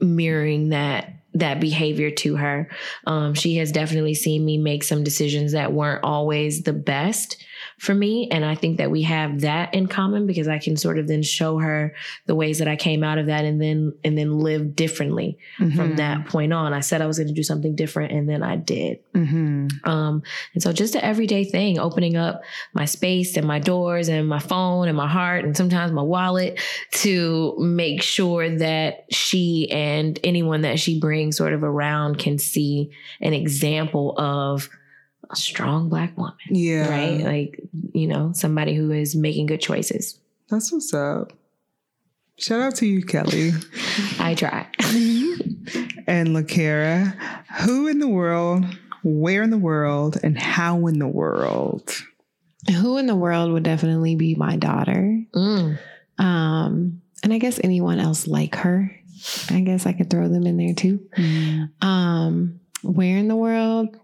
mirroring 0.00 0.70
that 0.70 1.12
that 1.34 1.60
behavior 1.60 2.10
to 2.10 2.36
her. 2.36 2.68
Um, 3.06 3.34
she 3.34 3.56
has 3.56 3.70
definitely 3.70 4.14
seen 4.14 4.44
me 4.44 4.58
make 4.58 4.82
some 4.82 5.04
decisions 5.04 5.52
that 5.52 5.72
weren't 5.72 6.02
always 6.02 6.62
the 6.62 6.72
best. 6.72 7.36
For 7.78 7.94
me. 7.94 8.26
And 8.30 8.44
I 8.44 8.54
think 8.54 8.78
that 8.78 8.90
we 8.90 9.02
have 9.02 9.42
that 9.42 9.74
in 9.74 9.86
common 9.86 10.26
because 10.26 10.48
I 10.48 10.58
can 10.58 10.76
sort 10.76 10.98
of 10.98 11.06
then 11.08 11.22
show 11.22 11.58
her 11.58 11.94
the 12.24 12.34
ways 12.34 12.58
that 12.60 12.68
I 12.68 12.76
came 12.76 13.04
out 13.04 13.18
of 13.18 13.26
that 13.26 13.44
and 13.44 13.60
then 13.60 13.92
and 14.02 14.16
then 14.16 14.38
live 14.38 14.74
differently 14.74 15.36
from 15.58 15.70
Mhm. 15.70 15.96
that 15.96 16.26
point 16.26 16.52
on. 16.54 16.72
I 16.72 16.80
said 16.80 17.02
I 17.02 17.06
was 17.06 17.18
going 17.18 17.28
to 17.28 17.34
do 17.34 17.42
something 17.42 17.74
different 17.74 18.12
and 18.12 18.26
then 18.28 18.42
I 18.42 18.56
did. 18.56 18.98
Mhm. 19.14 19.70
Um, 19.86 20.22
and 20.54 20.62
so 20.62 20.72
just 20.72 20.94
an 20.94 21.02
everyday 21.02 21.44
thing, 21.44 21.78
opening 21.78 22.16
up 22.16 22.42
my 22.72 22.86
space 22.86 23.36
and 23.36 23.46
my 23.46 23.58
doors 23.58 24.08
and 24.08 24.26
my 24.26 24.38
phone 24.38 24.88
and 24.88 24.96
my 24.96 25.08
heart 25.08 25.44
and 25.44 25.54
sometimes 25.56 25.92
my 25.92 26.02
wallet 26.02 26.58
to 26.92 27.54
make 27.58 28.00
sure 28.02 28.48
that 28.58 29.04
she 29.10 29.70
and 29.70 30.18
anyone 30.24 30.62
that 30.62 30.78
she 30.78 30.98
brings 30.98 31.36
sort 31.36 31.52
of 31.52 31.62
around 31.62 32.18
can 32.18 32.38
see 32.38 32.90
an 33.20 33.34
example 33.34 34.14
of 34.18 34.70
a 35.30 35.36
strong 35.36 35.88
black 35.88 36.16
woman, 36.16 36.34
Yeah. 36.50 36.88
right? 36.90 37.20
Like, 37.20 37.60
you 37.92 38.06
know, 38.06 38.32
somebody 38.34 38.74
who 38.74 38.90
is 38.90 39.14
making 39.16 39.46
good 39.46 39.60
choices. 39.60 40.18
That's 40.50 40.72
what's 40.72 40.92
up. 40.94 41.32
Shout 42.38 42.60
out 42.60 42.74
to 42.76 42.86
you, 42.86 43.02
Kelly. 43.02 43.52
I 44.18 44.34
try. 44.34 44.66
and 46.06 46.28
LaKara. 46.28 47.16
Who 47.64 47.86
in 47.88 47.98
the 47.98 48.08
world, 48.08 48.64
where 49.02 49.42
in 49.42 49.50
the 49.50 49.58
world, 49.58 50.18
and 50.22 50.38
how 50.38 50.86
in 50.86 50.98
the 50.98 51.08
world? 51.08 51.90
Who 52.80 52.98
in 52.98 53.06
the 53.06 53.16
world 53.16 53.52
would 53.52 53.62
definitely 53.62 54.16
be 54.16 54.34
my 54.34 54.56
daughter? 54.56 55.22
Mm. 55.34 55.78
Um, 56.18 57.00
and 57.22 57.32
I 57.32 57.38
guess 57.38 57.58
anyone 57.64 57.98
else 58.00 58.26
like 58.26 58.56
her. 58.56 58.90
I 59.50 59.60
guess 59.60 59.86
I 59.86 59.92
could 59.92 60.10
throw 60.10 60.28
them 60.28 60.46
in 60.46 60.56
there 60.58 60.74
too. 60.74 61.00
Um, 61.80 62.60
where 62.82 63.16
in 63.16 63.28
the 63.28 63.36
world? 63.36 63.96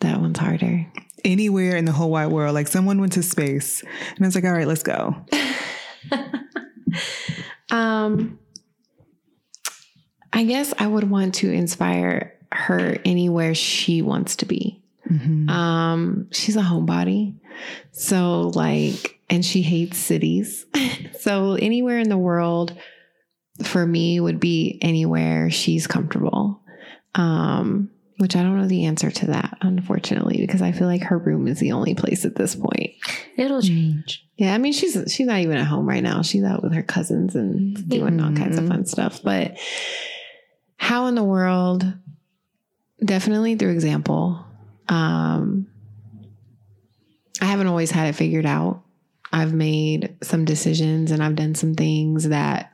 That 0.00 0.20
one's 0.20 0.38
harder. 0.38 0.86
Anywhere 1.24 1.76
in 1.76 1.84
the 1.84 1.92
whole 1.92 2.10
wide 2.10 2.28
world. 2.28 2.54
Like 2.54 2.68
someone 2.68 3.00
went 3.00 3.14
to 3.14 3.22
space 3.22 3.82
and 3.82 4.24
I 4.24 4.26
was 4.26 4.34
like, 4.34 4.44
all 4.44 4.52
right, 4.52 4.68
let's 4.68 4.82
go. 4.82 5.16
Um, 7.70 8.38
I 10.32 10.44
guess 10.44 10.72
I 10.78 10.86
would 10.86 11.10
want 11.10 11.34
to 11.36 11.50
inspire 11.52 12.34
her 12.50 12.96
anywhere 13.04 13.54
she 13.54 14.02
wants 14.02 14.36
to 14.36 14.46
be. 14.46 14.82
Mhm. 15.10 15.48
Um, 15.50 16.28
she's 16.32 16.56
a 16.56 16.62
homebody. 16.62 17.34
So 17.92 18.48
like, 18.54 19.20
and 19.28 19.44
she 19.44 19.62
hates 19.62 19.98
cities. 19.98 20.64
so 21.20 21.54
anywhere 21.54 21.98
in 21.98 22.08
the 22.08 22.16
world 22.16 22.74
for 23.64 23.86
me 23.86 24.20
would 24.20 24.40
be 24.40 24.78
anywhere 24.80 25.50
she's 25.50 25.86
comfortable. 25.86 26.62
Um, 27.14 27.90
which 28.18 28.36
I 28.36 28.42
don't 28.42 28.58
know 28.58 28.66
the 28.68 28.84
answer 28.84 29.10
to 29.10 29.26
that, 29.28 29.58
unfortunately, 29.62 30.36
because 30.38 30.60
I 30.62 30.72
feel 30.72 30.86
like 30.86 31.02
her 31.04 31.18
room 31.18 31.48
is 31.48 31.58
the 31.60 31.72
only 31.72 31.94
place 31.94 32.24
at 32.24 32.34
this 32.36 32.54
point. 32.54 32.90
It'll 33.36 33.62
change. 33.62 34.24
Yeah, 34.36 34.54
I 34.54 34.58
mean 34.58 34.72
she's 34.72 34.96
she's 35.12 35.26
not 35.26 35.40
even 35.40 35.56
at 35.56 35.66
home 35.66 35.88
right 35.88 36.02
now. 36.02 36.22
She's 36.22 36.44
out 36.44 36.62
with 36.62 36.72
her 36.74 36.82
cousins 36.82 37.34
and 37.34 37.88
doing 37.88 38.20
all 38.20 38.32
kinds 38.34 38.58
of 38.58 38.64
Mhm. 38.64 38.68
fun 38.68 38.86
stuff. 38.86 39.20
But 39.22 39.56
how 40.76 41.06
in 41.06 41.14
the 41.14 41.24
world? 41.24 41.92
Definitely 43.04 43.54
through 43.56 43.70
example. 43.72 44.44
Um, 44.88 45.68
I 47.40 47.44
haven't 47.44 47.66
always 47.68 47.90
had 47.92 48.08
it 48.08 48.14
figured 48.16 48.46
out. 48.46 48.82
I've 49.32 49.52
made 49.52 50.16
some 50.22 50.44
decisions 50.44 51.10
and 51.12 51.22
I've 51.22 51.36
done 51.36 51.54
some 51.54 51.74
things 51.74 52.28
that 52.28 52.72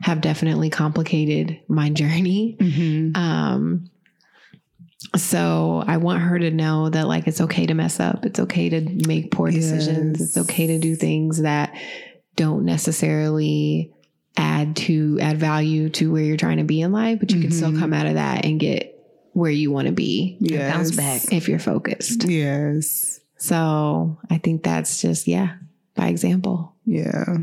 have 0.00 0.20
definitely 0.20 0.70
complicated 0.70 1.60
my 1.68 1.90
journey. 2.00 2.56
Mhm. 2.58 3.16
Um, 3.16 3.90
so 5.16 5.82
I 5.86 5.96
want 5.98 6.22
her 6.22 6.38
to 6.38 6.50
know 6.50 6.88
that 6.90 7.06
like 7.08 7.26
it's 7.26 7.40
okay 7.40 7.66
to 7.66 7.74
mess 7.74 8.00
up. 8.00 8.24
It's 8.26 8.40
okay 8.40 8.68
to 8.68 8.80
make 9.08 9.30
poor 9.30 9.50
decisions. 9.50 10.20
Yes. 10.20 10.28
It's 10.28 10.36
okay 10.38 10.66
to 10.68 10.78
do 10.78 10.94
things 10.96 11.42
that 11.42 11.74
don't 12.36 12.64
necessarily 12.64 13.92
add 14.36 14.76
to 14.76 15.18
add 15.20 15.38
value 15.38 15.88
to 15.90 16.10
where 16.12 16.22
you're 16.22 16.36
trying 16.36 16.56
to 16.58 16.64
be 16.64 16.80
in 16.80 16.92
life, 16.92 17.18
but 17.20 17.30
you 17.32 17.40
can 17.42 17.50
still 17.50 17.70
Mhm. 17.72 17.78
come 17.80 17.92
out 17.92 18.06
of 18.06 18.14
that 18.14 18.44
and 18.46 18.58
get 18.58 18.88
where 19.34 19.50
you 19.50 19.70
want 19.70 19.86
to 19.86 19.92
be 19.92 20.36
Yes. 20.40 20.74
Bounce 20.74 20.96
back. 20.96 21.32
if 21.32 21.48
you're 21.48 21.58
focused. 21.58 22.24
Yes. 22.28 23.20
So 23.38 24.18
I 24.30 24.38
think 24.38 24.62
that's 24.62 25.00
just 25.02 25.26
yeah, 25.28 25.54
by 25.94 26.08
example. 26.08 26.74
Yeah. 26.86 27.36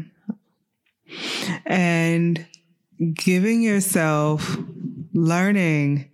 And 1.66 2.46
giving 3.14 3.62
yourself 3.62 4.58
learning 5.14 6.09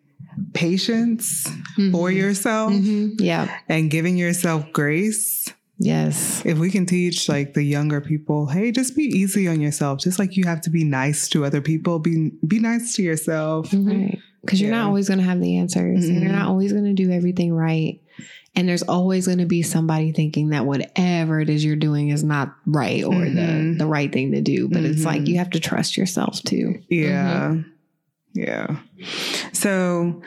patience 0.54 1.48
for 1.92 2.12
yourself 2.12 2.72
Mhm. 2.74 3.16
Yeah. 3.20 3.50
and 3.70 3.90
giving 3.92 4.18
yourself 4.18 4.66
grace. 4.74 5.48
Yes. 5.78 6.42
If 6.46 6.58
we 6.58 6.70
can 6.70 6.86
teach 6.86 7.28
like 7.28 7.54
the 7.54 7.64
younger 7.64 8.00
people, 8.00 8.46
hey, 8.48 8.72
just 8.72 8.96
be 8.96 9.04
easy 9.04 9.48
on 9.48 9.60
yourself. 9.60 10.00
Just 10.00 10.20
like 10.20 10.38
you 10.38 10.46
have 10.46 10.62
to 10.62 10.70
be 10.70 10.84
nice 10.86 11.28
to 11.30 11.44
other 11.44 11.60
people, 11.62 12.00
be 12.00 12.32
be 12.48 12.60
nice 12.60 12.96
to 12.96 13.04
yourself. 13.04 13.70
Right. 13.74 14.18
Because 14.42 14.62
you're 14.62 14.70
Yeah. 14.72 14.78
not 14.78 14.88
always 14.88 15.08
going 15.10 15.20
to 15.20 15.26
have 15.26 15.42
the 15.42 15.58
answers 15.58 16.08
and 16.08 16.22
you're 16.22 16.32
not 16.32 16.48
always 16.48 16.72
going 16.72 16.86
to 16.86 16.94
do 16.94 17.10
everything 17.12 17.52
right. 17.52 18.00
And 18.56 18.70
there's 18.70 18.84
always 18.84 19.26
going 19.26 19.40
to 19.40 19.46
be 19.46 19.64
somebody 19.64 20.14
thinking 20.14 20.50
that 20.50 20.66
whatever 20.66 21.42
it 21.42 21.50
is 21.50 21.66
you're 21.66 21.76
doing 21.76 22.08
is 22.10 22.24
not 22.24 22.56
right 22.66 23.04
or 23.04 23.26
the, 23.26 23.42
Mhm. 23.42 23.78
the 23.80 23.86
right 23.88 24.14
thing 24.14 24.32
to 24.32 24.40
do. 24.42 24.70
But 24.70 24.86
it's 24.86 25.04
like 25.04 25.24
Mhm. 25.24 25.28
you 25.28 25.38
have 25.40 25.50
to 25.50 25.60
trust 25.60 25.98
yourself 25.98 26.42
too. 26.44 26.76
Yeah. 26.90 27.58
Yeah. 28.36 28.76
So 29.54 30.22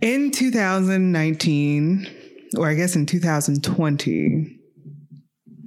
in 0.00 0.30
2019, 0.30 2.06
or 2.56 2.68
I 2.68 2.74
guess 2.74 2.94
in 2.94 3.06
2020, 3.06 4.56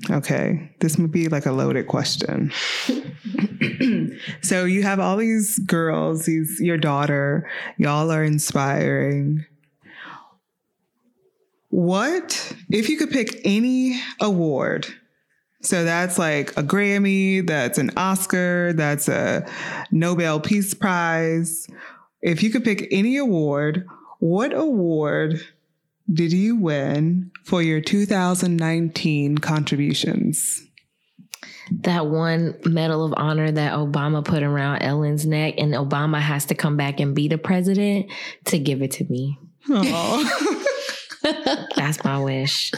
okay, 0.09 0.71
this 0.79 0.97
would 0.97 1.11
be 1.11 1.27
like 1.27 1.45
a 1.45 1.51
loaded 1.51 1.87
question. 1.87 2.53
so 4.41 4.63
you 4.63 4.83
have 4.83 5.01
all 5.01 5.17
these 5.17 5.59
girls, 5.59 6.25
these 6.25 6.59
your 6.61 6.77
daughter, 6.77 7.49
y'all 7.77 8.09
are 8.11 8.23
inspiring. 8.23 9.45
What 11.67 12.55
if 12.69 12.87
you 12.87 12.97
could 12.97 13.11
pick 13.11 13.41
any 13.43 14.01
award? 14.21 14.87
So 15.61 15.83
that's 15.83 16.17
like 16.17 16.51
a 16.57 16.63
Grammy, 16.63 17.45
that's 17.45 17.77
an 17.77 17.91
Oscar, 17.95 18.73
that's 18.73 19.07
a 19.07 19.47
Nobel 19.91 20.39
Peace 20.39 20.73
Prize. 20.73 21.67
If 22.21 22.43
you 22.43 22.49
could 22.49 22.63
pick 22.63 22.87
any 22.91 23.17
award, 23.17 23.87
what 24.19 24.53
award 24.53 25.41
did 26.11 26.33
you 26.33 26.55
win 26.55 27.31
for 27.43 27.61
your 27.61 27.81
2019 27.81 29.37
contributions? 29.37 30.67
that 31.79 32.07
one 32.07 32.55
medal 32.65 33.05
of 33.05 33.13
honor 33.15 33.49
that 33.49 33.73
Obama 33.73 34.23
put 34.23 34.43
around 34.43 34.81
Ellen's 34.81 35.25
neck, 35.25 35.55
and 35.57 35.73
Obama 35.73 36.19
has 36.19 36.45
to 36.45 36.55
come 36.55 36.77
back 36.77 36.99
and 36.99 37.15
be 37.15 37.27
the 37.27 37.37
president 37.37 38.11
to 38.45 38.59
give 38.59 38.81
it 38.81 38.91
to 38.91 39.05
me. 39.05 39.39
Aw. 39.69 40.57
That's 41.23 42.03
my 42.03 42.19
wish. 42.19 42.71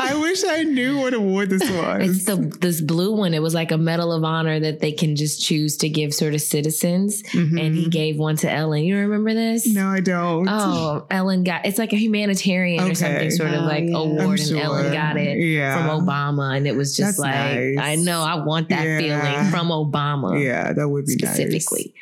I 0.00 0.16
wish 0.20 0.42
I 0.44 0.62
knew 0.62 0.98
what 0.98 1.12
award 1.14 1.50
this 1.50 1.68
was. 1.70 2.08
It's 2.16 2.24
the 2.24 2.36
this 2.36 2.80
blue 2.80 3.12
one. 3.14 3.34
It 3.34 3.42
was 3.42 3.54
like 3.54 3.70
a 3.72 3.76
medal 3.78 4.12
of 4.12 4.24
honor 4.24 4.58
that 4.60 4.80
they 4.80 4.92
can 4.92 5.14
just 5.16 5.42
choose 5.42 5.76
to 5.78 5.88
give 5.88 6.14
sort 6.14 6.34
of 6.34 6.40
citizens, 6.40 7.22
Mhm. 7.24 7.60
and 7.60 7.74
he 7.74 7.88
gave 7.88 8.16
one 8.18 8.36
to 8.36 8.50
Ellen. 8.50 8.82
You 8.84 8.96
remember 8.98 9.34
this? 9.34 9.66
no, 9.66 9.88
I 9.88 10.00
don't. 10.00 10.48
Oh, 10.48 11.06
Ellen 11.10 11.44
got 11.44 11.66
it's 11.66 11.78
like 11.78 11.92
a 11.92 11.96
humanitarian 11.96 12.82
or 12.90 12.94
something 12.94 13.30
sort 13.30 13.50
of 13.50 13.62
Oh, 13.62 13.66
like 13.66 13.84
yeah. 13.84 13.96
award, 13.96 14.40
I'm 14.40 14.46
and. 14.48 14.58
Ellen 14.58 14.92
got 14.92 15.16
it 15.16 15.38
Yeah. 15.38 15.76
from 15.86 16.06
Obama, 16.06 16.56
and 16.56 16.66
it 16.66 16.74
was 16.76 16.96
just 16.96 17.18
That's 17.18 17.18
like 17.18 17.76
nice. 17.76 17.78
I 17.78 17.96
know 17.96 18.22
I 18.22 18.36
want 18.44 18.70
that 18.70 18.84
Yeah. 18.86 18.98
feeling 18.98 19.50
from 19.50 19.68
Obama 19.68 20.42
Yeah, 20.42 20.72
that 20.72 20.88
would 20.88 21.06
be 21.06 21.12
specifically, 21.12 21.94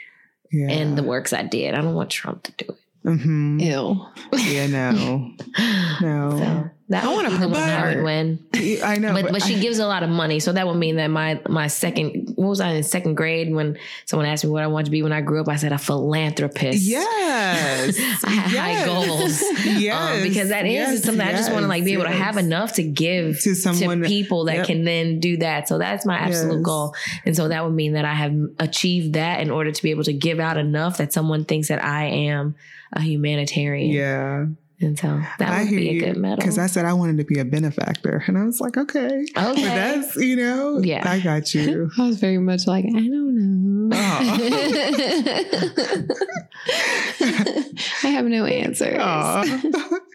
Nice. 0.52 0.60
Yeah. 0.70 0.70
and 0.76 0.96
the 0.96 1.02
works 1.02 1.32
I 1.32 1.42
did. 1.42 1.74
I 1.74 1.80
don't 1.80 1.94
want 1.94 2.10
Trump 2.10 2.44
to 2.44 2.52
do 2.52 2.66
it. 2.68 2.76
Mhm. 3.04 3.60
Ew. 3.60 4.06
Yeah, 4.38 4.66
no. 4.66 5.30
No. 6.00 6.30
So 6.38 6.70
that 6.90 7.04
I 7.04 7.12
want 7.12 7.26
be 7.28 7.32
the 7.32 7.38
purple 7.38 7.52
one 7.52 7.62
I 7.62 7.86
would 7.86 7.94
heart. 7.94 8.04
win. 8.04 8.46
I 8.84 8.96
know. 8.98 9.14
but, 9.14 9.32
but 9.32 9.42
she 9.42 9.56
I- 9.56 9.58
gives 9.58 9.78
a 9.78 9.86
lot 9.86 10.02
of 10.02 10.10
money, 10.10 10.38
so 10.38 10.52
that 10.52 10.66
would 10.66 10.76
mean 10.76 10.96
that 10.96 11.08
my 11.08 11.40
my 11.48 11.66
second 11.66 12.32
what 12.36 12.48
was 12.48 12.60
I 12.60 12.72
in 12.72 12.82
second 12.82 13.14
grade 13.14 13.54
when 13.54 13.78
someone 14.04 14.26
asked 14.26 14.44
me 14.44 14.50
what 14.50 14.62
I 14.62 14.66
wanted 14.66 14.84
to 14.86 14.90
be 14.90 15.02
when 15.02 15.12
I 15.12 15.22
grew 15.22 15.40
up? 15.40 15.48
I 15.48 15.56
said 15.56 15.72
a 15.72 15.78
philanthropist. 15.78 16.82
Yes. 16.82 17.96
I 18.24 18.30
had 18.30 18.50
high 18.50 18.84
goals. 18.86 19.42
Yes. 19.64 20.16
Um, 20.16 20.22
because 20.22 20.50
that 20.50 20.66
is 20.66 20.72
Yes, 20.72 21.04
something 21.04 21.26
I 21.26 21.32
just 21.32 21.50
want 21.50 21.62
to 21.64 21.68
like 21.68 21.84
be 21.84 21.94
able 21.94 22.04
to 22.04 22.10
have 22.10 22.36
enough 22.36 22.74
to 22.74 22.82
give 22.82 23.40
To 23.40 23.54
someone- 23.54 24.02
people 24.04 24.44
that 24.44 24.56
Yep. 24.56 24.66
can 24.66 24.84
then 24.84 25.20
do 25.20 25.38
that. 25.38 25.68
So 25.68 25.78
that's 25.78 26.04
my 26.06 26.16
absolute 26.16 26.56
Yes. 26.58 26.64
goal. 26.64 26.94
And 27.24 27.34
so 27.34 27.48
that 27.48 27.64
would 27.64 27.72
mean 27.74 27.94
that 27.94 28.04
I 28.04 28.14
have 28.14 28.34
achieved 28.58 29.14
that 29.14 29.40
in 29.40 29.50
order 29.50 29.72
to 29.72 29.82
be 29.82 29.90
able 29.90 30.04
to 30.04 30.12
give 30.12 30.38
out 30.38 30.56
enough 30.58 30.98
that 30.98 31.12
someone 31.12 31.44
thinks 31.44 31.68
that 31.68 31.82
I 31.82 32.04
am 32.06 32.54
a 32.92 33.00
humanitarian. 33.00 33.90
Yeah. 33.90 34.46
And 34.80 34.98
so 34.98 35.22
that 35.38 35.48
I 35.48 35.62
would 35.64 35.70
be 35.70 35.98
a 35.98 36.00
good 36.00 36.16
medal. 36.16 36.36
Because 36.36 36.58
I 36.58 36.66
said 36.66 36.84
I 36.84 36.92
wanted 36.94 37.18
to 37.18 37.24
be 37.24 37.38
a 37.38 37.44
benefactor. 37.44 38.24
And 38.26 38.36
I 38.36 38.44
was 38.44 38.60
like, 38.60 38.76
okay. 38.76 39.24
But 39.34 39.52
okay. 39.52 39.62
that's, 39.62 40.16
you 40.16 40.36
know, 40.36 40.80
Yeah. 40.82 41.08
I 41.08 41.20
got 41.20 41.54
you. 41.54 41.90
I 41.98 42.06
was 42.08 42.18
very 42.18 42.38
much 42.38 42.66
like, 42.66 42.84
I 42.84 42.90
don't 42.90 43.88
know. 43.88 43.96
I 48.02 48.08
have 48.08 48.24
no 48.26 48.44
answers. 48.46 48.98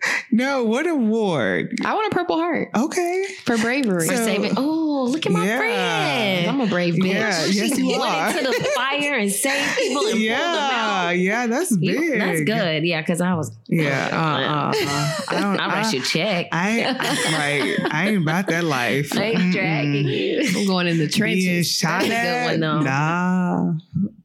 Aw. 0.10 0.24
no, 0.32 0.64
what 0.64 0.88
award? 0.88 1.76
I 1.86 1.94
want 1.94 2.12
a 2.12 2.16
Purple 2.16 2.38
Heart 2.38 2.70
Okay. 2.76 3.26
for 3.46 3.58
bravery. 3.58 4.08
For 4.08 4.16
saving. 4.16 4.54
Oh, 4.58 5.08
look 5.10 5.26
at 5.26 5.32
my 5.32 5.46
Yeah. 5.46 5.58
friend. 5.58 6.48
I'm 6.50 6.62
a 6.62 6.68
brave 6.68 6.96
bitch. 6.96 7.14
Yeah, 7.14 7.46
She 7.46 7.52
yes, 7.60 7.78
you 7.78 8.00
went 8.00 8.02
are. 8.12 8.30
into 8.30 8.44
the 8.44 8.70
fire 8.76 9.14
and 9.16 9.32
saved 9.32 9.78
people 9.78 10.02
and 10.02 10.02
pulled 10.02 10.14
them 10.14 10.22
Yeah, 10.22 10.70
out. 11.08 11.10
yeah, 11.18 11.48
that's 11.48 11.76
big. 11.78 12.00
You- 12.00 12.18
That's 12.20 12.42
good. 12.42 12.84
Yeah, 12.84 13.02
because 13.02 13.22
I 13.22 13.34
was. 13.34 13.52
Yeah, 13.68 14.10
uh, 14.12 14.16
uh, 14.16 14.72
uh, 14.72 15.36
I 15.38 15.40
don't. 15.42 15.60
I'll 15.60 15.70
write 15.70 15.86
I, 15.86 15.92
you 15.92 16.02
a 16.02 16.04
check. 16.04 16.48
I, 16.52 16.84
I 16.84 17.38
right. 17.38 17.94
I 17.94 18.10
ain't 18.10 18.22
about 18.24 18.48
that 18.48 18.64
life. 18.64 19.16
I 19.18 19.24
ain't 19.26 19.54
dragging 19.54 20.08
you. 20.08 20.42
I'm 20.56 20.66
going 20.68 20.88
in 20.88 20.98
the 20.98 21.06
Being 21.06 21.10
trenches. 21.10 21.72
shot 21.72 22.02
That's 22.04 22.06
a 22.06 22.10
good 22.10 22.52
one, 22.52 22.60
though. 22.60 22.82
Nah, 22.82 23.74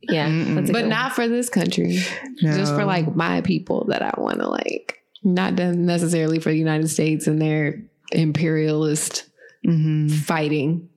Yeah, 0.02 0.28
that's 0.55 0.70
a 0.70 0.73
But 0.73 0.82
good 0.82 0.89
not 0.89 1.12
for 1.15 1.28
this 1.28 1.48
country. 1.48 2.01
no. 2.43 2.56
Just 2.56 2.74
for 2.74 2.85
like 2.85 3.15
my 3.15 3.40
people 3.43 3.86
that 3.86 4.02
I 4.02 4.12
want 4.20 4.40
to 4.40 4.48
like. 4.48 5.01
Not 5.24 5.56
done 5.56 5.86
necessarily 5.86 6.38
for 6.38 6.51
the 6.51 6.59
United 6.59 6.88
States 6.88 7.26
and 7.26 7.40
their 7.40 7.80
imperialist 8.12 9.24
Mhm. 9.66 10.10
fighting 10.10 10.88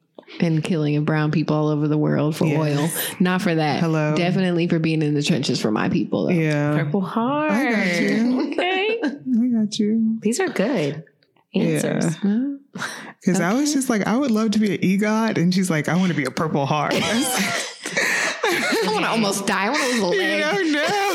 and 0.41 0.61
killing 0.61 0.97
of 0.97 1.05
brown 1.05 1.31
people 1.31 1.55
all 1.55 1.69
over 1.69 1.87
the 1.87 1.97
world 1.97 2.35
for 2.35 2.45
Yes. 2.45 2.57
oil. 2.59 2.89
Not 3.21 3.41
for 3.41 3.55
that. 3.55 3.79
Hello. 3.79 4.13
Definitely 4.15 4.67
for 4.67 4.77
being 4.79 5.01
in 5.01 5.13
the 5.13 5.23
trenches 5.23 5.61
for 5.61 5.71
my 5.71 5.87
people. 5.87 6.25
Though. 6.25 6.31
Yeah, 6.33 6.75
Purple 6.77 6.99
Heart. 7.01 7.51
I 7.51 7.71
got 7.71 8.01
you. 8.01 8.51
Okay. 8.51 8.99
I 9.03 9.47
got 9.63 9.79
you. 9.79 10.17
These 10.21 10.39
are 10.41 10.49
good 10.49 11.03
answers. 11.55 12.03
Yeah. 12.05 12.11
Huh? 12.73 12.83
Because 13.21 13.39
I 13.39 13.53
was 13.53 13.73
just 13.73 13.89
like, 13.89 14.05
I 14.05 14.17
would 14.17 14.31
love 14.31 14.51
to 14.51 14.59
be 14.59 14.75
an 14.75 14.81
EGOT, 14.81 15.37
and 15.37 15.53
she's 15.53 15.69
like, 15.69 15.87
I 15.87 15.95
want 15.95 16.09
to 16.11 16.17
be 16.17 16.25
a 16.25 16.31
Purple 16.31 16.65
Heart. 16.65 16.93
I 16.95 18.89
want 18.91 19.05
to 19.05 19.09
almost 19.09 19.47
die. 19.47 19.65
I 19.67 19.69
want 19.69 19.81
to 19.95 20.05
lose 20.05 20.11
a 20.11 20.15
you 20.15 20.21
leg. 20.21 20.41
know, 20.41 20.79
no. 20.81 21.06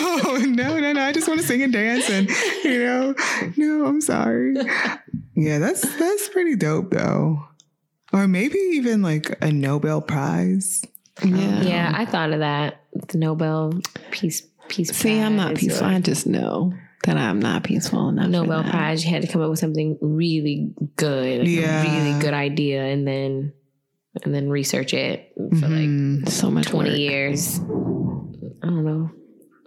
I 1.12 1.14
just 1.14 1.28
want 1.28 1.40
to 1.40 1.47
sing 1.47 1.62
and 1.62 1.72
dance, 1.74 2.09
and 2.09 2.26
you 2.64 2.78
know, 2.84 3.14
no, 3.59 3.84
I'm 3.84 4.01
sorry. 4.01 4.55
Yeah, 5.34 5.59
that's 5.59 5.82
that's 5.98 6.28
pretty 6.30 6.56
dope, 6.56 6.90
though. 6.90 7.44
Or 8.14 8.26
maybe 8.26 8.56
even 8.72 9.02
like 9.02 9.36
a 9.43 9.52
Nobel 9.52 10.01
Prize. 10.01 10.82
Yeah. 11.22 11.62
Yeah, 11.62 11.93
I 11.94 12.06
thought 12.06 12.32
of 12.32 12.39
that. 12.39 12.80
The 13.09 13.18
Nobel 13.18 13.74
Peace 14.10 14.43
Peace 14.68 14.89
See, 14.97 15.20
I'm 15.20 15.36
not 15.36 15.48
Prize 15.48 15.60
peaceful. 15.60 15.86
or 15.86 15.90
I 15.90 16.01
just 16.01 16.26
know 16.26 16.72
that 17.05 17.18
I'm 17.18 17.40
not 17.40 17.62
peaceful 17.64 18.09
enough. 18.09 18.30
Nobel. 18.30 18.64
Prize. 18.64 19.05
You 19.05 19.10
had 19.10 19.20
to 19.22 19.28
come 19.28 19.43
up 19.43 19.51
with 19.51 19.59
something 19.59 19.98
really 20.01 20.72
good, 20.97 21.40
like 21.40 21.48
Yeah. 21.48 21.82
a 21.82 21.84
really 22.09 22.20
good 22.22 22.32
idea, 22.32 22.84
and 22.84 23.06
then 23.06 23.52
and 24.24 24.34
then 24.34 24.48
research 24.48 24.94
it 24.94 25.30
for 25.36 25.68
like 25.68 25.89
Mhm. 25.89 26.28
So 26.28 26.51
much 26.51 26.68
20 26.68 26.89
work. 26.90 26.98
years. 26.98 27.59
I 27.60 28.66
don't 28.66 28.84
know. 28.84 29.10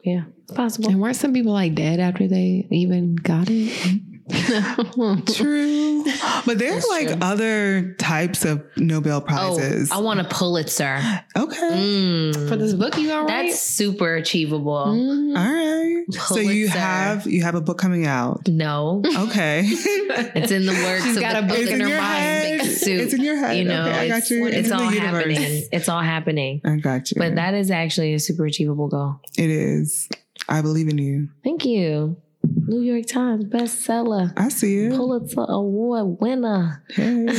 Yeah, 0.03 0.23
possible. 0.53 0.89
And 0.89 1.01
weren't 1.01 1.15
some 1.15 1.33
people 1.33 1.53
like 1.53 1.75
dead 1.75 1.99
after 1.99 2.27
they 2.27 2.67
even 2.71 3.15
got 3.15 3.47
it? 3.49 4.01
True, 5.35 6.03
but 6.47 6.57
there's 6.57 6.73
That's 6.73 6.87
like 6.87 7.07
true. 7.09 7.17
other 7.21 7.93
types 7.99 8.43
of 8.43 8.63
Nobel 8.75 9.21
prizes. 9.21 9.91
Oh, 9.91 9.97
I 9.97 10.01
want 10.01 10.19
a 10.19 10.23
Pulitzer. 10.23 10.99
okay, 11.37 11.55
Mm. 11.55 12.49
For 12.49 12.55
this 12.55 12.73
book, 12.73 12.97
you 12.97 13.11
all 13.11 13.21
right? 13.25 13.47
That's 13.49 13.59
super 13.61 14.15
achievable. 14.15 14.85
Mhm. 14.87 15.37
all 15.37 15.53
right. 15.53 16.05
So 16.27 16.39
you 16.39 16.67
have 16.69 17.27
you 17.27 17.43
have 17.43 17.53
a 17.55 17.61
book 17.61 17.77
coming 17.77 18.07
out. 18.07 18.47
No, 18.47 19.03
Okay, 19.05 19.61
it's 19.65 20.51
in 20.51 20.65
the 20.65 20.73
works. 20.73 21.03
She's 21.03 21.17
of 21.17 21.21
got 21.21 21.33
the 21.33 21.39
a 21.39 21.41
book 21.43 21.57
it's 21.59 21.69
in 21.69 21.75
in 21.75 21.81
her 21.81 21.87
your 21.89 22.01
mind. 22.01 22.61
head. 22.61 22.65
Suit. 22.65 22.99
It's 23.01 23.13
in 23.13 23.21
your 23.23 23.37
head. 23.37 23.57
You 23.57 23.65
know, 23.65 23.85
okay, 23.87 23.99
I 23.99 24.07
got 24.07 24.17
it's, 24.19 24.31
you. 24.31 24.45
it's 24.47 24.67
in 24.69 24.73
all 24.73 24.89
happening. 24.89 25.63
It's 25.71 25.87
all 25.89 26.01
happening. 26.01 26.61
I 26.65 26.77
got 26.77 27.11
you. 27.11 27.15
But 27.19 27.35
that 27.35 27.53
is 27.53 27.69
actually 27.69 28.13
a 28.15 28.19
super 28.19 28.45
achievable 28.45 28.87
goal. 28.87 29.19
it 29.37 29.49
is. 29.51 30.09
I 30.49 30.61
believe 30.61 30.87
in 30.87 30.97
you. 30.97 31.29
Thank 31.43 31.65
you. 31.65 32.17
New 32.67 32.81
York 32.81 33.05
Times 33.07 33.45
bestseller, 33.45 34.31
I 34.37 34.49
see 34.49 34.85
it. 34.85 34.93
Pulitzer 34.95 35.45
Award 35.47 36.17
winner. 36.21 36.83
Hey. 36.89 37.27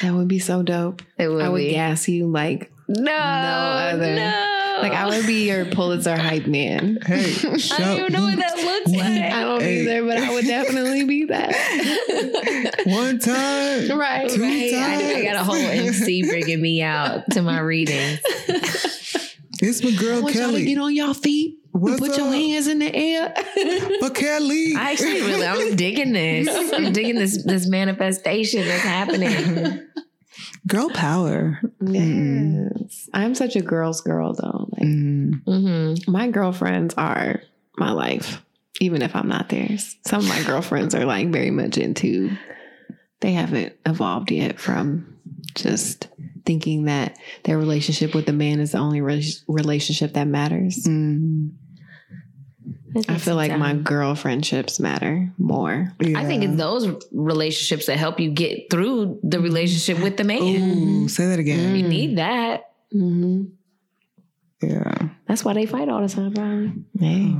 That 0.00 0.14
would 0.14 0.28
be 0.28 0.38
so 0.38 0.62
dope. 0.62 1.02
It 1.18 1.26
would 1.26 1.42
I 1.42 1.48
would 1.48 1.58
be. 1.58 1.70
gas 1.72 2.06
you 2.08 2.28
like 2.28 2.70
No, 2.86 3.10
other. 3.12 4.14
no. 4.14 4.78
like 4.80 4.92
I 4.92 5.06
would 5.08 5.26
be 5.26 5.48
your 5.48 5.64
Pulitzer 5.64 6.16
hype 6.16 6.46
man. 6.46 6.98
Hey, 7.04 7.34
I 7.50 7.56
show- 7.56 7.76
don't 7.78 7.98
even 7.98 8.12
know 8.12 8.22
what 8.22 8.36
that 8.36 8.56
looks 8.58 8.90
One- 8.96 8.98
like. 9.16 9.32
I 9.32 9.40
don't 9.40 9.60
Hey. 9.60 9.80
either, 9.82 10.06
but 10.06 10.18
I 10.18 10.32
would 10.34 10.44
definitely 10.44 11.02
be 11.04 11.24
that. 11.24 12.82
One 12.86 13.18
time. 13.18 13.98
right, 13.98 14.30
Two 14.30 14.40
right. 14.42 14.72
I, 14.74 15.18
I 15.18 15.22
got 15.24 15.34
a 15.36 15.44
whole 15.44 15.56
MC 15.56 16.28
bringing 16.28 16.60
me 16.60 16.80
out 16.82 17.28
to 17.32 17.42
my 17.42 17.58
reading. 17.58 18.18
It's 19.62 19.82
my 19.82 19.90
I 19.90 19.96
girl 19.96 20.22
want 20.22 20.34
y'all 20.34 20.52
to 20.52 20.64
get 20.64 20.78
on 20.78 20.94
your 20.94 21.14
feet. 21.14 21.58
What's 21.70 22.00
put 22.00 22.16
your 22.18 22.30
hands 22.30 22.66
in 22.66 22.80
the 22.80 22.94
air. 22.94 23.32
but 24.00 24.14
Kelly. 24.14 24.74
I 24.76 24.92
actually 24.92 25.22
really, 25.22 25.46
I'm 25.46 25.74
digging 25.76 26.12
this. 26.12 26.48
I'm 26.74 26.92
digging 26.92 27.14
this 27.14 27.42
this 27.44 27.66
manifestation 27.66 28.66
that's 28.66 28.82
happening. 28.82 29.88
girl 30.66 30.90
power. 30.90 31.60
yes. 31.80 33.08
I'm 33.14 33.34
such 33.34 33.56
a 33.56 33.62
girl's 33.62 34.00
girl 34.00 34.34
though. 34.34 34.68
Like 34.72 34.82
Mm. 34.82 35.44
Mm-hmm. 35.44 36.10
my 36.12 36.28
girlfriends 36.28 36.94
are 36.98 37.40
my 37.78 37.92
life, 37.92 38.42
even 38.80 39.00
if 39.00 39.14
I'm 39.16 39.28
not 39.28 39.48
theirs. 39.48 39.96
Some 40.04 40.20
of 40.20 40.28
my 40.28 40.42
girlfriends 40.42 40.94
are 40.94 41.04
like 41.06 41.28
very 41.30 41.50
much 41.50 41.78
into, 41.78 42.36
they 43.20 43.32
haven't 43.32 43.74
evolved 43.86 44.30
yet 44.30 44.58
from 44.60 45.16
just 45.54 46.08
thinking 46.44 46.84
that 46.84 47.18
their 47.44 47.58
relationship 47.58 48.14
with 48.14 48.26
the 48.26 48.32
man 48.32 48.60
is 48.60 48.72
the 48.72 48.78
only 48.78 49.00
re- 49.00 49.32
relationship 49.48 50.14
that 50.14 50.26
matters. 50.26 50.84
Mm. 50.86 51.52
I 53.08 53.16
feel 53.16 53.36
like 53.36 53.56
my 53.56 53.74
girl 53.74 54.14
friendships 54.14 54.78
matter 54.78 55.32
more. 55.38 55.92
I 56.00 56.24
think 56.24 56.44
it's 56.44 56.56
those 56.56 56.88
relationships 57.10 57.86
that 57.86 57.96
help 57.96 58.20
you 58.20 58.30
get 58.30 58.70
through 58.70 59.18
the 59.22 59.40
relationship 59.40 60.02
with 60.02 60.18
the 60.18 60.24
man. 60.24 60.42
Ooh, 60.42 61.08
say 61.08 61.26
that 61.26 61.38
again. 61.38 61.74
You 61.74 61.88
need 61.88 62.18
that. 62.18 62.72
Mm-hmm. 62.94 63.44
Yeah. 64.62 65.08
That's 65.26 65.44
why 65.44 65.54
they 65.54 65.66
fight 65.66 65.88
all 65.88 66.02
the 66.02 66.08
time, 66.08 66.34
probably. 66.34 66.72
Hey. 66.98 67.34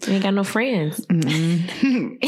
They 0.00 0.14
ain't 0.14 0.22
got 0.22 0.32
no 0.34 0.44
friends. 0.44 1.04
Mm-mm. 1.06 2.18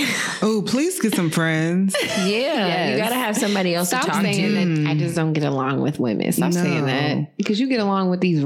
oh, 0.43 0.63
please 0.67 1.01
get 1.01 1.15
some 1.15 1.31
friends. 1.31 1.95
Yeah, 2.03 2.27
Yes. 2.27 2.91
you 2.93 2.97
gotta 2.99 3.15
have 3.15 3.37
somebody 3.37 3.75
else 3.75 3.89
Stop 3.89 4.03
to 4.03 4.07
talk 4.09 4.23
saying 4.23 4.77
to. 4.77 4.83
that 4.83 4.91
I 4.91 4.95
just 4.97 5.17
don't 5.17 5.33
get 5.33 5.45
along 5.45 5.81
with 5.81 5.99
women. 5.99 6.31
Stop 6.33 6.53
saying 6.53 6.85
that. 6.87 7.37
Because 7.37 7.59
you 7.59 7.69
get 7.69 7.81
along 7.81 8.11
with 8.11 8.21
these 8.21 8.45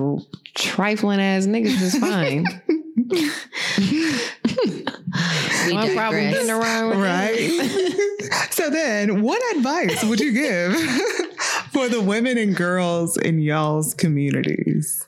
trifling 0.54 1.20
ass 1.20 1.46
niggas 1.46 1.80
is 1.82 1.98
fine. 1.98 2.44
We 5.66 5.72
No 5.74 5.92
problem 5.94 6.22
digress. 6.24 6.34
getting 6.34 6.50
around 6.50 6.90
with 6.90 6.98
Right. 7.00 8.48
so 8.50 8.70
then, 8.70 9.22
what 9.22 9.40
advice 9.56 10.04
would 10.04 10.20
you 10.20 10.32
give 10.32 10.74
for 11.72 11.88
the 11.88 12.00
women 12.00 12.38
and 12.38 12.54
girls 12.54 13.16
in 13.16 13.40
y'all's 13.40 13.94
communities? 13.94 15.04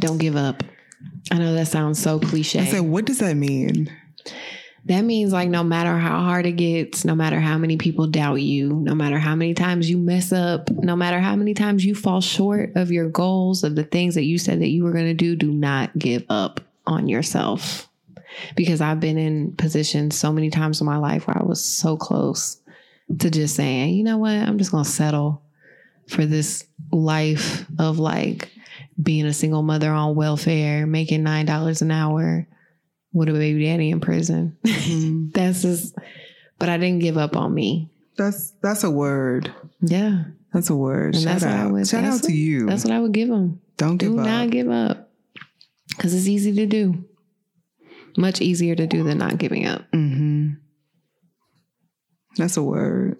Don't 0.00 0.18
give 0.18 0.34
up. 0.34 0.64
I 1.30 1.38
know 1.38 1.54
that 1.54 1.68
sounds 1.68 2.02
so 2.02 2.18
cliche. 2.18 2.60
I 2.60 2.66
said, 2.66 2.80
what 2.80 3.04
does 3.04 3.18
that 3.18 3.36
mean? 3.36 3.90
that 4.86 5.02
means 5.02 5.32
like 5.32 5.48
no 5.48 5.62
matter 5.62 5.96
how 5.98 6.20
hard 6.22 6.46
it 6.46 6.52
gets, 6.52 7.04
no 7.04 7.14
matter 7.14 7.38
how 7.38 7.58
many 7.58 7.76
people 7.76 8.06
doubt 8.06 8.36
you, 8.36 8.70
no 8.70 8.94
matter 8.94 9.18
how 9.18 9.34
many 9.34 9.52
times 9.52 9.90
you 9.90 9.98
mess 9.98 10.32
up, 10.32 10.70
no 10.70 10.96
matter 10.96 11.20
how 11.20 11.36
many 11.36 11.54
times 11.54 11.84
you 11.84 11.94
fall 11.94 12.20
short 12.20 12.72
of 12.76 12.90
your 12.90 13.08
goals, 13.08 13.62
of 13.62 13.76
the 13.76 13.84
things 13.84 14.14
that 14.14 14.24
you 14.24 14.38
said 14.38 14.60
that 14.60 14.68
you 14.68 14.84
were 14.84 14.92
going 14.92 15.06
to 15.06 15.14
do, 15.14 15.36
do 15.36 15.52
not 15.52 15.96
give 15.98 16.24
up 16.28 16.60
on 16.86 17.08
yourself. 17.08 17.88
Because 18.56 18.80
I've 18.80 19.00
been 19.00 19.18
in 19.18 19.52
positions 19.56 20.16
so 20.16 20.32
many 20.32 20.50
times 20.50 20.80
in 20.80 20.86
my 20.86 20.96
life 20.96 21.26
where 21.26 21.36
I 21.36 21.44
was 21.44 21.62
so 21.62 21.96
close 21.96 22.56
to 23.18 23.28
just 23.28 23.56
saying, 23.56 23.94
you 23.94 24.04
know 24.04 24.18
what, 24.18 24.32
I'm 24.32 24.56
just 24.56 24.70
going 24.70 24.84
to 24.84 24.90
settle 24.90 25.42
for 26.08 26.24
this 26.24 26.64
life 26.90 27.66
of 27.78 27.98
like 27.98 28.50
being 29.00 29.26
a 29.26 29.32
single 29.32 29.62
mother 29.62 29.90
on 29.90 30.14
welfare, 30.14 30.86
making 30.86 31.22
$9 31.24 31.82
an 31.82 31.90
hour 31.90 32.46
with 33.12 33.28
a 33.28 33.32
baby 33.32 33.64
daddy 33.64 33.90
in 33.90 34.00
prison. 34.00 34.56
Mm, 34.66 35.32
That's 35.32 35.62
just, 35.62 35.94
but 36.58 36.68
I 36.68 36.76
didn't 36.78 36.98
give 37.00 37.16
up 37.16 37.36
on 37.36 37.54
me. 37.54 37.90
that's 38.16 38.50
that's 38.62 38.82
a 38.84 38.90
word. 38.90 39.52
Yeah. 39.80 40.24
That's 40.52 40.68
a 40.70 40.74
word. 40.76 41.14
And 41.14 41.22
Shout 41.22 41.32
that's 41.40 41.44
what 41.44 41.54
I 41.54 41.58
out. 41.58 41.72
would- 41.72 41.86
Shout 41.88 42.02
that's 42.02 42.16
out 42.16 42.22
to 42.24 42.28
what- 42.28 42.34
you. 42.36 42.66
That's 42.66 42.84
what 42.84 42.92
I 42.92 43.00
would 43.00 43.12
give 43.12 43.28
them. 43.28 43.60
Don't 43.76 43.96
Do 43.98 44.10
give 44.10 44.18
up. 44.18 44.26
not 44.26 44.50
give 44.50 44.68
up. 44.68 45.10
Because 45.90 46.12
it's 46.14 46.26
easy 46.26 46.52
to 46.56 46.66
do. 46.66 47.04
Much 48.16 48.40
easier 48.40 48.74
to 48.74 48.86
do 48.86 49.04
than 49.04 49.18
not 49.18 49.38
giving 49.38 49.66
up. 49.66 49.82
hmm 49.92 50.50
That's 52.36 52.56
a 52.56 52.62
word. 52.62 53.16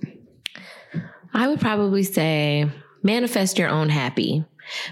I 1.32 1.46
would 1.48 1.60
probably 1.60 2.02
say 2.02 2.68
manifest 3.02 3.58
your 3.58 3.68
own 3.68 3.88
happy 3.88 4.44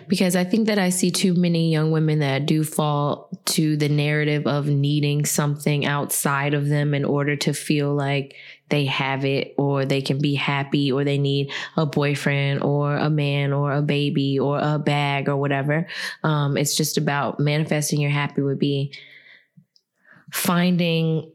because 0.06 0.36
I 0.36 0.44
think 0.44 0.66
that 0.66 0.78
I 0.78 0.90
see 0.90 1.10
too 1.10 1.34
many 1.34 1.72
young 1.72 1.90
women 1.90 2.20
that 2.20 2.46
do 2.46 2.64
fall 2.64 3.30
to 3.46 3.76
the 3.76 3.88
narrative 3.88 4.46
of 4.46 4.66
needing 4.66 5.24
something 5.24 5.86
outside 5.86 6.55
of 6.55 6.68
them 6.68 6.94
in 6.94 7.05
order 7.05 7.36
to 7.36 7.52
feel 7.52 7.94
like 7.94 8.34
they 8.68 8.84
have 8.84 9.24
it 9.24 9.55
or 9.56 9.84
they 9.84 10.02
can 10.02 10.18
be 10.18 10.34
happy 10.34 10.92
or 10.92 11.05
they 11.05 11.18
need 11.18 11.50
a 11.76 11.86
boyfriend 11.86 12.62
or 12.62 12.96
a 12.96 13.09
man 13.09 13.52
or 13.52 13.72
a 13.72 13.82
baby 13.82 14.38
or 14.38 14.59
a 14.59 14.78
bag 14.78 15.28
or 15.28 15.36
whatever. 15.36 15.86
Um, 16.22 16.56
it's 16.56 16.76
just 16.76 16.98
about 16.98 17.40
manifesting 17.40 18.00
your 18.00 18.10
happy 18.10 18.42
would 18.42 18.59
be 18.59 18.92
finding 20.32 21.32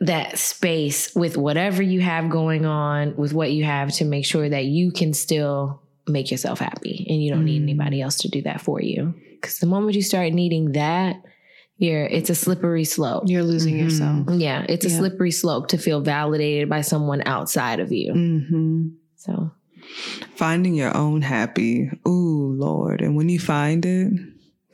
that 0.00 0.38
space 0.38 1.14
with 1.14 1.36
whatever 1.36 1.82
you 1.82 2.00
have 2.00 2.30
going 2.30 2.66
on, 2.66 3.16
with 3.16 3.32
what 3.32 3.50
you 3.50 3.64
have 3.64 3.92
to 3.94 4.04
make 4.04 4.24
sure 4.24 4.48
that 4.48 4.64
you 4.64 4.92
can 4.92 5.12
still 5.12 5.82
make 6.08 6.30
yourself 6.30 6.58
happy 6.58 7.06
and 7.08 7.22
you 7.22 7.30
don't 7.32 7.44
need 7.44 7.62
anybody 7.62 8.00
else 8.00 8.16
to 8.18 8.28
do 8.28 8.42
that 8.42 8.60
for 8.60 8.80
you. 8.80 9.14
Because 9.32 9.58
the 9.58 9.66
moment 9.66 9.94
you 9.96 10.02
start 10.02 10.32
needing 10.32 10.72
that, 10.72 11.16
you're 11.76 12.04
it's 12.04 12.28
a 12.30 12.34
slippery 12.34 12.84
slope. 12.84 13.24
You're 13.26 13.44
losing 13.44 13.74
Mhm. 13.76 13.82
yourself. 13.84 14.40
Yeah, 14.40 14.66
it's 14.68 14.84
a 14.84 14.90
slippery 14.90 15.30
slope 15.30 15.68
to 15.68 15.78
feel 15.78 16.00
validated 16.00 16.68
by 16.68 16.80
someone 16.80 17.22
outside 17.26 17.78
of 17.80 17.92
you. 17.92 18.12
hmm 18.12 18.88
So 19.16 19.52
Finding 20.34 20.74
your 20.74 20.94
own 20.96 21.22
happy. 21.22 21.88
Ooh, 22.06 22.52
Lord. 22.58 23.00
And 23.00 23.16
when 23.16 23.28
you 23.28 23.38
find 23.38 23.84
it, 23.86 24.12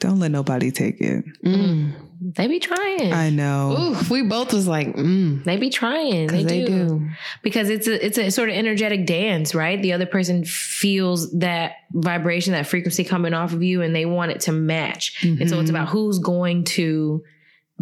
don't 0.00 0.18
let 0.18 0.30
nobody 0.30 0.70
take 0.70 1.00
it. 1.00 1.24
Mm. 1.44 1.92
They 2.20 2.46
be 2.46 2.58
trying. 2.60 3.12
I 3.12 3.30
know. 3.30 3.76
Ooh, 3.78 3.96
we 4.10 4.22
both 4.22 4.52
was 4.52 4.66
like, 4.66 4.94
mm. 4.94 5.42
they 5.44 5.56
be 5.56 5.70
trying. 5.70 6.28
They, 6.28 6.44
they 6.44 6.64
do. 6.64 6.88
do. 6.88 7.08
because 7.42 7.70
it's 7.70 7.86
a 7.86 8.04
it's 8.04 8.18
a 8.18 8.30
sort 8.30 8.48
of 8.48 8.54
energetic 8.56 9.06
dance, 9.06 9.54
right? 9.54 9.80
The 9.80 9.92
other 9.92 10.06
person 10.06 10.44
feels 10.44 11.30
that 11.38 11.72
vibration, 11.92 12.52
that 12.52 12.66
frequency 12.66 13.04
coming 13.04 13.34
off 13.34 13.52
of 13.52 13.62
you, 13.62 13.82
and 13.82 13.94
they 13.94 14.06
want 14.06 14.30
it 14.30 14.40
to 14.42 14.52
match. 14.52 15.22
And 15.22 15.48
so 15.50 15.60
it's 15.60 15.70
Mhm. 15.70 15.74
about 15.74 15.88
who's 15.88 16.18
going 16.18 16.64
to 16.64 17.22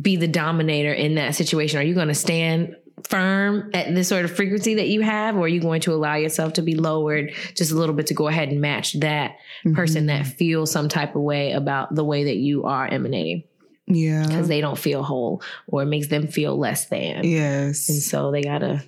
be 0.01 0.17
the 0.17 0.29
dominator 0.29 0.93
in 0.93 1.17
that 1.17 1.35
situation. 1.35 1.79
Are 1.79 1.85
you 1.85 1.95
going 1.95 2.09
to 2.09 2.15
stand 2.15 2.77
firm 3.09 3.71
at 3.75 3.95
this 3.95 4.09
sort 4.09 4.25
of 4.25 4.31
frequency 4.35 4.75
that 4.75 4.89
you 4.89 5.01
have, 5.03 5.37
or 5.37 5.41
are 5.41 5.49
you 5.49 5.61
going 5.61 5.81
to 5.83 5.93
allow 5.93 6.15
yourself 6.15 6.55
to 6.55 6.63
be 6.63 6.75
lowered 6.75 7.33
just 7.55 7.73
a 7.73 7.75
little 7.75 7.95
bit 7.95 8.07
to 8.07 8.15
go 8.15 8.29
ahead 8.29 8.49
and 8.51 8.61
match 8.61 8.95
that 9.01 9.37
person 9.75 10.07
that 10.07 10.27
feels 10.27 10.71
some 10.71 10.89
type 10.89 11.15
of 11.17 11.23
way 11.23 11.53
about 11.53 11.95
the 11.95 12.05
way 12.05 12.25
that 12.25 12.37
you 12.37 12.65
are 12.65 12.87
emanating 12.87 13.43
Yeah. 13.95 14.27
because 14.27 14.49
they 14.49 14.61
don't 14.61 14.79
feel 14.79 15.03
whole 15.03 15.43
or 15.67 15.83
it 15.83 15.87
makes 15.87 16.09
them 16.09 16.27
feel 16.29 16.57
less 16.59 16.87
than. 16.87 17.25
Yes. 17.25 17.89
And 17.89 18.03
so 18.03 18.31
they 18.31 18.43
gotta 18.43 18.83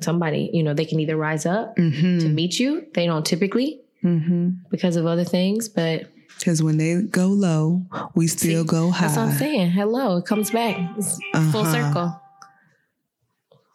somebody, 0.00 0.50
you 0.52 0.62
know, 0.62 0.74
they 0.74 0.84
can 0.84 1.00
either 1.00 1.16
rise 1.16 1.46
up 1.46 1.76
to 1.76 1.82
Mm-hmm. 1.82 2.34
meet 2.34 2.58
you. 2.58 2.86
They 2.94 3.06
don't 3.06 3.24
typically 3.24 3.80
Mm-hmm. 4.02 4.50
because 4.70 4.96
of 4.96 5.06
other 5.06 5.24
things, 5.24 5.68
but 5.68 6.10
Because 6.38 6.62
when 6.62 6.76
they 6.76 7.00
go 7.02 7.28
low, 7.28 7.86
we 8.14 8.26
still 8.26 8.62
See, 8.64 8.68
go 8.68 8.90
high. 8.90 9.06
that's 9.06 9.16
what 9.16 9.28
I'm 9.28 9.38
saying. 9.38 9.70
Hello, 9.70 10.18
it 10.18 10.26
comes 10.26 10.50
back. 10.50 10.76
It's 10.98 11.16
full 11.52 11.62
Uh-huh. 11.62 11.72
circle. 11.72 12.20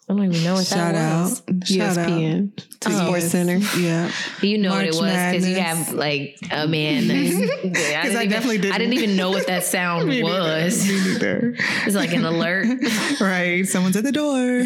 I 0.09 0.13
don't 0.15 0.23
even 0.33 0.43
know 0.43 0.55
what 0.55 0.65
Shout 0.65 0.95
that 0.95 1.21
was. 1.21 1.41
out. 1.47 1.67
Shout 1.67 1.97
out. 1.99 2.09
ESPN, 2.09 2.79
to 2.79 2.89
Sports 2.91 3.25
ES 3.25 3.31
Center. 3.31 3.57
Yeah. 3.79 4.11
You 4.41 4.57
know 4.57 4.71
what 4.71 4.85
it 4.85 4.95
was 4.95 5.01
because 5.01 5.47
you 5.47 5.55
have 5.59 5.93
like 5.93 6.39
a 6.51 6.67
man. 6.67 7.07
That's, 7.07 7.15
I, 7.35 7.35
didn't 7.35 7.77
I 7.77 8.05
even, 8.23 8.29
definitely 8.29 8.57
I 8.57 8.77
didn't 8.79 8.79
didn't. 8.89 8.93
even 9.03 9.15
know 9.17 9.29
what 9.29 9.45
that 9.45 9.63
sound 9.65 10.09
Me 10.09 10.23
neither. 10.23 10.33
was. 10.65 10.87
Me 10.87 10.93
neither. 11.13 11.55
It's 11.85 11.95
like 11.95 12.11
an 12.13 12.25
alert. 12.25 12.67
right. 13.21 13.67
Someone's 13.67 13.97
at 13.97 14.03
the 14.03 14.11
door. 14.11 14.63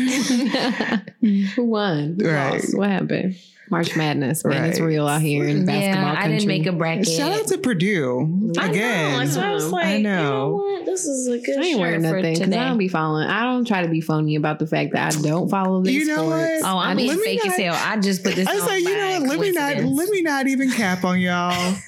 Who 1.55 1.63
won? 1.65 2.17
Who 2.21 2.29
Right. 2.29 2.53
lost? 2.53 2.77
What 2.77 2.89
happened? 2.89 3.35
March 3.69 3.95
Madness, 3.95 4.43
man. 4.45 4.65
It's 4.65 4.79
real 4.79 5.07
out 5.07 5.21
here 5.21 5.45
in 5.45 5.65
basketball 5.65 6.13
yeah, 6.13 6.19
I 6.21 6.27
didn't 6.27 6.47
make 6.47 6.65
a 6.65 6.71
bracket. 6.71 7.07
Shout 7.07 7.31
out 7.31 7.47
to 7.47 7.57
Purdue 7.57 8.51
I 8.59 8.67
again. 8.69 9.11
know. 9.13 9.19
That's 9.19 9.37
I 9.37 9.51
was 9.53 9.71
like, 9.71 9.85
I 9.85 9.95
you 9.95 10.03
know. 10.03 10.23
know 10.23 10.49
what? 10.55 10.85
This 10.85 11.05
is 11.05 11.27
a 11.27 11.39
good 11.39 11.57
I 11.57 11.61
ain't 11.61 11.71
shirt 11.71 11.79
wearing 11.79 12.01
nothing 12.01 12.33
because. 12.33 12.53
I 12.53 12.67
don't 12.67 12.77
be 12.77 12.87
following. 12.87 13.27
I 13.27 13.43
don't 13.43 13.65
try 13.65 13.81
to 13.81 13.87
be 13.89 14.01
phony 14.01 14.35
about 14.35 14.59
the 14.59 14.67
fact 14.67 14.93
that 14.93 15.15
I 15.15 15.21
don't 15.21 15.49
follow 15.49 15.81
this. 15.81 15.93
You 15.93 16.05
know 16.05 16.25
what? 16.25 16.49
Oh, 16.63 16.77
I'm 16.77 16.97
being 16.97 17.09
Let 17.09 17.17
me 17.19 17.23
fake 17.23 17.45
as 17.45 17.57
not- 17.57 17.59
hell. 17.59 17.75
I 17.79 17.97
just 17.99 18.23
put 18.23 18.35
this. 18.35 18.47
I 18.47 18.55
was 18.55 18.65
like, 18.65 18.83
you 18.83 18.95
know 18.95 19.19
what? 19.21 19.29
Let 19.29 19.39
me 19.39 19.51
not 19.51 19.77
let 19.77 20.09
me 20.09 20.21
not 20.21 20.47
even 20.47 20.69
cap 20.71 21.03
on 21.03 21.19
y'all. 21.19 21.75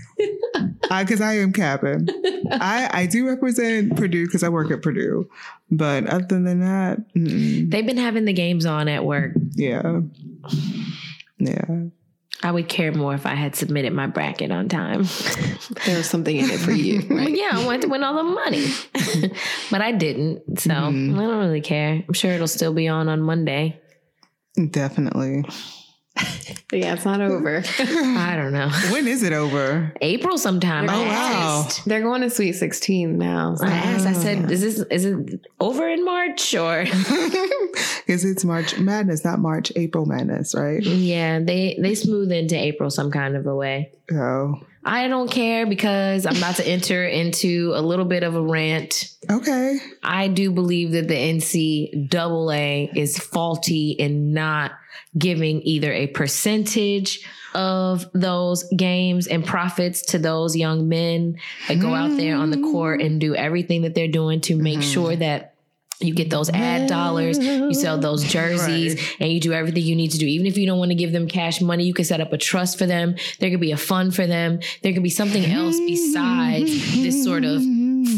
Because 0.88 1.20
I 1.20 1.34
am 1.40 1.52
capping. 1.52 2.08
I 2.52 2.90
I 2.94 3.06
do 3.06 3.28
represent 3.28 3.98
Purdue 3.98 4.26
because 4.28 4.44
I 4.44 4.50
work 4.50 4.72
at 4.72 4.82
Purdue, 4.82 5.28
but 5.72 6.08
other 6.08 6.40
than 6.40 6.60
that, 6.62 7.00
mm-mm. 7.14 7.70
They've 7.70 7.86
been 7.86 7.98
having 7.98 8.24
the 8.24 8.32
games 8.32 8.66
on 8.66 8.88
at 8.88 9.04
work. 9.04 9.34
yeah, 9.56 10.02
yeah. 11.46 11.86
I 12.44 12.52
would 12.52 12.68
care 12.68 12.92
more 12.92 13.14
if 13.14 13.26
I 13.26 13.34
had 13.34 13.56
submitted 13.56 13.94
my 13.94 14.08
bracket 14.08 14.52
on 14.52 14.68
time. 14.68 15.06
There 15.86 15.98
was 15.98 16.10
something 16.10 16.36
in 16.36 16.50
it 16.50 16.60
for 16.60 16.72
you. 16.74 17.02
Right? 17.10 17.30
yeah, 17.30 17.52
I 17.54 17.66
wanted 17.66 17.84
to 17.84 17.88
win 17.88 18.04
all 18.04 18.16
the 18.16 18.24
money, 18.24 18.68
but 19.72 19.82
I 19.82 19.94
didn't. 19.94 20.60
So 20.60 20.70
Mhm. 20.72 21.14
I 21.18 21.22
don't 21.24 21.40
really 21.40 21.62
care. 21.62 22.04
I'm 22.08 22.14
sure 22.14 22.32
it'll 22.32 22.48
still 22.48 22.74
be 22.74 22.88
on 22.90 23.08
on 23.08 23.22
Monday. 23.22 23.80
Definitely. 24.70 25.46
yeah, 26.72 26.94
it's 26.94 27.06
not 27.06 27.20
over. 27.22 27.62
I 27.80 28.36
don't 28.36 28.54
know. 28.54 28.70
When 28.92 29.08
is 29.08 29.22
it 29.24 29.34
over? 29.34 29.94
April 30.02 30.38
sometime. 30.38 30.88
Oh, 30.90 31.02
wow. 31.04 31.68
They're 31.86 32.02
going 32.02 32.22
to 32.22 32.30
Sweet 32.30 32.54
16 32.54 33.18
now. 33.18 33.56
so- 33.56 33.66
I 33.66 33.70
asked. 33.72 34.06
I 34.08 34.14
said. 34.14 34.50
"Is 34.52 34.62
this 34.62 34.80
is 34.90 35.06
it 35.06 35.42
over 35.60 35.88
in 35.90 36.06
March 36.06 36.56
or?" 36.56 36.86
Because 38.06 38.24
it's 38.24 38.46
March 38.46 38.78
Madness, 38.78 39.26
not 39.26 39.40
March 39.40 39.72
April 39.76 40.06
Madness, 40.06 40.54
right? 40.56 40.82
yeah, 40.84 41.40
they 41.40 41.76
they 41.82 41.96
smooth 41.96 42.32
into 42.32 42.56
April 42.56 42.90
some 42.92 43.10
kind 43.12 43.36
of 43.36 43.48
a 43.48 43.56
way. 43.56 43.92
Oh, 44.12 44.60
I 44.84 45.08
don't 45.08 45.30
care 45.30 45.66
because 45.66 46.28
I'm 46.28 46.38
about 46.38 46.58
to 46.58 46.68
enter 46.68 47.04
into 47.04 47.72
a 47.74 47.82
little 47.82 48.06
bit 48.06 48.22
of 48.22 48.36
a 48.36 48.42
rant. 48.42 49.10
okay. 49.30 49.80
I 50.04 50.28
do 50.28 50.52
believe 50.52 50.92
that 50.92 51.08
the 51.08 51.16
NCAA 51.16 52.96
is 52.96 53.18
faulty 53.18 53.92
in 53.92 54.34
not 54.34 54.74
giving 55.18 55.62
either 55.64 55.92
a 55.92 56.08
percentage 56.08 57.26
of 57.54 58.06
those 58.14 58.64
games 58.76 59.28
and 59.28 59.46
profits 59.46 60.02
to 60.02 60.20
those 60.20 60.56
young 60.56 60.90
men 60.90 61.38
that 61.68 61.80
go 61.80 61.94
out 61.94 62.18
there 62.18 62.36
on 62.36 62.52
the 62.52 62.58
court 62.58 63.02
and 63.02 63.22
do 63.22 63.34
everything 63.34 63.84
that 63.84 63.96
they're 63.96 64.08
doing 64.08 64.42
to 64.42 64.56
make 64.56 64.80
mm-hmm. 64.80 64.90
sure 64.90 65.16
that 65.16 65.56
you 66.02 66.14
get 66.14 66.30
those 66.30 66.50
ad 66.50 66.90
dollars, 66.90 67.40
you 67.40 67.74
sell 67.74 67.98
those 67.98 68.24
jerseys, 68.26 69.02
and 69.20 69.32
you 69.32 69.40
do 69.40 69.54
everything 69.54 69.84
you 69.84 69.96
need 69.96 70.12
to 70.12 70.18
do. 70.18 70.26
Even 70.26 70.46
if 70.46 70.58
you 70.58 70.68
don't 70.68 70.78
want 70.78 70.92
to 70.92 70.96
give 70.96 71.14
them 71.14 71.28
cash 71.28 71.62
money, 71.62 71.86
you 71.86 71.94
can 71.94 72.04
set 72.04 72.20
up 72.20 72.34
a 72.34 72.38
trust 72.38 72.78
for 72.78 72.86
them. 72.86 73.16
There 73.40 73.50
could 73.50 73.62
be 73.62 73.72
a 73.72 73.78
fund 73.78 74.14
for 74.14 74.28
them. 74.28 74.60
There 74.84 74.92
could 74.92 75.04
be 75.04 75.10
something 75.10 75.46
else 75.46 75.80
besides 75.80 76.96
this 76.96 77.24
sort 77.24 77.46
of 77.46 77.62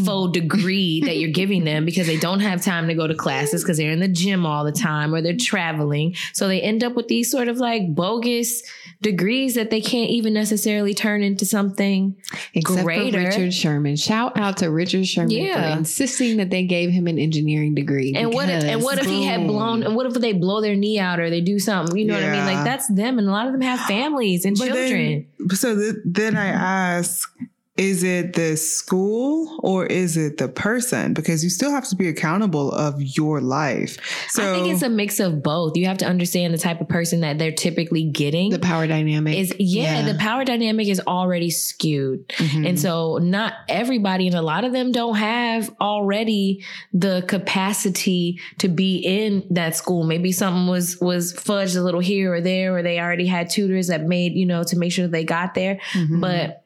faux 0.06 0.32
degree 0.34 1.02
that 1.02 1.18
you're 1.18 1.32
giving 1.32 1.64
them 1.64 1.86
because 1.86 2.08
they 2.08 2.18
don't 2.18 2.40
have 2.42 2.64
time 2.64 2.88
to 2.88 2.94
go 2.94 3.08
to 3.08 3.16
classes 3.16 3.64
because 3.64 3.78
they're 3.78 3.92
in 3.92 4.00
the 4.00 4.08
gym 4.08 4.46
all 4.46 4.64
the 4.64 4.72
time 4.72 5.14
or 5.14 5.22
they're 5.22 5.36
traveling. 5.38 6.16
So 6.34 6.48
they 6.48 6.62
end 6.62 6.84
up 6.84 6.94
with 6.96 7.08
these 7.08 7.32
sort 7.32 7.48
of 7.48 7.58
like 7.58 7.94
bogus 7.96 8.64
degrees 9.02 9.56
that 9.56 9.70
they 9.70 9.80
can't 9.82 10.10
even 10.10 10.34
necessarily 10.34 10.94
turn 10.94 11.22
into 11.22 11.46
something 11.46 12.16
Except 12.54 12.84
greater. 12.84 13.20
for 13.22 13.26
Richard 13.28 13.54
Sherman. 13.54 13.96
Shout 13.96 14.38
out 14.38 14.58
to 14.58 14.72
Richard 14.72 15.08
Sherman 15.08 15.32
Yeah. 15.32 15.74
for 15.74 15.78
insisting 15.80 16.38
that 16.38 16.50
they 16.50 16.64
gave 16.64 16.90
him 16.90 17.06
an 17.08 17.20
engineering 17.20 17.76
degree. 17.76 18.14
And 18.16 18.34
what 18.34 18.50
if, 18.50 18.56
and 18.56 18.64
because- 18.64 18.84
what 18.84 18.98
if 19.00 19.06
he 19.06 19.24
had 19.24 19.46
blown 19.46 19.84
and 19.84 19.96
what 19.96 20.06
if 20.08 20.14
they 20.16 20.34
blow 20.34 20.62
their 20.62 20.76
knee 20.76 20.98
out 21.00 21.20
or 21.20 21.30
they 21.30 21.42
do 21.42 21.60
something? 21.60 21.96
You 21.98 22.06
know 22.06 22.16
what 22.16 22.24
I 22.24 22.32
mean? 22.32 22.46
Like 22.46 22.64
that's 22.66 22.88
them 22.88 23.20
and 23.20 23.28
a 23.28 23.32
lot 23.32 23.46
of 23.46 23.52
them 23.54 23.62
have 23.62 23.80
families 23.82 24.46
and 24.46 24.58
But 24.58 24.66
children. 24.70 25.28
then, 25.40 25.50
so 25.56 25.76
th- 25.76 25.96
then 26.04 26.36
I 26.36 26.48
ask, 26.48 27.30
is 27.78 28.04
it 28.04 28.34
the 28.34 28.58
school 28.58 29.60
or 29.62 29.86
is 29.86 30.18
it 30.18 30.38
the 30.38 30.48
person? 30.48 31.14
Because 31.14 31.44
you 31.44 31.50
still 31.50 31.72
have 31.72 31.88
to 31.90 31.96
be 31.96 32.08
accountable 32.08 32.72
of 32.72 33.00
your 33.00 33.40
life. 33.40 33.98
So 34.30 34.42
I 34.42 34.56
think 34.56 34.74
it's 34.74 34.82
a 34.82 34.90
mix 34.90 35.20
of 35.20 35.44
both. 35.44 35.78
You 35.78 35.86
have 35.86 36.00
to 36.00 36.06
understand 36.06 36.54
the 36.54 36.58
type 36.58 36.82
of 36.82 36.90
person 36.90 37.22
that 37.22 37.38
they're 37.38 37.52
typically 37.52 38.04
getting. 38.06 38.50
the 38.50 38.60
power 38.60 38.88
dynamic 38.88 39.38
is 39.38 39.54
yeah, 39.60 40.02
the 40.02 40.18
power 40.18 40.44
dynamic 40.44 40.88
is 40.88 41.00
already 41.08 41.50
skewed. 41.50 42.28
Mhm. 42.30 42.68
And 42.70 42.80
so 42.80 43.20
not 43.22 43.54
everybody 43.70 44.28
and 44.28 44.36
a 44.36 44.42
lot 44.42 44.64
of 44.64 44.72
them 44.72 44.92
don't 44.92 45.16
have 45.16 45.70
already 45.80 46.64
the 46.94 47.24
capacity 47.28 48.40
to 48.60 48.68
be 48.68 48.98
in 48.98 49.44
that 49.52 49.76
school. 49.76 50.04
Maybe 50.04 50.32
something 50.32 50.68
was 50.68 50.98
was 51.00 51.34
fudged 51.34 51.78
a 51.78 51.82
little 51.82 52.00
here 52.00 52.34
or 52.34 52.42
there 52.42 52.76
or 52.76 52.82
they 52.82 53.00
already 53.00 53.28
had 53.28 53.50
tutors 53.50 53.88
that 53.88 54.04
made, 54.04 54.34
you 54.34 54.46
know, 54.46 54.64
to 54.64 54.78
make 54.78 54.92
sure 54.92 55.06
that 55.06 55.12
they 55.12 55.24
got 55.24 55.54
there. 55.54 55.80
Mhm. 55.94 56.22
But 56.22 56.64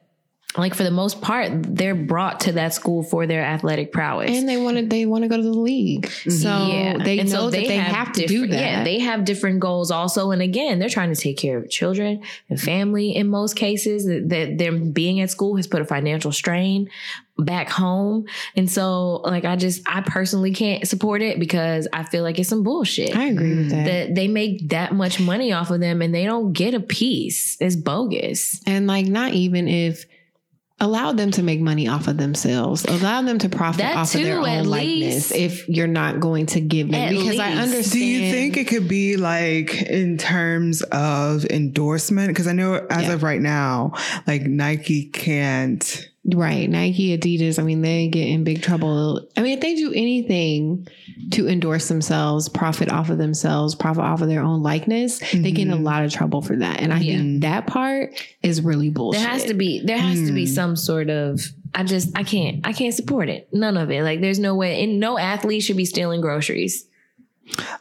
like 0.56 0.74
for 0.74 0.82
the 0.82 0.90
most 0.90 1.20
part, 1.22 1.50
they're 1.52 1.94
brought 1.94 2.40
to 2.40 2.52
that 2.52 2.74
school 2.74 3.02
for 3.02 3.26
their 3.26 3.42
athletic 3.42 3.92
prowess. 3.92 4.30
and 4.30 4.48
they 4.48 4.56
wanted 4.56 4.90
they 4.90 5.06
want 5.06 5.22
to 5.22 5.28
go 5.28 5.36
to 5.36 5.42
the 5.42 5.50
league. 5.52 6.06
So 6.08 6.66
yeah. 6.66 6.98
they 7.02 7.18
And 7.20 7.32
know 7.32 7.50
that 7.50 7.56
they 7.56 7.76
have 7.76 8.12
to 8.12 8.26
do 8.26 8.46
that. 8.46 8.60
Yeah, 8.60 8.84
they 8.84 8.98
have 8.98 9.24
different 9.24 9.60
goals 9.60 9.90
also. 9.90 10.30
And 10.30 10.42
again, 10.42 10.78
they're 10.78 10.88
trying 10.88 11.12
to 11.12 11.20
take 11.20 11.38
care 11.38 11.58
of 11.58 11.70
children 11.70 12.22
and 12.48 12.60
family 12.60 13.14
in 13.14 13.28
most 13.28 13.56
cases. 13.56 14.04
That 14.06 14.28
that 14.28 14.58
them 14.58 14.92
being 14.92 15.20
at 15.20 15.30
school 15.30 15.56
has 15.56 15.66
put 15.66 15.80
a 15.80 15.84
financial 15.84 16.32
strain 16.32 16.90
back 17.38 17.70
home. 17.70 18.26
And 18.54 18.70
so 18.70 19.22
like 19.24 19.44
I 19.44 19.56
just 19.56 19.82
I 19.88 20.02
personally 20.02 20.52
can't 20.52 20.86
support 20.86 21.22
it 21.22 21.38
because 21.38 21.88
I 21.92 22.02
feel 22.04 22.22
like 22.22 22.38
it's 22.38 22.48
some 22.48 22.62
bullshit. 22.62 23.16
I 23.16 23.26
agree 23.26 23.56
with 23.56 23.70
that. 23.70 23.84
that 23.86 24.14
they 24.14 24.28
make 24.28 24.68
that 24.68 24.92
much 24.92 25.18
money 25.18 25.52
off 25.52 25.70
of 25.70 25.80
them 25.80 26.02
and 26.02 26.14
they 26.14 26.24
don't 26.24 26.52
get 26.52 26.74
a 26.74 26.80
piece. 26.80 27.56
It's 27.60 27.76
bogus. 27.76 28.60
And 28.66 28.86
like, 28.86 29.06
not 29.06 29.32
even 29.32 29.66
if 29.66 30.04
allow 30.82 31.12
them 31.12 31.30
to 31.30 31.42
make 31.42 31.60
money 31.60 31.88
off 31.88 32.08
of 32.08 32.18
themselves. 32.18 32.84
Allow 32.84 33.22
them 33.22 33.38
to 33.38 33.48
profit 33.48 33.78
That 33.78 33.96
off 33.96 34.14
of 34.14 34.22
their 34.22 34.38
own 34.38 34.64
likeness 34.64 35.30
least. 35.30 35.32
if 35.32 35.68
you're 35.68 35.86
not 35.86 36.20
going 36.20 36.46
to 36.46 36.60
give 36.60 36.90
them. 36.90 37.00
At 37.00 37.10
because 37.10 37.38
I 37.38 37.52
understand. 37.52 37.92
Do 37.92 38.04
you 38.04 38.30
think 38.30 38.56
it 38.56 38.66
could 38.66 38.88
be 38.88 39.16
like 39.16 39.80
in 39.82 40.18
terms 40.18 40.82
of 40.82 41.44
endorsement? 41.46 42.28
Because 42.28 42.46
I 42.48 42.52
know 42.52 42.84
as 42.90 43.04
Yeah. 43.04 43.12
of 43.14 43.22
right 43.22 43.40
now, 43.40 43.92
like 44.26 44.42
Nike 44.42 45.06
can't. 45.06 46.08
Right. 46.24 46.70
Nike, 46.70 47.18
Adidas, 47.18 47.58
I 47.58 47.62
mean, 47.64 47.82
they 47.82 48.06
get 48.06 48.28
in 48.28 48.44
big 48.44 48.62
trouble. 48.62 49.26
I 49.36 49.42
mean, 49.42 49.54
if 49.54 49.60
they 49.60 49.74
do 49.74 49.92
anything 49.92 50.86
to 51.32 51.48
endorse 51.48 51.88
themselves, 51.88 52.48
profit 52.48 52.92
off 52.92 53.10
of 53.10 53.18
themselves, 53.18 53.74
profit 53.74 54.04
off 54.04 54.22
of 54.22 54.28
their 54.28 54.40
own 54.42 54.62
likeness, 54.62 55.18
they 55.32 55.50
get 55.50 55.62
in 55.66 55.72
a 55.72 55.76
Mhm. 55.76 55.82
lot 55.82 56.04
of 56.04 56.12
trouble 56.12 56.40
for 56.40 56.54
that. 56.56 56.80
And 56.80 56.92
I 56.92 57.00
Yeah. 57.00 57.16
think 57.18 57.42
that 57.42 57.66
part 57.66 58.14
is 58.40 58.60
really 58.62 58.88
bullshit. 58.88 59.20
There 59.22 59.30
has 59.30 59.44
to 59.46 59.54
be 59.54 59.80
there 59.84 59.98
has 59.98 60.22
to 60.28 60.32
be 60.32 60.46
some 60.46 60.76
sort 60.76 61.10
of 61.10 61.40
I 61.74 61.82
just 61.82 62.16
I 62.16 62.22
can't 62.22 62.60
I 62.64 62.72
can't 62.72 62.94
support 62.94 63.28
it. 63.28 63.48
None 63.52 63.76
of 63.76 63.90
it. 63.90 64.04
Like 64.04 64.20
there's 64.20 64.38
no 64.38 64.54
way 64.54 64.84
and 64.84 65.00
no 65.00 65.18
athlete 65.18 65.62
should 65.64 65.76
be 65.76 65.84
stealing 65.86 66.20
groceries. 66.20 66.86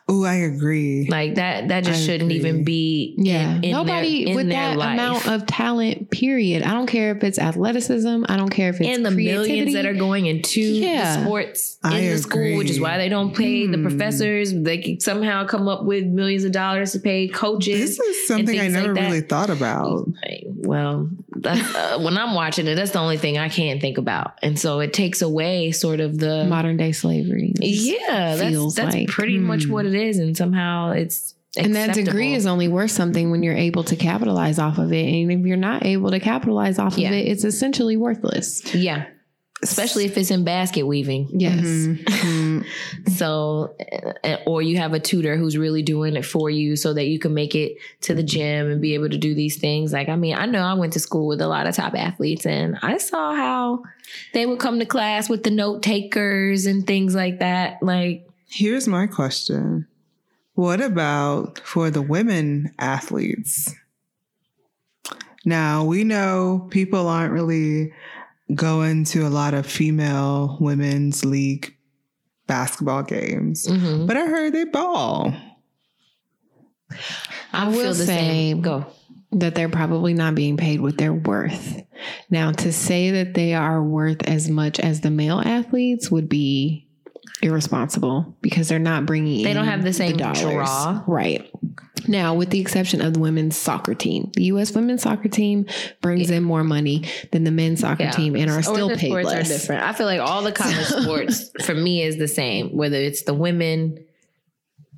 Oh, 0.10 0.26
I 0.26 0.34
agree. 0.36 1.08
Like 1.10 1.36
that 1.36 1.70
that 1.70 1.84
just 1.86 2.02
I 2.02 2.06
shouldn't 2.06 2.24
agree. 2.32 2.36
even 2.36 2.64
be 2.64 3.16
Yeah. 3.18 3.56
in, 3.58 3.64
in 3.66 3.72
Nobody 3.72 4.24
their, 4.26 4.32
in 4.32 4.36
with 4.36 4.50
their 4.50 4.70
that 4.72 4.78
life. 4.78 4.94
amount 4.94 5.28
of 5.28 5.46
talent, 5.46 6.10
period. 6.12 6.64
I 6.64 6.74
don't 6.74 6.88
care 6.88 7.16
if 7.16 7.24
it's 7.24 7.40
athleticism. 7.40 8.26
I 8.28 8.36
don't 8.38 8.50
care 8.50 8.70
if 8.70 8.82
it's 8.82 8.90
and 8.98 9.06
the 9.06 9.12
millions 9.12 9.74
that 9.74 9.86
are 9.86 9.94
going 9.94 10.26
into 10.26 10.60
Yeah. 10.62 11.16
the 11.18 11.24
sports 11.24 11.78
I 11.84 12.00
in 12.00 12.12
the 12.12 12.18
school, 12.18 12.58
which 12.58 12.70
is 12.70 12.80
why 12.80 12.98
they 12.98 13.08
don't 13.08 13.36
pay 13.36 13.68
the 13.68 13.78
Hmm. 13.78 13.84
professors. 13.88 14.54
They 14.54 14.80
can 14.80 15.00
somehow 15.00 15.46
come 15.46 15.68
up 15.70 15.86
with 15.86 16.06
millions 16.06 16.44
of 16.44 16.52
dollars 16.52 16.92
to 16.94 17.00
pay 17.00 17.28
coaches. 17.30 17.98
this 17.98 18.00
is 18.00 18.28
something 18.28 18.58
I 18.60 18.64
things 18.64 18.74
like 18.76 18.82
never 18.88 18.94
really 18.94 19.22
thought 19.22 19.50
about. 19.50 20.08
Like, 20.28 20.48
Well, 20.64 21.10
that's, 21.36 21.76
uh, 21.76 22.00
when 22.00 22.18
I'm 22.18 22.34
watching 22.36 22.68
it, 22.68 22.76
that's 22.76 22.92
the 22.92 23.00
only 23.00 23.18
thing 23.18 23.38
I 23.38 23.50
can 23.50 23.80
think 23.80 23.98
about, 23.98 24.38
and 24.44 24.60
so 24.60 24.80
it 24.80 24.94
takes 24.94 25.22
away 25.22 25.72
sort 25.72 26.00
of 26.00 26.18
the 26.18 26.46
modern 26.46 26.78
day 26.78 26.92
slavery. 26.92 27.54
yeah. 27.60 28.36
That's 28.36 28.76
that's 28.76 28.96
like, 28.96 29.08
pretty 29.08 29.38
much 29.38 29.66
hmm. 29.66 29.72
what 29.72 29.86
it 29.86 29.96
is, 29.96 30.20
and 30.20 30.38
somehow 30.38 30.92
it's 30.92 31.34
And 31.58 31.76
that 31.76 31.94
degree 31.96 32.34
is 32.34 32.46
only 32.46 32.68
worth 32.68 32.92
something 32.92 33.32
when 33.32 33.44
you're 33.44 33.56
able 33.56 33.84
to 33.86 33.96
capitalize 33.96 34.60
off 34.60 34.78
of 34.78 34.94
it. 34.94 35.06
And 35.06 35.32
if 35.32 35.46
you're 35.46 35.58
not 35.58 35.86
able 35.86 36.12
to 36.12 36.20
capitalize 36.20 36.80
off 36.80 36.98
Yeah. 36.98 37.10
of 37.10 37.14
it, 37.16 37.28
it's 37.28 37.44
essentially 37.44 37.98
worthless. 37.98 38.74
yeah, 38.74 39.06
especially 39.64 40.06
if 40.06 40.18
it's 40.18 40.32
in 40.32 40.44
basket 40.44 40.86
weaving. 40.86 41.30
Yes. 41.34 41.62
Mhm, 41.62 42.04
mhm. 42.04 42.41
So, 43.08 43.76
uh, 44.24 44.38
or 44.46 44.62
you 44.62 44.78
have 44.78 44.94
a 44.94 45.00
tutor 45.00 45.38
who's 45.38 45.58
really 45.58 45.82
doing 45.82 46.16
it 46.16 46.26
for 46.26 46.50
you 46.50 46.76
so 46.76 46.94
that 46.94 47.06
you 47.06 47.20
can 47.20 47.34
make 47.34 47.56
it 47.56 47.78
to 48.02 48.14
the 48.14 48.24
gym 48.24 48.72
and 48.72 48.82
be 48.82 48.94
able 48.94 49.10
to 49.10 49.18
do 49.18 49.34
these 49.34 49.58
things. 49.58 49.94
Like, 49.94 50.10
I 50.10 50.16
mean, 50.16 50.36
I 50.36 50.46
know 50.46 50.62
I 50.62 50.74
went 50.74 50.94
to 50.94 51.00
school 51.00 51.28
with 51.28 51.42
a 51.42 51.48
lot 51.48 51.68
of 51.68 51.76
top 51.76 51.94
athletes 51.96 52.46
and 52.46 52.78
I 52.82 52.98
saw 52.98 53.36
how 53.36 53.84
they 54.34 54.46
would 54.46 54.60
come 54.60 54.80
to 54.80 54.86
class 54.86 55.30
with 55.30 55.44
the 55.44 55.52
note 55.52 55.84
takers 55.84 56.66
and 56.66 56.86
things 56.86 57.16
like 57.16 57.40
that. 57.40 57.82
Like, 57.82 58.28
Here's 58.48 58.88
my 58.88 59.08
question. 59.08 59.88
What 60.56 60.82
about 60.82 61.60
for 61.60 61.90
the 61.90 62.02
women 62.02 62.74
athletes? 62.78 63.74
Now, 65.46 65.86
we 65.86 66.04
know 66.04 66.68
people 66.70 67.08
aren't 67.08 67.34
really 67.34 67.94
going 68.54 69.06
to 69.06 69.26
a 69.26 69.30
lot 69.30 69.54
of 69.54 69.66
female 69.66 70.58
women's 70.60 71.24
league 71.24 71.76
basketball 72.52 73.04
games, 73.04 73.66
mhm. 73.68 74.06
but 74.08 74.18
I 74.18 74.26
heard 74.26 74.52
they 74.54 74.66
ball. 74.66 75.34
I 77.54 77.66
feel 77.72 77.78
will 77.78 77.94
the 77.94 78.06
say 78.06 78.06
same. 78.06 78.62
Go. 78.62 78.86
that 79.32 79.56
they're 79.56 79.70
probably 79.70 80.14
not 80.14 80.36
being 80.36 80.58
paid 80.58 80.82
what 80.82 80.98
they're 80.98 81.14
worth. 81.14 81.82
Now, 82.30 82.52
to 82.52 82.74
say 82.74 83.12
that 83.12 83.34
they 83.36 83.54
are 83.54 83.82
worth 83.82 84.28
as 84.28 84.50
much 84.50 84.80
as 84.80 85.00
the 85.02 85.10
male 85.12 85.40
athletes 85.40 86.12
would 86.12 86.28
be 86.28 86.88
irresponsible 87.42 88.36
because 88.42 88.68
they're 88.68 88.80
not 88.80 89.06
bringing 89.06 89.44
They 89.44 89.52
in 89.52 89.56
don't 89.56 89.66
have 89.68 89.84
the 89.84 89.94
same 89.94 90.18
dollars. 90.18 90.42
draw. 90.42 91.04
Right. 91.08 91.50
Now, 92.08 92.34
with 92.36 92.50
the 92.50 92.60
exception 92.60 93.02
of 93.02 93.14
the 93.14 93.20
women's 93.20 93.58
soccer 93.58 93.94
team, 93.94 94.32
the 94.36 94.44
U.S. 94.46 94.72
women's 94.74 95.04
soccer 95.04 95.30
team 95.30 95.66
brings 96.02 96.30
in 96.30 96.44
more 96.44 96.64
money 96.64 97.06
than 97.32 97.44
the 97.44 97.52
men's 97.52 97.82
soccer 97.82 98.04
Yeah. 98.04 98.12
team 98.12 98.36
and 98.36 98.50
are 98.50 98.62
still 98.62 98.90
paid 98.90 99.10
sports 99.10 99.26
less. 99.28 99.50
are 99.50 99.54
different. 99.54 99.84
I 99.84 99.94
feel 99.94 100.06
like 100.08 100.20
all 100.22 100.42
the 100.42 100.52
college 100.52 100.86
sports 100.86 101.52
for 101.64 101.74
me 101.76 102.02
is 102.04 102.18
the 102.18 102.28
same, 102.28 102.70
whether 102.76 102.98
it's 102.98 103.24
the 103.24 103.34
women 103.34 104.06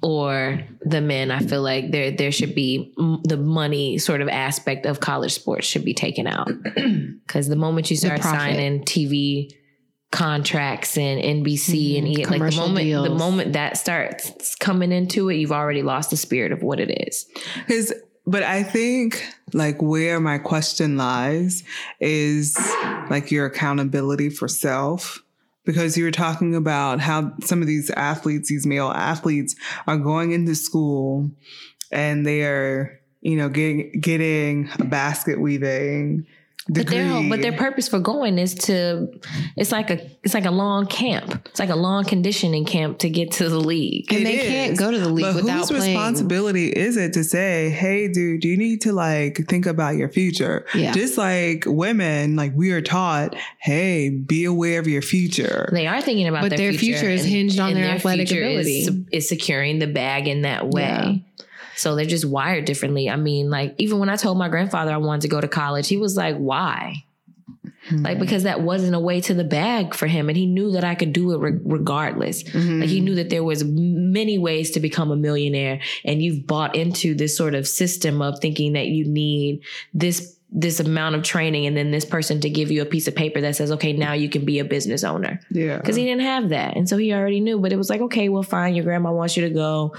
or 0.02 0.60
the 0.82 1.02
men. 1.02 1.32
I 1.32 1.40
feel 1.40 1.62
like 1.62 1.92
there 1.92 2.12
there 2.12 2.32
should 2.32 2.56
be 2.56 2.94
the 3.24 3.38
money 3.38 3.98
sort 3.98 4.22
of 4.22 4.28
aspect 4.28 4.86
of 4.86 5.00
college 5.00 5.34
sports 5.34 5.66
should 5.66 5.86
be 5.86 5.94
taken 5.94 6.28
out 6.28 6.50
because 7.26 7.48
the 7.48 7.56
moment 7.56 7.90
you 7.90 7.96
start 7.98 8.22
signing 8.22 8.84
TV 8.84 9.50
contracts 10.14 10.95
and 10.95 11.19
NBC 11.19 11.98
and 11.98 12.07
Mhm. 12.07 12.11
E 12.11 12.18
like 12.18 12.27
the 12.27 12.34
Commercial 12.35 12.68
moment 12.68 13.03
the 13.03 13.15
moment 13.15 13.53
that 13.53 13.77
starts 13.77 14.56
coming 14.56 14.91
into 14.91 15.27
it, 15.30 15.38
you've 15.38 15.52
already 15.52 15.81
lost 15.81 16.11
the 16.11 16.18
spirit 16.18 16.52
of 16.52 16.61
what 16.61 16.80
it 16.80 16.91
is. 17.07 17.26
Because, 17.65 17.91
but 18.27 18.44
I 18.44 18.61
think 18.61 19.26
like 19.53 19.81
where 19.81 20.19
my 20.19 20.38
question 20.38 20.98
lies 20.98 21.64
is 21.99 22.56
like 23.10 23.31
your 23.31 23.48
accountability 23.48 24.30
for 24.30 24.48
self. 24.48 25.23
Because 25.65 25.98
you 25.98 26.03
were 26.03 26.11
talking 26.11 26.56
about 26.56 26.99
how 26.99 27.31
some 27.41 27.61
of 27.61 27.68
these 27.68 27.90
athletes, 27.91 28.49
these 28.49 28.68
male 28.68 28.91
athletes, 28.91 29.56
are 29.88 29.98
going 29.98 30.31
into 30.31 30.53
school 30.56 31.31
and 31.91 32.26
they 32.26 32.44
are, 32.44 32.99
you 33.22 33.35
know, 33.38 33.49
getting 33.49 33.91
getting 33.99 34.69
a 34.77 34.84
basket 34.84 35.40
weaving 35.40 36.27
But 36.69 36.88
degree. 36.88 36.98
their 36.99 37.30
but 37.30 37.41
their 37.41 37.52
purpose 37.52 37.90
for 37.90 37.99
going 37.99 38.40
is 38.40 38.56
to 38.56 39.10
it's 39.57 39.72
like 39.73 39.90
a 39.90 40.10
it's 40.23 40.34
like 40.34 40.45
a 40.45 40.52
long 40.52 40.85
camp. 40.85 41.45
It's 41.48 41.60
like 41.60 41.69
a 41.69 41.76
long 41.76 42.06
conditioning 42.06 42.64
camp 42.64 42.99
to 42.99 43.10
get 43.10 43.31
to 43.34 43.49
the 43.49 43.60
league. 43.60 44.11
And 44.14 44.22
It 44.22 44.23
they 44.23 44.38
can't 44.48 44.77
go 44.77 44.90
to 44.90 44.98
the 44.98 45.10
league 45.10 45.26
But 45.26 45.35
without 45.35 45.57
whose 45.57 45.68
playing. 45.69 45.94
responsibility 45.94 46.69
is 46.69 46.95
it 46.95 47.11
to 47.14 47.23
say, 47.26 47.69
"Hey, 47.69 48.07
dude, 48.07 48.45
you 48.45 48.56
need 48.56 48.80
to 48.81 48.94
like 48.94 49.45
think 49.49 49.65
about 49.65 49.98
your 49.98 50.07
future"? 50.07 50.65
Yeah. 50.73 50.94
Just 50.94 51.18
like 51.18 51.65
women, 51.68 52.38
like 52.38 52.53
we 52.56 52.72
are 52.72 52.81
taught, 52.81 53.35
"Hey, 53.60 54.10
be 54.10 54.45
aware 54.45 54.80
of 54.80 54.88
your 54.88 55.02
future." 55.02 55.69
They 55.73 55.88
are 55.88 56.02
thinking 56.02 56.27
about 56.30 56.44
But 56.44 56.56
their, 56.56 56.72
their 56.72 56.80
future 56.80 57.10
is 57.10 57.26
hinged 57.26 57.60
on 57.60 57.73
their 57.73 57.85
athletic 57.85 58.31
ability. 58.31 58.80
Is, 58.80 58.90
is 59.11 59.27
securing 59.30 59.80
the 59.80 59.88
bag 59.88 60.30
in 60.30 60.44
that 60.44 60.69
way. 60.69 60.84
Yeah. 60.84 61.44
So 61.76 61.95
they're 61.95 62.06
just 62.06 62.26
wired 62.26 62.66
differently. 62.66 63.10
I 63.10 63.16
mean, 63.16 63.50
like 63.50 63.76
even 63.78 64.00
when 64.00 64.10
I 64.10 64.16
told 64.16 64.38
my 64.38 64.50
grandfather 64.50 64.91
I 64.91 64.98
wanted 64.98 65.22
to 65.22 65.28
go 65.28 65.41
to 65.41 65.48
college, 65.48 65.88
he 65.88 65.98
was 65.98 66.16
like, 66.18 66.38
"Why?" 66.38 67.04
Like 67.91 68.18
because 68.18 68.44
that 68.44 68.62
wasn't 68.62 68.95
a 68.95 69.00
way 69.00 69.20
to 69.22 69.34
the 69.34 69.44
bag 69.44 69.94
for 69.94 70.08
him, 70.08 70.30
and 70.30 70.38
he 70.38 70.45
knew 70.45 70.72
that 70.72 70.86
I 70.86 70.95
could 70.95 71.12
do 71.12 71.34
it 71.34 71.40
re- 71.40 71.60
regardless. 71.66 72.41
Mhm. 72.44 72.80
Like 72.80 72.90
he 72.90 73.02
knew 73.02 73.16
that 73.16 73.30
there 73.30 73.44
was 73.44 73.66
many 73.66 74.38
ways 74.40 74.72
to 74.72 74.80
become 74.80 75.12
a 75.12 75.18
millionaire, 75.18 75.82
and 76.06 76.24
you've 76.24 76.48
bought 76.48 76.78
into 76.78 77.14
this 77.14 77.36
sort 77.36 77.56
of 77.56 77.68
system 77.68 78.22
of 78.22 78.40
thinking 78.40 78.74
that 78.74 78.88
you 78.88 79.04
need 79.06 79.62
this 79.94 80.38
this 80.56 80.80
amount 80.80 81.16
of 81.16 81.24
training 81.24 81.66
and 81.66 81.76
then 81.76 81.90
this 81.90 82.06
person 82.06 82.40
to 82.40 82.48
give 82.50 82.70
you 82.72 82.82
a 82.84 82.86
piece 82.86 83.08
of 83.08 83.16
paper 83.16 83.41
that 83.41 83.56
says, 83.56 83.72
okay, 83.72 83.91
now 83.91 84.14
you 84.14 84.30
can 84.30 84.45
be 84.45 84.60
a 84.60 84.64
business 84.64 85.04
owner. 85.04 85.40
yeah, 85.50 85.78
Because 85.78 85.95
he 85.95 86.06
didn't 86.06 86.22
have 86.22 86.50
that, 86.50 86.78
and 86.78 86.88
so 86.88 86.95
he 86.95 87.12
already 87.12 87.40
knew. 87.41 87.60
But 87.60 87.74
it 87.74 87.78
was 87.78 87.90
like, 87.90 88.02
okay, 88.02 88.30
well, 88.30 88.44
fine. 88.44 88.76
Your 88.76 88.86
grandma 88.86 89.12
wants 89.12 89.36
you 89.36 89.44
to 89.48 89.50
go. 89.54 89.95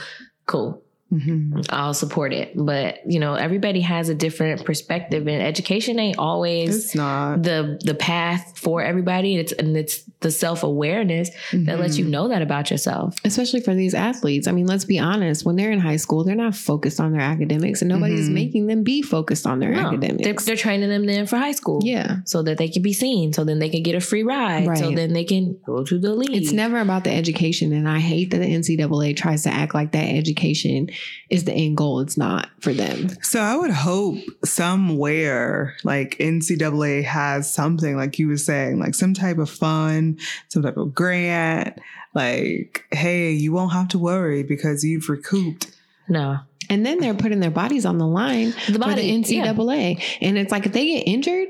Cool. 0.47 0.81
Mhm. 1.13 1.65
I'll 1.69 1.95
support 1.95 2.33
it. 2.33 2.53
But 2.57 2.99
you 3.07 3.21
know, 3.21 3.35
everybody 3.35 3.81
has 3.83 4.09
a 4.09 4.15
different 4.15 4.65
perspective, 4.65 5.29
and 5.29 5.41
education 5.43 5.99
ain't 5.99 6.19
always 6.19 6.93
the 6.93 7.79
the 7.85 7.95
path 7.95 8.59
for 8.59 8.83
everybody. 8.83 9.37
It's 9.37 9.53
and 9.53 9.77
it's 9.77 10.03
the 10.21 10.31
self 10.31 10.63
awareness 10.63 11.31
that 11.53 11.79
lets 11.79 11.95
Mm-hmm. 11.95 12.05
you 12.07 12.11
know 12.11 12.29
that 12.29 12.43
about 12.43 12.71
yourself. 12.71 13.17
especially 13.25 13.61
for 13.61 13.75
these 13.75 13.95
athletes. 13.95 14.49
I 14.49 14.53
mean, 14.53 14.67
let's 14.67 14.85
be 14.87 14.99
honest. 14.99 15.45
When 15.45 15.55
they're 15.57 15.71
in 15.71 15.79
high 15.79 15.97
school, 15.97 16.25
they're 16.25 16.35
not 16.35 16.57
focused 16.57 16.99
on 16.99 17.13
their 17.13 17.21
academics, 17.21 17.83
and 17.83 17.89
nobody's 17.91 18.29
Mhm. 18.29 18.33
making 18.33 18.67
them 18.67 18.83
be 18.83 19.03
focused 19.03 19.47
on 19.47 19.59
their 19.61 19.71
No, 19.71 19.77
they're, 19.77 19.87
academics. 20.11 20.45
they're 20.47 20.57
training 20.57 20.89
them 20.89 21.07
then 21.07 21.27
for 21.27 21.37
high 21.37 21.53
school. 21.53 21.81
yeah, 21.85 22.17
So 22.25 22.43
that 22.43 22.57
they 22.59 22.69
can 22.69 22.83
be 22.83 22.93
seen. 22.95 23.33
So 23.33 23.45
then 23.45 23.59
they 23.59 23.69
can 23.69 23.83
get 23.83 23.95
a 23.95 24.01
free 24.01 24.23
ride. 24.23 24.67
So 24.79 24.91
then 24.91 25.13
they 25.13 25.25
can 25.25 25.57
go 25.67 25.85
to 25.85 25.99
the 25.99 26.15
league. 26.15 26.35
it's 26.35 26.53
never 26.53 26.79
about 26.81 27.05
the 27.05 27.13
education, 27.13 27.73
and 27.73 27.89
I 27.89 28.01
hate 28.01 28.31
that 28.31 28.39
the 28.39 28.47
NCAA 28.53 29.13
tries 29.15 29.43
to 29.45 29.51
act 29.51 29.75
like 29.75 29.93
that 29.93 30.09
education 30.09 30.89
is 31.31 31.45
the 31.45 31.53
end 31.53 31.77
goal. 31.77 32.01
It's 32.01 32.17
not 32.17 32.49
for 32.61 32.73
them. 32.73 33.09
So 33.23 33.41
I 33.41 33.57
would 33.57 33.71
hope 33.71 34.19
somewhere 34.45 35.77
like 35.85 36.17
NCAA 36.19 37.05
has 37.05 37.53
something 37.53 37.97
like 37.97 38.19
you 38.19 38.29
were 38.29 38.37
saying, 38.37 38.79
like 38.79 38.95
some 38.95 39.15
type 39.15 39.39
of 39.39 39.51
fund, 39.51 40.21
some 40.49 40.63
type 40.63 40.77
of 40.77 40.95
grant. 40.95 41.79
Like, 42.15 42.85
hey, 42.93 43.33
you 43.33 43.53
won't 43.53 43.73
have 43.73 43.89
to 43.89 43.99
worry 43.99 44.43
because 44.43 44.85
you've 44.85 45.09
recouped. 45.09 45.71
no. 46.09 46.39
And 46.71 46.87
then 46.87 46.99
they're 46.99 47.13
putting 47.13 47.41
their 47.41 47.51
bodies 47.51 47.85
on 47.85 47.99
the 47.99 48.07
line 48.07 48.55
The 48.69 48.73
for 48.73 48.79
body, 48.79 49.03
the 49.03 49.33
yeah. 49.35 49.53
NCAA, 49.53 50.03
and 50.23 50.39
it's 50.39 50.51
like 50.51 50.65
if 50.65 50.73
they 50.73 50.87
get 50.87 51.03
injured, 51.03 51.49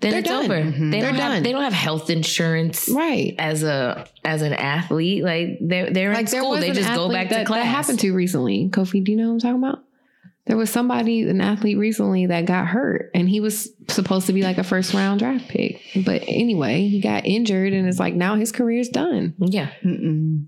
Then 0.00 0.10
They're 0.10 0.20
it's 0.20 0.28
done. 0.28 0.44
over. 0.44 0.54
Mhm. 0.62 0.90
They 0.90 1.00
They're 1.00 1.10
don't 1.12 1.20
have 1.20 1.42
they 1.42 1.52
don't 1.52 1.62
have 1.62 1.72
health 1.72 2.10
insurance 2.10 2.88
right? 2.88 3.34
as 3.38 3.62
a 3.62 4.06
as 4.24 4.42
an 4.42 4.52
athlete. 4.52 5.24
Like 5.24 5.58
they're 5.60 5.90
they're 5.90 6.10
in 6.10 6.16
Like 6.16 6.30
there 6.30 6.40
school. 6.40 6.56
They 6.56 6.72
just 6.72 6.92
go 6.94 7.10
back 7.10 7.30
that, 7.30 7.38
to 7.40 7.44
class. 7.46 7.62
That 7.64 7.66
happened 7.66 8.00
to 8.00 8.12
recently. 8.12 8.68
Kofi, 8.70 9.02
do 9.02 9.12
you 9.12 9.16
know 9.18 9.28
what 9.28 9.32
I'm 9.34 9.40
talking 9.40 9.62
about? 9.64 9.82
There 10.46 10.56
was 10.56 10.70
somebody, 10.70 11.22
an 11.22 11.40
athlete 11.40 11.76
recently 11.76 12.26
that 12.26 12.44
got 12.44 12.68
hurt 12.68 13.10
and 13.14 13.28
he 13.28 13.40
was 13.40 13.68
supposed 13.88 14.26
to 14.28 14.32
be 14.32 14.42
like 14.42 14.58
a 14.58 14.64
first 14.64 14.94
round 14.94 15.18
draft 15.18 15.48
pick. 15.48 15.80
But 16.04 16.22
anyway, 16.28 16.86
he 16.88 17.00
got 17.00 17.26
injured 17.26 17.72
and 17.72 17.88
it's 17.88 17.98
like 17.98 18.14
now 18.14 18.36
his 18.36 18.52
career's 18.52 18.88
done. 18.90 19.34
Yeah. 19.38 19.70
Mm-mm. 19.84 20.46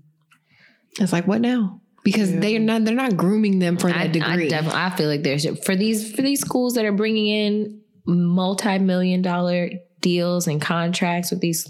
It's 0.99 1.11
like, 1.11 1.27
what 1.27 1.41
now? 1.41 1.81
Because 2.03 2.31
Yeah. 2.31 2.39
they're 2.39 2.59
not 2.59 2.85
they're 2.85 2.95
not 2.95 3.17
grooming 3.17 3.59
them 3.59 3.75
for 3.77 3.87
that 3.87 3.97
I, 3.97 4.03
I 4.03 4.07
degree. 4.07 4.53
I 4.53 4.89
feel 4.95 5.09
like 5.09 5.23
there's 5.23 5.45
for 5.65 5.75
these 5.75 6.11
for 6.15 6.21
these 6.21 6.39
schools 6.39 6.75
that 6.75 6.85
are 6.85 6.93
bringing 6.93 7.27
in 7.27 7.78
multi-million 8.09 9.21
dollar 9.21 9.69
deals 10.01 10.47
and 10.47 10.61
contracts 10.61 11.31
with 11.31 11.41
these 11.41 11.67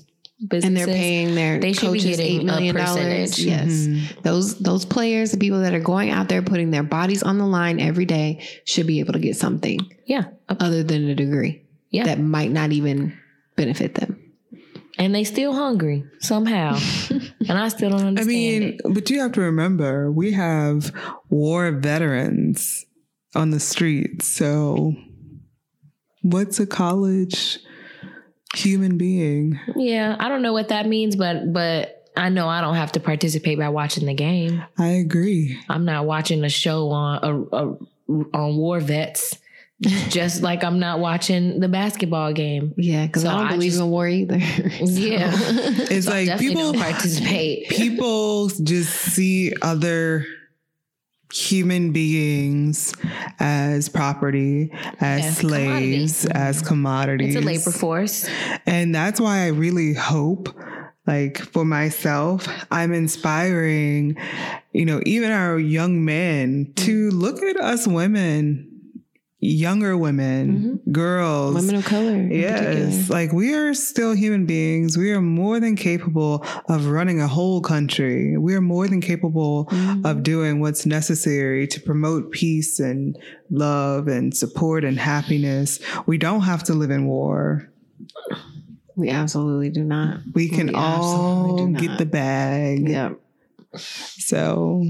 businesses. 0.47 0.63
and 0.67 0.77
they're 0.77 0.85
paying 0.87 1.35
their 1.35 1.59
They 1.59 1.73
should 1.73 1.91
be 1.93 1.99
coaches 1.99 2.17
getting 2.17 2.39
eight 2.41 2.45
million 2.45 2.75
a 2.75 2.79
dollars. 2.85 3.31
percentage. 3.31 3.39
Yes, 3.39 3.69
Mhm. 3.87 4.21
those 4.23 4.57
those 4.59 4.85
players, 4.85 5.31
the 5.31 5.37
people 5.37 5.61
that 5.61 5.73
are 5.73 5.79
going 5.81 6.09
out 6.11 6.29
there 6.29 6.41
putting 6.41 6.71
their 6.71 6.83
bodies 6.83 7.23
on 7.23 7.37
the 7.37 7.45
line 7.47 7.79
every 7.79 8.05
day, 8.05 8.39
should 8.65 8.87
be 8.87 8.99
able 8.99 9.13
to 9.13 9.19
get 9.19 9.35
something 9.35 9.79
Yeah. 10.05 10.25
other 10.47 10.81
than 10.83 11.09
a 11.09 11.15
degree 11.15 11.61
Yeah. 11.91 12.05
that 12.05 12.19
might 12.21 12.51
not 12.51 12.71
even 12.71 13.13
benefit 13.55 13.95
them. 13.95 14.17
and 14.97 15.15
they 15.15 15.23
still 15.23 15.53
hungry 15.53 16.03
somehow. 16.19 16.77
and 17.47 17.57
I 17.57 17.69
still 17.69 17.89
don't 17.91 18.01
understand. 18.03 18.19
I 18.19 18.33
mean, 18.33 18.63
it. 18.63 18.81
but 18.93 19.09
you 19.09 19.21
have 19.21 19.31
to 19.33 19.41
remember, 19.41 20.11
we 20.11 20.33
have 20.33 20.91
war 21.29 21.71
veterans 21.71 22.85
on 23.33 23.51
the 23.51 23.61
streets. 23.61 24.25
So, 24.27 24.93
what's 26.21 26.59
a 26.59 26.65
college 26.67 27.59
human 28.55 28.97
being? 28.97 29.59
Yeah, 29.75 30.15
I 30.19 30.29
don't 30.29 30.41
know 30.41 30.53
what 30.53 30.69
that 30.69 30.87
means, 30.87 31.15
but 31.15 31.51
but 31.53 31.95
I 32.17 32.29
know 32.29 32.47
I 32.47 32.61
don't 32.61 32.75
have 32.75 32.91
to 32.93 32.99
participate 32.99 33.57
by 33.59 33.69
watching 33.69 34.05
the 34.05 34.13
game. 34.13 34.63
I 34.77 34.87
agree. 34.89 35.57
I'm 35.69 35.85
not 35.85 36.05
watching 36.05 36.43
a 36.43 36.49
show 36.49 36.89
on 36.89 37.47
a, 37.51 37.55
a 37.57 37.77
on 38.37 38.57
war 38.57 38.79
vets, 38.79 39.37
just 40.09 40.41
like 40.49 40.63
I'm 40.63 40.79
not 40.79 40.99
watching 40.99 41.59
the 41.59 41.69
basketball 41.69 42.33
game. 42.33 42.73
Yeah, 42.75 43.05
because 43.05 43.21
So 43.21 43.29
I 43.29 43.33
don't 43.37 43.47
I 43.47 43.51
believe 43.51 43.71
just- 43.71 43.81
in 43.81 43.89
war 43.89 44.07
either. 44.07 44.37
Yeah, 44.81 45.31
It's 45.33 46.05
So 46.07 46.11
like 46.11 46.39
people 46.39 46.73
don't 46.73 46.81
participate. 46.81 47.69
people 47.69 48.47
just 48.63 48.91
see 48.93 49.53
other 49.61 50.25
human 51.33 51.91
beings 51.91 52.93
as 53.39 53.89
property, 53.89 54.71
as 54.99 55.25
As 55.25 55.37
slaves, 55.37 56.25
as 56.25 56.57
mm-hmm. 56.57 56.67
commodities. 56.67 57.35
It's 57.35 57.43
a 57.43 57.47
labor 57.47 57.71
force. 57.71 58.27
And 58.65 58.93
that's 58.93 59.19
why 59.19 59.43
I 59.43 59.47
really 59.47 59.93
hope, 59.93 60.49
like 61.05 61.37
for 61.37 61.65
myself, 61.65 62.47
I'm 62.71 62.93
inspiring, 62.93 64.17
you 64.73 64.85
know, 64.85 65.01
even 65.05 65.31
our 65.31 65.59
young 65.59 66.03
men 66.05 66.73
to 66.77 67.09
mm-hmm. 67.09 67.19
look 67.19 67.43
at 67.43 67.57
us 67.57 67.87
women, 67.87 68.68
younger 69.41 69.97
women, 69.97 70.81
girls. 70.91 71.55
Women 71.55 71.75
of 71.75 71.85
color. 71.85 72.17
Yes, 72.17 73.09
like 73.09 73.31
we 73.31 73.53
are 73.53 73.73
still 73.73 74.11
human 74.13 74.45
beings. 74.45 74.97
We 74.97 75.11
are 75.11 75.21
more 75.21 75.59
than 75.61 75.75
capable 75.77 76.45
of 76.67 76.87
running 76.87 77.21
a 77.21 77.27
whole 77.27 77.61
country. 77.61 78.37
We 78.37 78.53
are 78.55 78.61
more 78.61 78.87
than 78.87 78.99
capable 79.01 79.65
Mm-hmm. 79.69 80.05
of 80.05 80.23
doing 80.23 80.59
what's 80.59 80.85
necessary 80.85 81.67
to 81.67 81.79
promote 81.79 82.31
peace 82.31 82.79
and 82.79 83.17
love 83.49 84.07
and 84.07 84.35
support 84.35 84.83
and 84.83 84.99
happiness. 84.99 85.79
We 86.05 86.17
don't 86.17 86.41
have 86.41 86.63
to 86.65 86.73
live 86.73 86.91
in 86.91 87.05
war. 87.05 87.69
We 88.95 89.09
absolutely 89.09 89.69
do 89.69 89.83
not. 89.83 90.19
We 90.33 90.49
can 90.49 90.67
We 90.67 90.73
all 90.73 91.53
absolutely 91.53 91.87
get 91.87 91.97
the 91.97 92.05
bag. 92.05 92.89
Yep. 92.89 93.19
So, 93.75 94.85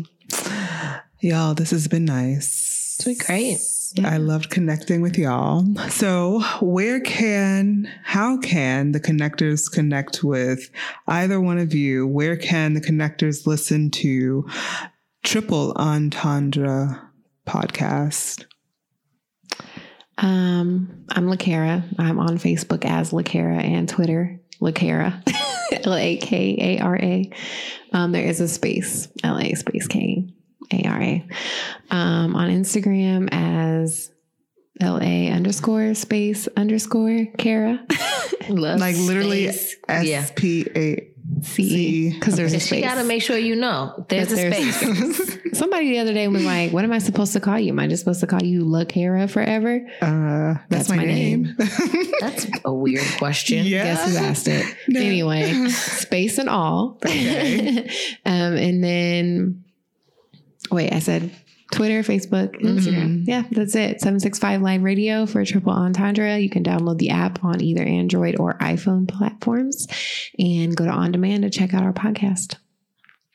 y'all, 1.20 1.54
this 1.54 1.72
has 1.72 1.88
been 1.88 2.06
nice. 2.06 2.96
It's 2.98 3.06
been 3.06 3.18
great. 3.18 3.58
I 4.03 4.18
loved 4.18 4.49
connecting 4.49 5.02
with 5.02 5.18
y'all. 5.18 5.66
So, 5.90 6.41
where 6.61 6.99
can, 6.99 7.91
how 8.03 8.38
can 8.38 8.91
the 8.91 8.99
connectors 8.99 9.72
connect 9.72 10.24
with 10.24 10.70
either 11.07 11.41
one 11.41 11.57
of 11.57 11.74
you? 11.74 12.06
Where 12.06 12.38
can 12.38 12.74
the 12.74 12.82
connectors 12.82 13.48
listen 13.48 13.90
to 13.91 14.48
Triple 15.24 15.74
Entendre 15.76 17.02
podcast? 17.48 18.45
Um, 20.18 21.06
I'm 21.10 21.26
LaKara. 21.26 21.84
I'm 21.98 22.20
on 22.20 22.38
Facebook 22.38 22.86
as 22.86 23.11
LaKara 23.11 23.64
and 23.64 23.90
Twitter, 23.90 24.40
LaKara, 24.61 25.24
L 25.86 25.95
A 25.95 26.18
K 26.18 26.78
A 26.78 26.84
R 26.84 26.98
A. 26.98 27.32
Um, 27.94 28.11
there 28.11 28.26
is 28.26 28.40
a 28.40 28.48
space, 28.48 29.07
L 29.24 29.40
A 29.40 29.56
space 29.56 29.88
K 29.88 30.28
A 30.72 30.84
R 30.88 31.02
A. 31.02 31.28
Um, 31.91 32.36
on 32.36 32.50
Instagram 32.50 33.30
as 33.32 34.12
L 34.82 35.00
A 35.02 35.30
underscore 35.32 35.94
space 35.94 36.48
underscore 36.56 37.26
Kara. 37.38 37.86
Love 38.50 38.80
Like 38.80 38.96
literally 38.98 39.52
space. 39.52 39.76
S 39.88 40.06
yeah. 40.06 40.28
P 40.36 40.66
A 40.76 41.06
C 41.44 41.64
E. 41.64 42.14
Because 42.14 42.36
there's 42.36 42.54
a 42.54 42.60
She 42.60 42.66
space. 42.68 42.84
got 42.86 42.96
to 42.96 43.04
make 43.04 43.22
sure 43.22 43.38
you 43.38 43.56
know 43.56 44.06
there's 44.10 44.30
That 44.30 44.34
a 44.46 44.50
there's- 44.50 44.76
space. 44.76 45.38
Somebody 45.60 45.90
the 45.90 46.00
other 46.00 46.14
day 46.14 46.28
was 46.28 46.44
like, 46.46 46.72
What 46.72 46.84
am 46.86 46.91
I 46.94 47.00
supposed 47.00 47.34
to 47.34 47.40
call 47.40 47.60
you? 47.60 47.70
Am 47.72 47.80
I 47.80 47.88
just 47.88 48.02
supposed 48.02 48.22
to 48.22 48.28
call 48.28 48.41
you 48.41 48.64
LaKara 48.64 49.30
forever? 49.30 49.82
Uh, 50.02 50.54
that's, 50.70 50.88
That's 50.88 50.90
my, 50.90 50.96
my 50.98 51.06
name. 51.06 51.56
That's 52.22 52.48
a 52.64 52.74
weird 52.74 53.06
question. 53.18 53.66
yeah. 53.66 53.84
Guess 53.84 54.12
who 54.12 54.18
asked 54.18 54.48
it? 54.48 54.66
No. 54.88 55.02
Anyway, 55.02 55.68
space 55.70 56.38
and 56.38 56.50
all. 56.50 56.98
Okay. 57.06 57.90
um, 58.26 58.56
and 58.56 58.84
then, 58.84 59.66
wait, 60.72 60.94
I 60.94 61.00
said 61.00 61.32
Twitter, 61.72 62.02
Facebook, 62.02 62.60
Instagram. 62.62 63.26
Yeah, 63.28 63.44
that's 63.52 63.76
it. 63.76 64.02
765 64.02 64.62
Live 64.62 64.84
Radio 64.84 65.26
for 65.26 65.46
Triple 65.46 65.72
Entendre. 65.72 66.40
You 66.40 66.50
can 66.50 66.64
download 66.64 66.98
the 66.98 67.12
app 67.12 67.44
on 67.44 67.62
either 67.62 67.84
Android 67.84 68.40
or 68.40 68.56
iPhone 68.56 69.08
platforms 69.08 69.88
and 70.38 70.76
go 70.76 70.86
to 70.86 70.91
On 70.91 71.12
Demand 71.12 71.44
to 71.44 71.50
check 71.50 71.74
out 71.74 71.84
our 71.84 71.94
podcast. 71.94 72.56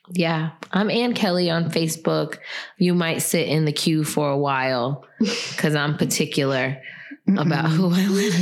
Yeah, 0.09 0.51
I'm 0.71 0.91
Ann 0.91 1.13
Kelly 1.13 1.49
on 1.49 1.71
Facebook. 1.71 2.37
You 2.77 2.93
might 2.93 3.19
sit 3.19 3.47
in 3.47 3.65
the 3.65 3.71
queue 3.71 4.03
for 4.03 4.29
a 4.29 4.37
while 4.37 5.05
because 5.19 5.73
I'm 5.73 5.97
particular 5.97 6.81
about 7.27 7.69
who 7.69 7.89
I 7.91 8.05
let 8.05 8.33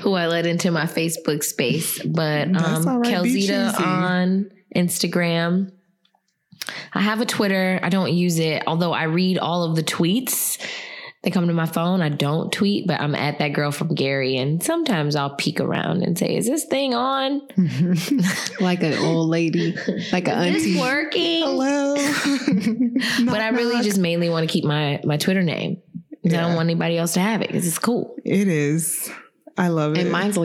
who 0.00 0.14
I 0.14 0.28
let 0.28 0.46
into 0.46 0.70
my 0.70 0.84
Facebook 0.84 1.44
space. 1.44 2.02
But 2.02 2.48
um, 2.56 3.00
right. 3.00 3.14
On 3.14 4.50
Instagram. 4.74 5.72
I 6.92 7.00
have 7.00 7.20
a 7.20 7.26
Twitter. 7.26 7.80
I 7.82 7.88
don't 7.88 8.12
use 8.12 8.38
it, 8.38 8.62
although 8.66 8.92
I 8.92 9.04
read 9.04 9.38
all 9.38 9.64
of 9.64 9.76
the 9.76 9.82
tweets. 9.82 10.58
They 11.22 11.30
come 11.30 11.46
to 11.48 11.52
my 11.52 11.66
phone. 11.66 12.00
I 12.00 12.08
don't 12.08 12.50
tweet, 12.50 12.86
but 12.86 12.98
I'm 12.98 13.14
at 13.14 13.40
that 13.40 13.48
girl 13.48 13.70
from 13.72 13.94
Gary, 13.94 14.38
and 14.38 14.62
sometimes 14.62 15.14
I'll 15.16 15.34
peek 15.36 15.60
around 15.60 16.02
and 16.02 16.16
say, 16.18 16.34
"Is 16.34 16.46
this 16.46 16.64
thing 16.64 16.94
on? 16.94 17.42
Like 18.60 18.82
an 18.82 18.94
old 18.98 19.28
lady, 19.28 19.74
like 20.12 20.28
an 20.28 20.34
auntie. 20.46 20.72
this 20.74 20.80
working?" 20.80 21.42
Hello. 21.42 21.94
but 23.30 23.40
I 23.40 23.48
really 23.50 23.82
just 23.82 23.98
mainly 23.98 24.28
want 24.30 24.48
to 24.48 24.52
keep 24.52 24.64
my 24.64 25.00
my 25.04 25.16
Twitter 25.18 25.42
name. 25.42 25.76
'Cause 26.22 26.32
I 26.32 26.36
Yeah. 26.36 26.46
don't 26.46 26.54
want 26.56 26.66
anybody 26.66 26.96
else 26.98 27.14
to 27.14 27.20
have 27.20 27.40
it 27.42 27.48
because 27.48 27.66
it's 27.66 27.78
cool. 27.78 28.14
It 28.24 28.48
is. 28.48 29.10
I 29.58 29.68
love 29.68 29.92
it. 29.96 29.98
And 30.00 30.10
mine's 30.12 30.36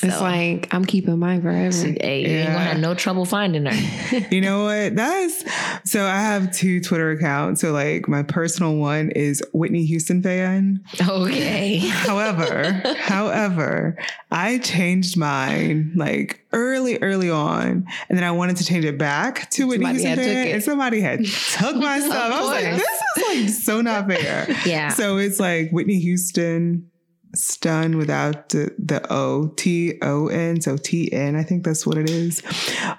LaKara. 0.00 0.08
It's 0.08 0.20
like, 0.20 0.74
I'm 0.74 0.84
keeping 0.84 1.18
mine 1.18 1.42
forever. 1.42 1.70
Hey, 2.00 2.22
you 2.22 2.38
ain't 2.38 2.48
gonna 2.48 2.58
have 2.58 2.80
no 2.80 2.94
trouble 2.94 3.24
finding 3.24 3.66
her. 3.66 4.24
You 4.30 4.40
know 4.40 4.64
what? 4.64 4.96
That's 4.96 5.44
so 5.84 6.04
I 6.04 6.16
have 6.20 6.52
two 6.52 6.80
Twitter 6.80 7.10
accounts. 7.10 7.60
So 7.60 7.72
like 7.72 8.08
my 8.08 8.22
personal 8.22 8.76
one 8.76 9.10
is 9.10 9.42
Whitney 9.52 9.84
Houston 9.86 10.22
fan. 10.22 10.82
Okay. 11.08 11.76
However, 11.78 12.82
however, 12.96 13.96
I 14.30 14.58
changed 14.58 15.16
mine 15.16 15.92
like 15.94 16.44
early, 16.52 16.98
early 16.98 17.30
on, 17.30 17.86
and 18.08 18.18
then 18.18 18.24
I 18.24 18.30
wanted 18.30 18.56
to 18.56 18.64
change 18.64 18.84
it 18.84 18.98
back 18.98 19.50
to 19.50 19.66
Whitney 19.66 19.86
Somebody 19.86 20.02
Houston 20.02 20.24
fan, 20.24 20.48
and 20.48 20.62
somebody 20.62 21.00
had 21.00 21.24
took 21.52 21.76
my 21.76 22.00
stuff. 22.00 22.32
I 22.32 22.40
was 22.40 22.50
like, 22.50 22.76
this 22.76 23.00
is 23.16 23.22
like 23.28 23.48
so 23.64 23.80
not 23.80 24.06
fair. 24.08 24.46
Yeah. 24.66 24.88
So 24.88 25.18
it's 25.18 25.38
like 25.40 25.70
Whitney 25.70 26.00
Houston 26.00 26.90
stun 27.34 27.96
without 27.96 28.50
the, 28.50 28.72
the 28.78 29.04
O, 29.12 29.48
T 29.56 29.98
O 30.02 30.28
N. 30.28 30.60
So 30.60 30.76
T 30.76 31.10
N, 31.12 31.34
I 31.36 31.42
think 31.42 31.64
that's 31.64 31.84
what 31.86 31.96
it 31.98 32.10
is. 32.10 32.42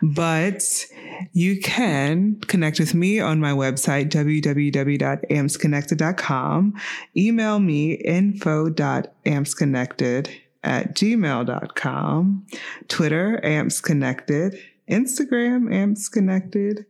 But 0.01 0.85
you 1.33 1.61
can 1.61 2.39
connect 2.41 2.79
with 2.79 2.93
me 2.93 3.19
on 3.19 3.39
my 3.39 3.51
website, 3.51 4.09
www.ampsconnected.com. 4.09 6.73
Email 7.17 7.59
me 7.59 7.93
info.ampsconnected 7.93 10.29
at 10.63 10.95
gmail.com. 10.95 12.47
Twitter, 12.87 13.41
ampsconnected. 13.43 14.57
Instagram, 14.89 15.67
ampsconnected. 15.69 16.85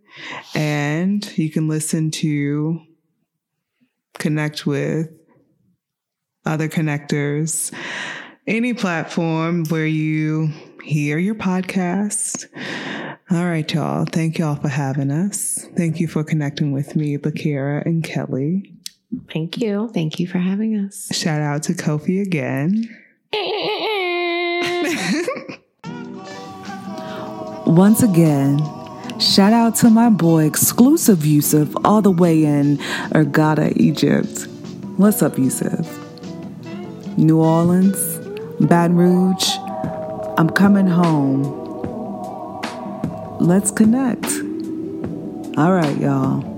And 0.54 1.38
you 1.38 1.50
can 1.50 1.68
listen 1.68 2.12
to 2.12 2.80
connect 4.18 4.66
with 4.66 5.10
other 6.46 6.68
connectors, 6.68 7.74
any 8.48 8.74
platform 8.74 9.66
where 9.66 9.88
you 9.88 10.50
hear 10.84 11.18
your 11.18 11.36
podcast. 11.36 12.46
All 13.32 13.46
right, 13.46 13.72
y'all. 13.74 14.06
Thank 14.06 14.38
y'all 14.38 14.56
for 14.56 14.68
having 14.68 15.12
us. 15.12 15.68
Thank 15.76 16.00
you 16.00 16.08
for 16.08 16.24
connecting 16.24 16.72
with 16.72 16.96
me, 16.96 17.18
Bakira 17.18 17.84
and 17.86 18.04
Kelly. 18.04 18.72
Thank 19.34 19.58
you. 19.58 19.90
Thank 19.94 20.20
you 20.20 20.28
for 20.28 20.38
having 20.38 20.76
us. 20.78 21.10
Shout 21.12 21.42
out 21.42 21.64
to 21.64 21.74
Kofi 21.74 22.22
again. 22.22 22.88
Once 27.66 28.04
again, 28.04 28.60
shout 29.20 29.54
out 29.54 29.76
to 29.76 29.90
my 29.90 30.10
boy 30.10 30.46
exclusive 30.46 31.26
Yusuf 31.26 31.74
all 31.84 32.02
the 32.02 32.12
way 32.12 32.46
in 32.46 32.78
Hurghada, 33.12 33.76
Egypt. 33.76 34.48
What's 34.98 35.22
up, 35.24 35.38
Yusuf? 35.38 36.05
New 37.18 37.40
Orleans, 37.40 38.18
Baton 38.60 38.98
Rouge, 38.98 39.48
I'm 40.38 40.50
coming 40.50 40.88
home. 40.88 41.44
Let's 43.40 43.72
connect. 43.72 44.26
All 45.58 45.72
right, 45.72 45.98
y'all. 45.98 46.55